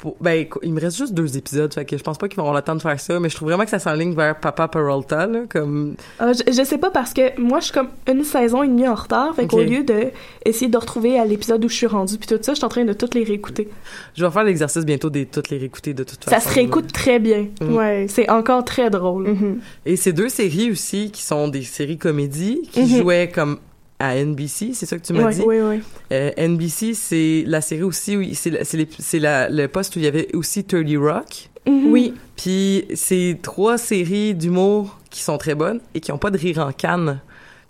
Pour, 0.02 0.16
ben, 0.20 0.48
il 0.64 0.74
me 0.74 0.82
reste 0.82 0.98
juste 0.98 1.14
deux 1.14 1.38
épisodes, 1.38 1.72
fait 1.72 1.86
que 1.86 1.96
je 1.96 2.02
pense 2.02 2.18
pas 2.18 2.28
qu'ils 2.28 2.38
vont 2.38 2.42
avoir 2.42 2.56
le 2.56 2.64
temps 2.64 2.76
de 2.76 2.82
faire 2.82 3.00
ça, 3.00 3.20
mais 3.20 3.30
je 3.30 3.36
trouve 3.36 3.50
vraiment 3.50 3.66
que 3.66 3.70
ça 3.70 3.78
s'enligne 3.78 4.16
vers 4.16 4.36
Papa 4.40 4.68
Peralta, 4.68 5.28
là, 5.28 5.42
comme... 5.48 5.96
Ah, 6.18 6.32
je, 6.34 6.52
je 6.52 6.64
sais 6.64 6.80
pas 6.80 6.90
parce 6.90 7.14
que 7.14 7.40
moi 7.40 7.60
je 7.60 7.66
suis 7.66 7.74
comme 7.74 7.90
une 8.12 8.24
saison 8.24 8.64
et 8.64 8.68
demie 8.68 8.88
en 8.88 8.96
retard, 8.96 9.36
fait 9.36 9.46
qu'au 9.46 9.62
Ok. 9.62 9.68
lieu 9.70 9.84
de 9.84 10.08
essayer 10.44 10.70
de 10.72 10.78
retrouver 10.78 11.20
à 11.20 11.26
l'épisode 11.26 11.64
où 11.64 11.70
je 11.70 11.76
suis 11.76 11.86
rendue 11.86 12.18
puis 12.18 12.28
tout 12.28 12.40
ça, 12.42 12.54
je 12.54 12.56
suis 12.58 12.66
en 12.66 12.70
train 12.70 12.84
de 12.84 12.94
toutes 12.94 13.14
les 13.14 13.24
réécouter. 13.24 13.70
Je 14.16 14.26
vais 14.26 14.32
faire 14.32 14.44
l'exercice 14.44 14.86
bientôt 14.86 15.12
de 15.12 15.24
toutes 15.26 15.50
les 15.52 15.60
réécouter 15.60 15.94
de 15.94 16.04
toute 16.04 16.24
façon. 16.26 16.36
Ça 16.36 16.50
se 16.50 16.52
réécoute 16.52 16.92
très 16.92 17.20
bien. 17.20 17.48
Mm. 17.62 17.76
Ouais. 17.76 18.06
C'est 18.10 18.28
encore 18.28 18.66
très 18.66 18.90
drôle. 18.90 19.28
Mhm. 19.28 19.60
Et 19.86 19.98
ces 19.98 20.14
deux 20.14 20.30
séries 20.30 20.72
aussi, 20.72 21.12
qui 21.12 21.22
sont 21.22 21.48
des 21.48 21.62
séries 21.62 22.00
comédies, 22.00 22.62
qui 22.72 22.82
Mhm. 22.82 22.98
jouaient 23.02 23.30
comme 23.30 23.60
à 24.02 24.16
NBC, 24.18 24.72
c'est 24.74 24.86
ça 24.86 24.98
que 24.98 25.04
tu 25.06 25.14
m'as 25.14 25.24
Ouais, 25.26 25.34
dit? 25.34 25.44
Oui, 25.46 25.58
oui. 25.62 25.82
Euh, 26.12 26.32
NBC, 26.38 26.94
c'est 26.94 27.44
la 27.46 27.62
série 27.62 27.84
aussi 27.84 28.18
où 28.18 28.22
il- 28.22 28.36
c'est 28.36 28.50
la- 28.50 28.64
c'est 28.66 28.78
les- 28.78 28.90
c'est 29.00 29.20
la- 29.20 29.50
le 29.50 29.68
poste 29.68 29.96
où 29.96 30.00
il 30.00 30.06
y 30.06 30.08
avait 30.08 30.28
aussi 30.36 30.64
30 30.64 30.98
Rock. 30.98 31.50
Mhm. 31.68 31.92
Oui. 31.92 32.14
Puis 32.36 32.86
c'est 32.96 33.38
trois 33.42 33.78
séries 33.78 34.34
d'humour 34.34 34.98
qui 35.12 35.22
sont 35.22 35.38
très 35.38 35.54
bonnes 35.56 35.80
et 35.94 36.00
qui 36.00 36.12
ont 36.12 36.18
pas 36.18 36.32
de 36.32 36.38
rire 36.38 36.58
en 36.60 36.72
canne. 36.72 37.20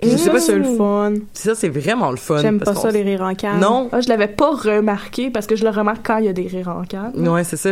Puis 0.02 0.10
je 0.12 0.18
sais 0.18 0.26
Ça, 0.26 0.32
pas 0.32 0.40
c'est 0.40 0.54
si 0.54 0.58
le 0.72 0.76
fun. 0.78 1.14
ça 1.34 1.54
c'est 1.54 1.70
vraiment 1.70 2.10
le 2.10 2.18
fun. 2.18 2.38
J'aime 2.40 2.58
parce 2.60 2.72
pas 2.76 2.82
ça, 2.82 2.88
qu'on- 2.88 2.94
les 2.94 3.04
rires 3.04 3.22
en 3.22 3.36
canne. 3.36 3.60
Non, 3.60 3.90
Ah, 3.92 4.02
je 4.02 4.08
l'avais 4.10 4.28
pas 4.30 4.52
remarqué 4.56 5.30
parce 5.30 5.46
que 5.46 5.56
je 5.56 5.64
le 5.64 5.70
remarque 5.70 6.06
quand 6.08 6.18
il 6.18 6.26
y 6.26 6.30
a 6.30 6.34
des 6.34 6.48
rires 6.48 6.70
en 6.70 6.84
canne. 6.86 7.28
ouais 7.28 7.44
c'est 7.44 7.58
ça. 7.58 7.72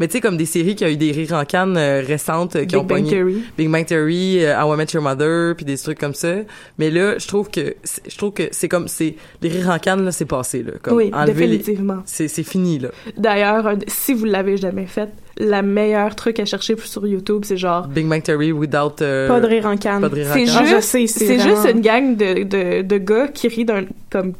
Mais 0.00 0.08
tu 0.08 0.14
sais 0.14 0.20
comme 0.20 0.36
des 0.38 0.46
séries 0.46 0.74
qui 0.74 0.84
ont 0.84 0.88
eu 0.88 0.96
des 0.96 1.12
rires 1.12 1.34
en 1.34 1.44
canne 1.44 1.76
euh, 1.76 2.02
récentes 2.04 2.56
euh, 2.56 2.60
qui 2.60 2.68
Big 2.68 2.76
ont 2.78 2.84
Bang 2.84 3.04
pogné 3.04 3.10
Theory. 3.10 3.42
Big 3.56 3.68
Bang 3.70 3.84
Theory, 3.86 4.44
euh, 4.44 4.58
How 4.60 4.74
I 4.74 4.76
Met 4.78 4.86
Your 4.94 5.02
Mother, 5.02 5.54
puis 5.54 5.64
des 5.66 5.76
trucs 5.76 5.98
comme 5.98 6.14
ça. 6.14 6.36
Mais 6.78 6.90
là, 6.90 7.18
je 7.18 7.28
trouve 7.28 7.50
que 7.50 7.74
c'est- 7.84 8.10
je 8.10 8.16
trouve 8.16 8.32
que 8.32 8.44
c'est 8.50 8.68
comme 8.68 8.88
c'est 8.88 9.14
les 9.42 9.50
rires 9.50 9.68
en 9.70 9.78
canne 9.78 10.04
là, 10.04 10.10
c'est 10.10 10.24
passé 10.24 10.62
là. 10.62 10.72
Comme 10.82 10.96
Oui, 10.96 11.10
enlever 11.12 11.46
les- 11.46 11.58
définitivement. 11.58 11.98
c'est 12.06 12.26
c'est 12.28 12.42
fini 12.42 12.78
là. 12.78 12.88
D'ailleurs, 13.16 13.74
si 13.88 14.14
vous 14.14 14.24
l'avez 14.24 14.56
jamais 14.56 14.86
fait, 14.86 15.10
la 15.36 15.62
meilleure 15.62 16.16
truc 16.16 16.40
à 16.40 16.44
chercher 16.46 16.74
sur 16.82 17.06
YouTube, 17.06 17.42
c'est 17.44 17.56
genre 17.58 17.86
Big 17.86 18.06
Bang 18.08 18.22
Theory 18.22 18.52
without 18.52 19.02
euh, 19.02 19.28
Pas 19.28 19.40
de 19.40 19.46
rire 19.46 19.66
en 19.66 19.76
canne. 19.76 20.00
pas 20.00 20.08
de 20.08 20.14
rire 20.14 20.30
en 20.30 20.32
C'est. 20.32 20.46
Ah, 20.56 20.64
juste, 20.64 20.80
sais, 20.82 21.06
c'est 21.06 21.26
c'est 21.26 21.38
juste 21.40 21.66
une 21.70 21.82
gang 21.82 22.16
de, 22.16 22.42
de, 22.44 22.82
de 22.82 22.98
gars 22.98 23.28
qui 23.28 23.48
rient 23.48 23.66
d'un 23.66 23.84
comme 24.10 24.32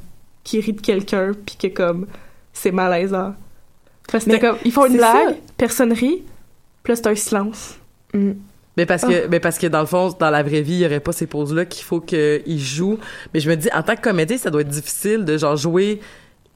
qui 0.43 0.59
rit 0.61 0.73
de 0.73 0.81
quelqu'un 0.81 1.33
puis 1.45 1.57
que 1.57 1.67
comme 1.75 2.07
c'est 2.55 2.73
malaisant. 2.73 3.35
Parce 4.11 4.25
que 4.25 4.31
Mais 4.31 4.37
c'était 4.37 4.47
comme 4.49 4.59
ils 4.65 4.73
font 4.73 4.87
une 4.87 4.97
blague, 4.97 5.29
ça. 5.31 5.35
personne 5.57 5.93
rit, 5.93 6.23
puis 6.83 6.93
là 6.93 6.97
c'est 6.97 7.07
un 7.07 7.15
silence. 7.15 7.75
Mm. 8.15 8.33
Mais 8.77 8.87
parce 8.87 9.03
que, 9.03 9.25
Ah. 9.25 9.29
mais 9.31 9.41
parce 9.41 9.59
que 9.59 9.67
dans 9.67 9.81
le 9.81 9.87
fond, 9.87 10.15
dans 10.19 10.31
la 10.31 10.43
vraie 10.43 10.63
vie, 10.63 10.75
il 10.75 10.79
y 10.81 10.87
aurait 10.87 11.01
pas 11.01 11.13
ces 11.13 11.27
pauses-là 11.27 11.65
qu'il 11.67 11.85
faut 11.85 12.01
qu'ils 12.01 12.59
jouent. 12.61 12.99
Mais 13.35 13.41
je 13.41 13.51
me 13.51 13.57
dis, 13.57 13.69
en 13.75 13.83
tant 13.83 13.97
que 13.97 14.01
comédien, 14.01 14.39
ça 14.39 14.49
doit 14.51 14.61
être 14.63 14.69
difficile 14.69 15.25
de 15.25 15.37
genre 15.37 15.57
jouer. 15.57 16.01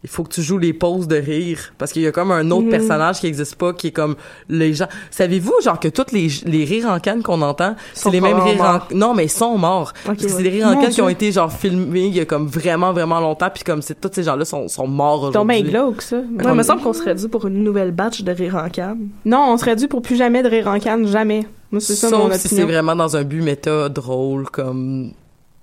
Il 0.05 0.11
faut 0.11 0.23
que 0.23 0.29
tu 0.29 0.43
joues 0.43 0.59
les 0.59 0.75
pauses 0.75 1.09
de 1.09 1.17
rire 1.17 1.73
parce 1.79 1.91
qu'il 1.91 2.03
y 2.03 2.07
a 2.07 2.13
comme 2.13 2.31
un 2.31 2.51
autre 2.51 2.65
Mhm. 2.67 2.71
personnage 2.71 3.21
qui 3.21 3.27
existe 3.27 3.55
pas, 3.57 3.73
qui 3.73 3.87
est 3.87 3.91
comme 3.91 4.17
les 4.51 4.75
gens. 4.75 4.87
Savez-vous 5.11 5.55
genre 5.63 5.81
que 5.81 5.89
tous 5.89 6.13
les 6.13 6.29
les 6.45 6.65
rires 6.67 6.89
en 6.91 7.01
canne 7.01 7.23
qu'on 7.23 7.41
entend, 7.41 7.75
c'est 7.95 8.11
les 8.11 8.21
mêmes 8.21 8.39
rires 8.39 8.57
morts. 8.63 8.87
en 8.93 8.95
non 8.95 9.15
mais 9.15 9.25
ils 9.25 9.31
sont 9.31 9.57
morts. 9.57 9.93
Ok, 10.05 10.05
Parce 10.05 10.19
que 10.23 10.29
c'est 10.29 10.37
ouais. 10.37 10.43
des 10.43 10.49
rires 10.51 10.67
en 10.67 10.75
Mon 10.75 10.83
canne 10.83 10.91
qui 10.91 11.01
ont 11.01 11.09
été 11.09 11.33
genre 11.33 11.51
filmés 11.51 12.07
il 12.09 12.15
y 12.17 12.21
a 12.21 12.27
comme 12.27 12.47
vraiment 12.47 12.93
vraiment 12.93 13.19
longtemps 13.19 13.49
puis 13.53 13.65
comme 13.65 13.81
c'est 13.81 13.99
tous 13.99 14.11
ces 14.13 14.23
gens-là 14.25 14.45
sont 14.45 14.69
sont 14.69 14.87
morts 14.87 15.31
Ton 15.33 15.41
aujourd'hui. 15.41 15.63
bien 15.63 15.71
glauque, 15.71 16.03
ça. 16.03 16.17
Ouais, 16.19 16.23
il 16.45 16.53
me 16.53 16.63
semble 16.63 16.83
qu'on 16.83 16.93
serait 16.93 17.15
dû 17.15 17.29
pour 17.29 17.47
une 17.47 17.65
nouvelle 17.65 17.91
batch 17.93 18.21
de 18.23 18.31
rire 18.33 18.57
en 18.63 18.69
canne. 18.69 19.09
Non, 19.25 19.47
on 19.53 19.57
serait 19.57 19.75
dû 19.77 19.89
pour 19.89 20.03
plus 20.03 20.17
jamais 20.17 20.43
de 20.43 20.49
rire 20.51 20.69
en 20.69 20.79
canne, 20.79 21.07
jamais. 21.07 21.47
Moi, 21.73 21.81
c'est 21.81 21.95
ça 21.95 22.11
mon 22.11 22.29
Sauf 22.29 22.35
si 22.35 22.49
c'est 22.49 22.55
opinion. 22.57 22.67
vraiment 22.69 22.95
dans 22.95 23.17
un 23.17 23.23
but 23.25 23.41
méta 23.41 23.89
drôle 23.89 24.51
comme 24.51 25.13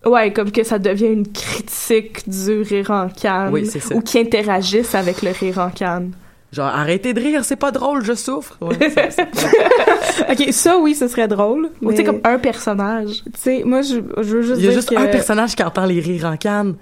Ouais, 0.05 0.33
comme 0.33 0.51
que 0.51 0.63
ça 0.63 0.79
devient 0.79 1.07
une 1.13 1.27
critique 1.31 2.27
du 2.27 2.61
rire 2.63 2.89
en 2.91 3.07
canne. 3.09 3.51
Oui, 3.53 3.65
c'est 3.67 3.79
ça. 3.79 3.95
Ou 3.95 4.01
qui 4.01 4.17
interagissent 4.19 4.95
avec 4.95 5.21
le 5.21 5.29
rire 5.31 5.59
en 5.59 5.69
canne. 5.69 6.13
genre 6.51 6.67
arrêtez 6.67 7.13
de 7.13 7.19
rire, 7.21 7.45
c'est 7.45 7.55
pas 7.55 7.71
drôle, 7.71 8.03
je 8.03 8.13
souffre. 8.13 8.57
Ouais, 8.61 8.75
c'est- 8.79 9.11
c'est- 9.11 10.31
Ok, 10.31 10.51
ça, 10.53 10.77
oui, 10.79 10.95
ce 10.95 11.07
serait 11.07 11.27
drôle. 11.27 11.69
Ou 11.81 11.91
tu 11.91 11.97
sais, 11.97 12.03
mais, 12.03 12.07
comme 12.09 12.21
un 12.23 12.39
personnage. 12.39 13.23
Tu 13.25 13.31
sais, 13.37 13.63
moi, 13.63 13.81
je, 13.83 13.95
je 14.21 14.37
veux 14.37 14.41
juste 14.41 14.59
Il 14.59 14.65
y 14.65 14.67
a 14.67 14.71
dire 14.71 14.79
juste 14.79 14.89
que... 14.89 14.95
un 14.95 15.05
personnage 15.07 15.55
qui 15.55 15.63
entend 15.63 15.85
les 15.85 15.99
rires 15.99 16.25
en 16.25 16.35
canne. 16.37 16.75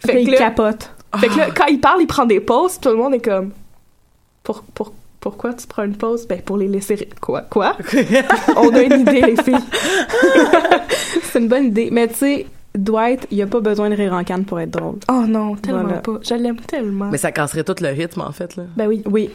Fait 0.00 0.12
Fait 0.12 0.18
qu'il 0.18 0.26
que 0.26 0.32
là- 0.32 0.38
capote. 0.38 0.90
Fait 1.18 1.28
que 1.28 1.38
là, 1.38 1.46
quand 1.56 1.66
il 1.66 1.80
parle, 1.80 2.02
il 2.02 2.06
prend 2.06 2.26
des 2.26 2.40
pauses, 2.40 2.78
tout 2.78 2.90
le 2.90 2.96
monde 2.96 3.14
est 3.14 3.24
comme. 3.24 3.50
Pour, 4.42 4.62
pour, 4.62 4.92
pourquoi 5.20 5.54
tu 5.54 5.66
prends 5.66 5.84
une 5.84 5.96
pause? 5.96 6.26
Ben, 6.28 6.40
pour 6.42 6.58
les 6.58 6.68
laisser. 6.68 6.94
ri- 6.96 7.08
Quoi? 7.20 7.40
Quoi? 7.48 7.76
On 8.56 8.68
a 8.74 8.82
une 8.82 9.00
idée, 9.00 9.22
les 9.22 9.42
filles. 9.42 9.56
C'est 11.22 11.38
une 11.40 11.48
bonne 11.48 11.64
idée. 11.66 11.88
Mais 11.90 12.08
tu 12.08 12.14
sais, 12.14 12.46
Dwight, 12.82 13.26
il 13.30 13.40
a 13.42 13.46
pas 13.46 13.60
besoin 13.60 13.90
de 13.90 13.94
rire 13.94 14.12
en 14.12 14.24
canne 14.24 14.44
pour 14.44 14.60
être 14.60 14.70
drôle. 14.70 14.96
Oh 15.10 15.24
non, 15.26 15.56
tellement 15.56 15.82
Voilà. 15.82 15.98
pas. 15.98 16.18
Je 16.22 16.34
l'aime 16.34 16.60
tellement. 16.60 17.08
Mais 17.10 17.18
ça 17.18 17.32
casserait 17.32 17.64
tout 17.64 17.74
le 17.80 17.88
rythme, 17.88 18.20
en 18.20 18.32
fait, 18.32 18.56
là. 18.56 18.64
Ben 18.76 18.86
oui. 18.86 19.02
Oui. 19.06 19.30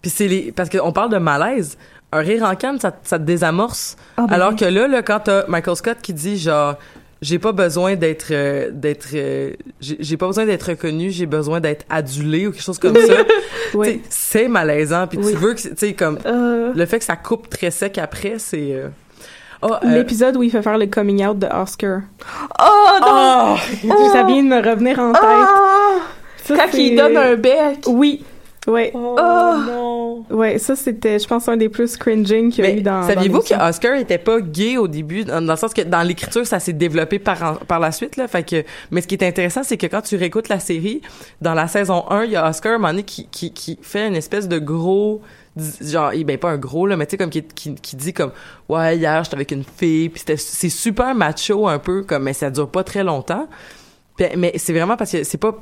Puis 0.00 0.10
c'est 0.10 0.28
les... 0.28 0.52
Parce 0.52 0.68
qu'on 0.68 0.92
parle 0.92 1.10
de 1.10 1.18
malaise. 1.18 1.78
Un 2.10 2.18
rire 2.20 2.42
en 2.44 2.54
canne, 2.56 2.78
ça, 2.80 2.92
ça 3.04 3.18
te 3.18 3.24
désamorce. 3.24 3.96
Ah, 4.16 4.26
ben 4.28 4.34
Alors 4.34 4.50
oui. 4.50 4.56
que 4.56 4.64
là, 4.64 4.86
là, 4.88 5.02
quand 5.02 5.20
t'as 5.20 5.46
Michael 5.46 5.76
Scott 5.76 5.98
qui 6.02 6.12
dit, 6.12 6.36
genre, 6.36 6.74
j'ai 7.22 7.38
pas 7.38 7.52
besoin 7.52 7.94
d'être... 7.94 8.26
euh, 8.32 8.70
d'être... 8.72 9.08
euh, 9.14 9.52
j'ai 9.80 10.16
pas 10.16 10.26
besoin 10.26 10.44
d'être 10.44 10.64
reconnu, 10.70 11.10
j'ai 11.10 11.26
besoin 11.26 11.60
d'être 11.60 11.86
adulé 11.88 12.46
ou 12.48 12.52
quelque 12.52 12.62
chose 12.64 12.78
comme 12.78 12.96
ça. 12.96 13.14
Oui. 13.74 14.02
C'est 14.10 14.48
malaisant. 14.48 15.06
Puis 15.06 15.18
Oui. 15.22 15.32
tu 15.32 15.38
veux 15.38 15.54
que... 15.54 15.60
Tu 15.62 15.70
sais, 15.76 15.92
comme... 15.94 16.18
Euh, 16.26 16.72
Le 16.74 16.84
fait 16.86 16.98
que 16.98 17.04
ça 17.06 17.16
coupe 17.16 17.48
très 17.48 17.70
sec 17.70 17.96
après, 17.96 18.34
c'est... 18.38 18.82
Ah, 19.62 19.80
euh, 19.84 19.94
L'épisode 19.94 20.36
où 20.36 20.42
il 20.42 20.50
fait 20.50 20.62
faire 20.62 20.78
le 20.78 20.86
coming 20.86 21.24
out 21.24 21.38
de 21.38 21.46
Oscar. 21.46 22.00
Oh 22.60 22.98
non! 23.00 23.56
Oh! 23.88 24.08
Ça 24.12 24.24
vient 24.24 24.42
de 24.42 24.48
me 24.48 24.56
revenir 24.68 24.98
en 24.98 25.12
tête. 25.12 25.22
Ah! 25.24 25.98
Ça, 26.44 26.56
Quand 26.56 26.76
il 26.76 26.96
donne 26.96 27.16
un 27.16 27.36
bec. 27.36 27.84
Oui. 27.86 28.24
Ouais. 28.66 28.90
Oh, 28.94 29.16
Oh! 29.18 29.54
non! 29.66 30.24
Ouais, 30.30 30.58
ça, 30.58 30.76
c'était, 30.76 31.18
je 31.18 31.26
pense, 31.26 31.48
un 31.48 31.56
des 31.56 31.68
plus 31.68 31.96
cringing 31.96 32.50
qu'il 32.50 32.64
y 32.64 32.68
a 32.68 32.70
Mais 32.72 32.78
eu 32.78 32.82
dans. 32.82 33.02
saviez-vous 33.06 33.40
que 33.40 33.54
Oscar 33.68 33.94
était 33.96 34.18
pas 34.18 34.40
gay 34.40 34.76
au 34.76 34.86
début, 34.88 35.24
dans, 35.24 35.40
le 35.40 35.56
sens 35.56 35.74
que 35.74 35.82
dans 35.82 36.02
l'écriture, 36.02 36.46
ça 36.46 36.60
s'est 36.60 36.72
développé 36.72 37.18
par, 37.18 37.58
par 37.60 37.80
la 37.80 37.90
suite, 37.92 38.16
là. 38.16 38.28
Fait 38.28 38.44
que, 38.44 38.64
mais 38.92 39.00
ce 39.00 39.06
qui 39.08 39.14
est 39.16 39.24
intéressant, 39.26 39.62
c'est 39.64 39.76
que 39.76 39.86
quand 39.86 40.02
tu 40.02 40.16
réécoutes 40.16 40.48
la 40.48 40.60
série, 40.60 41.02
dans 41.40 41.54
la 41.54 41.66
saison 41.68 42.04
1, 42.10 42.24
il 42.24 42.30
y 42.32 42.36
a 42.36 42.48
Oscar, 42.48 42.74
un 42.74 42.78
moment 42.78 42.88
donné, 42.88 43.02
qui, 43.02 43.26
qui, 43.26 43.52
qui 43.52 43.78
fait 43.82 44.06
une 44.06 44.16
espèce 44.16 44.46
de 44.48 44.58
gros, 44.58 45.22
genre, 45.80 46.10
eh 46.14 46.24
ben, 46.24 46.38
pas 46.38 46.50
un 46.50 46.58
gros, 46.58 46.86
là, 46.86 46.96
mais 46.96 47.06
tu 47.06 47.10
sais, 47.12 47.16
comme, 47.18 47.30
qui, 47.30 47.42
qui, 47.42 47.74
qui 47.74 47.96
dit 47.96 48.12
comme, 48.12 48.32
ouais, 48.68 48.96
hier, 48.96 49.22
j'étais 49.24 49.36
avec 49.36 49.50
une 49.50 49.64
fille, 49.64 50.08
puis 50.08 50.20
c'était, 50.20 50.36
c'est 50.36 50.68
super 50.70 51.14
macho, 51.14 51.68
un 51.68 51.78
peu, 51.78 52.02
comme, 52.04 52.22
mais 52.24 52.32
ça 52.32 52.50
dure 52.50 52.68
pas 52.70 52.84
très 52.84 53.04
longtemps. 53.04 53.46
Mais 54.36 54.52
c'est 54.56 54.72
vraiment 54.72 54.96
parce 54.96 55.10
que 55.12 55.24
c'est 55.24 55.38
pas 55.38 55.54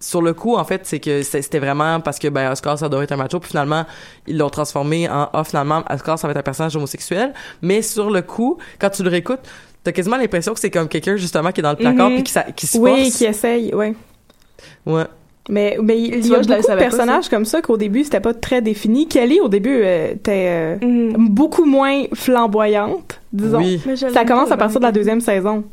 sur 0.00 0.20
le 0.20 0.34
coup, 0.34 0.56
en 0.56 0.64
fait, 0.64 0.82
c'est 0.84 0.98
que 1.00 1.22
c'était 1.22 1.58
vraiment 1.60 2.00
parce 2.00 2.18
que 2.18 2.28
ben 2.28 2.50
Oscar 2.50 2.78
ça 2.78 2.88
doit 2.88 3.02
être 3.04 3.12
un 3.12 3.16
macho, 3.16 3.38
puis 3.40 3.48
finalement 3.50 3.86
ils 4.26 4.36
l'ont 4.36 4.50
transformé 4.50 5.08
en 5.08 5.30
ah 5.32 5.44
finalement 5.44 5.82
Oscar 5.88 6.18
ça 6.18 6.26
va 6.26 6.32
être 6.32 6.38
un 6.38 6.42
personnage 6.42 6.76
homosexuel. 6.76 7.32
Mais 7.62 7.80
sur 7.82 8.10
le 8.10 8.20
coup, 8.22 8.58
quand 8.78 8.90
tu 8.90 9.02
le 9.02 9.08
réécoutes, 9.10 9.40
t'as 9.82 9.92
quasiment 9.92 10.16
l'impression 10.16 10.52
que 10.52 10.60
c'est 10.60 10.70
comme 10.70 10.88
quelqu'un 10.88 11.16
justement 11.16 11.52
qui 11.52 11.60
est 11.60 11.62
dans 11.62 11.70
le 11.70 11.76
placard 11.76 12.08
Mhm. 12.10 12.14
puis 12.16 12.22
qui, 12.24 12.32
ça- 12.32 12.42
qui 12.52 12.66
se 12.66 12.76
Oui, 12.76 13.04
force. 13.04 13.16
qui 13.16 13.24
essaye, 13.24 13.74
ouais. 13.74 13.94
Ouais. 14.84 15.04
Mais, 15.50 15.76
mais 15.82 16.00
il 16.00 16.26
y 16.26 16.34
a 16.34 16.38
beaucoup 16.40 16.46
de 16.46 16.78
personnages 16.78 17.28
comme 17.28 17.44
ça 17.44 17.60
qu'au 17.60 17.76
début, 17.76 18.02
c'était 18.04 18.20
pas 18.20 18.32
très 18.32 18.62
défini. 18.62 19.06
Kelly, 19.08 19.40
au 19.40 19.48
début, 19.48 19.82
euh, 19.84 20.12
était 20.12 20.46
euh, 20.48 20.76
Mm. 20.86 21.28
beaucoup 21.28 21.64
moins 21.66 22.04
flamboyante, 22.14 23.20
disons. 23.32 23.62
Ça 24.12 24.24
commence 24.24 24.50
à 24.50 24.56
partir 24.56 24.80
de 24.80 24.86
la 24.86 24.92
deuxième 24.92 25.20
saison. 25.20 25.64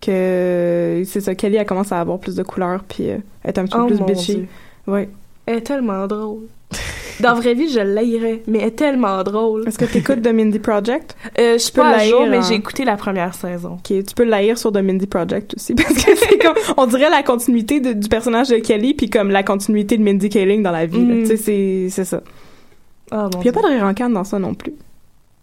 Que 0.00 1.02
c'est 1.06 1.20
ça, 1.20 1.34
Kelly, 1.34 1.56
elle 1.56 1.66
commence 1.66 1.92
à 1.92 2.00
avoir 2.00 2.18
plus 2.18 2.34
de 2.34 2.42
couleurs 2.42 2.82
puis 2.86 3.10
euh, 3.10 3.18
être 3.44 3.58
un 3.58 3.64
petit 3.64 3.76
peu 3.76 3.82
Oh 3.84 3.86
plus 3.86 4.00
bitchy. 4.00 4.46
Ouais. 4.86 5.08
Elle 5.46 5.58
est 5.58 5.60
tellement 5.62 6.06
drôle. 6.06 6.42
dans 7.20 7.30
la 7.30 7.34
vraie 7.34 7.54
vie, 7.54 7.68
je 7.68 7.80
l'haïrais, 7.80 8.42
mais 8.46 8.58
elle 8.58 8.68
est 8.68 8.70
tellement 8.72 9.22
drôle. 9.22 9.66
Est-ce 9.66 9.78
que 9.78 9.84
t'écoutes 9.84 10.22
The 10.22 10.32
Mindy 10.32 10.58
Project? 10.58 11.16
Euh, 11.38 11.58
je 11.58 11.72
peux 11.72 11.80
pas 11.80 11.96
à 11.96 12.04
jour, 12.04 12.26
mais 12.26 12.38
hein. 12.38 12.42
j'ai 12.48 12.54
écouté 12.54 12.84
la 12.84 12.96
première 12.96 13.34
saison. 13.34 13.74
Ok, 13.74 13.88
tu 13.88 14.14
peux 14.14 14.24
l'haïr 14.24 14.58
sur 14.58 14.72
The 14.72 14.78
Mindy 14.78 15.06
Project 15.06 15.54
aussi, 15.54 15.74
parce 15.76 15.94
que 15.94 16.16
c'est 16.16 16.38
comme, 16.38 16.56
on 16.76 16.86
dirait 16.86 17.10
la 17.10 17.22
continuité 17.22 17.80
de- 17.80 17.92
du 17.92 18.08
personnage 18.08 18.48
de 18.48 18.56
Kelly, 18.56 18.94
puis 18.94 19.08
comme 19.10 19.30
la 19.30 19.42
continuité 19.42 19.96
de 19.96 20.02
Mindy 20.02 20.28
Kaling 20.28 20.62
dans 20.62 20.72
la 20.72 20.86
vie. 20.86 20.98
Mm. 20.98 21.22
Tu 21.22 21.26
sais, 21.26 21.36
c'est, 21.36 21.86
c'est 21.90 22.04
ça. 22.04 22.22
Ah, 23.10 23.28
mon 23.32 23.40
Puis 23.40 23.46
y 23.46 23.48
a 23.48 23.52
pas 23.52 23.62
de 23.62 23.66
rire 23.74 23.84
en 23.84 23.94
canne 23.94 24.12
dans 24.12 24.24
ça 24.24 24.38
non 24.38 24.54
plus. 24.54 24.72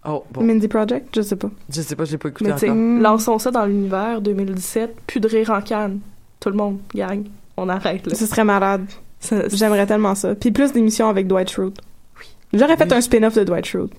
Oh, 0.08 0.24
bon. 0.32 0.42
Mindy 0.42 0.68
Project, 0.68 1.16
je 1.16 1.22
sais 1.22 1.36
pas. 1.36 1.50
Je 1.70 1.82
sais 1.82 1.96
pas, 1.96 2.06
j'ai 2.06 2.18
pas 2.18 2.30
écouté 2.30 2.50
Mais 2.50 2.56
tu 2.58 2.66
encore. 2.66 2.76
Mm. 2.76 3.02
lançons 3.02 3.40
ça 3.40 3.52
dans 3.52 3.66
l'univers 3.66 4.20
2017, 4.22 4.96
plus 5.06 5.20
de 5.20 5.28
rire 5.28 5.52
en 5.52 5.62
canne. 5.62 6.00
Tout 6.40 6.50
le 6.50 6.56
monde, 6.56 6.80
gang, 6.96 7.24
on 7.56 7.70
arrête 7.70 8.08
là. 8.08 8.16
Ce 8.16 8.26
serait 8.26 8.44
malade. 8.44 8.86
J'aimerais 9.52 9.86
tellement 9.86 10.16
ça. 10.16 10.36
Puis 10.36 10.52
plus 10.52 10.72
d'émissions 10.74 11.10
avec 11.10 11.28
Dwight 11.28 11.50
Schrute. 11.50 11.78
J'aurais 12.54 12.76
fait 12.78 12.86
Oui. 12.92 12.98
un 12.98 13.02
spin-off 13.02 13.36
de 13.36 13.44
Dwight 13.44 13.66
Schrute. 13.66 13.94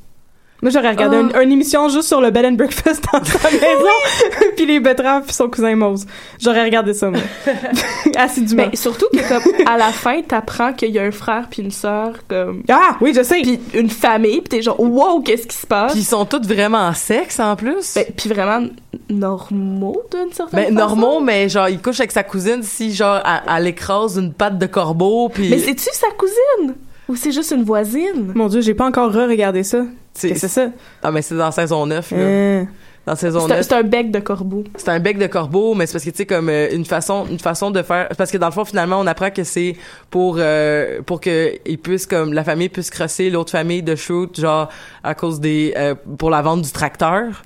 Moi, 0.63 0.71
j'aurais 0.71 0.91
regardé 0.91 1.17
Ah. 1.17 1.39
une, 1.41 1.43
une 1.49 1.53
émission 1.53 1.89
juste 1.89 2.07
sur 2.09 2.21
le 2.21 2.31
bed 2.31 2.45
and 2.45 2.53
breakfast 2.53 3.03
dans 3.13 3.23
sa 3.25 3.51
maison, 3.51 3.97
puis 4.57 4.65
les 4.65 4.79
betteraves, 4.79 5.25
puis 5.25 5.35
son 5.35 5.49
cousin 5.49 5.75
Mose. 5.75 6.07
J'aurais 6.41 6.63
regardé 6.65 6.95
ça, 6.95 7.11
moi. 7.11 7.19
Assidûment. 8.17 8.67
Mais 8.71 8.77
surtout 8.77 9.07
que 9.13 9.27
comme 9.29 9.43
à 9.67 9.77
la 9.77 9.89
fin, 9.91 10.23
t'apprends 10.23 10.73
qu'il 10.73 10.91
y 10.91 10.99
a 10.99 11.03
un 11.03 11.11
frère 11.11 11.47
puis 11.51 11.63
une 11.63 11.71
sœur 11.71 12.13
comme 12.29 12.63
Ah, 12.71 12.97
oui, 13.01 13.13
je 13.15 13.23
sais. 13.23 13.41
puis 13.43 13.59
une 13.75 13.91
famille, 13.91 14.41
puis 14.41 14.49
t'es 14.59 14.63
genre 14.63 14.79
wow, 14.79 15.21
qu'est-ce 15.21 15.47
qui 15.47 15.57
se 15.57 15.67
passe? 15.67 15.93
Puis 15.93 16.03
ils 16.03 16.05
sont 16.07 16.25
tous 16.25 16.47
vraiment 16.47 16.79
en 16.87 16.95
sexe 16.95 17.41
en 17.41 17.57
plus. 17.57 17.95
Ben, 17.95 18.05
puis 18.17 18.29
vraiment 18.29 18.67
normaux 19.11 20.03
d'une 20.11 20.33
certaine 20.33 20.59
Ben, 20.61 20.65
façon. 20.65 20.75
normaux, 20.89 21.21
mais 21.21 21.49
genre, 21.49 21.69
il 21.69 21.81
couche 21.81 22.01
avec 22.01 22.13
sa 22.13 22.23
cousine 22.23 22.63
si, 22.63 22.95
genre, 22.95 23.21
elle, 23.25 23.53
elle 23.57 23.67
écrase 23.67 24.17
une 24.17 24.33
patte 24.33 24.59
de 24.59 24.67
corbeau, 24.67 25.29
puis... 25.29 25.49
Mais 25.51 25.59
c'est-tu 25.59 25.89
sa 25.93 26.09
cousine? 26.17 26.75
Ou 27.09 27.17
c'est 27.17 27.33
juste 27.33 27.51
une 27.51 27.65
voisine? 27.65 28.33
Mon 28.35 28.47
Dieu, 28.47 28.61
j'ai 28.61 28.75
pas 28.75 28.87
encore 28.87 29.13
re-regardé 29.13 29.65
ça. 29.65 29.83
C'est- 30.29 30.49
ça? 30.49 30.67
Ah, 31.03 31.11
mais 31.11 31.23
c'est 31.23 31.35
dans 31.37 31.51
saison 31.51 31.87
9, 31.87 32.11
là. 32.13 32.17
Euh, 32.19 32.65
Dans 33.05 33.17
saison 33.17 33.41
C'est 33.47 33.53
un, 33.53 33.57
9. 33.57 33.67
c'est 33.67 33.75
un 33.75 33.83
bec 33.83 34.11
de 34.13 34.21
corbeau. 34.21 34.63
C'est 34.77 34.89
un 34.89 35.01
bec 35.01 35.19
de 35.19 35.27
corbeau, 35.27 35.75
mais 35.75 35.87
c'est 35.87 35.95
parce 35.95 36.05
que, 36.05 36.11
tu 36.11 36.19
sais, 36.19 36.27
comme 36.27 36.49
euh, 36.49 36.69
une 36.73 36.85
façon 36.85 37.27
une 37.29 37.41
façon 37.41 37.73
de 37.73 37.83
faire... 37.83 38.09
Parce 38.17 38.31
que, 38.31 38.39
dans 38.39 38.47
le 38.47 38.53
fond, 38.53 38.65
finalement, 38.65 39.01
on 39.01 39.07
apprend 39.09 39.31
que 39.31 39.43
c'est 39.43 39.75
pour 40.09 40.37
euh, 40.39 41.01
pour 41.05 41.21
que 41.21 41.55
ils 41.67 41.79
puissent, 41.79 42.07
comme, 42.07 42.33
la 42.33 42.45
famille 42.45 42.69
puisse 42.69 42.91
crosser 42.91 43.29
l'autre 43.29 43.51
famille 43.51 43.83
de 43.83 43.97
shoot, 43.97 44.39
genre, 44.41 44.69
à 45.03 45.15
cause 45.17 45.41
des... 45.41 45.75
euh, 45.77 45.95
pour 46.17 46.31
la 46.31 46.43
vente 46.43 46.63
du 46.63 46.71
tracteur. 46.71 47.43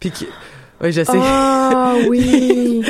Puis 0.00 0.10
que... 0.10 0.24
Oui, 0.82 0.92
je 0.92 1.02
sais. 1.02 1.18
Ah, 1.22 1.94
oui. 2.08 2.82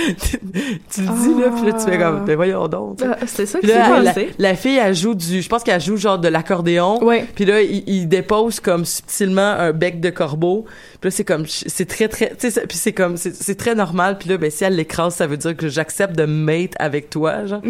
tu 0.93 1.01
le 1.01 1.07
dis, 1.35 1.41
là, 1.43 1.51
puis 1.55 1.67
là, 1.67 1.73
tu 1.73 1.91
fais 1.91 1.99
comme... 1.99 2.25
Ben 2.25 2.37
voyons 2.37 2.69
donc. 2.69 3.01
Ah, 3.03 3.17
c'est 3.27 3.47
ça 3.47 3.59
que 3.59 3.67
c'est 3.67 3.75
là, 3.75 4.01
la, 4.01 4.13
la 4.39 4.55
fille, 4.55 4.77
elle 4.79 4.95
joue 4.95 5.15
du... 5.15 5.43
Je 5.43 5.49
pense 5.49 5.65
qu'elle 5.65 5.81
joue 5.81 5.97
genre 5.97 6.19
de 6.19 6.29
l'accordéon. 6.29 7.03
Ouais. 7.05 7.27
Puis 7.35 7.45
là, 7.45 7.61
il, 7.63 7.83
il 7.89 8.07
dépose 8.09 8.61
comme 8.61 8.85
subtilement 8.85 9.41
un 9.43 9.73
bec 9.73 10.01
de 10.01 10.11
corbeau. 10.11 10.67
Puis 11.01 11.09
là, 11.09 11.11
c'est 11.11 11.25
comme... 11.25 11.47
C'est 11.47 11.87
très, 11.87 12.07
très... 12.07 12.33
Tu 12.39 12.51
sais, 12.51 12.65
puis 12.69 12.77
c'est 12.77 12.93
comme... 12.93 13.17
C'est 13.17 13.57
très 13.57 13.75
normal. 13.75 14.19
Puis 14.19 14.29
là, 14.29 14.39
ben, 14.39 14.51
si 14.51 14.63
elle 14.63 14.77
l'écrase, 14.77 15.15
ça 15.17 15.27
veut 15.27 15.37
dire 15.37 15.57
que 15.57 15.69
j'accepte 15.69 16.15
de 16.17 16.27
mate 16.27 16.75
avec 16.79 17.11
toi, 17.11 17.45
genre. 17.47 17.63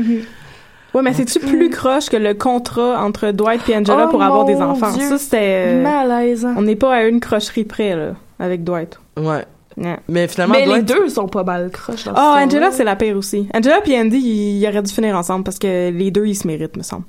Ouais, 0.93 1.03
mais 1.03 1.15
c'est-tu 1.15 1.39
plus 1.39 1.71
croche 1.71 2.09
que 2.11 2.17
le 2.17 2.35
contrat 2.35 3.03
entre 3.03 3.31
Dwight 3.31 3.67
et 3.69 3.77
Angela 3.77 4.07
Oh 4.09 4.11
pour 4.11 4.23
avoir 4.23 4.45
des 4.45 4.57
enfants? 4.57 4.91
Dieu. 4.93 5.09
Ça, 5.09 5.19
c'était... 5.19 5.67
euh, 5.69 5.83
Malaisant. 5.83 6.55
on 6.57 6.63
n'est 6.63 6.77
pas 6.77 6.93
à 6.95 7.03
une 7.05 7.21
crocherie 7.21 7.65
près, 7.65 7.95
là, 7.95 8.15
avec 8.41 8.65
Dwight. 8.65 8.99
Ouais. 9.17 9.45
Mais 9.77 10.29
finalement, 10.29 10.55
Mais 10.55 10.67
les 10.67 10.83
deux 10.83 11.09
sont 11.09 11.29
pas 11.29 11.45
mal 11.45 11.71
croches 11.71 12.09
Ah, 12.15 12.37
cette 12.39 12.49
Angela, 12.49 12.73
c'est 12.73 12.85
la 12.85 12.97
pire 12.97 13.17
aussi. 13.17 13.49
Angela 13.55 13.81
et 13.87 13.99
Andy, 13.99 14.19
ils, 14.19 14.67
auraient 14.67 14.83
dû 14.83 14.93
finir 14.93 15.17
ensemble 15.17 15.45
parce 15.45 15.59
que 15.59 15.91
les 15.91 16.11
deux, 16.11 16.27
ils 16.27 16.35
se 16.35 16.47
méritent, 16.47 16.77
me 16.77 16.83
semble. 16.83 17.05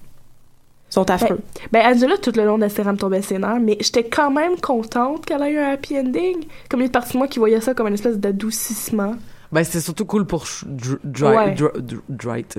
Ils 0.89 0.93
sont 0.93 1.09
affreux. 1.09 1.39
Ben, 1.72 1.93
Angela, 1.93 2.18
tout 2.18 2.34
le 2.36 2.45
long 2.45 2.57
de 2.57 2.62
la 2.62 2.70
série, 2.70 2.88
elle 2.88 2.93
me 2.95 2.99
tombait 2.99 3.22
ses 3.22 3.38
nerfs, 3.39 3.59
mais 3.62 3.78
j'étais 3.80 4.03
quand 4.03 4.30
même 4.30 4.57
contente 4.59 5.26
qu'elle 5.26 5.41
ait 5.41 5.51
eu 5.51 5.57
un 5.57 5.72
happy 5.72 5.97
ending. 5.97 6.45
Comme 6.70 6.82
il 6.82 6.84
y 6.84 6.84
a 6.84 6.86
une 6.88 6.91
partie 6.91 7.14
de 7.14 7.18
moi 7.18 7.28
qui 7.28 7.39
voyait 7.39 7.62
ça 7.62 7.74
comme 7.74 7.88
une 7.88 7.93
espèce 7.93 8.18
d'adoucissement. 8.18 9.16
Ben, 9.51 9.64
c'était 9.64 9.82
surtout 9.82 10.05
cool 10.05 10.26
pour 10.26 10.45
Dwight. 10.66 11.36
Ouais. 11.38 11.53
Dr- 11.55 11.78
Dr- 11.80 12.01
Dwight. 12.09 12.57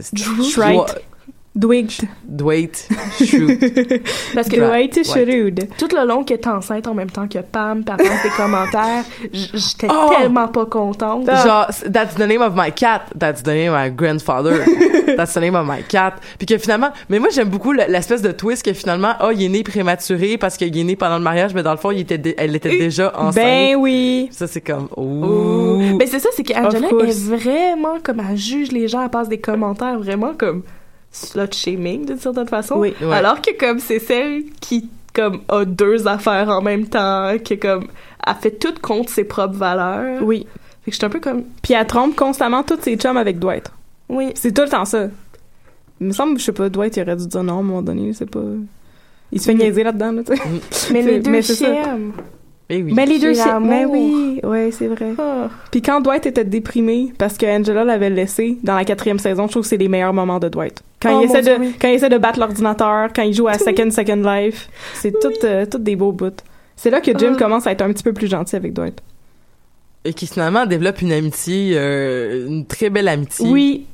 Dwight. 1.57 2.01
Dwight. 2.25 2.89
Shoot. 3.23 3.59
Parce 4.35 4.49
que 4.49 4.57
Dwight. 4.57 5.05
Shrewd. 5.05 5.69
tout 5.77 5.89
le 5.95 6.07
long 6.07 6.25
qu'elle 6.25 6.39
est 6.39 6.47
enceinte 6.47 6.87
en 6.87 6.95
même 6.95 7.11
temps 7.11 7.29
que 7.29 7.41
Pam, 7.41 7.85
par 7.85 8.01
exemple, 8.01 8.21
des 8.25 8.31
commentaires, 8.37 9.05
j'étais 9.33 9.87
Oh! 9.91 10.11
tellement 10.17 10.49
pas 10.49 10.65
contente. 10.65 11.27
Genre, 11.27 11.67
that's 11.93 12.15
the 12.15 12.27
name 12.27 12.41
of 12.41 12.55
my 12.57 12.73
cat. 12.73 13.03
That's 13.19 13.43
the 13.43 13.49
name 13.49 13.73
of 13.75 13.79
my 13.85 13.91
grandfather. 13.95 14.65
that's 15.17 15.35
the 15.35 15.41
name 15.41 15.55
of 15.55 15.67
my 15.67 15.83
cat. 15.87 16.15
Puis 16.39 16.47
que 16.47 16.57
finalement, 16.57 16.89
mais 17.11 17.19
moi 17.19 17.29
j'aime 17.31 17.49
beaucoup 17.51 17.73
le- 17.73 17.85
l'espèce 17.87 18.23
de 18.23 18.33
twist 18.33 18.65
que 18.65 18.73
finalement, 18.73 19.13
oh, 19.23 19.29
il 19.35 19.43
est 19.45 19.49
né 19.51 19.63
prématuré 19.63 20.39
parce 20.39 20.57
qu'il 20.57 20.75
est 20.77 20.85
né 20.85 20.97
pendant 20.97 21.19
le 21.19 21.25
mariage, 21.25 21.53
mais 21.55 21.63
dans 21.63 21.73
le 21.73 21.77
fond, 21.77 21.91
il 21.91 22.01
était, 22.01 22.35
elle 22.39 22.57
était 22.57 22.79
déjà 22.79 23.13
enceinte. 23.15 23.35
Ben 23.45 23.77
oui. 23.77 24.29
Ça 24.33 24.47
c'est 24.47 24.63
comme, 24.63 24.89
ouh. 24.97 25.97
Mais 25.99 26.07
c'est 26.07 26.19
ça, 26.19 26.31
c'est 26.35 26.45
qu'Angela 26.45 26.89
est 26.89 27.27
vraiment 27.29 27.99
comme 28.03 28.23
elle 28.27 28.39
juge 28.39 28.73
les 28.73 28.89
gens, 28.89 29.03
elle 29.03 29.11
passe 29.11 29.29
des 29.29 29.39
commentaires 29.41 29.99
vraiment 29.99 30.33
comme 30.37 30.63
slut 31.13 31.53
shaming 31.55 32.07
d'une 32.07 32.19
certaine 32.19 32.49
façon. 32.49 32.77
Oui. 32.79 32.95
Ouais. 33.01 33.15
Alors 33.15 33.41
que 33.41 33.57
comme 33.59 33.79
c'est 33.79 33.99
celle 33.99 34.45
qui 34.61 34.89
comme 35.15 35.41
a 35.49 35.65
deux 35.65 36.09
affaires 36.09 36.49
en 36.49 36.63
même 36.63 36.87
temps, 36.87 37.33
qui 37.45 37.59
comme 37.59 37.87
elle 38.27 38.35
fait 38.41 38.59
tout 38.59 38.75
contre 38.81 39.11
ses 39.11 39.25
propres 39.25 39.55
valeurs. 39.57 40.23
Oui. 40.23 40.47
Fait 40.85 40.91
que 40.91 40.95
j'étais 40.95 41.05
un 41.07 41.11
peu 41.11 41.21
comme 41.21 41.43
Puis 41.63 41.75
elle 41.75 41.87
trompe 41.87 42.17
constamment 42.17 42.63
tous 42.63 42.81
ses 42.81 42.97
chums 42.97 43.17
avec 43.19 43.39
Dwight. 43.39 43.71
oui. 44.09 44.31
C'est 44.35 44.53
tout 44.53 44.63
le 44.63 44.69
temps 44.69 44.85
ça. 44.87 45.09
Il 46.01 46.09
me 46.09 46.13
semble, 46.13 46.39
je 46.39 46.45
sais 46.45 46.53
pas, 46.53 46.69
Dwight, 46.69 46.97
il 46.97 47.03
aurait 47.03 47.15
dû 47.17 47.27
dire 47.29 47.45
non 47.45 47.53
à 47.53 47.59
un 47.59 47.63
moment 47.63 47.83
donné, 47.83 48.13
c'est 48.13 48.29
pas... 48.29 48.41
Il 49.31 49.41
se 49.41 49.45
fait 49.47 49.55
niaiser 49.55 49.85
là-dedans, 49.85 50.11
là, 50.13 50.23
tu 50.25 50.35
sais. 50.37 50.43
Mais 50.93 51.03
les 51.03 51.43
C'est- 51.43 51.65
deux 51.65 51.71
mais 52.71 52.83
oui. 52.83 52.95
Ben, 52.95 53.09
les 53.09 53.19
deux, 53.19 53.35
C'est. 53.35 53.61
Mais 53.61 53.85
oui, 53.85 54.41
ouais, 54.45 54.71
c'est 54.73 54.87
vrai. 54.89 55.13
Ah. 55.19 55.49
Puis 55.71 55.83
quand 55.83 56.01
Dwight 56.01 56.25
était 56.27 56.45
déprimé 56.45 57.13
parce 57.19 57.37
que 57.37 57.45
Angela 57.45 57.85
l'avait 57.85 58.09
laissé 58.09 58.57
dans 58.63 58.75
la 58.77 58.85
quatrième 58.85 59.19
saison, 59.19 59.47
je 59.47 59.51
trouve 59.53 59.63
que 59.63 59.69
c'est 59.69 59.77
les 59.77 59.89
meilleurs 59.89 60.15
moments 60.15 60.39
de 60.39 60.49
Dwight. 60.49 60.83
Quand, 61.03 61.19
Oh, 61.19 61.23
il, 61.23 61.27
mon 61.29 61.35
essaie 61.35 61.43
Dieu, 61.43 61.55
de, 61.57 61.61
oui. 61.61 61.75
quand 61.81 61.89
il 61.89 61.95
essaie 61.95 62.09
de 62.09 62.19
battre 62.19 62.39
l'ordinateur, 62.39 63.09
quand 63.15 63.23
il 63.23 63.35
joue 63.35 63.49
à 63.49 63.59
Second 63.59 63.91
Second 63.91 64.23
Life, 64.23 64.69
c'est 64.95 65.11
tout, 65.11 65.33
euh, 65.45 65.67
tout 65.67 65.79
des 65.79 65.97
beaux 65.97 66.13
bouts. 66.13 66.31
C'est 66.77 66.91
là 66.91 67.01
que 67.01 67.11
Jim 67.19 67.33
Ah. 67.35 67.39
commence 67.39 67.67
à 67.67 67.73
être 67.73 67.83
un 67.83 67.93
petit 67.93 68.05
peu 68.05 68.13
plus 68.13 68.29
gentil 68.29 68.55
avec 68.57 68.73
Dwight. 68.73 69.01
Et 70.05 70.13
qui 70.15 70.27
finalement 70.27 70.67
développe 70.67 71.01
une 71.03 71.13
amitié, 71.13 71.73
euh, 71.77 72.47
une 72.49 72.67
très 72.67 72.91
belle 72.91 73.09
amitié. 73.09 73.47
Oui, 73.49 73.87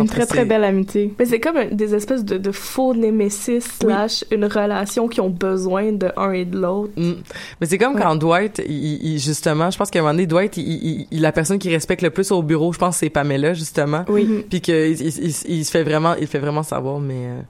une 0.00 0.06
très 0.08 0.26
très 0.26 0.44
belle 0.44 0.64
amitié. 0.64 1.12
Mais 1.18 1.24
c'est 1.24 1.40
comme 1.40 1.56
un- 1.56 1.66
des 1.66 1.94
espèces 1.94 2.24
de, 2.24 2.36
de 2.38 2.52
faux 2.52 2.94
némésis 2.94 3.64
slash 3.80 4.24
une 4.30 4.44
relation 4.44 5.08
qui 5.08 5.20
ont 5.20 5.30
besoin 5.30 5.92
de 5.92 6.10
un 6.16 6.32
et 6.32 6.44
de 6.44 6.58
l'autre. 6.58 6.92
Mm. 6.96 7.12
Mais 7.60 7.66
c'est 7.66 7.78
comme 7.78 7.94
Ouais. 7.94 8.00
quand 8.02 8.16
Dwight, 8.16 8.62
il, 8.66 9.04
il- 9.14 9.18
justement, 9.18 9.70
je 9.70 9.78
pense 9.78 9.90
qu'à 9.90 9.98
un 10.00 10.02
moment 10.02 10.14
donné, 10.14 10.26
Dwight, 10.26 10.56
il, 10.56 10.66
il- 10.68 11.06
il- 11.10 11.20
la 11.20 11.32
personne 11.32 11.58
qui 11.58 11.70
respecte 11.70 12.02
le 12.02 12.10
plus 12.10 12.30
au 12.32 12.42
bureau, 12.42 12.72
je 12.72 12.78
pense, 12.78 12.96
c'est 12.98 13.10
Pamela, 13.10 13.54
justement. 13.54 14.04
Oui. 14.08 14.44
Puis 14.48 14.60
qu'il 14.60 14.74
il, 14.74 15.00
il, 15.02 15.34
il 15.48 15.64
se 15.64 15.70
fait 15.70 15.82
vraiment, 15.82 16.14
il 16.20 16.26
fait 16.26 16.38
vraiment 16.38 16.62
savoir, 16.62 17.00
mais 17.00 17.26
euh, 17.26 17.40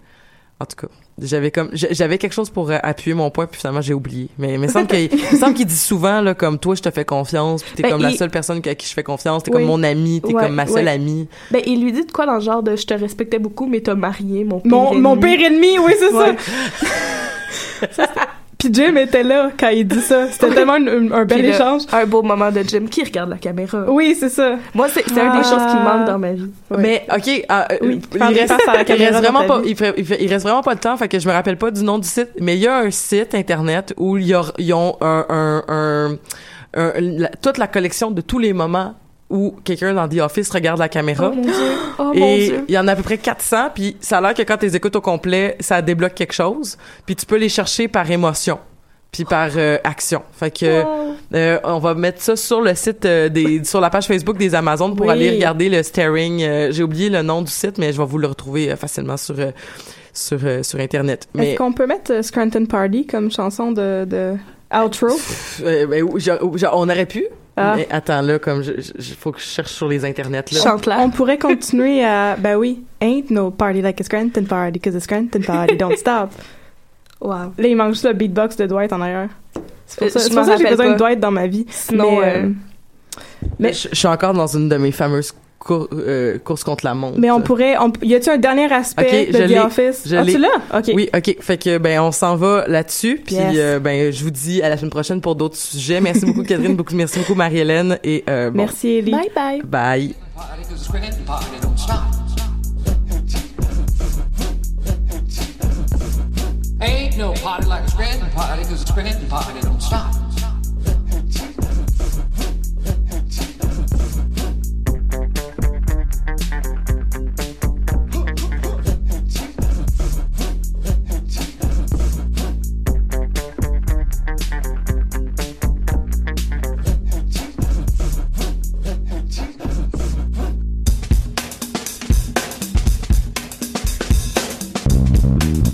en 0.60 0.66
tout 0.66 0.76
cas, 0.76 0.88
j'avais 1.20 1.50
comme, 1.50 1.68
j'a- 1.72 1.92
j'avais 1.92 2.18
quelque 2.18 2.32
chose 2.32 2.50
pour 2.50 2.70
euh, 2.70 2.78
appuyer 2.82 3.14
mon 3.14 3.30
point, 3.30 3.46
puis 3.46 3.60
finalement 3.60 3.80
j'ai 3.80 3.94
oublié. 3.94 4.28
Mais 4.38 4.54
il 4.54 4.58
me 4.58 4.66
semble 4.68 4.86
qu'il, 4.88 5.10
semble 5.38 5.54
qu'il 5.54 5.66
dit 5.66 5.76
souvent 5.76 6.20
là, 6.20 6.34
comme 6.34 6.58
toi, 6.58 6.74
je 6.74 6.82
te 6.82 6.90
fais 6.90 7.04
confiance, 7.04 7.62
puis 7.62 7.74
t'es 7.76 7.82
Ben, 7.84 7.90
comme 7.92 8.02
la 8.02 8.10
seule 8.12 8.30
personne 8.30 8.60
à 8.66 8.74
qui 8.74 8.88
je 8.88 8.92
fais 8.94 9.02
confiance, 9.04 9.42
t'es 9.44 9.50
Oui. 9.52 9.58
comme 9.58 9.66
mon 9.68 9.82
ami, 9.82 10.20
t'es 10.20 10.32
Ouais, 10.34 10.42
comme 10.42 10.54
ma 10.54 10.66
seule 10.66 10.86
ouais. 10.86 10.90
amie. 10.92 11.28
Ben, 11.50 11.62
il 11.66 11.82
lui 11.82 11.92
dit 11.92 12.04
de 12.04 12.10
quoi 12.12 12.26
dans 12.26 12.34
le 12.34 12.40
genre 12.40 12.62
de 12.62 12.74
je 12.76 12.84
te 12.86 12.94
respectais 12.94 13.38
beaucoup, 13.38 13.66
mais 13.66 13.80
t'as 13.80 13.94
marié 13.94 14.44
mon 14.44 14.58
pire 14.60 14.70
Mon, 14.72 14.94
mon 14.94 15.14
ennemi? 15.16 15.36
pire 15.36 15.46
ennemi, 15.46 15.78
oui, 15.78 15.92
c'est 15.98 16.12
Ouais. 16.12 16.36
ça. 17.92 18.06
Puis 18.58 18.68
Jim 18.72 18.96
était 18.96 19.22
là 19.22 19.50
quand 19.58 19.68
il 19.68 19.86
dit 19.86 20.00
ça. 20.00 20.28
C'était 20.30 20.50
tellement 20.50 20.74
un, 20.74 20.86
un- 20.86 21.12
un 21.12 21.24
bel 21.24 21.38
Puis 21.40 21.48
échange. 21.48 21.82
Un 21.92 22.06
beau 22.06 22.22
moment 22.22 22.50
de 22.50 22.62
Jim 22.62 22.86
qui 22.90 23.02
regarde 23.04 23.30
la 23.30 23.36
caméra. 23.36 23.84
Oui, 23.88 24.16
c'est 24.18 24.28
ça. 24.28 24.56
Moi, 24.74 24.88
c'est 24.88 25.04
c'est 25.08 25.20
un 25.20 25.32
des 25.34 25.40
Ah. 25.40 25.42
choses 25.42 25.70
qui 25.70 25.76
me 25.76 25.82
manque 25.84 26.06
dans 26.06 26.18
ma 26.18 26.32
vie. 26.32 26.50
Mais 26.78 27.06
ok, 27.14 27.44
ah, 27.48 27.68
euh, 27.72 27.76
Oui, 27.82 28.00
il, 28.14 28.22
reste, 28.22 28.54
il 28.88 28.94
vraiment 29.12 29.44
pas, 29.44 29.60
il, 29.64 29.76
fait- 29.76 29.94
il 29.96 30.04
fait- 30.06 30.22
il 30.22 30.28
reste 30.32 30.44
vraiment 30.46 30.62
pas 30.62 30.72
le 30.74 30.80
temps, 30.80 30.96
fait 30.96 31.08
que 31.08 31.18
je 31.18 31.28
me 31.28 31.32
rappelle 31.32 31.56
pas 31.58 31.70
du 31.70 31.82
nom 31.84 31.98
du 31.98 32.08
site, 32.08 32.30
mais 32.40 32.56
il 32.56 32.62
y 32.62 32.66
a 32.66 32.78
un 32.78 32.90
site 32.90 33.34
internet 33.34 33.92
où 33.96 34.16
il 34.16 34.26
y 34.28 34.34
a, 34.34 34.42
ils 34.58 34.72
ont 34.72 34.96
un, 35.00 35.26
un, 35.28 35.62
un, 35.68 36.16
un- 36.74 36.92
la- 37.00 37.28
toute 37.28 37.58
la 37.58 37.66
collection 37.66 38.10
de 38.10 38.20
tous 38.20 38.38
les 38.38 38.52
moments 38.52 38.94
où 39.34 39.56
quelqu'un 39.64 39.92
dans 39.94 40.08
The 40.08 40.20
Office 40.20 40.48
regarde 40.50 40.78
la 40.78 40.88
caméra. 40.88 41.30
Oh 41.32 41.34
mon 41.34 41.42
dieu. 41.42 41.52
Oh 41.98 42.12
Et 42.14 42.54
il 42.68 42.74
y 42.74 42.78
en 42.78 42.86
a 42.86 42.92
à 42.92 42.96
peu 42.96 43.02
près 43.02 43.18
400, 43.18 43.70
puis 43.74 43.96
ça 44.00 44.18
a 44.18 44.20
l'air 44.20 44.34
que 44.34 44.42
quand 44.42 44.56
tu 44.56 44.66
les 44.66 44.76
écoutes 44.76 44.94
au 44.94 45.00
complet, 45.00 45.56
ça 45.58 45.82
débloque 45.82 46.14
quelque 46.14 46.32
chose. 46.32 46.78
Puis 47.04 47.16
tu 47.16 47.26
peux 47.26 47.36
les 47.36 47.48
chercher 47.48 47.88
par 47.88 48.08
émotion, 48.08 48.58
puis 49.10 49.24
par 49.24 49.48
euh, 49.56 49.78
action. 49.82 50.22
Fait 50.32 50.50
que 50.56 50.82
Wow. 50.84 51.14
euh, 51.34 51.58
on 51.64 51.78
va 51.80 51.94
mettre 51.94 52.22
ça 52.22 52.36
sur 52.36 52.60
le 52.60 52.74
site 52.76 53.04
euh, 53.06 53.28
des 53.28 53.64
sur 53.64 53.80
la 53.80 53.90
page 53.90 54.06
Facebook 54.06 54.36
des 54.38 54.54
Amazones 54.54 54.94
pour 54.94 55.06
Oui. 55.06 55.12
aller 55.12 55.30
regarder 55.32 55.68
le 55.68 55.82
staring. 55.82 56.70
J'ai 56.70 56.82
oublié 56.84 57.10
le 57.10 57.22
nom 57.22 57.42
du 57.42 57.50
site, 57.50 57.76
mais 57.78 57.92
je 57.92 57.98
vais 57.98 58.06
vous 58.06 58.18
le 58.18 58.28
retrouver 58.28 58.74
facilement 58.76 59.16
sur 59.16 59.34
sur 60.12 60.38
sur 60.64 60.78
internet. 60.78 61.26
Mais 61.34 61.50
Est-ce 61.50 61.58
qu'on 61.58 61.72
peut 61.72 61.86
mettre 61.88 62.22
Scranton 62.24 62.66
Party 62.66 63.04
comme 63.06 63.32
chanson 63.32 63.72
de, 63.72 64.04
de 64.04 64.34
outro? 64.72 65.08
ben, 65.60 66.04
on 66.72 66.88
aurait 66.88 67.06
pu. 67.06 67.26
Ah. 67.56 67.74
Mais 67.76 67.86
attends 67.90 68.20
là, 68.20 68.38
comme 68.40 68.62
je, 68.62 68.72
je- 68.98 69.14
faut 69.14 69.30
que 69.30 69.38
je 69.40 69.44
cherche 69.44 69.70
sur 69.72 69.86
les 69.88 70.04
internets 70.04 70.44
là. 70.52 70.60
Chante-la. 70.60 70.98
On 71.00 71.10
pourrait 71.10 71.38
continuer 71.38 72.04
à... 72.04 72.34
Ben 72.36 72.56
oui. 72.56 72.82
Ain't 73.00 73.30
no 73.30 73.50
party 73.52 73.80
like 73.80 74.00
a 74.00 74.04
Scranton 74.04 74.44
party, 74.44 74.80
cause 74.80 74.96
a 74.96 75.00
Scranton 75.00 75.40
party 75.40 75.76
don't 75.76 75.96
stop. 75.96 76.30
Wow. 77.20 77.52
Là, 77.56 77.68
il 77.68 77.74
manque 77.76 77.92
juste 77.92 78.04
le 78.04 78.12
beatbox 78.12 78.56
de 78.56 78.66
Dwight 78.66 78.92
en 78.92 79.00
arrière. 79.00 79.30
C'est 79.86 79.98
pour 79.98 80.06
Euh, 80.08 80.10
ça, 80.10 80.18
je 80.28 80.34
pour 80.34 80.44
ça 80.44 80.56
que 80.56 80.62
j'ai 80.62 80.68
besoin 80.68 80.86
de 80.88 80.92
pas. 80.92 80.98
Dwight 80.98 81.20
dans 81.20 81.30
ma 81.30 81.46
vie. 81.46 81.64
Sinon, 81.70 82.20
mais, 82.20 82.26
euh, 82.26 82.42
euh, 82.42 82.50
Mais 83.58 83.72
je, 83.72 83.88
je 83.90 83.94
suis 83.94 84.08
encore 84.08 84.34
dans 84.34 84.46
une 84.48 84.68
de 84.68 84.76
mes 84.76 84.90
fameuses 84.92 85.32
cour- 85.64 85.88
euh, 85.92 86.38
courses 86.38 86.62
contre 86.64 86.84
la 86.84 86.94
montre. 86.94 87.18
mais 87.18 87.30
on 87.30 87.40
pourrait... 87.40 87.76
On, 87.78 87.92
y 88.02 88.14
a-tu 88.14 88.30
un 88.30 88.36
dernier 88.38 88.72
aspect 88.72 89.26
Ok, 89.30 89.32
de 89.36 89.46
je 89.48 89.54
The. 89.54 89.64
Office? 89.64 90.02
Je 90.06 90.16
ah, 90.16 90.22
l'ai. 90.22 90.32
tu 90.32 90.38
l'as? 90.38 90.78
OK. 90.78 90.90
Oui, 90.94 91.08
ok. 91.16 91.36
Fait 91.40 91.56
que 91.58 91.78
ben 91.78 92.00
on 92.00 92.12
s'en 92.12 92.36
va 92.36 92.64
là-dessus. 92.68 93.20
Puis 93.24 93.34
Yes. 93.34 93.54
euh, 93.56 93.78
ben 93.80 94.12
je 94.12 94.22
vous 94.22 94.30
dis 94.30 94.62
à 94.62 94.68
la 94.68 94.76
semaine 94.76 94.90
prochaine 94.90 95.20
pour 95.20 95.34
d'autres 95.34 95.56
sujets. 95.56 96.00
Merci 96.00 96.24
beaucoup 96.26 96.42
Catherine, 96.44 96.76
beaucoup 96.76 96.94
merci 96.94 97.18
beaucoup 97.18 97.34
Marie-Hélène 97.34 97.98
et 98.04 98.22
euh, 98.28 98.50
bon, 98.50 98.58
Merci, 98.58 98.88
Ellie. 98.98 99.10
Bye 99.10 99.30
bye. 99.34 99.62
bye. 99.64 100.14
Ain't 106.80 107.16
no 107.16 107.32
party 107.34 107.66
like 107.66 107.84
a 107.84 107.88
Scranton 107.88 108.30
party 108.34 108.62
'cause 108.64 108.82
the 108.84 108.88
Scranton 108.88 109.26
party 109.28 109.60
don't 109.60 109.80
stop. 109.80 110.23